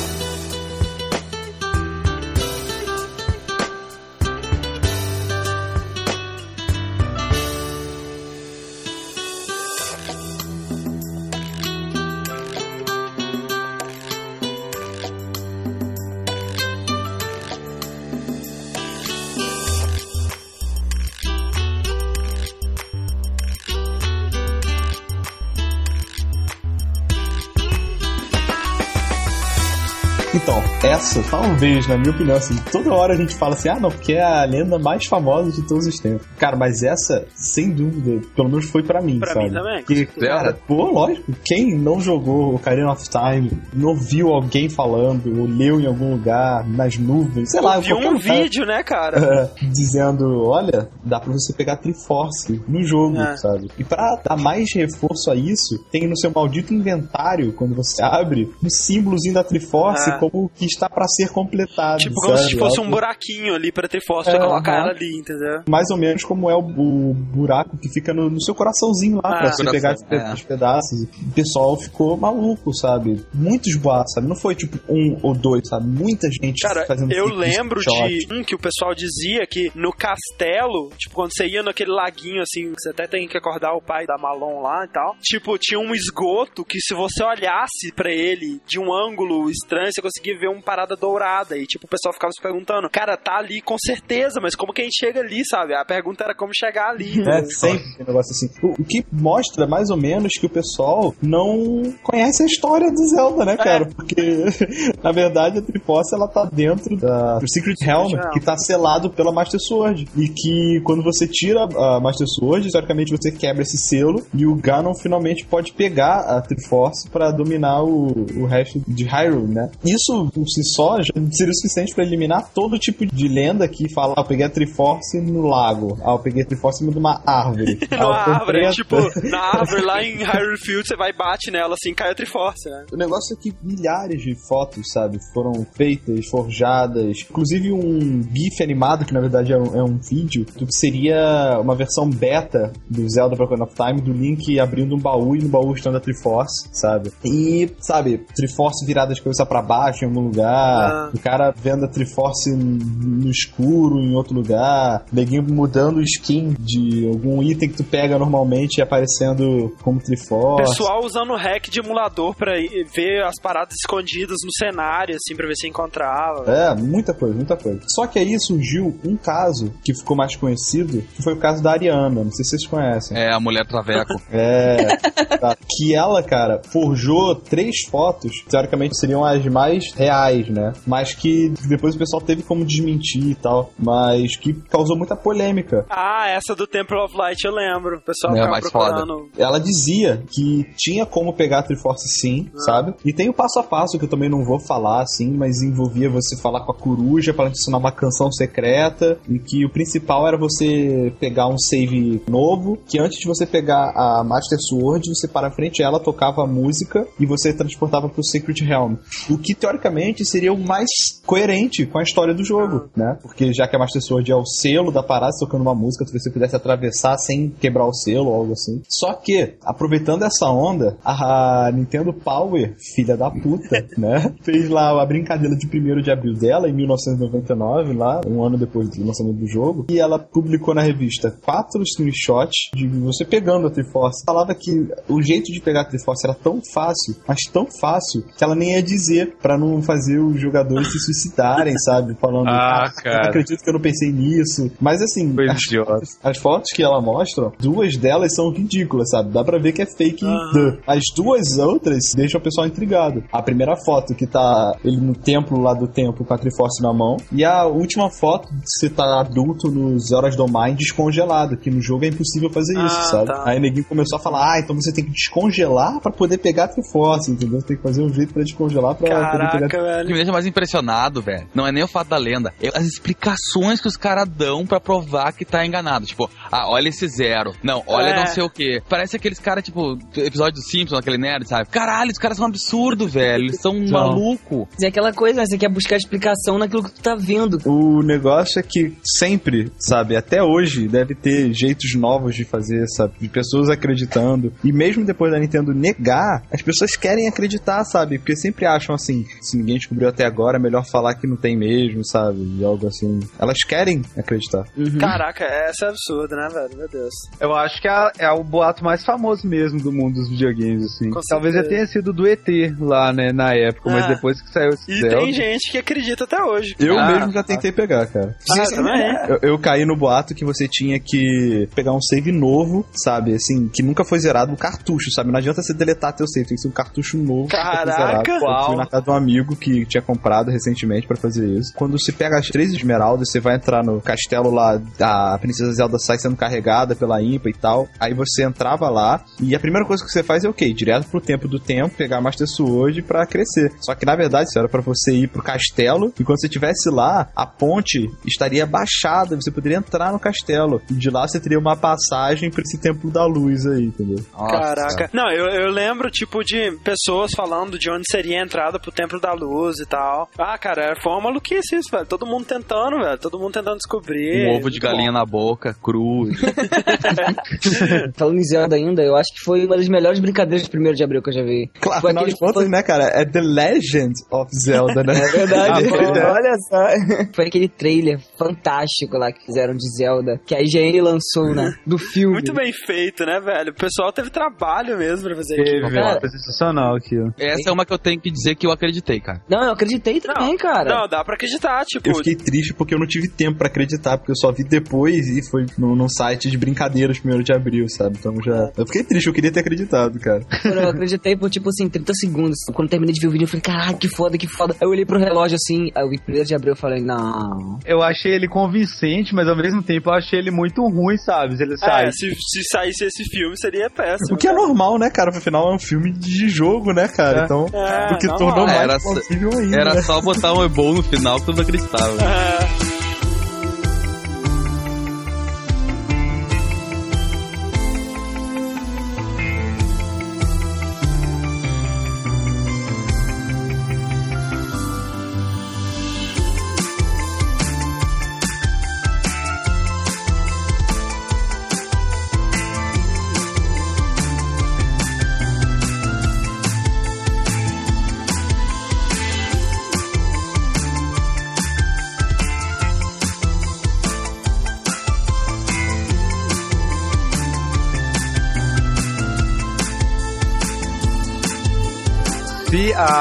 Essa, 30.99 31.23
talvez, 31.31 31.87
na 31.87 31.97
minha 31.97 32.11
opinião, 32.11 32.37
assim, 32.37 32.57
toda 32.73 32.93
hora 32.93 33.15
a 33.15 33.17
gente 33.17 33.35
fala 33.37 33.55
assim, 33.55 33.69
ah, 33.69 33.79
não, 33.79 33.89
porque 33.91 34.15
é 34.15 34.23
a 34.23 34.45
lenda 34.45 34.79
mais 34.81 35.07
famosa 35.07 35.53
de 35.53 35.63
todos 35.67 35.87
os 35.87 35.97
tempos. 36.01 36.27
Cara, 36.37 36.57
mas 36.57 36.83
essa, 36.83 37.25
sem 37.37 37.71
dúvida, 37.71 38.21
pelo 38.35 38.49
menos 38.49 38.65
foi 38.67 38.83
pra 38.83 39.01
mim, 39.01 39.21
Pra 39.21 39.33
sabe? 39.33 39.45
mim 39.47 39.53
também. 39.53 39.85
Porque, 39.85 40.07
cara, 40.07 40.53
pô, 40.67 40.87
lógico, 40.91 41.33
quem 41.45 41.79
não 41.79 42.01
jogou 42.01 42.55
Ocarina 42.57 42.91
of 42.91 43.09
Time, 43.09 43.51
não 43.73 43.95
viu 43.97 44.29
alguém 44.33 44.69
falando, 44.69 45.39
ou 45.41 45.47
leu 45.47 45.81
em 45.81 45.87
algum 45.87 46.11
lugar, 46.13 46.67
nas 46.69 46.99
nuvens, 46.99 47.53
sei 47.53 47.61
lá, 47.61 47.77
Eu 47.77 47.83
vi 47.83 47.95
um 47.95 48.13
lugar, 48.15 48.19
vídeo, 48.43 48.67
né, 48.67 48.83
cara? 48.83 49.53
dizendo, 49.73 50.47
olha, 50.49 50.89
dá 51.05 51.21
pra 51.21 51.33
você 51.33 51.53
pegar 51.53 51.77
Triforce 51.77 52.61
no 52.67 52.83
jogo, 52.83 53.17
É. 53.21 53.37
sabe? 53.37 53.71
E 53.79 53.85
pra 53.85 54.21
dar 54.25 54.37
mais 54.37 54.67
reforço 54.75 55.31
a 55.31 55.37
isso, 55.37 55.79
tem 55.93 56.09
no 56.09 56.17
seu 56.19 56.33
maldito 56.35 56.75
inventário, 56.75 57.53
quando 57.53 57.75
você 57.77 58.03
abre, 58.03 58.51
um 58.63 58.69
símbolozinho 58.69 59.35
da 59.35 59.45
Triforce 59.45 60.11
É. 60.11 60.19
como 60.19 60.51
que 60.57 60.65
está 60.67 60.88
pra 60.89 61.07
ser 61.09 61.29
completado, 61.31 61.99
Tipo, 61.99 62.15
como 62.17 62.37
sabe? 62.37 62.51
se 62.51 62.59
fosse 62.59 62.81
um 62.81 62.91
buraquinho 62.91 63.55
ali 63.55 63.71
pra 63.73 63.89
Triforce, 63.89 64.31
É, 64.31 64.37
pra 64.37 64.47
colocar 64.47 64.73
aham. 64.73 64.81
ela 64.83 64.91
ali, 64.91 65.19
entendeu? 65.19 65.63
Mais 65.69 65.91
ou 65.91 65.97
menos 65.97 66.25
como 66.25 66.51
é 66.51 66.55
o, 66.55 66.59
o 66.61 67.15
buraco 67.15 67.77
que 67.79 67.89
fica 67.89 68.13
no, 68.15 68.29
no 68.31 68.41
seu 68.43 68.55
coraçãozinho 68.55 69.17
lá, 69.17 69.23
Ah, 69.25 69.39
pra 69.39 69.53
você 69.53 69.71
pegar 69.71 69.95
é. 70.11 70.33
os 70.35 70.43
pedaços. 70.43 70.99
O 71.03 71.33
pessoal 71.35 71.77
ficou 71.77 72.17
maluco, 72.17 72.75
sabe? 72.75 73.25
Muitos 73.35 73.77
boatos, 73.77 74.13
sabe? 74.15 74.27
Não 74.29 74.37
foi 74.37 74.55
tipo 74.55 74.79
um 74.89 75.19
ou 75.23 75.35
dois, 75.35 75.63
sabe? 75.69 75.87
Muita 75.87 76.29
gente 76.31 76.67
Cara, 76.67 76.85
fazendo 76.87 77.13
eu 77.13 77.27
lembro 77.27 77.81
de 77.81 78.27
um 78.35 78.43
que 78.43 78.55
o 78.55 78.59
pessoal 78.59 78.95
dizia 78.95 79.47
que 79.47 79.71
no 79.75 79.93
castelo, 79.93 80.91
tipo, 80.99 81.15
quando 81.15 81.31
você 81.33 81.47
ia 81.47 81.63
naquele 81.63 81.91
laguinho 81.91 82.43
assim, 82.43 82.73
você 82.77 82.91
até 82.91 83.07
tem 83.07 83.27
que 83.29 83.37
acordar 83.37 83.73
o 83.75 83.83
pai 83.83 84.07
da 84.07 84.17
Malon 84.19 84.61
lá 84.61 84.85
e 84.85 84.89
tal. 84.89 85.17
Tipo, 85.23 85.57
tinha 85.59 85.79
um 85.81 85.95
esgoto 85.95 86.65
que 86.65 86.79
se 86.81 86.95
você 86.95 87.23
olhasse 87.23 87.93
pra 87.95 88.11
ele 88.11 88.61
de 88.67 88.79
um 88.79 88.93
ângulo 88.93 89.51
estranho, 89.51 89.91
você 89.93 90.03
conseguia 90.03 90.39
ver 90.39 90.49
uma 90.49 90.63
parada 90.79 90.97
dourada. 90.97 91.57
E, 91.57 91.67
tipo, 91.67 91.87
o 91.87 91.89
pessoal 91.89 92.13
ficava 92.13 92.33
se 92.33 92.41
perguntando, 92.41 92.89
cara, 92.89 93.17
tá 93.17 93.39
ali 93.39 93.61
com 93.61 93.77
certeza, 93.79 94.41
mas 94.41 94.55
como 94.55 94.73
que 94.73 94.83
a 94.83 94.85
gente 94.85 94.99
chega 94.99 95.21
ali, 95.21 95.43
sabe? 95.45 95.75
A 95.75 95.85
pergunta 95.85 96.25
era 96.25 96.35
como 96.35 96.53
chegar 96.55 96.91
ali. 96.91 97.21
É, 97.29 97.45
sempre 97.45 97.85
um 98.01 98.07
negócio 98.07 98.31
assim. 98.33 98.49
O, 98.63 98.81
o 98.81 98.85
que 98.85 99.05
mostra 99.11 99.67
mais 99.67 99.91
ou 99.91 99.97
menos 99.97 100.35
que 100.39 100.47
o 100.47 100.51
pessoal 100.51 101.15
não 101.21 101.93
conhece 102.03 102.43
a 102.43 102.47
história 102.47 102.91
do 102.91 103.07
Zelda, 103.09 103.45
né, 103.45 103.57
cara? 103.57 103.87
Porque, 103.87 104.45
na 105.03 105.11
verdade, 105.11 105.59
a 105.59 105.63
Triforce 105.63 106.15
ela 106.15 106.29
tá 106.29 106.45
dentro 106.45 106.97
da, 106.97 107.39
do 107.39 107.51
Secret 107.51 107.77
Helm, 107.83 108.13
Helm. 108.13 108.31
que 108.33 108.41
tá 108.41 108.57
selado 108.57 109.11
pela 109.11 109.33
Master 109.33 109.61
Sword. 109.61 110.09
E 110.17 110.29
que 110.29 110.81
quando 110.85 111.03
você 111.03 111.27
tira 111.27 111.65
a 111.65 112.01
Master 112.01 112.27
Sword, 112.27 112.71
teoricamente 112.71 113.11
você 113.11 113.33
quebra 113.33 113.63
esse 113.63 113.79
selo 113.79 114.23
e 114.35 114.47
o 114.47 114.55
Ganon 114.55 114.95
finalmente 114.95 115.45
pode 115.47 115.73
pegar 115.73 116.21
a 116.21 116.41
Triforce 116.41 117.09
pra 117.11 117.31
dominar 117.31 117.83
o, 117.83 118.27
o 118.37 118.47
resto 118.47 118.81
de 118.87 119.05
Hyrule, 119.05 119.53
né? 119.53 119.71
Isso 119.85 120.29
só 120.75 120.99
já 120.99 121.13
seria 121.33 121.53
o 121.53 121.55
suficiente 121.55 121.95
pra 121.95 122.05
eliminar 122.05 122.51
todo 122.55 122.79
tipo 122.79 123.05
de 123.07 123.29
lenda 123.29 123.67
que 123.69 123.93
fala, 123.93 124.15
ah, 124.17 124.21
eu 124.21 124.25
peguei 124.25 124.47
a 124.47 124.51
Triforce 124.51 125.21
no 125.21 125.43
lago, 125.43 125.99
ah, 126.03 126.13
eu 126.13 126.19
peguei 126.19 126.43
a 126.43 126.47
Triforce 126.47 126.85
em 126.85 126.91
de 126.91 126.99
uma 126.99 127.23
árvore. 127.27 127.79
Numa 127.91 128.03
eu 128.03 128.13
árvore, 128.13 128.71
tipo, 128.71 128.97
na 129.29 129.39
árvore 129.39 129.83
lá 129.83 130.03
em 130.03 130.17
Hyrule 130.23 130.59
Field, 130.59 130.87
você 130.87 130.97
vai 130.97 131.11
e 131.11 131.13
bate 131.13 131.51
nela 131.51 131.75
assim, 131.75 131.95
cai 131.95 132.11
a 132.11 132.15
Triforce, 132.15 132.69
né? 132.69 132.87
O 132.93 132.97
negócio 132.97 133.37
é 133.37 133.41
que 133.41 133.55
milhares 133.63 134.23
de 134.23 134.35
fotos, 134.49 134.91
sabe, 134.93 135.19
foram 135.33 135.67
feitas, 135.75 136.27
forjadas. 136.27 137.19
Inclusive 137.29 137.73
um 137.73 138.23
GIF 138.23 138.63
animado, 138.63 139.05
que 139.05 139.15
na 139.15 139.21
verdade 139.21 139.53
é 139.53 139.59
um, 139.59 139.77
é 139.77 139.83
um 139.83 139.99
vídeo, 139.99 140.45
que 140.45 140.67
seria 140.71 141.59
uma 141.61 141.75
versão 141.75 142.09
beta 142.09 142.73
do 142.89 143.09
Zelda 143.09 143.35
Ocarina 143.35 143.65
of 143.65 143.75
Time, 143.75 144.01
do 144.01 144.13
Link 144.13 144.59
abrindo 144.59 144.95
um 144.95 144.99
baú 144.99 145.37
e 145.37 145.41
no 145.41 145.49
baú 145.49 145.73
estando 145.73 145.97
a 145.97 146.01
Triforce, 146.01 146.69
sabe? 146.73 147.13
E, 147.25 147.71
sabe, 147.81 148.19
Triforce 148.35 148.87
virada 148.87 149.15
de 149.15 149.23
cabeça 149.23 149.47
pra 149.47 149.63
baixo 149.63 150.05
em 150.05 150.09
algum 150.09 150.21
lugar, 150.21 150.58
Ah. 150.59 151.11
o 151.15 151.19
cara 151.19 151.53
vendo 151.57 151.85
a 151.85 151.89
Triforce 151.89 152.55
no 152.55 153.31
escuro 153.31 154.01
em 154.01 154.15
outro 154.15 154.35
lugar, 154.35 155.05
neguinho 155.13 155.43
mudando 155.43 155.99
o 155.99 156.03
skin 156.03 156.55
de 156.59 157.07
algum 157.07 157.43
item 157.43 157.69
que 157.69 157.77
tu 157.77 157.85
pega 157.85 158.19
normalmente 158.19 158.79
e 158.79 158.83
aparecendo 158.83 159.75
como 159.83 160.01
Triforce. 160.01 160.71
Pessoal 160.71 161.05
usando 161.05 161.35
hack 161.35 161.69
de 161.69 161.81
emulador 161.81 162.35
pra 162.35 162.53
ver 162.95 163.25
as 163.25 163.41
paradas 163.41 163.75
escondidas 163.81 164.39
no 164.45 164.53
cenário, 164.53 165.17
assim, 165.17 165.35
pra 165.35 165.47
ver 165.47 165.57
se 165.57 165.69
encontrava. 165.69 166.51
É, 166.51 166.75
muita 166.75 167.15
coisa, 167.15 167.35
muita 167.35 167.57
coisa. 167.57 167.81
Só 167.95 168.07
que 168.07 168.19
aí 168.19 168.39
surgiu 168.41 168.99
um 169.05 169.17
caso 169.17 169.73
que 169.85 169.95
ficou 169.95 170.17
mais 170.17 170.37
conhecido, 170.37 171.03
que 171.15 171.23
foi 171.23 171.35
o 171.35 171.39
caso 171.39 171.63
da 171.63 171.73
Ariana. 171.73 172.25
Não 172.25 172.33
sei 172.33 172.45
se 172.45 172.51
vocês 172.51 172.67
conhecem. 172.67 173.17
É, 173.17 173.33
a 173.33 173.41
mulher 173.41 173.67
traveco. 173.67 174.15
É. 174.31 174.97
tá. 175.39 175.57
Que 175.69 175.95
ela, 175.95 176.23
cara, 176.23 176.61
forjou 176.71 177.35
três 177.35 177.83
fotos, 177.91 178.45
teoricamente 178.49 178.99
seriam 178.99 179.25
as 179.25 179.45
mais 179.47 179.93
reais, 179.95 180.48
né? 180.53 180.73
Mas 180.87 181.15
que 181.15 181.53
depois 181.69 181.95
o 181.95 181.99
pessoal 181.99 182.23
teve 182.23 182.43
como 182.43 182.65
desmentir 182.65 183.29
e 183.29 183.35
tal. 183.35 183.73
Mas 183.79 184.37
que 184.37 184.53
causou 184.53 184.97
muita 184.97 185.17
polêmica. 185.17 185.87
Ah, 185.89 186.29
essa 186.29 186.55
do 186.55 186.67
Temple 186.67 186.97
of 186.99 187.17
Light 187.17 187.45
eu 187.45 187.53
lembro. 187.53 187.97
O 187.99 188.01
pessoal 188.01 188.33
É, 188.33 188.37
ficava 188.37 188.51
mais 188.53 188.71
procurando. 188.71 189.29
Ela 189.37 189.59
dizia 189.59 190.23
que 190.31 190.67
tinha 190.77 191.05
como 191.07 191.33
pegar 191.33 191.61
a 191.61 191.63
Triforce 191.63 192.09
sim, 192.21 192.51
sabe? 192.57 192.95
E 193.05 193.13
tem 193.13 193.29
o 193.29 193.35
passo 193.35 193.59
a 193.59 193.63
passo 193.63 193.99
que 193.99 194.05
eu 194.05 194.09
também 194.09 194.29
não 194.29 194.45
vou 194.45 194.59
falar 194.59 195.03
assim, 195.03 195.31
mas 195.31 195.63
envolvia 195.63 196.09
você 196.09 196.37
falar 196.37 196.61
com 196.65 196.73
a 196.73 196.75
coruja 196.75 197.33
para 197.35 197.47
adicionar 197.47 197.79
uma 197.79 197.93
canção 197.93 198.31
secreta 198.33 199.19
e 199.29 199.39
que 199.39 199.65
o 199.65 199.71
principal 199.71 200.27
era 200.27 200.37
você 200.37 201.13
pegar 201.21 201.49
um 201.49 201.59
save 201.59 202.23
novo, 202.29 202.79
que 202.87 202.99
antes 202.99 203.19
de 203.19 203.27
você 203.27 203.47
pegar 203.47 203.93
a 203.95 204.23
Master 204.25 204.59
Sword, 204.61 205.09
você 205.09 205.27
para 205.29 205.51
frente 205.51 205.83
ela 205.83 206.01
tocava 206.01 206.43
a 206.43 206.47
música 206.47 207.07
e 207.19 207.27
você 207.27 207.53
transportava 207.53 208.09
pro 208.09 208.25
Secret 208.25 208.63
Realm. 208.63 208.97
O 209.31 209.39
que 209.39 209.55
teoricamente 209.55 210.25
seria 210.25 210.38
o 210.53 210.59
mais 210.59 210.89
coerente 211.27 211.87
com 211.87 211.99
a 211.99 212.03
história 212.03 212.35
do 212.35 212.45
jogo, 212.45 212.89
né? 212.97 213.19
Porque 213.23 213.53
já 213.53 213.67
que 213.69 213.77
a 213.77 213.79
Master 213.79 214.03
Sword 214.03 214.31
é 214.31 214.37
o 214.37 214.45
selo 214.45 214.91
da 214.91 215.03
parada, 215.03 215.33
tocando 215.39 215.63
uma 215.63 215.75
música, 215.75 216.05
talvez 216.05 216.23
você 216.23 216.31
pudesse 216.31 216.57
atravessar 216.57 217.19
sem 217.19 217.51
quebrar 217.51 217.87
o 217.87 217.93
selo 217.93 218.29
ou 218.29 218.35
algo 218.35 218.53
assim. 218.53 218.81
Só 218.89 219.13
que, 219.13 219.55
aproveitando 219.65 220.23
essa 220.23 220.47
onda, 220.51 220.97
a 221.05 221.71
Nintendo 221.73 222.13
Power, 222.13 222.75
filha 222.95 223.17
da 223.17 223.31
puta, 223.31 223.87
né? 223.99 224.35
Fez 224.43 224.69
lá 224.69 225.01
a 225.01 225.07
brincadeira 225.07 225.57
de 225.57 225.67
1 225.67 226.03
de 226.03 226.11
abril 226.11 226.35
dela, 226.35 226.69
em 226.69 226.73
1999, 226.73 227.93
lá, 227.95 228.21
um 228.27 228.43
ano 228.43 228.57
depois 228.57 228.89
do 228.91 229.05
lançamento 229.05 229.39
do 229.39 229.47
jogo. 229.47 229.87
E 229.91 229.99
ela 229.99 230.19
publicou 230.19 230.75
na 230.75 230.83
revista 230.83 231.31
quatro 231.31 231.83
screenshots 231.85 232.71
de 232.75 232.87
você 232.87 233.25
pegando 233.25 233.67
a 233.67 233.71
Triforce. 233.71 234.25
Falava 234.25 234.55
que 234.55 234.89
o 235.09 235.23
jeito 235.23 235.53
de 235.53 235.61
pegar 235.61 235.83
a 235.83 235.85
Triforce 235.85 236.27
era 236.27 236.35
tão 236.35 236.61
fácil, 236.73 237.17
mas 237.27 237.41
tão 237.53 237.67
fácil, 237.81 238.25
que 238.37 238.45
ela 238.45 238.55
nem 238.55 238.75
ia 238.75 238.83
dizer 238.83 239.37
pra 239.41 239.59
não 239.59 239.83
fazer 239.83 240.19
os 240.29 240.41
jogadores 240.41 240.91
se 240.91 240.99
suicidarem, 241.01 241.77
sabe? 241.85 242.15
Falando, 242.21 242.49
Ah, 242.49 242.85
eu 242.97 243.03
cara. 243.03 243.23
não 243.23 243.29
acredito 243.29 243.63
que 243.63 243.69
eu 243.69 243.75
não 243.75 243.81
pensei 243.81 244.11
nisso. 244.13 244.71
Mas 244.81 245.01
assim, 245.03 245.35
as 245.51 245.63
fotos, 245.65 246.19
as 246.23 246.39
fotos 246.39 246.71
que 246.73 246.83
ela 246.83 247.01
mostra, 247.01 247.51
duas 247.59 247.97
delas 247.97 248.35
são 248.35 248.51
ridículas, 248.51 249.11
sabe? 249.11 249.31
Dá 249.33 249.45
pra 249.45 249.59
ver 249.59 249.73
que 249.73 249.83
é 249.83 249.87
fake. 249.87 250.25
Ah. 250.25 250.77
As 250.87 251.03
duas 251.15 251.59
outras 251.59 251.99
deixam 252.15 252.41
o 252.41 252.43
pessoal 252.43 252.67
intrigado. 252.67 253.23
A 253.33 253.43
primeira 253.43 253.75
foto 253.85 254.15
que 254.15 254.27
tá 254.27 254.75
ele 254.85 254.97
no 254.99 255.15
templo 255.15 255.61
lá 255.61 255.75
do 255.75 255.87
templo 255.87 256.25
com 256.25 256.35
a 256.35 256.39
Triforce 256.39 256.83
na 256.83 256.93
mão. 256.93 257.17
E 257.33 257.45
a 257.45 257.65
última 257.67 258.11
foto 258.11 258.49
você 258.65 258.89
tá 258.89 259.21
adulto 259.21 259.71
nos 259.71 260.13
Horas 260.13 260.37
do 260.37 260.47
Mine 260.47 260.77
descongelado, 260.77 261.57
que 261.57 261.71
no 261.71 261.81
jogo 261.81 262.05
é 262.05 262.09
impossível 262.09 262.51
fazer 262.51 262.77
Ah, 262.79 262.87
isso, 262.87 263.11
sabe? 263.11 263.27
tá. 263.27 263.43
Aí 263.47 263.61
neguinho 263.61 263.85
começou 263.85 264.19
a 264.19 264.21
falar, 264.21 264.55
ah, 264.55 264.61
então 264.61 264.75
você 264.77 264.93
tem 264.93 265.05
que 265.05 265.11
descongelar 265.13 266.01
pra 266.01 266.11
poder 266.13 266.39
pegar 266.39 266.65
a 266.65 266.69
Triforce, 266.69 267.31
entendeu? 267.31 267.63
Tem 267.63 267.77
que 267.77 267.83
fazer 267.83 268.03
um 268.03 268.13
jeito 268.13 268.33
pra 268.33 268.43
descongelar 268.43 268.95
pra 268.95 269.07
poder 269.09 269.21
pegar 269.21 269.69
Caraca, 269.69 269.69
que 269.69 269.77
velho. 269.83 270.09
Deixa 270.19 270.33
mais 270.33 270.47
impressionado, 270.47 271.23
velho, 271.23 271.47
não 271.55 271.67
é 271.67 271.73
nem 271.73 271.83
o 271.83 271.89
fato 271.89 272.09
da 272.09 272.17
lenda, 272.17 272.53
é 272.63 272.69
as 272.75 272.85
explicações 272.87 273.81
que 273.81 273.89
os 273.89 273.97
caras 273.97 274.29
dão 274.29 274.67
pra 274.67 274.81
provar 274.81 275.33
que 275.33 275.45
tá 275.45 275.65
enganado. 275.65 276.07
Tipo, 276.07 276.31
ah, 276.51 276.69
olha 276.71 276.89
esse 276.89 277.07
zero. 277.09 277.53
Não, 277.63 277.83
olha 277.87 278.11
É. 278.11 278.17
não 278.21 278.27
sei 278.27 278.43
o 278.43 278.51
que. 278.51 278.81
Parece 278.89 279.17
aqueles 279.17 279.39
caras, 279.39 279.65
tipo, 279.65 279.97
do 279.97 280.21
episódio 280.25 280.55
do 280.55 280.63
Simpsons, 280.63 280.99
aquele 280.99 281.19
nerd, 281.19 281.47
sabe? 281.49 281.69
Caralho, 281.69 282.11
os 282.11 282.19
caras 282.19 282.37
são 282.37 282.47
um 282.47 282.49
absurdo, 282.49 283.07
velho. 283.09 283.45
Eles 283.45 283.61
são 283.61 283.75
maluco. 283.91 284.69
Mas 284.73 284.83
é 284.83 284.87
aquela 284.89 285.13
coisa, 285.13 285.41
né? 285.41 285.47
Você 285.47 285.59
quer 285.59 285.71
buscar 285.71 285.97
explicação 285.97 286.59
naquilo 286.59 286.85
que 286.85 286.93
tu 286.93 287.03
tá 287.03 287.15
vendo. 287.15 287.59
O 287.67 288.03
negócio 288.03 288.59
é 288.59 288.63
que 288.63 288.95
sempre, 289.05 289.71
sabe, 289.79 290.17
até 290.17 290.43
hoje 290.43 290.89
deve 290.89 291.15
ter 291.15 291.53
jeitos 291.53 291.95
novos 291.95 292.35
de 292.35 292.45
fazer, 292.45 292.87
sabe, 292.89 293.15
de 293.21 293.29
pessoas 293.29 293.69
acreditando. 293.69 294.53
E 294.65 294.73
mesmo 294.73 295.05
depois 295.05 295.33
da 295.33 295.39
Nintendo 295.39 295.73
negar, 295.75 296.43
as 296.53 296.63
pessoas 296.63 296.97
querem 296.97 297.29
acreditar, 297.29 297.85
sabe? 297.85 298.19
Porque 298.19 298.37
sempre 298.37 298.67
acham 298.67 298.95
assim, 298.95 299.25
se 299.41 299.57
ninguém 299.57 299.77
descobriu 299.99 300.09
até 300.09 300.25
agora, 300.25 300.57
é 300.57 300.61
melhor 300.61 300.85
falar 300.87 301.15
que 301.15 301.27
não 301.27 301.37
tem 301.37 301.57
mesmo, 301.57 302.05
sabe? 302.07 302.39
E 302.59 302.65
algo 302.65 302.87
assim. 302.87 303.21
Elas 303.39 303.59
querem 303.67 304.03
acreditar. 304.17 304.65
Uhum. 304.77 304.99
Caraca, 304.99 305.45
essa 305.45 305.87
é 305.87 305.89
absurda, 305.89 306.37
né, 306.37 306.49
velho? 306.53 306.77
Meu 306.77 306.89
Deus. 306.89 307.13
Eu 307.41 307.55
acho 307.55 307.81
que 307.81 307.89
é, 307.89 308.11
é 308.21 308.31
o 308.31 308.45
boato 308.45 308.85
mais 308.85 309.05
famoso 309.05 309.47
mesmo 309.47 309.81
do 309.81 309.93
mundo 309.93 310.15
dos 310.15 310.29
videogames, 310.31 310.85
assim. 310.85 311.11
Com 311.11 311.21
Talvez 311.29 311.55
já 311.55 311.61
certeza. 311.61 311.77
tenha 311.77 311.87
sido 311.93 312.13
do 312.13 312.27
ET 312.27 312.47
lá, 312.79 313.13
né, 313.13 313.33
na 313.33 313.55
época, 313.55 313.91
mas 313.91 314.05
Ah. 314.05 314.09
depois 314.09 314.41
que 314.41 314.51
saiu 314.53 314.71
esse 314.71 314.91
E 314.91 315.01
Zelda... 315.01 315.17
tem 315.19 315.33
gente 315.33 315.71
que 315.71 315.79
acredita 315.79 316.25
até 316.25 316.43
hoje. 316.43 316.75
Eu 316.79 316.99
Ah, 316.99 317.07
mesmo 317.13 317.33
já 317.33 317.43
tentei 317.43 317.73
pegar, 317.73 318.07
cara. 318.07 318.37
Ah, 318.51 318.65
também? 318.75 319.17
Eu, 319.29 319.51
eu 319.51 319.59
caí 319.59 319.85
no 319.85 319.97
boato 319.97 320.35
que 320.35 320.45
você 320.45 320.67
tinha 320.69 320.99
que 321.01 321.69
pegar 321.75 321.93
um 321.93 322.01
save 322.01 322.31
novo, 322.33 322.87
sabe? 322.93 323.35
Assim, 323.35 323.69
que 323.69 323.83
nunca 323.83 324.05
foi 324.05 324.19
zerado, 324.19 324.53
um 324.53 324.57
cartucho, 324.57 325.11
sabe? 325.13 325.31
Não 325.31 325.39
adianta 325.39 325.63
você 325.63 325.75
deletar 325.75 326.15
teu 326.15 326.27
save, 326.27 326.47
tem 326.47 326.57
que 326.57 326.63
ser 326.63 326.69
um 326.69 326.73
cartucho 326.73 327.19
novo. 327.19 327.49
Caraca! 327.49 327.93
zerado. 327.93 328.31
Eu 328.31 328.67
fui 328.67 328.77
na 328.77 328.87
casa 328.87 329.05
de 329.05 329.11
um 329.11 329.15
amigo 329.15 329.57
que 329.57 329.85
tinha 329.89 330.03
comprado 330.03 330.51
recentemente 330.51 331.07
pra 331.07 331.17
fazer 331.17 331.47
isso. 331.47 331.73
Quando 331.75 331.99
você 331.99 332.13
pega 332.13 332.39
as 332.39 332.49
três 332.49 332.73
esmeraldas, 332.73 333.31
você 333.31 333.41
vai 333.41 333.57
entrar 333.57 333.83
no 333.85 334.01
castelo 334.01 334.51
lá, 334.51 334.81
a 335.01 335.39
Princesa 335.39 335.73
Zelda 335.73 335.99
sai 335.99 336.19
sendo 336.19 336.37
carregada 336.37 336.95
pela 336.95 337.23
Impa 337.23 337.49
e 337.49 337.55
tal. 337.55 337.89
Aí 337.99 338.15
você 338.15 338.45
entrava 338.45 338.89
lá, 338.89 339.25
e 339.41 339.55
a 339.55 339.61
primeira 339.61 339.87
coisa 339.87 340.05
que 340.05 340.11
você 340.11 340.23
faz 340.23 340.45
é 340.45 340.49
o 340.49 340.55
quê? 340.55 340.73
Direto 340.73 341.09
pro 341.09 341.21
tempo 341.21 341.49
do 341.49 341.59
tempo, 341.59 341.95
pegar 341.97 342.19
a 342.19 342.21
Master 342.21 342.47
Sword 342.47 343.03
pra 343.03 343.27
crescer. 343.27 343.73
Só 343.81 343.95
que 343.95 344.07
na 344.07 344.15
verdade 344.15 344.49
isso 344.49 344.59
era 344.59 344.69
pra 344.69 344.81
você 344.81 345.13
ir 345.13 345.29
pro 345.29 345.43
castelo, 345.43 346.13
e 346.19 346.25
quando 346.25 346.41
você 346.41 346.47
estivesse 346.47 346.91
lá, 346.91 347.29
a 347.35 347.47
ponte 347.47 348.11
estaria 348.27 348.67
baixada, 348.67 349.37
você 349.37 349.51
poderia 349.51 349.79
entrar 349.79 350.13
no 350.13 350.19
castelo. 350.19 350.81
E 350.91 350.95
de 350.95 351.11
lá 351.11 351.27
você 351.27 351.41
teria 351.41 351.59
uma 351.59 351.77
passagem 351.77 352.51
pra 352.51 352.63
esse 352.63 352.79
templo 352.79 353.11
da 353.11 353.25
luz 353.27 353.67
aí, 353.67 353.85
entendeu? 353.85 354.25
Caraca. 354.35 355.11
Não, 355.13 355.31
eu, 355.31 355.47
eu 355.47 355.71
lembro, 355.71 356.11
tipo, 356.11 356.43
de 356.45 356.73
pessoas 356.85 357.31
falando 357.37 357.79
de 357.79 357.91
onde 357.91 358.05
seria 358.11 358.41
a 358.41 358.45
entrada 358.45 358.79
pro 358.79 358.93
Templo 358.93 359.21
da 359.21 359.33
Luz 359.33 359.78
e 359.81 359.87
tal. 359.87 360.29
Ah, 360.39 360.57
cara, 360.59 360.95
foi 361.03 361.13
uma 361.13 361.23
maluquice 361.23 361.77
isso, 361.77 361.91
velho. 361.91 362.07
Todo 362.07 362.27
mundo 362.27 362.45
tentando, 362.45 362.99
velho. 362.99 363.19
Todo 363.19 363.39
mundo 363.39 363.53
tentando 363.53 363.77
descobrir. 363.79 364.47
Um 364.49 364.57
ovo 364.59 364.71
de 364.71 364.79
galinha 364.79 365.13
na 365.13 365.25
boca, 365.25 365.75
cru. 365.83 366.29
Falando 368.17 368.39
em 368.39 368.45
Zelda 368.45 368.77
ainda, 368.77 369.03
eu 369.03 369.17
acho 369.17 369.33
que 369.35 369.41
foi 369.45 369.65
uma 369.67 369.77
das 369.77 369.89
melhores 369.89 370.19
brincadeiras 370.21 370.69
de 370.69 370.79
1 370.79 370.93
de 370.93 371.05
abril 371.05 371.23
que 371.23 371.31
eu 371.31 371.35
já 371.35 371.43
vi. 371.43 371.69
Claro, 371.81 372.01
Foi 372.01 372.11
afinal 372.11 372.25
de 372.27 372.33
aquele- 372.33 372.39
contas, 372.47 372.63
foi- 372.63 372.71
né, 372.71 372.83
cara? 372.83 373.05
É 373.05 373.25
The 373.25 373.41
Legend 373.41 374.13
of 374.31 374.51
Zelda, 374.55 375.03
né? 375.03 375.15
É 375.19 375.31
verdade. 375.31 375.69
Ah, 375.89 375.91
pois 375.91 376.17
é. 376.17 376.27
Olha 376.27 376.55
só. 376.69 376.87
Foi 377.35 377.47
aquele 377.47 377.69
trailer 377.69 378.19
fantástico 378.39 379.17
lá 379.19 379.31
que 379.33 379.45
fizeram 379.45 379.75
de 379.75 379.87
Zelda, 379.97 380.41
que 380.47 380.55
a 380.55 380.61
IGN 380.61 381.01
lançou, 381.01 381.55
né? 381.55 381.75
Do 381.87 381.99
filme. 381.99 382.35
Muito 382.35 382.53
bem 382.55 382.73
feito, 382.73 383.25
né, 383.25 383.41
velho? 383.41 383.71
O 383.71 383.75
pessoal 383.75 384.13
teve 384.13 384.31
trabalho 384.31 384.97
mesmo 384.99 385.27
pra 385.29 385.37
fazer 385.37 385.61
aquilo. 385.61 385.89
Teve, 385.89 385.95
Cara, 386.01 386.21
foi 386.21 386.29
sensacional 386.31 386.97
aquilo. 386.97 387.33
Essa 387.39 387.69
é 387.71 387.73
uma 387.73 387.85
que 387.85 387.93
eu 387.93 387.99
tenho 387.99 388.21
que 388.21 388.31
dizer 388.31 388.55
que 388.55 388.67
eu 388.67 388.71
acreditei. 388.71 388.89
acreditei, 388.89 389.21
cara. 389.21 389.43
Não, 389.49 389.68
eu 389.69 389.75
acreditei 389.75 390.21
também, 390.21 390.57
cara. 390.57 391.01
Não, 391.01 391.09
dá 391.09 391.25
pra 391.25 391.35
acreditar, 391.35 391.85
tipo. 391.85 392.09
Eu 392.09 392.15
fiquei 392.17 392.35
triste 392.35 392.75
porque 392.75 392.95
eu 392.95 392.99
não 392.99 393.07
tive 393.07 393.29
tempo 393.29 393.59
pra 393.59 393.69
acreditar, 393.69 394.19
porque 394.19 394.33
eu 394.33 394.37
só 394.37 394.51
vi 394.53 394.65
depois 394.65 395.27
e 395.29 395.49
foi 395.51 395.67
no, 395.79 395.95
num 395.95 396.09
site 396.09 396.51
de 396.51 396.59
brincadeiras 396.59 397.19
primeiro 397.19 397.43
de 397.45 397.53
abril, 397.53 397.87
sabe? 397.89 398.17
Então 398.19 398.35
já. 398.43 398.71
Eu 398.77 398.87
fiquei 398.87 399.05
triste, 399.05 399.27
eu 399.27 399.33
queria 399.33 399.51
ter 399.53 399.61
acreditado, 399.61 400.19
cara. 400.19 400.43
Eu 400.65 400.89
acreditei 400.91 401.37
por, 401.37 401.51
tipo 401.51 401.69
assim, 401.69 401.89
30 401.89 402.13
segundos. 402.15 402.57
Quando 402.73 402.87
eu 402.87 402.91
terminei 402.91 403.15
de 403.15 403.21
ver 403.21 403.29
o 403.29 403.31
vídeo, 403.31 403.45
eu 403.45 403.49
falei, 403.49 403.63
caralho, 403.63 403.97
que 403.99 404.09
foda, 404.09 404.37
que 404.39 404.47
foda. 404.47 404.75
Aí 404.75 404.79
eu 404.87 404.91
olhei 404.91 405.05
pro 405.05 405.19
relógio 405.19 405.57
assim, 405.57 405.91
aí 405.95 406.03
eu 406.05 406.09
vi 406.11 406.19
primeiro 406.21 406.47
de 406.47 406.55
abril, 406.55 406.73
eu 406.73 406.77
falei, 406.77 407.03
não. 407.03 407.79
Eu 407.87 408.03
achei 408.03 408.33
ele 408.33 408.49
convincente, 408.49 409.35
mas 409.35 409.49
ao 409.49 409.57
mesmo 409.57 409.83
tempo 409.83 410.11
eu 410.11 410.15
achei 410.15 410.39
ele 410.39 410.51
muito 410.51 410.83
ruim, 410.83 411.17
sabe? 411.19 411.57
Se 411.57 411.63
ele 411.63 411.77
sai. 411.77 412.07
É, 412.07 412.13
se, 412.13 412.31
se 412.35 412.63
saísse 412.73 413.05
esse 413.05 413.25
filme, 413.25 413.57
seria 413.59 413.91
péssimo. 413.91 414.35
O 414.35 414.39
que 414.39 414.49
é 414.49 414.53
normal, 414.53 414.99
né, 414.99 415.11
cara? 415.11 415.31
Afinal, 415.31 415.73
é 415.73 415.75
um 415.75 415.79
filme 415.79 416.13
de 416.13 416.49
jogo, 416.49 416.93
né, 416.93 417.09
cara? 417.09 417.43
É. 417.43 417.45
Então, 417.45 417.67
É, 417.73 418.13
o 418.15 418.19
que 418.19 418.27
normal. 418.27 418.39
tornou 418.49 418.67
mais 418.67 418.81
Era- 418.83 418.99
possível 419.01 419.51
Era 419.73 419.95
né? 419.95 420.03
só 420.03 420.21
botar 420.21 420.53
um 420.53 420.65
ebol 420.65 420.95
no 420.95 421.03
final 421.03 421.39
que 421.39 421.47
todo 421.47 421.57
mundo 421.57 421.63
acreditava. 421.63 422.17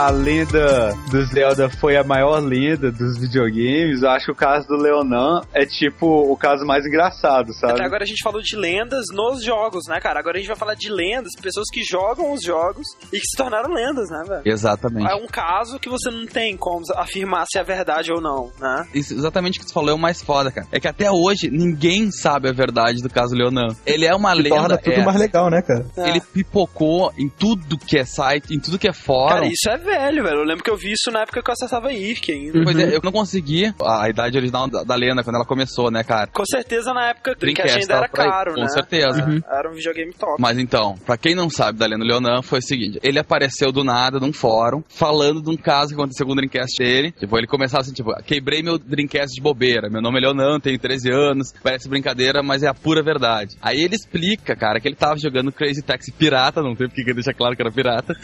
a 0.08 0.10
lenda 0.10 0.96
do 1.12 1.22
Zelda 1.26 1.70
foi 1.70 1.98
a 1.98 2.04
maior 2.04 2.40
lenda 2.40 2.90
dos 2.90 3.18
videogames, 3.18 4.04
eu 4.04 4.10
acho 4.10 4.28
que 4.28 4.32
o 4.32 4.36
caso 4.36 4.66
do 4.66 4.78
Leonan 4.78 5.42
é 5.54 5.66
tipo 5.66 6.08
o 6.32 6.38
caso 6.38 6.66
mais 6.66 6.86
engraçado, 6.86 7.54
sabe? 7.54 7.74
Até 7.74 7.84
agora 7.84 8.04
a 8.04 8.08
gente 8.08 8.24
falou 8.24 8.42
de 8.42 8.56
lendas 8.56 9.04
nos 9.12 9.44
jogos, 9.44 9.84
né, 9.90 10.00
cara? 10.00 10.18
Agora 10.22 10.38
a 10.38 10.40
gente 10.40 10.48
vai 10.48 10.56
falar 10.56 10.76
de 10.76 10.90
lendas, 10.90 11.34
pessoas 11.42 11.66
que 11.70 11.82
jogam 11.84 12.32
os 12.32 12.42
jogos 12.42 12.88
e 13.12 13.20
que 13.20 13.28
se 13.28 13.36
tornaram 13.36 13.74
lendas, 13.74 14.10
né, 14.10 14.24
velho? 14.26 14.42
Exatamente. 14.46 15.12
É 15.12 15.16
um 15.16 15.28
caso 15.28 15.78
que 15.78 15.90
você 15.90 16.10
não 16.10 16.26
tem 16.26 16.56
como 16.56 16.86
afirmar 16.96 17.46
se 17.52 17.60
é 17.60 17.64
verdade 17.66 18.10
ou 18.10 18.22
não, 18.22 18.50
né? 18.62 18.88
Isso, 18.94 19.14
exatamente 19.14 19.60
o 19.60 19.62
que 19.62 19.68
você 19.68 19.74
falou 19.74 19.90
é 19.90 19.94
o 19.94 20.00
mais 20.00 20.22
foda, 20.22 20.50
cara. 20.50 20.68
É 20.72 20.80
que 20.80 20.88
até 20.88 21.12
hoje 21.12 21.52
ninguém 21.52 22.12
sabe 22.12 22.48
a 22.48 22.54
verdade 22.54 23.02
do 23.04 23.10
caso 23.10 23.36
Leonan. 23.36 23.76
Ele 23.86 24.06
é 24.06 24.16
uma 24.16 24.34
Que 24.34 24.44
lenda. 24.44 24.56
torna 24.56 24.78
tudo 24.78 24.94
é, 25.02 25.04
mais 25.04 25.20
legal, 25.20 25.50
né, 25.50 25.62
cara? 25.62 25.86
Ele 25.98 26.22
pipocou 26.22 27.12
em 27.18 27.28
tudo 27.28 27.78
que 27.78 28.00
é 28.00 28.06
site, 28.06 28.54
em 28.56 28.60
tudo 28.62 28.80
que 28.80 28.88
é 28.88 28.94
fórum. 28.94 29.42
Cara, 29.42 29.48
isso 29.48 29.70
é 29.70 29.76
velho, 29.76 29.97
velho. 29.98 30.40
Eu 30.40 30.44
lembro 30.44 30.64
que 30.64 30.70
eu 30.70 30.78
vi 30.78 30.92
isso 30.92 31.12
na 31.12 31.22
época 31.22 31.42
que 31.42 31.50
eu 31.50 31.54
acessava 31.54 31.92
IRC 31.92 32.32
ainda. 32.32 32.64
Pois 32.64 32.78
é, 32.78 32.96
eu 32.96 33.02
não 33.04 33.12
consegui 33.12 33.74
a, 33.82 34.10
idade 34.10 34.38
original 34.38 34.68
da, 34.68 34.84
da 34.84 34.96
lenda 34.96 35.24
quando 35.24 35.36
ela 35.36 35.46
começou, 35.46 35.92
né, 35.92 36.04
cara? 36.04 36.28
Com 36.28 36.46
certeza 36.46 36.94
na 36.94 37.10
época 37.10 37.36
Dreamcast 37.36 37.80
ainda 37.80 37.94
era 37.94 38.08
tava 38.08 38.30
caro, 38.30 38.54
com 38.54 38.62
né? 38.62 38.68
certeza. 38.70 39.44
É, 39.50 39.58
Era 39.58 39.70
um 39.70 39.74
videogame 39.74 40.14
top. 40.14 40.42
Mas 40.42 40.58
então, 40.58 40.96
pra 41.06 41.18
quem 41.18 41.36
não 41.36 41.50
sabe 41.50 41.78
da 41.78 41.86
lenda 41.86 42.04
Leonan, 42.04 42.42
foi 42.42 42.60
o 42.60 42.62
seguinte: 42.62 43.00
ele 43.04 43.20
apareceu 43.20 43.72
do 43.72 43.84
nada 43.84 44.20
num 44.20 44.34
fórum, 44.34 44.84
falando 44.88 45.42
de 45.42 45.50
um 45.50 45.58
caso 45.58 45.90
que 45.90 45.96
aconteceu 45.96 46.26
com 46.26 46.34
o 46.34 46.36
Dreamcast 46.36 46.78
dele. 46.78 47.12
Tipo, 47.12 47.38
ele 47.38 47.48
começava 47.48 47.82
assim, 47.82 47.94
tipo, 47.94 48.14
quebrei 48.24 48.62
meu 48.62 48.78
Dreamcast 48.78 49.36
de 49.36 49.42
bobeira. 49.42 49.90
Meu 49.90 50.02
nome 50.02 50.18
é 50.20 50.22
Leonan, 50.22 50.60
tenho 50.60 50.78
13 50.78 51.12
anos, 51.12 51.54
parece 51.64 51.90
brincadeira, 51.90 52.44
mas 52.44 52.64
é 52.64 52.68
a 52.68 52.74
pura 52.74 53.02
verdade. 53.02 53.56
Aí 53.62 53.82
ele 53.82 53.96
explica, 53.96 54.56
cara, 54.56 54.80
que 54.80 54.88
ele 54.88 54.96
tava 54.96 55.18
jogando 55.18 55.52
Crazy 55.52 55.82
Taxi 55.82 56.12
pirata, 56.12 56.62
não 56.62 56.76
tem 56.76 56.88
porque 56.88 57.04
que 57.04 57.14
deixar 57.14 57.34
claro 57.34 57.56
que 57.56 57.62
era 57.62 57.72
pirata. 57.72 58.16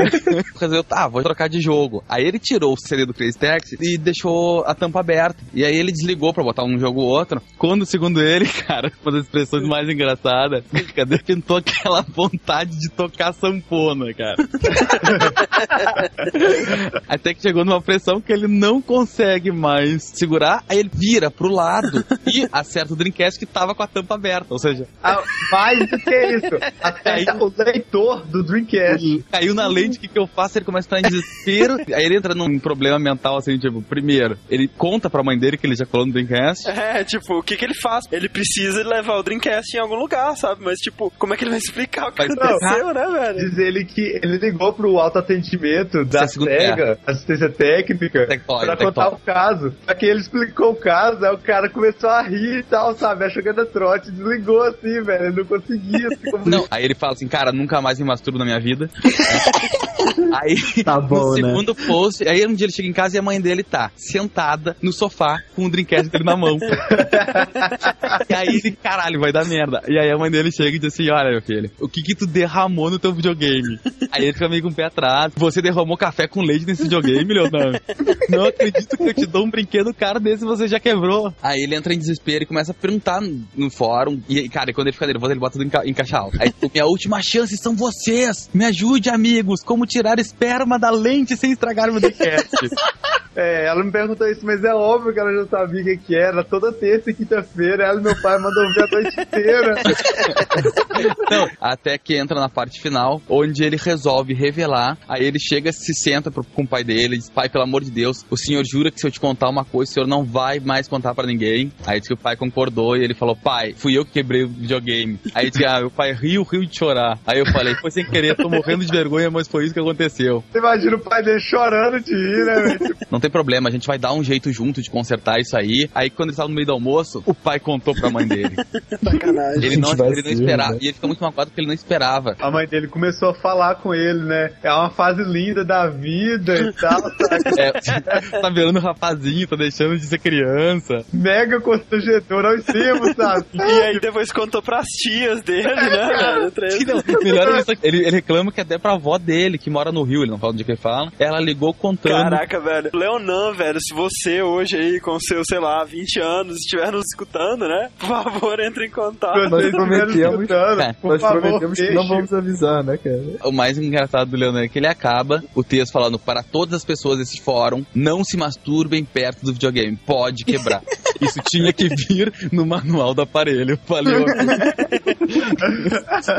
Resolveu, 0.60 0.84
tá, 0.84 1.08
vou 1.14 1.22
trocar 1.22 1.48
de 1.48 1.60
jogo. 1.60 2.04
Aí 2.08 2.24
ele 2.24 2.38
tirou 2.38 2.74
o 2.74 2.76
CD 2.76 3.06
do 3.06 3.14
Crazy 3.14 3.38
Taxi 3.38 3.76
e 3.80 3.96
deixou 3.96 4.64
a 4.66 4.74
tampa 4.74 5.00
aberta. 5.00 5.42
E 5.54 5.64
aí 5.64 5.74
ele 5.76 5.92
desligou 5.92 6.34
pra 6.34 6.42
botar 6.44 6.64
um 6.64 6.78
jogo 6.78 7.00
ou 7.00 7.08
outro. 7.08 7.40
Quando, 7.56 7.86
segundo 7.86 8.20
ele, 8.20 8.46
cara, 8.66 8.92
uma 9.02 9.12
das 9.12 9.24
expressões 9.24 9.66
mais 9.66 9.88
engraçadas, 9.88 10.64
cadê 10.94 11.18
pintou 11.18 11.56
aquela 11.58 12.02
vontade 12.02 12.76
de 12.78 12.90
tocar 12.90 13.32
sanfona, 13.32 14.12
cara. 14.12 14.34
Até 17.08 17.34
que 17.34 17.42
chegou 17.42 17.64
numa 17.64 17.80
pressão 17.80 18.20
que 18.20 18.32
ele 18.32 18.48
não 18.48 18.80
consegue 18.82 19.50
mais 19.52 20.02
segurar, 20.14 20.64
aí 20.68 20.78
ele 20.78 20.90
vira 20.92 21.30
pro 21.30 21.48
lado 21.48 22.04
e 22.26 22.46
acerta 22.52 22.92
o 22.92 22.96
Dreamcast 22.96 23.38
que 23.38 23.46
tava 23.46 23.74
com 23.74 23.82
a 23.82 23.86
tampa 23.86 24.14
aberta. 24.14 24.46
Ou 24.50 24.58
seja, 24.58 24.86
Ah, 25.02 25.22
mais 25.50 25.78
do 25.90 25.98
que 25.98 26.26
isso. 26.36 26.54
Até 26.82 27.24
o 27.40 27.52
leitor 27.64 28.26
do 28.26 28.42
Dreamcast. 28.42 29.24
caiu 29.30 29.54
na 29.54 29.66
lente, 29.66 29.98
o 29.98 30.00
que, 30.00 30.08
que 30.08 30.18
eu 30.18 30.26
faço? 30.26 30.58
Ele 30.58 30.64
começa 30.64 30.96
a 30.96 31.00
desespero. 31.08 31.76
aí 31.94 32.04
ele 32.04 32.16
entra 32.16 32.34
num 32.34 32.58
problema 32.58 32.98
mental, 32.98 33.36
assim, 33.36 33.58
tipo, 33.58 33.82
primeiro, 33.82 34.36
ele 34.50 34.68
conta 34.68 35.08
pra 35.08 35.22
mãe 35.22 35.38
dele 35.38 35.56
que 35.56 35.66
ele 35.66 35.76
já 35.76 35.86
colou 35.86 36.06
no 36.06 36.12
Dreamcast. 36.12 36.68
É, 36.68 37.04
tipo, 37.04 37.38
o 37.38 37.42
que 37.42 37.56
que 37.56 37.64
ele 37.64 37.74
faz? 37.74 38.06
Ele 38.10 38.28
precisa 38.28 38.82
levar 38.82 39.16
o 39.16 39.22
Dreamcast 39.22 39.76
em 39.76 39.80
algum 39.80 39.96
lugar, 39.96 40.36
sabe? 40.36 40.62
Mas, 40.64 40.78
tipo, 40.78 41.12
como 41.18 41.34
é 41.34 41.36
que 41.36 41.44
ele 41.44 41.50
vai 41.50 41.58
explicar 41.58 42.08
o 42.08 42.12
que 42.12 42.26
Vai 42.26 42.26
aconteceu, 42.26 42.94
né, 42.94 43.06
velho? 43.06 43.50
Diz 43.50 43.58
ele 43.58 43.84
que 43.84 44.20
ele 44.22 44.38
ligou 44.38 44.72
pro 44.72 44.98
autoatendimento 44.98 46.04
da 46.04 46.24
Assistência 46.24 46.64
SEGA, 46.74 46.98
assistência 47.06 47.50
técnica, 47.50 48.26
Tectóide, 48.26 48.66
pra 48.66 48.76
contar 48.76 49.08
o 49.08 49.18
caso. 49.18 49.74
Só 49.86 49.94
que 49.94 50.06
ele 50.06 50.20
explicou 50.20 50.72
o 50.72 50.76
caso, 50.76 51.24
aí 51.24 51.34
o 51.34 51.38
cara 51.38 51.68
começou 51.68 52.10
a 52.10 52.22
rir 52.22 52.58
e 52.58 52.62
tal, 52.62 52.94
sabe? 52.94 53.24
Achou 53.24 53.42
que 53.42 53.48
era 53.48 53.66
trote, 53.66 54.10
desligou 54.10 54.62
assim, 54.62 55.02
velho. 55.02 55.26
Ele 55.26 55.36
não 55.36 55.44
conseguia. 55.44 56.08
Assim, 56.08 56.30
como 56.30 56.48
Não, 56.48 56.66
aí 56.70 56.84
ele 56.84 56.94
fala 56.94 57.12
assim, 57.12 57.28
cara, 57.28 57.52
nunca 57.52 57.80
mais 57.80 57.98
me 57.98 58.04
masturbo 58.04 58.38
na 58.38 58.44
minha 58.44 58.60
vida. 58.60 58.88
aí, 60.32 60.56
Tá 60.84 60.93
bom, 61.00 61.16
no 61.16 61.34
né? 61.34 61.48
segundo 61.48 61.74
post, 61.74 62.28
aí 62.28 62.46
um 62.46 62.54
dia 62.54 62.66
ele 62.66 62.72
chega 62.72 62.88
em 62.88 62.92
casa 62.92 63.16
e 63.16 63.18
a 63.18 63.22
mãe 63.22 63.40
dele 63.40 63.62
tá 63.62 63.90
sentada 63.96 64.76
no 64.82 64.92
sofá 64.92 65.42
com 65.54 65.66
o 65.66 65.70
Dreamcast 65.70 66.10
dele 66.10 66.24
na 66.24 66.36
mão. 66.36 66.58
e 68.28 68.34
aí 68.34 68.48
ele, 68.48 68.76
caralho, 68.82 69.20
vai 69.20 69.32
dar 69.32 69.44
merda. 69.44 69.82
E 69.88 69.98
aí 69.98 70.10
a 70.10 70.16
mãe 70.16 70.30
dele 70.30 70.50
chega 70.50 70.76
e 70.76 70.78
diz 70.78 70.92
assim, 70.92 71.10
olha 71.10 71.30
meu 71.30 71.42
filho, 71.42 71.70
o 71.80 71.88
que 71.88 72.02
que 72.02 72.14
tu 72.14 72.26
derramou 72.26 72.90
no 72.90 72.98
teu 72.98 73.12
videogame? 73.12 73.78
Aí 74.10 74.24
ele 74.24 74.32
fica 74.32 74.48
meio 74.48 74.62
com 74.62 74.68
o 74.68 74.74
pé 74.74 74.84
atrás. 74.84 75.32
Você 75.36 75.60
derramou 75.60 75.96
café 75.96 76.26
com 76.26 76.42
leite 76.42 76.66
nesse 76.66 76.84
videogame, 76.84 77.32
Leonardo? 77.32 77.80
Não 78.28 78.46
acredito 78.46 78.96
que 78.96 79.02
eu 79.02 79.14
te 79.14 79.26
dou 79.26 79.44
um 79.44 79.50
brinquedo 79.50 79.92
caro 79.92 80.20
desse 80.20 80.44
e 80.44 80.46
você 80.46 80.68
já 80.68 80.78
quebrou. 80.78 81.34
Aí 81.42 81.62
ele 81.62 81.74
entra 81.74 81.94
em 81.94 81.98
desespero 81.98 82.44
e 82.44 82.46
começa 82.46 82.72
a 82.72 82.74
perguntar 82.74 83.20
no, 83.20 83.70
fórum. 83.70 84.20
E, 84.28 84.48
cara, 84.48 84.72
quando 84.72 84.88
ele 84.88 84.94
fica 84.94 85.06
nervoso, 85.06 85.32
ele 85.32 85.40
bota 85.40 85.52
tudo 85.52 85.64
em, 85.64 85.68
ca 85.68 85.84
em 85.84 85.92
caixa 85.92 86.18
alta. 86.18 86.38
Aí, 86.40 86.52
minha 86.72 86.86
última 86.86 87.20
chance 87.22 87.56
são 87.56 87.74
vocês. 87.74 88.48
Me 88.52 88.64
ajude, 88.64 89.10
amigos. 89.10 89.62
Como 89.62 89.86
tirar 89.86 90.18
esperma 90.18 90.78
da 90.78 90.83
lente 90.90 91.36
sem 91.36 91.52
estragar 91.52 91.90
meu 91.90 92.00
Dreamcast. 92.00 92.48
É, 93.36 93.66
ela 93.66 93.82
me 93.82 93.90
perguntou 93.90 94.28
isso, 94.28 94.46
mas 94.46 94.62
é 94.62 94.72
óbvio 94.72 95.12
que 95.12 95.18
ela 95.18 95.32
já 95.32 95.46
sabia 95.46 95.82
o 95.82 95.84
que, 95.84 95.96
que 95.96 96.14
era. 96.14 96.44
Toda 96.44 96.72
terça 96.72 97.10
e 97.10 97.14
quinta-feira, 97.14 97.84
ela 97.84 98.00
e 98.00 98.02
meu 98.02 98.14
pai 98.22 98.38
mandam 98.38 98.72
ver 98.72 98.84
a 98.84 98.86
noite 98.86 99.20
inteira. 99.20 99.74
Não, 101.30 101.48
até 101.60 101.98
que 101.98 102.16
entra 102.16 102.38
na 102.38 102.48
parte 102.48 102.80
final, 102.80 103.20
onde 103.28 103.64
ele 103.64 103.76
resolve 103.76 104.32
revelar. 104.34 104.96
Aí 105.08 105.24
ele 105.24 105.40
chega, 105.40 105.72
se 105.72 105.92
senta 105.94 106.30
pro, 106.30 106.44
com 106.44 106.62
o 106.62 106.68
pai 106.68 106.84
dele, 106.84 107.16
diz: 107.16 107.28
Pai, 107.28 107.48
pelo 107.48 107.64
amor 107.64 107.82
de 107.82 107.90
Deus, 107.90 108.24
o 108.30 108.36
senhor 108.36 108.62
jura 108.64 108.90
que 108.90 109.00
se 109.00 109.06
eu 109.06 109.10
te 109.10 109.18
contar 109.18 109.50
uma 109.50 109.64
coisa, 109.64 109.90
o 109.90 109.94
senhor 109.94 110.06
não 110.06 110.24
vai 110.24 110.60
mais 110.60 110.86
contar 110.86 111.12
pra 111.14 111.26
ninguém. 111.26 111.72
Aí 111.84 111.98
diz 111.98 112.08
que 112.08 112.14
o 112.14 112.18
pai 112.18 112.36
concordou 112.36 112.96
e 112.96 113.02
ele 113.02 113.14
falou: 113.14 113.34
Pai, 113.34 113.74
fui 113.76 113.98
eu 113.98 114.04
que 114.04 114.12
quebrei 114.12 114.44
o 114.44 114.48
videogame. 114.48 115.18
Aí 115.34 115.50
diz: 115.50 115.60
Ah, 115.66 115.84
o 115.84 115.90
pai 115.90 116.12
riu, 116.12 116.44
riu 116.44 116.64
de 116.64 116.76
chorar. 116.76 117.18
Aí 117.26 117.40
eu 117.40 117.46
falei: 117.46 117.74
Foi 117.74 117.90
sem 117.90 118.04
querer, 118.04 118.36
tô 118.36 118.48
morrendo 118.48 118.84
de 118.84 118.92
vergonha, 118.92 119.28
mas 119.28 119.48
foi 119.48 119.64
isso 119.64 119.74
que 119.74 119.80
aconteceu. 119.80 120.44
Você 120.52 120.60
imagina 120.64 120.96
o 120.96 121.00
pai 121.00 121.22
dele 121.22 121.40
chorando 121.40 122.00
de 122.00 122.14
rir, 122.14 122.44
né, 122.44 122.54
velho? 122.54 122.96
Não 123.10 123.20
tem 123.20 123.30
problema, 123.30 123.68
a 123.68 123.72
gente 123.72 123.86
vai 123.86 123.98
dar 123.98 124.12
um 124.12 124.24
jeito 124.24 124.50
junto 124.52 124.82
de 124.82 124.90
consertar 124.90 125.38
isso 125.38 125.56
aí. 125.56 125.88
Aí 125.94 126.10
quando 126.10 126.30
ele 126.30 126.36
tava 126.36 126.48
no 126.48 126.54
meio 126.54 126.66
do 126.66 126.72
almoço, 126.72 127.22
o 127.26 127.34
pai 127.34 127.60
contou 127.60 127.94
pra 127.94 128.10
mãe 128.10 128.26
dele. 128.26 128.54
Sacanagem. 129.02 129.64
Ele 129.64 129.76
não, 129.76 129.92
ele 129.92 130.02
não 130.02 130.14
ser, 130.14 130.32
esperava. 130.32 130.72
né? 130.72 130.78
E 130.80 130.86
ele 130.86 130.94
fica 130.94 131.06
muito 131.06 131.22
magoado 131.22 131.50
porque 131.50 131.60
ele 131.60 131.68
não 131.68 131.74
esperava. 131.74 132.36
A 132.40 132.50
mãe 132.50 132.66
dele 132.66 132.88
começou 132.88 133.30
a 133.30 133.34
falar 133.34 133.76
com 133.76 133.94
ele, 133.94 134.24
né? 134.24 134.50
É 134.62 134.72
uma 134.72 134.90
fase 134.90 135.22
linda 135.22 135.64
da 135.64 135.88
vida 135.88 136.54
e 136.54 136.72
tal, 136.72 137.00
sabe? 137.20 137.60
É, 137.60 138.40
tá 138.40 138.50
virando 138.50 138.80
rapazinho, 138.80 139.46
tá 139.46 139.56
deixando 139.56 139.96
de 139.96 140.06
ser 140.06 140.18
criança. 140.18 141.04
Mega 141.12 141.60
constrangedor 141.60 142.44
ao 142.44 142.54
extremo, 142.54 143.14
sabe? 143.14 143.46
E 143.54 143.82
aí 143.82 144.00
depois 144.00 144.32
contou 144.32 144.62
pras 144.62 144.86
tias 144.86 145.42
dele, 145.42 145.68
né, 145.68 146.50
trecho. 146.54 146.78
Sim, 146.78 146.84
não, 146.84 147.02
melhor 147.22 147.54
é 147.54 147.60
isso. 147.60 147.72
Ele, 147.82 147.98
ele 147.98 148.10
reclama 148.10 148.52
que 148.52 148.60
até 148.60 148.78
pra 148.78 148.94
avó 148.94 149.18
dele, 149.18 149.58
que 149.58 149.70
mora 149.70 149.92
no 149.92 150.02
Rio, 150.02 150.22
ele 150.22 150.30
não 150.30 150.38
fala 150.38 150.53
onde 150.54 150.64
que 150.64 150.70
ele 150.72 150.78
fala. 150.78 151.12
Ela 151.18 151.40
ligou 151.40 151.74
contando. 151.74 152.12
Caraca, 152.12 152.60
velho. 152.60 152.90
Leonan, 152.94 153.52
velho, 153.52 153.78
se 153.80 153.94
você 153.94 154.42
hoje 154.42 154.76
aí, 154.76 155.00
com 155.00 155.18
seus, 155.20 155.44
sei 155.48 155.58
lá, 155.58 155.84
20 155.84 156.20
anos, 156.20 156.56
estiver 156.58 156.90
nos 156.92 157.04
escutando, 157.06 157.66
né? 157.68 157.90
Por 157.98 158.08
favor, 158.08 158.60
entre 158.60 158.86
em 158.86 158.90
contato. 158.90 159.48
Nós 159.50 159.70
prometemos, 159.70 160.50
É. 160.50 160.94
nós 161.02 161.20
favor, 161.20 161.40
prometemos 161.40 161.78
que 161.78 161.92
não 161.92 162.06
vamos 162.08 162.32
avisar, 162.32 162.82
né, 162.84 162.96
cara? 162.96 163.22
O 163.44 163.52
mais 163.52 163.76
engraçado 163.78 164.30
do 164.30 164.36
Leonardo 164.36 164.64
é 164.66 164.68
que 164.68 164.78
ele 164.78 164.86
acaba 164.86 165.42
o 165.54 165.62
texto 165.64 165.92
falando 165.92 166.18
para 166.18 166.42
todas 166.42 166.74
as 166.74 166.84
pessoas 166.84 167.18
desse 167.18 167.40
fórum, 167.40 167.84
não 167.94 168.24
se 168.24 168.36
masturbem 168.36 169.04
perto 169.04 169.44
do 169.44 169.52
videogame, 169.52 169.96
pode 169.96 170.44
quebrar. 170.44 170.82
Isso 171.20 171.40
tinha 171.50 171.72
que 171.72 171.88
vir 171.88 172.32
no 172.52 172.66
manual 172.66 173.14
do 173.14 173.22
aparelho. 173.22 173.78
Valeu. 173.86 174.24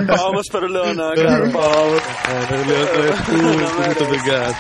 Palmas 0.08 0.48
para 0.50 0.66
o 0.66 0.70
Leonan, 0.70 1.14
cara. 1.16 1.46
Muito 3.86 4.05
obrigado. 4.06 4.56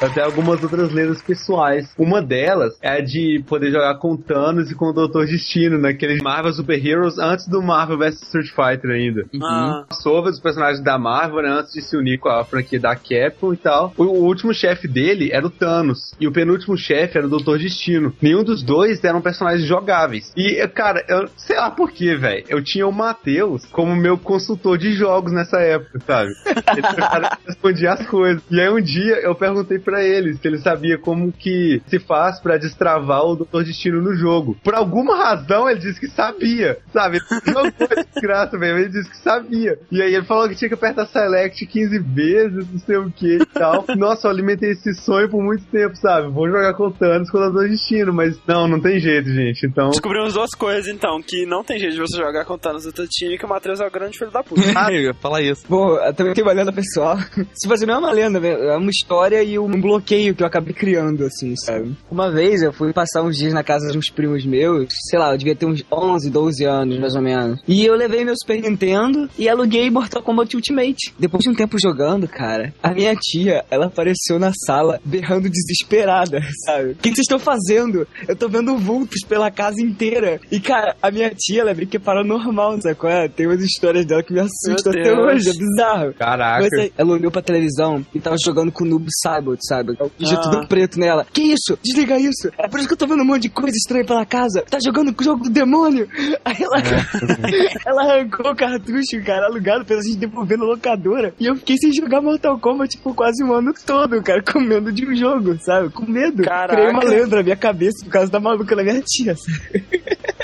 Até 0.00 0.22
algumas 0.22 0.62
outras 0.62 0.92
lendas 0.92 1.22
pessoais. 1.22 1.92
Uma 1.98 2.22
delas 2.22 2.76
é 2.80 2.90
a 2.90 3.00
de 3.00 3.42
poder 3.46 3.70
jogar 3.70 3.94
com 3.96 4.16
Thanos 4.16 4.70
e 4.70 4.74
com 4.74 4.86
o 4.86 4.92
Doutor 4.92 5.26
Destino, 5.26 5.78
naquele 5.78 6.22
Marvel 6.22 6.52
Super 6.52 6.84
Heroes 6.84 7.18
antes 7.18 7.48
do 7.48 7.62
Marvel 7.62 7.98
vs 7.98 8.22
Street 8.22 8.48
Fighter 8.48 8.90
ainda. 8.90 9.24
Ah, 9.42 9.86
Sobre 9.92 10.30
os 10.30 10.40
personagens 10.40 10.82
da 10.82 10.98
Marvel, 10.98 11.42
né, 11.42 11.50
antes 11.50 11.72
de 11.72 11.82
se 11.82 11.96
unir 11.96 12.18
com 12.18 12.28
a 12.28 12.44
franquia 12.44 12.80
da 12.80 12.94
Capcom 12.94 13.52
e 13.52 13.56
tal. 13.56 13.92
O, 13.96 14.04
o 14.04 14.24
último 14.24 14.52
chefe 14.54 14.86
dele 14.86 15.30
era 15.32 15.46
o 15.46 15.50
Thanos. 15.50 16.12
E 16.20 16.26
o 16.26 16.32
penúltimo 16.32 16.76
chefe 16.76 17.18
era 17.18 17.26
o 17.26 17.30
Doutor 17.30 17.58
Destino. 17.58 18.14
Nenhum 18.20 18.44
dos 18.44 18.62
dois 18.62 19.02
eram 19.04 19.20
personagens 19.20 19.66
jogáveis. 19.66 20.32
E, 20.36 20.66
cara, 20.68 21.04
eu 21.08 21.28
sei 21.36 21.56
lá 21.56 21.70
por 21.70 21.90
quê, 21.90 22.14
velho. 22.16 22.44
Eu 22.48 22.62
tinha 22.62 22.86
o 22.86 22.92
Matheus 22.92 23.64
como 23.66 23.94
meu 23.96 24.18
consultor 24.18 24.78
de 24.78 24.92
jogos 24.92 25.32
nessa 25.32 25.58
época, 25.58 26.00
sabe? 26.06 26.30
Ele 26.72 26.82
foi 26.82 26.92
o 26.92 27.10
cara 27.10 27.30
que 27.30 27.46
respondia 27.46 27.92
as 27.92 28.06
coisas. 28.06 28.42
E 28.50 28.60
aí 28.60 28.68
um 28.68 28.80
dia 28.90 29.20
eu 29.22 29.34
perguntei 29.34 29.78
pra 29.78 30.02
ele 30.02 30.34
se 30.34 30.46
ele 30.46 30.58
sabia 30.58 30.98
como 30.98 31.32
que 31.32 31.82
se 31.86 31.98
faz 31.98 32.40
pra 32.40 32.56
destravar 32.56 33.24
o 33.24 33.36
Doutor 33.36 33.64
Destino 33.64 34.00
no 34.02 34.14
jogo. 34.14 34.56
Por 34.62 34.74
alguma 34.74 35.16
razão 35.16 35.68
ele 35.68 35.80
disse 35.80 36.00
que 36.00 36.08
sabia, 36.08 36.78
sabe? 36.92 37.18
Ele 37.18 37.40
jogou 37.46 37.88
essa 37.90 38.08
desgraça 38.12 38.58
mesmo, 38.58 38.78
ele 38.78 38.88
disse 38.88 39.10
que 39.10 39.18
sabia. 39.18 39.78
E 39.90 40.02
aí 40.02 40.14
ele 40.14 40.26
falou 40.26 40.48
que 40.48 40.56
tinha 40.56 40.68
que 40.68 40.74
apertar 40.74 41.06
Select 41.06 41.66
15 41.66 41.98
vezes, 41.98 42.70
não 42.70 42.78
sei 42.78 42.96
o 42.96 43.10
que 43.10 43.36
e 43.36 43.46
tal. 43.46 43.84
Nossa, 43.96 44.26
eu 44.26 44.30
alimentei 44.30 44.70
esse 44.70 44.94
sonho 44.94 45.28
por 45.28 45.42
muito 45.42 45.64
tempo, 45.66 45.96
sabe? 45.96 46.28
Vou 46.28 46.48
jogar 46.48 46.74
com 46.74 46.86
o 46.86 46.92
Thanos 46.92 47.30
com 47.30 47.38
o 47.38 47.40
Doutor 47.40 47.68
Destino, 47.68 48.12
mas 48.12 48.38
não, 48.46 48.66
não 48.66 48.80
tem 48.80 48.98
jeito, 48.98 49.28
gente. 49.28 49.66
Então. 49.66 49.90
Descobrimos 49.90 50.34
duas 50.34 50.50
coisas, 50.50 50.88
então, 50.88 51.20
que 51.22 51.46
não 51.46 51.62
tem 51.62 51.78
jeito 51.78 51.94
de 51.94 52.00
você 52.00 52.16
jogar 52.16 52.44
com 52.44 52.58
Thanos 52.58 52.84
do 52.84 52.92
teu 52.92 53.06
time, 53.08 53.38
que 53.38 53.44
o 53.44 53.48
Matheus 53.48 53.80
é 53.80 53.86
o 53.86 53.90
grande 53.90 54.18
filho 54.18 54.30
da 54.30 54.42
puta. 54.42 54.60
Eu 54.90 55.02
ia 55.02 55.14
falar 55.14 55.42
isso. 55.42 55.64
Bom, 55.68 55.96
eu 55.96 56.12
também 56.14 56.34
tem 56.34 56.42
uma 56.42 56.52
lenda 56.52 56.72
pessoal. 56.72 57.16
Se 57.54 57.68
fazer 57.68 57.86
não 57.86 57.94
é 57.94 57.98
uma 57.98 58.12
lenda, 58.12 58.40
velho, 58.40 58.62
é 58.64 58.76
uma 58.80 58.90
história 58.90 59.42
e 59.42 59.58
um 59.58 59.80
bloqueio 59.80 60.34
que 60.34 60.42
eu 60.42 60.46
acabei 60.46 60.74
criando, 60.74 61.24
assim, 61.24 61.54
sabe? 61.56 61.96
Uma 62.10 62.30
vez 62.30 62.62
eu 62.62 62.72
fui 62.72 62.92
passar 62.92 63.22
uns 63.22 63.36
dias 63.36 63.52
na 63.52 63.62
casa 63.62 63.90
de 63.90 63.98
uns 63.98 64.10
primos 64.10 64.44
meus, 64.44 64.88
sei 65.08 65.18
lá, 65.18 65.32
eu 65.32 65.38
devia 65.38 65.54
ter 65.54 65.66
uns 65.66 65.84
11, 65.92 66.30
12 66.30 66.64
anos, 66.64 66.98
mais 66.98 67.14
ou 67.14 67.22
menos. 67.22 67.60
E 67.66 67.84
eu 67.84 67.94
levei 67.94 68.24
meu 68.24 68.34
Super 68.36 68.60
Nintendo 68.60 69.28
e 69.38 69.48
aluguei 69.48 69.90
Mortal 69.90 70.22
Kombat 70.22 70.54
Ultimate. 70.56 71.14
Depois 71.18 71.42
de 71.42 71.50
um 71.50 71.54
tempo 71.54 71.76
jogando, 71.80 72.26
cara, 72.26 72.72
a 72.82 72.92
minha 72.92 73.14
tia, 73.14 73.64
ela 73.70 73.86
apareceu 73.86 74.38
na 74.38 74.52
sala 74.52 75.00
berrando 75.04 75.48
desesperada, 75.48 76.40
sabe? 76.64 76.92
O 76.92 76.96
que 76.96 77.08
vocês 77.08 77.20
estão 77.20 77.38
fazendo? 77.38 78.06
Eu 78.26 78.36
tô 78.36 78.48
vendo 78.48 78.76
vultos 78.76 79.22
pela 79.26 79.50
casa 79.50 79.80
inteira. 79.80 80.40
E, 80.50 80.60
cara, 80.60 80.96
a 81.02 81.10
minha 81.10 81.30
tia, 81.30 81.60
ela 81.62 81.70
é 81.70 81.74
brinca 81.74 81.98
paranormal, 82.00 82.80
sabe 82.80 82.94
qual 82.94 83.12
é? 83.12 83.28
Tem 83.28 83.46
umas 83.46 83.62
histórias 83.62 84.04
dela 84.06 84.22
que 84.22 84.32
me 84.32 84.40
assustam 84.40 84.92
até 84.92 85.12
hoje, 85.12 85.50
é 85.50 85.52
bizarro. 85.52 86.14
Caraca. 86.14 86.62
Mas 86.62 86.72
aí, 86.72 86.92
ela 86.96 87.12
olhou 87.12 87.30
pra 87.30 87.42
televisão 87.42 88.04
e 88.14 88.20
tava 88.20 88.36
jogando 88.42 88.69
com 88.70 88.84
o 88.84 88.86
Noob 88.86 89.06
Saibot, 89.22 89.58
sabe? 89.66 89.92
O 90.00 90.10
bicho 90.18 90.34
Ah. 90.34 90.40
tudo 90.40 90.66
preto 90.66 90.98
nela. 90.98 91.26
Que 91.32 91.42
isso? 91.42 91.78
Desliga 91.82 92.18
isso. 92.18 92.50
É 92.58 92.68
por 92.68 92.78
isso 92.78 92.88
que 92.88 92.94
eu 92.94 92.98
tô 92.98 93.06
vendo 93.06 93.22
um 93.22 93.26
monte 93.26 93.42
de 93.42 93.48
coisa 93.50 93.76
estranha 93.76 94.04
pela 94.04 94.24
casa. 94.26 94.62
Tá 94.68 94.78
jogando 94.84 95.12
com 95.14 95.22
o 95.22 95.24
jogo 95.24 95.44
do 95.44 95.50
demônio. 95.50 96.08
Aí 96.44 96.56
ela, 96.60 96.82
ela 97.86 98.02
arrancou 98.02 98.50
o 98.52 98.56
cartucho, 98.56 99.22
cara, 99.24 99.46
alugado 99.46 99.84
pra 99.84 99.96
gente 99.96 100.16
devolver 100.16 100.58
na 100.58 100.64
locadora. 100.64 101.34
E 101.38 101.46
eu 101.46 101.56
fiquei 101.56 101.76
sem 101.78 101.92
jogar 101.92 102.20
Mortal 102.20 102.58
Kombat, 102.58 102.96
tipo, 102.96 103.14
quase 103.14 103.42
um 103.44 103.52
ano 103.52 103.72
todo, 103.86 104.22
cara, 104.22 104.42
com 104.42 104.60
medo 104.60 104.92
de 104.92 105.06
um 105.06 105.14
jogo, 105.14 105.56
sabe? 105.60 105.90
Com 105.90 106.06
medo. 106.06 106.42
Caraca. 106.42 106.74
Criei 106.74 106.90
uma 106.90 107.04
lenda 107.04 107.36
na 107.36 107.42
minha 107.42 107.56
cabeça 107.56 108.04
por 108.04 108.10
causa 108.12 108.30
da 108.30 108.40
maluca 108.40 108.74
da 108.76 108.82
minha 108.82 109.00
tia, 109.02 109.34
sabe? 109.36 109.84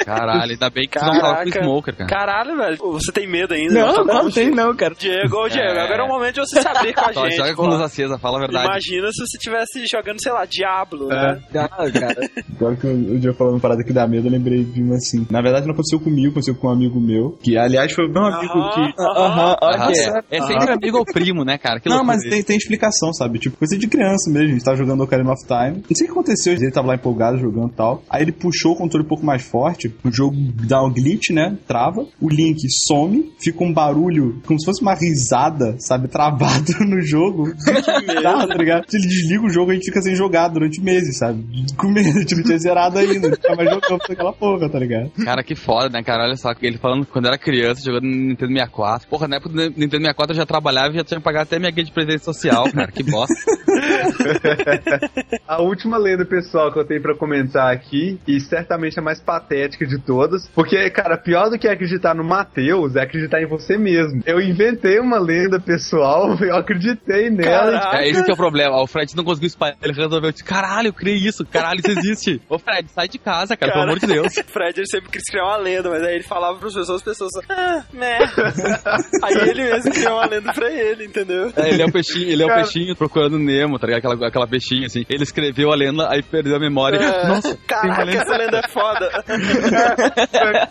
Caralho, 0.05 0.53
ainda 0.53 0.71
bem 0.71 0.89
que 0.89 0.99
tu 0.99 1.05
não 1.05 1.21
fala 1.21 1.35
com 1.37 1.43
o 1.49 1.53
Caraca. 1.53 1.63
Smoker, 1.65 1.97
cara. 1.97 2.09
Caralho, 2.11 2.57
velho. 2.57 2.77
Você 2.93 3.11
tem 3.13 3.29
medo 3.29 3.55
ainda? 3.55 3.75
Não, 3.75 3.87
Mortal 3.87 4.05
não, 4.05 4.15
Kombat? 4.19 4.35
tem 4.35 4.51
não, 4.51 4.77
cara. 4.77 4.95
Diego, 4.97 5.37
ô 5.37 5.49
Diego, 5.49 5.67
É. 5.73 5.81
agora 5.85 6.03
é 6.03 6.05
o 6.05 6.09
momento 6.09 6.35
de 6.35 6.41
você 6.41 6.61
se 6.63 6.69
abrir 6.69 6.95
com 6.95 7.01
a 7.01 7.13
gente. 7.13 7.37
joga 7.37 7.55
com 7.57 7.67
luz 7.67 7.81
acesa, 7.81 8.16
fala 8.19 8.37
a 8.39 8.41
verdade. 8.41 8.67
Imagina 8.67 9.09
se 9.13 9.25
você 9.27 9.37
estivesse 9.37 9.87
jogando, 9.87 10.21
sei 10.23 10.33
lá, 10.33 10.45
Diablo, 10.45 11.13
É. 11.13 11.35
né? 11.35 11.43
Não, 11.53 11.69
cara. 11.93 12.31
Agora 12.57 12.77
que 12.77 12.87
o 12.87 13.19
dia 13.19 13.33
falando 13.35 13.55
uma 13.55 13.61
parada 13.61 13.83
que 13.85 13.93
dá 13.93 14.07
medo, 14.07 14.27
eu 14.27 14.31
lembrei 14.33 14.65
de 14.65 14.83
uma 14.83 14.97
assim. 14.97 15.27
Na 15.31 15.41
verdade, 15.41 15.67
não 15.67 15.73
aconteceu 15.75 16.01
comigo, 16.01 16.29
aconteceu 16.31 16.55
com 16.55 16.69
um 16.69 16.71
amigo 16.71 17.01
meu. 17.01 17.37
Que, 17.43 17.57
aliás, 17.57 17.93
foi 17.93 18.07
o 18.07 18.13
meu 18.13 18.25
amigo 18.25 18.53
Aham, 18.59 18.71
que. 18.93 19.03
aham. 19.03 19.27
Aham, 19.27 19.57
ok. 19.63 19.97
é, 20.31 20.37
é 20.39 20.43
sempre 20.43 20.73
amigo 20.73 20.99
ou 20.99 21.05
primo, 21.05 21.45
né, 21.45 21.59
cara? 21.59 21.81
Que 21.81 21.89
não, 21.89 22.03
mas 22.05 22.23
tem, 22.23 22.43
tem 22.43 22.57
explicação, 22.57 23.13
sabe? 23.13 23.39
Tipo, 23.39 23.57
coisa 23.57 23.77
de 23.77 23.87
criança 23.87 24.31
mesmo. 24.31 24.49
A 24.49 24.53
gente 24.53 24.65
tava 24.65 24.77
jogando 24.77 25.03
Ocarina 25.03 25.33
of 25.33 25.45
Time. 25.47 25.83
Não 25.89 25.97
sei 25.97 26.07
o 26.07 26.11
que 26.11 26.13
aconteceu, 26.13 26.53
ele 26.55 26.71
tava 26.71 26.89
lá 26.89 26.95
empolgado 26.95 27.39
jogando 27.39 27.69
e 27.73 27.75
tal. 27.77 28.03
Aí 28.09 28.23
ele 28.23 28.33
puxou 28.33 28.73
o 28.73 28.77
controle 28.77 29.05
um 29.05 29.09
pouco 29.09 29.25
mais 29.25 29.43
forte. 29.43 29.95
O 30.05 30.11
jogo 30.11 30.37
dá 30.67 30.83
um 30.83 30.93
glitch, 30.93 31.31
né? 31.31 31.57
Trava. 31.67 32.07
O 32.21 32.29
Link 32.29 32.61
some. 32.89 33.33
Fica 33.39 33.63
um 33.65 33.73
barulho 33.73 34.41
como 34.47 34.59
se 34.59 34.65
fosse 34.67 34.81
uma 34.83 34.95
risada, 34.95 35.77
sabe? 35.79 36.09
Travado 36.09 36.73
no 36.87 37.01
jogo. 37.01 37.47
tá, 38.07 38.47
tá 38.47 38.55
ligado? 38.55 38.85
Se 38.89 38.97
ele 38.97 39.07
desliga 39.07 39.45
o 39.45 39.51
jogo, 39.51 39.71
a 39.71 39.75
gente 39.75 39.87
fica 39.87 40.01
sem 40.01 40.15
jogar 40.15 40.49
durante 40.49 40.81
meses, 40.81 41.19
sabe? 41.19 41.45
Com 41.77 41.89
medo, 41.89 42.25
tipo, 42.25 42.43
tinha 42.43 42.59
zerado 42.59 42.99
ainda. 42.99 43.31
Fica 43.31 43.55
mais 43.55 43.71
jogando 43.71 43.99
pra 43.99 44.13
aquela 44.13 44.33
porra, 44.33 44.69
tá 44.69 44.79
ligado? 44.79 45.11
Cara, 45.25 45.43
que 45.43 45.55
foda, 45.55 45.89
né, 45.89 46.03
cara? 46.03 46.25
Olha 46.25 46.37
só, 46.37 46.53
ele 46.63 46.79
falando 46.79 47.05
que 47.05 47.13
quando 47.13 47.27
era 47.27 47.39
criança, 47.39 47.83
jogando 47.85 48.05
no 48.05 48.11
Nintendo 48.11 48.53
64. 48.53 49.09
Porra, 49.09 49.29
na 49.29 49.37
época 49.37 49.51
do 49.51 49.57
Nintendo 49.57 50.03
64 50.03 50.33
eu 50.33 50.37
já 50.37 50.47
trabalhava 50.47 50.93
e 50.93 50.97
já 50.97 51.05
tinha 51.05 51.21
pagado 51.21 51.45
até 51.45 51.59
minha 51.59 51.71
guia 51.71 51.85
de 51.85 51.93
presente 51.93 52.25
social, 52.25 52.71
cara. 52.73 52.91
Que 52.91 53.03
bosta. 53.03 53.35
A 55.47 55.63
última 55.63 55.97
lenda 55.97 56.25
pessoal 56.25 56.73
que 56.73 56.79
eu 56.79 56.85
tenho 56.85 57.03
pra 57.03 57.17
comentar 57.17 57.73
aqui, 57.73 58.19
e 58.27 58.41
certamente 58.41 58.99
a 58.99 59.03
mais 59.03 59.21
patética 59.21 59.87
de 59.87 59.99
todas, 59.99 60.49
porque, 60.49 60.89
cara, 60.91 61.17
pior 61.17 61.51
do 61.51 61.59
que 61.59 61.69
acreditar 61.69 62.15
no 62.15 62.25
Matheus 62.25 62.97
é 62.97 63.03
acreditar 63.03 63.41
em 63.41 63.47
você 63.47 63.77
mesmo. 63.77 64.23
Eu 64.27 64.41
inventei 64.41 64.99
uma 64.99 65.19
lenda 65.19 65.61
pessoal, 65.61 66.37
eu 66.43 66.57
acreditei 66.57 67.31
nela. 67.31 67.86
Caraca. 67.91 68.05
É 68.05 68.09
esse 68.09 68.25
que 68.25 68.31
é 68.31 68.35
o 68.35 68.37
problema. 68.37 68.83
O 68.83 68.87
Fred 68.87 69.17
não 69.17 69.25
conseguiu 69.25 69.49
espalhar. 69.49 69.77
Ele 69.83 69.93
resolveu, 69.93 70.31
disse, 70.33 70.45
caralho, 70.45 70.89
eu 70.89 70.93
criei 70.93 71.17
isso. 71.17 71.45
Caralho, 71.47 71.81
isso 71.81 71.91
existe. 71.91 72.41
Ô, 72.49 72.59
Fred, 72.59 72.89
sai 72.91 73.09
de 73.09 73.19
casa, 73.19 73.57
cara, 73.57 73.73
pelo 73.73 73.85
amor 73.85 73.99
de 73.99 74.07
Deus. 74.07 74.35
Fred 74.47 74.79
ele 74.79 74.87
sempre 74.87 75.11
quis 75.11 75.25
criar 75.25 75.45
uma 75.45 75.57
lenda, 75.57 75.91
mas 75.91 76.03
aí 76.03 76.15
ele 76.15 76.25
falava 76.25 76.59
pras 76.59 76.75
pessoas, 76.75 76.97
as 76.97 77.03
pessoas 77.03 77.33
só, 77.33 77.41
ah, 77.49 77.85
né. 77.93 78.19
aí 79.23 79.49
ele 79.49 79.65
mesmo 79.65 79.93
criou 79.93 80.15
uma 80.15 80.27
lenda 80.27 80.53
pra 80.53 80.71
ele, 80.71 81.05
entendeu? 81.05 81.53
É, 81.57 81.71
ele 81.71 81.83
é 81.83 81.87
um 81.87 81.91
peixinho, 81.91 82.29
ele 82.29 82.43
é 82.43 82.47
um 82.47 82.49
Cara. 82.49 82.63
peixinho 82.63 82.97
procurando 82.97 83.39
Nemo, 83.39 83.79
tá 83.79 83.87
ligado? 83.87 83.99
Aquela, 83.99 84.29
aquela 84.29 84.47
peixinha, 84.47 84.87
assim. 84.87 85.05
Ele 85.09 85.23
escreveu 85.23 85.73
a 85.73 85.77
lenda, 85.77 86.09
aí 86.11 86.23
perdeu 86.23 86.57
a 86.57 86.61
memória. 86.61 86.97
É, 86.97 87.29
Nossa, 87.29 87.57
Caraca, 87.67 88.05
lenda. 88.05 88.23
essa 88.23 88.37
lenda 88.37 88.59
é 88.59 88.69
foda. 88.69 89.11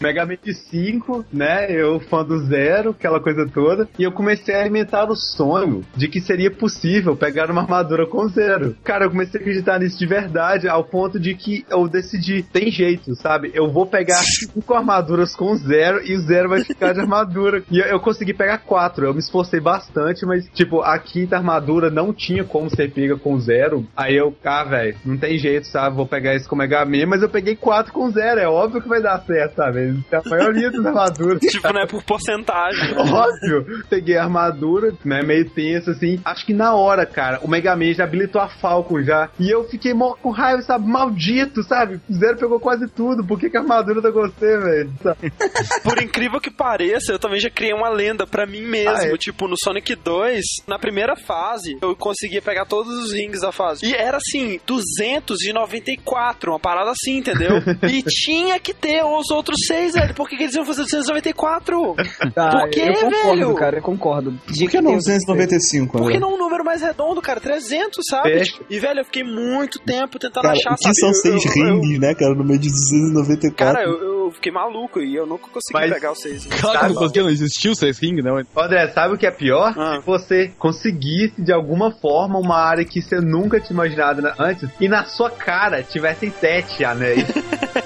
Mega 0.02 0.26
Man 0.26 0.36
5, 0.54 1.26
né? 1.32 1.68
Eu 1.70 2.00
fã 2.00 2.24
do 2.24 2.46
zero, 2.46 2.92
aquela 2.92 3.20
coisa 3.20 3.48
toda. 3.54 3.88
E 3.98 4.04
eu 4.04 4.12
comecei 4.12 4.56
a 4.56 4.62
alimentar 4.62 5.10
o 5.10 5.16
sonho 5.16 5.84
de 5.96 6.08
que 6.08 6.20
seria 6.20 6.52
possível 6.52 7.05
pegar 7.14 7.52
uma 7.52 7.62
armadura 7.62 8.08
com 8.08 8.26
zero. 8.30 8.74
Cara, 8.86 9.04
eu 9.06 9.10
comecei 9.10 9.38
a 9.38 9.42
acreditar 9.42 9.80
nisso 9.80 10.00
de 10.00 10.06
verdade, 10.06 10.70
ao 10.70 10.86
ponto 10.86 11.20
de 11.20 11.36
que 11.36 11.66
eu 11.70 11.90
decidi, 11.90 12.42
tem 12.42 12.72
jeito, 12.72 13.14
sabe? 13.16 13.52
Eu 13.54 13.70
vou 13.70 13.86
pegar 13.86 14.22
cinco 14.40 14.74
armaduras 14.74 15.36
com 15.36 15.54
zero 15.56 16.02
e 16.06 16.16
o 16.16 16.22
zero 16.22 16.48
vai 16.48 16.64
ficar 16.64 16.94
de 16.94 17.02
armadura. 17.02 17.64
E 17.70 17.80
eu, 17.80 17.86
eu 17.86 18.00
consegui 18.00 18.34
pegar 18.34 18.60
quatro. 18.60 19.06
Eu 19.06 19.14
me 19.14 19.20
esforcei 19.20 19.60
bastante, 19.60 20.26
mas, 20.26 20.48
tipo, 20.54 20.82
a 20.82 20.98
quinta 20.98 21.36
armadura 21.36 21.90
não 21.90 22.14
tinha 22.14 22.44
como 22.44 22.70
ser 22.70 22.92
pega 22.92 23.18
com 23.18 23.38
zero. 23.40 23.86
Aí 23.96 24.16
eu, 24.16 24.34
ah, 24.44 24.64
velho, 24.64 24.96
não 25.04 25.18
tem 25.18 25.38
jeito, 25.38 25.68
sabe? 25.68 25.96
Vou 25.96 26.08
pegar 26.08 26.34
esse 26.36 26.48
com 26.48 26.56
Mega 26.56 26.86
Man, 26.86 27.08
mas 27.08 27.22
eu 27.22 27.30
peguei 27.30 27.56
quatro 27.56 27.92
com 27.92 28.10
zero. 28.10 28.40
É 28.40 28.48
óbvio 28.48 28.82
que 28.82 28.88
vai 28.88 29.02
dar 29.02 29.20
certo, 29.26 29.56
sabe? 29.56 30.04
A 30.12 30.30
maioria 30.30 30.72
das 30.72 30.86
armaduras. 30.86 31.40
tipo, 31.44 31.74
né, 31.74 31.86
por 31.90 32.04
porcentagem. 32.04 32.96
Óbvio. 32.98 33.84
Peguei 33.90 34.18
a 34.18 34.24
armadura, 34.24 34.94
né, 35.04 35.22
meio 35.24 35.50
tenso, 35.50 35.92
assim. 35.92 36.20
Acho 36.24 36.46
que 36.46 36.54
na 36.54 36.74
hora, 36.74 36.95
cara, 37.04 37.40
o 37.42 37.48
Mega 37.48 37.76
Man 37.76 37.92
já 37.94 38.04
habilitou 38.04 38.40
a 38.40 38.48
Falcon 38.48 39.02
já. 39.02 39.28
E 39.40 39.50
eu 39.50 39.64
fiquei 39.68 39.92
mó 39.92 40.14
com 40.14 40.30
raiva, 40.30 40.62
sabe? 40.62 40.88
Maldito, 40.88 41.64
sabe? 41.64 42.00
Zero 42.12 42.38
pegou 42.38 42.60
quase 42.60 42.88
tudo. 42.88 43.26
Por 43.26 43.40
que, 43.40 43.50
que 43.50 43.58
a 43.58 43.62
armadura 43.62 44.12
com 44.12 44.22
você, 44.22 44.58
velho? 44.60 44.94
Por 45.84 46.02
incrível 46.02 46.40
que 46.40 46.52
pareça, 46.52 47.12
eu 47.12 47.18
também 47.20 47.40
já 47.40 47.50
criei 47.50 47.74
uma 47.74 47.90
lenda 47.90 48.28
pra 48.28 48.46
mim 48.46 48.62
mesmo. 48.62 48.92
Ah, 48.96 49.06
é? 49.08 49.18
Tipo, 49.18 49.48
no 49.48 49.56
Sonic 49.58 49.96
2, 49.96 50.42
na 50.68 50.78
primeira 50.78 51.16
fase, 51.16 51.78
eu 51.82 51.96
conseguia 51.96 52.42
pegar 52.42 52.66
todos 52.66 52.94
os 53.04 53.14
rings 53.14 53.42
da 53.42 53.52
fase. 53.52 53.86
E 53.86 53.96
era 53.96 54.18
assim, 54.18 54.60
294, 54.66 56.52
uma 56.52 56.60
parada 56.60 56.92
assim, 56.92 57.18
entendeu? 57.18 57.58
e 57.90 58.04
tinha 58.04 58.60
que 58.60 58.74
ter 58.74 59.04
os 59.04 59.32
outros 59.32 59.58
seis, 59.66 59.94
velho. 59.94 60.14
Por 60.14 60.30
que, 60.30 60.38
que 60.38 60.44
eles 60.44 60.56
iam 60.56 60.66
fazer 60.66 60.84
294? 60.84 61.96
Tá, 62.34 62.50
Por 62.52 62.70
quê, 62.70 62.82
eu 62.82 62.94
concordo, 62.94 63.26
velho? 63.26 63.56
cara, 63.56 63.78
eu 63.78 63.82
concordo. 63.82 64.40
Por 64.46 64.70
que 64.70 64.82
não 64.82 64.94
295, 64.96 65.98
Por 65.98 66.12
que 66.12 66.20
não 66.20 66.36
um 66.36 66.38
número 66.38 66.64
mais 66.64 66.82
redondo, 66.86 67.22
cara? 67.22 67.40
300, 67.40 68.04
sabe? 68.10 68.30
Fecha. 68.40 68.60
E, 68.70 68.80
velho, 68.80 69.00
eu 69.02 69.06
fiquei 69.06 69.24
muito 69.24 69.80
tempo 69.80 70.18
tentando 70.20 70.44
Cara, 70.44 70.54
achar, 70.56 70.76
sabe? 70.78 70.96
são 70.96 71.10
Eu- 71.10 71.16
seis 71.16 71.46
eu- 71.46 71.52
eu- 71.68 71.82
rings, 71.82 72.00
né, 72.00 72.14
cara, 72.16 72.34
no 72.34 72.44
meio 72.44 72.60
de 72.60 72.70
294? 72.70 73.56
Cara, 73.76 73.86
eu, 73.86 74.26
eu 74.26 74.32
fiquei 74.32 74.52
maluco 74.52 75.00
e 75.00 75.16
eu 75.16 75.26
nunca 75.26 75.48
consegui 75.50 75.74
Mas- 75.74 75.94
pegar 75.94 76.12
os 76.12 76.22
seis. 76.22 76.46
Claro 76.46 76.80
que 76.80 76.88
não 76.88 76.96
conseguia, 76.96 77.24
não 77.24 77.30
existiu 77.30 77.72
o 77.72 77.76
seis 77.76 77.98
ring, 78.00 78.22
não. 78.22 78.38
André, 78.58 78.88
sabe 78.90 79.14
o 79.14 79.18
que 79.18 79.26
é 79.28 79.32
pior? 79.32 79.74
Ah. 79.78 80.00
Se 80.00 80.06
você 80.06 80.52
conseguisse 80.58 81.42
de 81.42 81.52
alguma 81.54 81.92
forma 82.00 82.40
uma 82.40 82.58
área 82.58 82.84
que 82.86 83.02
você 83.02 83.18
nunca 83.20 83.60
tinha 83.60 83.74
imaginado 83.74 84.22
na- 84.22 84.34
antes 84.40 84.70
e 84.80 84.88
na 84.88 85.06
sua 85.06 85.30
cara 85.30 85.84
tivessem 85.84 86.32
sete 86.40 86.84
anéis. 86.84 87.26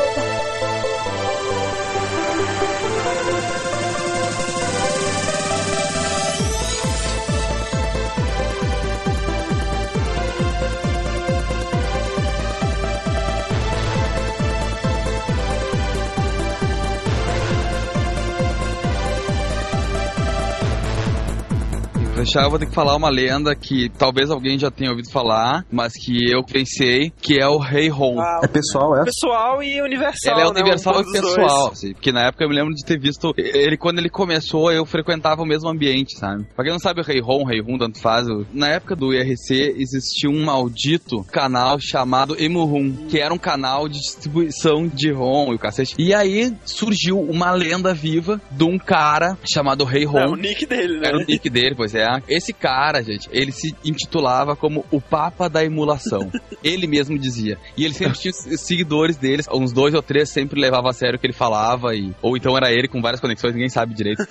fechar, 22.25 22.45
eu 22.45 22.51
vou 22.51 22.59
ter 22.59 22.67
que 22.67 22.75
falar 22.75 22.95
uma 22.97 23.09
lenda 23.09 23.55
que 23.55 23.89
talvez 23.99 24.31
alguém 24.31 24.59
já 24.59 24.71
tenha 24.71 24.91
ouvido 24.91 25.11
falar, 25.11 25.65
mas 25.71 25.95
que 25.95 26.31
eu 26.31 26.45
pensei, 26.45 27.11
que 27.21 27.41
é 27.41 27.47
o 27.47 27.59
Rei 27.59 27.89
Ron. 27.89 28.21
Ah, 28.21 28.41
É 28.43 28.47
pessoal, 28.47 28.97
é? 28.97 29.05
pessoal 29.05 29.63
e 29.63 29.81
universal. 29.81 30.35
Ele 30.35 30.41
é 30.41 30.45
né? 30.45 30.51
universal 30.51 30.99
Um 30.99 31.01
e 31.01 31.13
pessoal, 31.13 31.69
assim, 31.73 31.93
porque 31.93 32.13
na 32.13 32.27
época 32.27 32.45
eu 32.45 32.49
me 32.49 32.55
lembro 32.55 32.75
de 32.75 32.85
ter 32.85 32.99
visto 32.99 33.33
ele 33.37 33.77
quando 33.77 33.99
ele 33.99 34.11
começou, 34.11 34.71
eu 34.71 34.85
frequentava 34.85 35.43
o 35.43 35.47
mesmo 35.47 35.69
ambiente, 35.69 36.19
sabe? 36.19 36.45
Pra 36.55 36.65
quem 36.65 36.73
não 36.73 36.79
sabe 36.79 37.01
o 37.01 37.05
Rei 37.05 37.21
Ron, 37.21 37.45
Rei 37.45 37.61
Rum, 37.61 37.79
tanto 37.79 37.99
faz, 38.01 38.27
na 38.53 38.69
época 38.69 38.95
do 38.95 39.15
IRC 39.15 39.77
existia 39.79 40.29
um 40.29 40.45
maldito 40.45 41.25
canal 41.33 41.79
chamado 41.81 42.37
Emurum, 42.39 43.07
que 43.09 43.19
era 43.19 43.33
um 43.33 43.39
canal 43.39 43.89
de 43.89 43.99
distribuição 43.99 44.87
de 44.87 45.11
Ron 45.11 45.53
e 45.53 45.55
o 45.55 45.59
cacete. 45.59 45.95
E 45.99 46.13
aí 46.13 46.53
surgiu 46.65 47.19
uma 47.21 47.53
lenda 47.53 47.95
viva 47.95 48.41
de 48.51 48.65
um 48.65 48.79
cara 48.79 49.39
chamado 49.51 49.85
Rei 49.85 50.05
Ron. 50.05 50.19
É 50.19 50.29
o 50.29 50.37
nick 50.37 50.67
dele, 50.67 50.99
né? 50.99 51.09
Era 51.09 51.17
o 51.17 51.25
nick 51.25 51.49
dele, 51.49 51.75
pois 51.75 51.95
é. 51.95 52.10
Esse 52.29 52.53
cara, 52.53 53.03
gente, 53.03 53.29
ele 53.33 53.53
se 53.53 53.75
intitulava 53.85 54.57
como 54.57 54.85
o 54.91 55.01
Papa 55.01 55.49
da 55.49 55.65
Emulação. 55.65 56.31
ele 56.63 56.87
mesmo 56.87 57.19
dizia. 57.19 57.59
E 57.77 57.85
ele 57.85 57.95
sempre 57.95 58.19
tinha 58.19 58.33
seguidores 58.33 59.17
deles, 59.17 59.47
uns 59.53 59.73
dois 59.73 59.95
ou 59.95 60.03
três 60.03 60.29
sempre 60.29 60.61
levava 60.61 60.91
a 60.91 60.93
sério 60.93 61.17
o 61.17 61.21
que 61.21 61.27
ele 61.27 61.35
falava, 61.35 61.95
e, 61.95 62.13
ou 62.23 62.37
então 62.37 62.57
era 62.57 62.73
ele 62.73 62.89
com 62.89 63.01
várias 63.01 63.21
conexões, 63.21 63.55
ninguém 63.55 63.69
sabe 63.69 63.95
direito. 63.95 64.25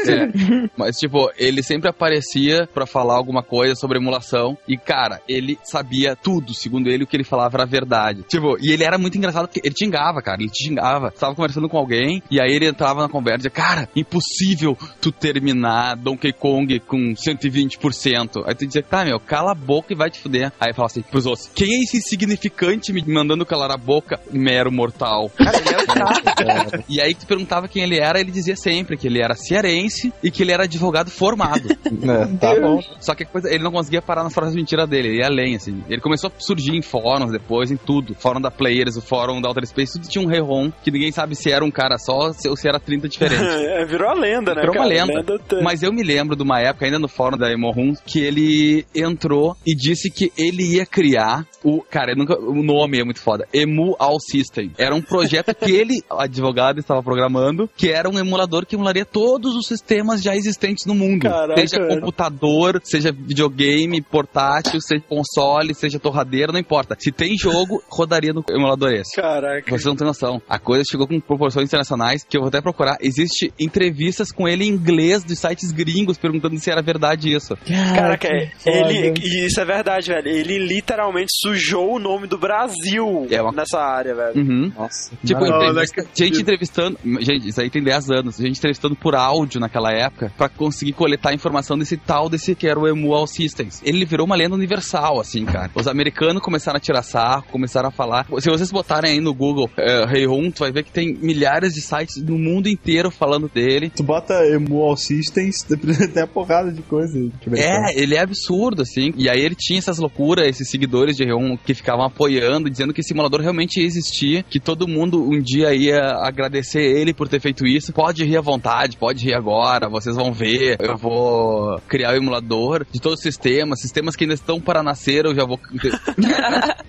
É. 0.00 0.68
Mas, 0.76 0.96
tipo, 0.96 1.30
ele 1.36 1.62
sempre 1.62 1.88
aparecia 1.90 2.66
pra 2.72 2.86
falar 2.86 3.14
alguma 3.14 3.42
coisa 3.42 3.74
sobre 3.74 3.98
emulação, 3.98 4.56
e, 4.66 4.76
cara, 4.76 5.20
ele 5.28 5.58
sabia 5.62 6.16
tudo, 6.16 6.54
segundo 6.54 6.88
ele, 6.88 7.04
o 7.04 7.06
que 7.06 7.16
ele 7.16 7.24
falava 7.24 7.58
era 7.58 7.66
verdade. 7.66 8.22
Tipo, 8.22 8.56
e 8.60 8.72
ele 8.72 8.82
era 8.82 8.96
muito 8.96 9.18
engraçado 9.18 9.46
porque 9.46 9.60
ele 9.62 9.74
xingava, 9.78 10.22
cara, 10.22 10.40
ele 10.40 10.50
te 10.50 10.64
xingava. 10.66 11.10
Tava 11.10 11.34
conversando 11.34 11.68
com 11.68 11.76
alguém, 11.76 12.22
e 12.30 12.40
aí 12.40 12.50
ele 12.50 12.66
entrava 12.66 13.02
na 13.02 13.08
conversa 13.08 13.36
e 13.36 13.38
dizia, 13.38 13.50
cara, 13.50 13.88
impossível 13.94 14.76
tu 15.00 15.12
terminar 15.12 15.96
Donkey 15.96 16.32
Kong 16.32 16.80
com 16.80 16.99
120%. 17.14 18.42
Aí 18.46 18.54
tu 18.54 18.66
dizia, 18.66 18.82
tá, 18.82 19.04
meu, 19.04 19.18
cala 19.20 19.52
a 19.52 19.54
boca 19.54 19.92
e 19.92 19.96
vai 19.96 20.10
te 20.10 20.20
fuder. 20.20 20.52
Aí 20.60 20.72
fala 20.72 20.86
assim 20.86 21.02
pros 21.02 21.26
outros, 21.26 21.50
quem 21.54 21.80
é 21.80 21.82
esse 21.82 21.98
insignificante 21.98 22.92
me 22.92 23.02
mandando 23.06 23.44
calar 23.46 23.70
a 23.70 23.76
boca? 23.76 24.20
Mero 24.30 24.70
mortal. 24.70 25.30
Cara, 25.36 25.58
ele 25.58 25.68
era 25.68 25.86
chato. 25.86 26.84
E 26.88 27.00
aí 27.00 27.14
tu 27.14 27.26
perguntava 27.26 27.68
quem 27.68 27.82
ele 27.82 27.98
era, 27.98 28.20
ele 28.20 28.30
dizia 28.30 28.56
sempre 28.56 28.96
que 28.96 29.06
ele 29.06 29.20
era 29.22 29.34
cearense 29.34 30.12
e 30.22 30.30
que 30.30 30.42
ele 30.42 30.52
era 30.52 30.64
advogado 30.64 31.10
formado. 31.10 31.68
É, 32.10 32.26
tá 32.38 32.58
bom. 32.58 32.80
Só 33.00 33.14
que 33.14 33.24
a 33.24 33.26
coisa, 33.26 33.52
ele 33.52 33.62
não 33.62 33.70
conseguia 33.72 34.00
parar 34.00 34.22
nas 34.24 34.32
frases 34.32 34.54
de 34.54 34.58
mentira 34.60 34.86
dele, 34.86 35.08
ele 35.08 35.18
ia 35.18 35.26
além, 35.26 35.54
assim. 35.56 35.82
Ele 35.88 36.00
começou 36.00 36.28
a 36.34 36.40
surgir 36.40 36.74
em 36.74 36.82
fóruns 36.82 37.30
depois, 37.30 37.70
em 37.70 37.76
tudo. 37.76 38.14
Fórum 38.14 38.40
da 38.40 38.50
Players, 38.50 38.96
o 38.96 39.02
fórum 39.02 39.40
da 39.40 39.48
Outer 39.48 39.66
Space, 39.66 39.92
tudo 39.94 40.08
tinha 40.08 40.24
um 40.24 40.28
Reron, 40.28 40.70
que 40.82 40.90
ninguém 40.90 41.12
sabe 41.12 41.34
se 41.36 41.50
era 41.50 41.64
um 41.64 41.70
cara 41.70 41.98
só 41.98 42.30
ou 42.46 42.56
se 42.56 42.68
era 42.68 42.78
30 42.80 43.08
diferentes. 43.08 43.40
É, 43.70 43.84
virou 43.84 44.08
a 44.08 44.14
lenda, 44.14 44.54
né? 44.54 44.60
Virou 44.62 44.76
uma 44.76 44.88
cara? 44.88 45.06
lenda. 45.06 45.38
tem- 45.40 45.62
Mas 45.62 45.82
eu 45.82 45.92
me 45.92 46.02
lembro 46.02 46.34
de 46.36 46.42
uma 46.42 46.60
época, 46.60 46.86
ainda 46.90 46.98
no 46.98 47.08
fórum 47.08 47.36
da 47.36 47.50
Emorum, 47.50 47.94
que 48.04 48.20
ele 48.20 48.84
entrou 48.94 49.56
e 49.66 49.74
disse 49.74 50.10
que 50.10 50.32
ele 50.36 50.76
ia 50.76 50.84
criar 50.84 51.46
o. 51.64 51.82
Cara, 51.82 52.14
nunca, 52.14 52.38
o 52.38 52.62
nome 52.62 52.98
é 52.98 53.04
muito 53.04 53.20
foda. 53.20 53.46
Emu 53.52 53.94
All 53.98 54.18
System. 54.20 54.72
Era 54.76 54.94
um 54.94 55.02
projeto 55.02 55.54
que 55.54 55.70
ele, 55.70 56.02
advogado, 56.10 56.78
estava 56.78 57.02
programando, 57.02 57.68
que 57.76 57.90
era 57.90 58.08
um 58.08 58.18
emulador 58.18 58.66
que 58.66 58.74
emularia 58.74 59.04
todos 59.04 59.54
os 59.54 59.66
sistemas 59.66 60.22
já 60.22 60.34
existentes 60.36 60.86
no 60.86 60.94
mundo. 60.94 61.22
Caraca, 61.22 61.60
seja 61.60 61.86
computador, 61.86 62.80
seja 62.82 63.12
videogame, 63.12 64.02
portátil, 64.02 64.80
seja 64.80 65.02
console, 65.08 65.74
seja 65.74 65.98
torradeira, 65.98 66.52
não 66.52 66.60
importa. 66.60 66.96
Se 66.98 67.12
tem 67.12 67.36
jogo, 67.36 67.82
rodaria 67.88 68.32
no 68.32 68.44
emulador 68.50 68.92
esse. 68.92 69.16
Caraca. 69.16 69.70
Vocês 69.70 69.84
não 69.84 69.96
têm 69.96 70.06
noção. 70.06 70.40
A 70.48 70.58
coisa 70.58 70.84
chegou 70.90 71.06
com 71.06 71.20
proporções 71.20 71.66
internacionais 71.66 72.24
que 72.24 72.36
eu 72.36 72.42
vou 72.42 72.48
até 72.48 72.60
procurar. 72.60 72.98
Existe 73.00 73.52
entrevistas 73.58 74.32
com 74.32 74.48
ele 74.48 74.64
em 74.64 74.68
inglês 74.68 75.24
de 75.24 75.36
sites 75.36 75.72
gringos 75.72 76.18
perguntando 76.18 76.58
se 76.58 76.70
era 76.70 76.79
verdade 76.82 77.32
isso. 77.34 77.56
Caraca, 77.94 78.28
é, 78.28 78.46
que 78.62 78.68
ele. 78.68 79.14
E 79.22 79.46
isso 79.46 79.60
é 79.60 79.64
verdade, 79.64 80.08
velho. 80.08 80.28
Ele 80.28 80.58
literalmente 80.58 81.30
sujou 81.40 81.94
o 81.96 81.98
nome 81.98 82.26
do 82.26 82.38
Brasil 82.38 83.26
É 83.30 83.40
uma- 83.42 83.52
nessa 83.52 83.78
área, 83.80 84.14
velho. 84.14 84.36
Uhum. 84.40 84.72
Nossa. 84.76 85.12
Tipo, 85.24 85.40
Não, 85.40 85.62
entrevista- 85.70 86.06
gente 86.14 86.40
entrevistando. 86.40 86.98
Gente, 87.20 87.48
isso 87.48 87.60
aí 87.60 87.70
tem 87.70 87.82
10 87.82 88.10
anos. 88.10 88.36
Gente 88.36 88.58
entrevistando 88.58 88.94
por 88.96 89.14
áudio 89.14 89.60
naquela 89.60 89.90
época 89.92 90.32
pra 90.36 90.48
conseguir 90.48 90.92
coletar 90.92 91.32
informação 91.34 91.78
desse 91.78 91.96
tal, 91.96 92.28
desse 92.28 92.54
que 92.54 92.66
era 92.66 92.78
o 92.78 92.86
Emu 92.88 93.14
All 93.14 93.26
Systems. 93.26 93.80
Ele 93.84 94.04
virou 94.04 94.26
uma 94.26 94.36
lenda 94.36 94.54
universal, 94.54 95.20
assim, 95.20 95.44
cara. 95.44 95.70
Os 95.74 95.86
americanos 95.86 96.42
começaram 96.42 96.76
a 96.76 96.80
tirar 96.80 97.02
sarro, 97.02 97.44
começaram 97.50 97.88
a 97.88 97.92
falar. 97.92 98.26
Se 98.38 98.50
vocês 98.50 98.70
botarem 98.70 99.12
aí 99.12 99.20
no 99.20 99.32
Google 99.34 99.70
é, 99.76 100.04
Rei 100.06 100.26
Rum, 100.26 100.50
tu 100.50 100.60
vai 100.60 100.72
ver 100.72 100.84
que 100.84 100.90
tem 100.92 101.14
milhares 101.14 101.72
de 101.74 101.80
sites 101.80 102.16
no 102.22 102.38
mundo 102.38 102.68
inteiro 102.68 103.10
falando 103.10 103.48
dele. 103.52 103.90
Tu 103.94 104.02
bota 104.02 104.34
Emu 104.46 104.82
All 104.82 104.96
Systems, 104.96 105.62
tem 106.12 106.22
a 106.22 106.26
porrada 106.26 106.69
de 106.70 106.82
coisa. 106.82 107.18
É, 107.52 108.00
ele 108.00 108.14
é 108.14 108.20
absurdo, 108.20 108.82
assim. 108.82 109.12
E 109.16 109.28
aí 109.28 109.40
ele 109.40 109.54
tinha 109.54 109.78
essas 109.78 109.98
loucuras, 109.98 110.46
esses 110.46 110.68
seguidores 110.68 111.16
de 111.16 111.24
Reon 111.24 111.56
que 111.56 111.74
ficavam 111.74 112.04
apoiando, 112.04 112.70
dizendo 112.70 112.92
que 112.92 113.00
esse 113.00 113.08
simulador 113.08 113.40
realmente 113.40 113.80
existia, 113.80 114.42
que 114.42 114.60
todo 114.60 114.88
mundo 114.88 115.22
um 115.22 115.40
dia 115.40 115.74
ia 115.74 116.00
agradecer 116.22 116.80
ele 116.80 117.12
por 117.12 117.28
ter 117.28 117.40
feito 117.40 117.66
isso. 117.66 117.92
Pode 117.92 118.24
rir 118.24 118.36
à 118.36 118.40
vontade, 118.40 118.96
pode 118.96 119.24
rir 119.24 119.34
agora, 119.34 119.88
vocês 119.88 120.16
vão 120.16 120.32
ver. 120.32 120.76
Eu 120.80 120.96
vou 120.96 121.80
criar 121.88 122.12
o 122.12 122.16
emulador 122.16 122.86
de 122.90 123.00
todos 123.00 123.18
os 123.18 123.22
sistemas, 123.22 123.80
sistemas 123.80 124.16
que 124.16 124.24
ainda 124.24 124.34
estão 124.34 124.60
para 124.60 124.82
nascer, 124.82 125.24
eu 125.24 125.34
já 125.34 125.44
vou. 125.44 125.58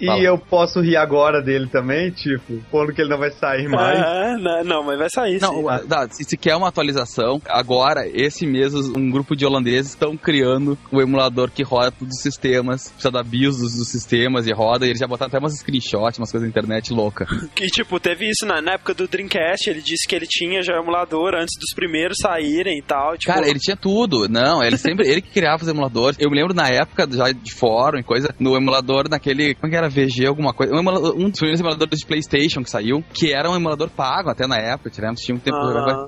E 0.02 0.28
eu 0.28 0.36
posso 0.36 0.82
rir 0.82 0.98
agora 0.98 1.44
dele 1.44 1.68
também, 1.68 2.10
tipo, 2.10 2.60
quando 2.72 2.91
que 2.91 3.02
ele 3.02 3.10
não 3.10 3.20
vai 3.20 3.30
sair 3.32 3.68
mais. 3.70 3.99
Ah, 3.99 4.36
não, 4.40 4.64
não, 4.64 4.84
mas 4.84 4.98
vai 4.98 5.10
sair 5.10 5.40
sim. 5.40 5.45
Não, 5.45 5.88
tá, 5.88 6.08
se, 6.10 6.24
se 6.24 6.38
quer 6.38 6.56
uma 6.56 6.68
atualização, 6.68 7.40
agora, 7.48 8.08
esse 8.08 8.48
mês, 8.48 8.74
um 8.74 9.12
grupo 9.12 9.36
de 9.36 9.45
holandeses 9.45 9.70
estão 9.76 10.15
criando 10.18 10.77
o 10.91 11.02
emulador 11.02 11.49
que 11.52 11.64
roda 11.64 11.91
todos 11.91 12.15
os 12.18 12.22
sistemas, 12.22 12.89
precisa 12.89 13.11
da 13.11 13.23
BIOS 13.23 13.57
dos, 13.57 13.76
dos 13.77 13.88
sistemas 13.89 14.48
e 14.48 14.52
roda, 14.53 14.85
e 14.85 14.89
eles 14.89 14.99
já 14.99 15.07
botaram 15.07 15.30
até 15.30 15.39
umas 15.39 15.53
screenshots, 15.57 16.18
umas 16.19 16.31
coisas 16.31 16.41
na 16.41 16.48
internet 16.49 16.93
louca. 16.93 17.26
Que, 17.56 17.68
tipo, 17.68 17.99
teve 17.99 18.30
isso 18.30 18.45
na, 18.45 18.61
na 18.61 18.73
época 18.73 18.93
do 18.93 19.07
Dreamcast, 19.07 19.69
ele 19.69 19.81
disse 19.81 20.07
que 20.07 20.15
ele 20.15 20.26
tinha 20.27 20.61
já 20.64 20.73
emulador 20.77 21.35
antes 21.35 21.60
dos 21.60 21.73
primeiros 21.76 22.18
saírem 22.22 22.80
e 22.80 22.81
tal. 22.81 23.18
Tipo, 23.18 23.34
Cara, 23.34 23.48
ele 23.48 23.60
tinha 23.60 23.76
tudo, 23.77 24.27
não, 24.30 24.64
ele 24.64 24.77
sempre, 24.77 25.07
ele 25.07 25.22
que 25.22 25.30
criava 25.30 25.61
os 25.61 25.68
emuladores. 25.69 26.18
Eu 26.19 26.30
me 26.30 26.38
lembro 26.38 26.53
na 26.53 26.68
época 26.69 27.07
já 27.11 27.31
de 27.31 27.53
fórum 27.53 27.99
e 27.99 28.03
coisa, 28.03 28.34
no 28.39 28.56
emulador 28.56 29.07
naquele, 29.10 29.53
como 29.56 29.68
é 29.68 29.69
que 29.69 29.76
era, 29.76 29.89
VG, 29.89 30.26
alguma 30.27 30.53
coisa, 30.53 30.73
um, 30.73 30.80
emulador- 30.80 31.15
um 31.15 31.30
dos 31.30 31.38
primeiros 31.39 31.60
emuladores 31.60 31.99
de 31.99 32.06
Playstation 32.06 32.64
que 32.64 32.69
saiu, 32.69 33.03
que 33.14 33.31
era 33.34 33.49
um 33.49 33.56
emulador 33.56 33.89
pago 33.89 34.30
até 34.30 34.48
na 34.48 34.57
época, 34.57 34.89
tivemos, 34.89 35.22
tinha 35.22 35.35
um 35.35 35.39
tempo, 35.39 35.57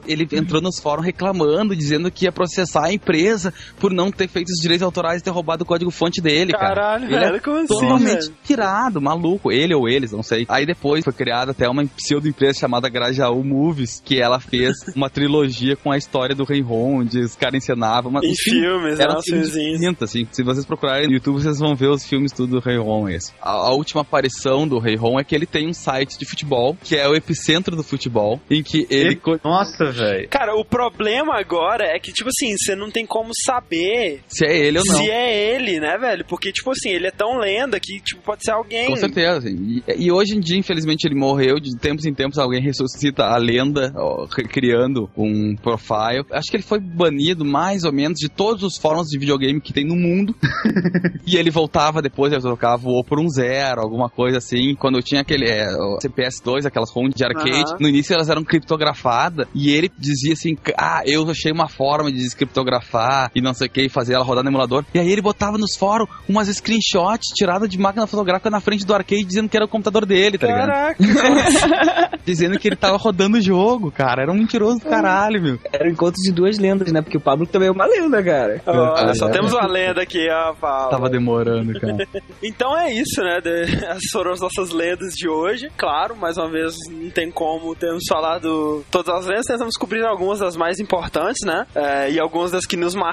ele 0.08 0.28
entrou 0.32 0.62
nos 0.62 0.80
fóruns 0.80 1.06
reclamando, 1.06 1.76
dizendo 1.76 2.10
que 2.10 2.26
ia 2.26 2.32
processar 2.32 2.86
a 2.86 2.94
empresa 2.94 3.43
por 3.80 3.92
não 3.92 4.12
ter 4.12 4.28
feito 4.28 4.50
os 4.50 4.60
direitos 4.62 4.84
autorais 4.84 5.22
e 5.22 5.24
ter 5.24 5.32
roubado 5.32 5.64
o 5.64 5.66
código 5.66 5.92
fonte 5.92 6.22
dele, 6.22 6.52
cara. 6.54 6.76
Caralho, 6.76 7.06
Ele 7.06 7.16
é 7.16 7.20
velho, 7.32 7.42
como 7.42 7.58
assim, 7.58 7.68
Totalmente 7.68 8.26
velho? 8.26 8.36
tirado, 8.44 9.02
maluco. 9.02 9.52
Ele 9.52 9.74
ou 9.74 9.88
eles, 9.90 10.12
não 10.12 10.24
sei. 10.24 10.46
Aí 10.50 10.66
depois 10.66 11.04
foi 11.04 11.14
criada 11.14 11.52
até 11.52 11.68
uma 11.68 11.86
pseudo-empresa 11.86 12.60
chamada 12.60 12.90
Grajaú 12.90 13.44
Movies, 13.44 14.02
que 14.04 14.20
ela 14.20 14.40
fez 14.40 14.76
uma 14.96 15.10
trilogia 15.10 15.76
com 15.76 15.92
a 15.92 15.98
história 15.98 16.36
do 16.36 16.44
Rei 16.44 16.62
Ron, 16.62 17.02
onde 17.02 17.20
os 17.20 17.36
caras 17.36 17.56
encenavam. 17.56 18.12
Mas, 18.12 18.24
Em 18.24 18.32
enfim, 18.32 18.52
filmes, 18.62 19.00
eram 19.00 19.18
Os 19.18 19.26
filmes 19.26 19.54
pinta, 19.54 20.06
assim. 20.06 20.28
Se 20.32 20.44
vocês 20.44 20.66
procurarem 20.66 21.08
no 21.08 21.14
YouTube, 21.14 21.42
vocês 21.42 21.60
vão 21.60 21.76
ver 21.76 21.88
os 21.90 22.06
filmes 22.06 22.32
tudo 22.32 22.54
do 22.54 22.60
Rei 22.60 22.78
Ron 22.78 23.10
esse. 23.10 23.32
A, 23.42 23.52
a 23.52 23.72
última 23.72 24.02
aparição 24.02 24.68
do 24.68 24.80
Rei 24.80 24.96
Ron 24.96 25.20
é 25.20 25.24
que 25.24 25.34
ele 25.36 25.46
tem 25.46 25.68
um 25.68 25.74
site 25.74 26.18
de 26.18 26.26
futebol, 26.26 26.78
que 26.84 26.96
é 26.96 27.08
o 27.08 27.16
epicentro 27.16 27.76
do 27.76 27.84
futebol, 27.84 28.40
em 28.50 28.62
que 28.62 28.86
ele... 28.90 29.20
Nossa, 29.44 29.92
velho. 29.92 30.28
Cara, 30.30 30.56
o 30.56 30.64
problema 30.66 31.36
agora 31.40 31.86
é 31.86 32.00
que, 32.00 32.12
tipo 32.12 32.30
assim, 32.30 32.56
você 32.58 32.76
não 32.76 32.90
tem 32.92 33.06
como 33.06 33.32
saber 33.46 34.22
Se 34.28 34.46
é 34.46 34.58
ele 34.58 34.80
ou 34.80 34.84
não. 34.86 34.96
se 34.96 35.10
é 35.10 35.56
ele, 35.56 35.80
né, 35.80 35.98
velho? 35.98 36.26
Porque, 36.26 36.52
tipo 36.52 36.72
assim, 36.72 36.90
ele 36.90 37.08
é 37.08 37.12
tão 37.12 37.38
lenda 37.38 37.80
que, 37.80 38.00
tipo, 38.00 38.22
pode 38.22 38.44
ser 38.44 38.52
alguém. 38.52 38.88
Com 38.88 38.96
certeza. 38.96 39.38
assim. 39.40 39.82
E, 39.88 40.06
e 40.06 40.12
hoje 40.12 40.36
em 40.36 40.40
dia, 40.40 40.58
infelizmente, 40.58 41.06
ele 41.06 41.16
morreu. 41.16 41.60
De 41.60 41.76
tempos 41.78 42.06
em 42.06 42.14
tempos, 42.14 42.38
alguém 42.38 42.62
ressuscita 42.62 43.26
a 43.26 43.38
lenda, 43.38 43.94
ó, 43.96 44.28
criando 44.28 45.10
um 45.18 45.56
profile. 45.56 46.26
Acho 46.32 46.50
que 46.50 46.58
ele 46.58 46.64
foi 46.64 46.80
banido, 46.80 47.46
mais 47.46 47.84
ou 47.84 47.94
menos, 47.94 48.18
de 48.20 48.30
todos 48.30 48.64
os 48.64 48.78
fóruns 48.78 49.08
de 49.08 49.18
videogame 49.18 49.62
que 49.62 49.74
tem 49.74 49.86
no 49.86 49.96
mundo. 49.96 50.36
e 51.26 51.38
ele 51.38 51.50
voltava 51.50 52.02
depois, 52.02 52.32
ele 52.32 52.42
trocava, 52.42 52.78
voou 52.78 53.04
por 53.04 53.20
um 53.20 53.30
zero, 53.30 53.82
alguma 53.82 54.10
coisa 54.10 54.38
assim. 54.38 54.76
Quando 54.76 54.98
eu 54.98 55.04
tinha 55.04 55.22
aquele 55.22 55.50
é, 55.50 55.68
o 55.76 55.98
CPS2, 55.98 56.66
aquelas 56.66 56.92
fontes 56.92 57.16
de 57.16 57.24
arcade, 57.24 57.74
no 57.80 57.88
início 57.88 58.14
elas 58.14 58.30
eram 58.30 58.44
criptografadas. 58.44 59.48
E 59.54 59.70
ele 59.72 59.92
dizia 59.98 60.34
assim: 60.34 60.56
Ah, 60.78 61.02
eu 61.06 61.30
achei 61.30 61.52
uma 61.52 61.68
forma 61.68 62.12
de 62.12 62.18
descriptografar 62.18 63.23
e 63.36 63.42
não 63.42 63.54
sei 63.54 63.68
o 63.68 63.70
que, 63.70 63.82
e 63.84 63.90
fazer 63.90 64.14
ela 64.14 64.24
rodar 64.24 64.44
no 64.44 64.50
emulador. 64.50 64.84
E 64.94 65.00
aí 65.00 65.10
ele 65.12 65.22
botava 65.22 65.58
nos 65.58 65.76
fóruns 65.76 66.10
umas 66.28 66.48
screenshots 66.48 67.30
tiradas 67.36 67.70
de 67.70 67.78
máquina 67.78 68.08
fotográfica 68.08 68.50
na 68.50 68.60
frente 68.60 68.86
do 68.86 68.94
arcade 68.94 69.24
dizendo 69.24 69.50
que 69.50 69.58
era 69.58 69.66
o 69.66 69.70
computador 69.70 70.06
dele, 70.06 70.38
tá 70.38 70.48
ligado? 70.48 70.68
Caraca, 70.70 71.04
Dizendo 72.26 72.58
que 72.58 72.68
ele 72.68 72.76
tava 72.76 72.98
rodando 72.98 73.38
o 73.38 73.42
jogo, 73.42 73.92
cara. 73.92 74.22
Era 74.24 74.32
um 74.32 74.36
mentiroso 74.36 74.80
do 74.80 74.86
caralho, 74.90 75.42
meu. 75.42 75.60
Era 75.72 75.88
o 75.88 75.92
encontro 75.92 76.22
de 76.22 76.32
duas 76.32 76.58
lendas, 76.58 76.92
né? 76.92 77.02
Porque 77.02 77.18
o 77.18 77.22
Pablo 77.22 77.46
também 77.46 77.68
é 77.68 77.72
uma 77.72 77.86
lenda, 77.86 78.24
cara. 78.24 78.62
olha, 78.66 79.14
só 79.16 79.28
É. 79.28 79.32
temos 79.32 79.52
uma 79.54 79.68
lenda 79.68 80.02
aqui, 80.02 80.28
ó, 80.30 80.54
Paulo. 80.54 80.90
Tava 80.90 81.10
demorando, 81.10 81.80
cara. 81.80 82.08
Então 82.42 82.78
é 82.78 82.92
isso, 82.94 83.22
né? 83.22 83.40
De- 83.42 83.64
Essas 83.86 84.10
foram 84.12 84.32
as 84.32 84.40
nossas 84.42 84.70
lendas 84.72 85.14
de 85.14 85.28
hoje. 85.30 85.70
Claro, 85.78 86.16
mais 86.16 86.38
uma 86.38 86.50
vez, 86.50 86.74
não 86.90 87.10
tem 87.10 87.32
como 87.32 87.74
termos 87.76 88.04
falado 88.08 88.84
todas 88.92 89.14
as 89.16 89.26
lendas, 89.26 89.46
tentamos 89.46 89.76
cobrir 89.78 90.04
algumas 90.06 90.40
das 90.40 90.56
mais 90.56 90.80
importantes, 90.80 91.46
né? 91.46 91.66
É, 91.76 92.12
e 92.12 92.20
algumas 92.20 92.52
das 92.52 92.66
que 92.66 92.76
nos 92.78 92.96
marcaram, 92.96 93.13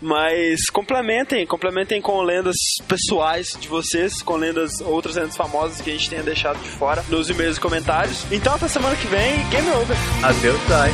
mas 0.00 0.66
complementem, 0.72 1.46
complementem 1.46 2.00
com 2.00 2.22
lendas 2.22 2.56
pessoais 2.88 3.56
de 3.60 3.68
vocês, 3.68 4.22
com 4.22 4.36
lendas, 4.36 4.80
outras 4.80 5.16
lendas 5.16 5.36
famosas 5.36 5.80
que 5.80 5.90
a 5.90 5.92
gente 5.92 6.08
tenha 6.08 6.22
deixado 6.22 6.58
de 6.62 6.68
fora 6.70 7.04
nos 7.08 7.28
e-mails 7.28 7.56
e 7.56 7.60
comentários. 7.60 8.24
Então 8.30 8.54
até 8.54 8.68
semana 8.68 8.96
que 8.96 9.06
vem, 9.06 9.48
game 9.50 9.68
over. 9.70 9.96
Adeus, 10.22 10.60
sai. 10.68 10.90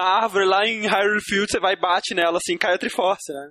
Na 0.00 0.22
árvore 0.22 0.46
lá 0.46 0.64
em 0.66 0.86
Hyrule 0.86 1.20
Field, 1.22 1.46
você 1.50 1.60
vai 1.60 1.74
e 1.74 1.76
bate 1.78 2.14
nela 2.14 2.38
assim, 2.38 2.56
cai 2.56 2.74
a 2.74 2.78
Triforce, 2.78 3.30
né? 3.34 3.50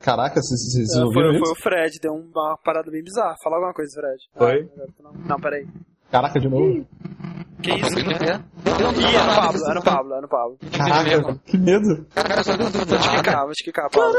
Caraca, 0.00 0.40
vocês, 0.40 0.72
vocês 0.72 0.96
É, 0.96 1.04
ouviram 1.04 1.28
foi, 1.28 1.36
isso? 1.36 1.44
foi 1.44 1.52
o 1.52 1.62
Fred, 1.62 1.98
deu 2.02 2.12
uma 2.14 2.58
parada 2.64 2.90
bem 2.90 3.02
bizarra. 3.02 3.36
Fala 3.44 3.56
alguma 3.56 3.72
coisa, 3.72 3.90
Fred. 4.00 4.18
Foi? 4.36 4.68
Ah, 4.68 4.72
agora 4.74 4.88
tu 4.96 5.02
não, 5.04 5.12
não, 5.28 5.36
peraí. 5.40 5.66
Caraca, 6.10 6.40
de 6.40 6.48
novo. 6.48 6.84
Que 7.62 7.70
isso? 7.74 7.98
Ih, 7.98 9.14
era 9.14 9.30
o 9.30 9.36
Pablo, 9.36 9.60
era 9.70 9.78
o 9.78 9.82
Pablo, 9.84 10.14
era 10.14 10.26
o 10.26 10.28
Pablo. 10.28 10.58
Caraca, 10.76 11.40
que 11.46 11.56
medo. 11.58 12.06
Vou 12.16 12.98
te 12.98 13.08
quicar, 13.08 13.44
vou 13.44 13.52
te 13.52 13.62
quicar, 13.64 13.88
Pablo. 13.90 14.12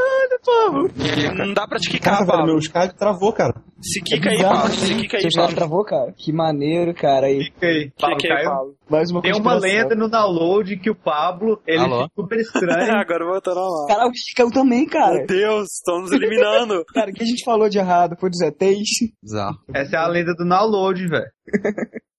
Não 1.35 1.53
dá 1.53 1.67
pra 1.67 1.77
te 1.77 1.89
quicar, 1.89 2.13
Caraca, 2.19 2.25
velho, 2.25 2.37
Pablo. 2.37 2.45
meu 2.53 2.59
Skype 2.59 2.93
travou, 2.97 3.33
cara. 3.33 3.53
Se 3.81 4.01
quica 4.01 4.29
aí, 4.29 4.41
Pablo. 4.41 4.71
Se 4.71 4.95
quica 4.95 5.17
aí, 5.17 5.27
Pablo. 5.35 5.55
travou, 5.55 5.83
cara? 5.83 6.13
Que 6.15 6.31
maneiro, 6.31 6.93
cara. 6.93 7.27
Aí. 7.27 7.43
Fica 7.45 7.65
aí. 7.65 7.91
Paulo 7.99 8.17
Quica 8.17 8.33
aí, 8.33 8.39
caiu. 8.43 8.51
Pablo. 8.51 8.75
Mais 8.89 9.09
uma 9.11 9.21
Tem 9.21 9.33
uma 9.33 9.53
lenda 9.55 9.95
no 9.95 10.09
download 10.09 10.77
que 10.77 10.89
o 10.89 10.95
Pablo, 10.95 11.61
ele 11.65 11.79
Alô? 11.79 12.03
fica 12.03 12.13
super 12.15 12.39
estranho. 12.39 12.91
Agora 12.99 13.25
voltou 13.25 13.55
normal. 13.55 13.87
Cara, 13.87 14.07
o 14.07 14.11
Chicão 14.13 14.49
também, 14.51 14.85
cara. 14.85 15.15
Meu 15.15 15.27
Deus, 15.27 15.69
estão 15.71 16.01
nos 16.01 16.11
eliminando. 16.11 16.83
Cara, 16.93 17.09
o 17.09 17.13
que 17.13 17.23
a 17.23 17.25
gente 17.25 17.43
falou 17.43 17.69
de 17.69 17.77
errado 17.79 18.15
foi 18.19 18.29
dos 18.29 18.41
ETs. 18.41 19.11
Bizarro. 19.23 19.57
Essa 19.73 19.95
é 19.95 19.99
a 19.99 20.07
lenda 20.07 20.33
do 20.35 20.47
download, 20.47 21.07
velho. 21.07 21.31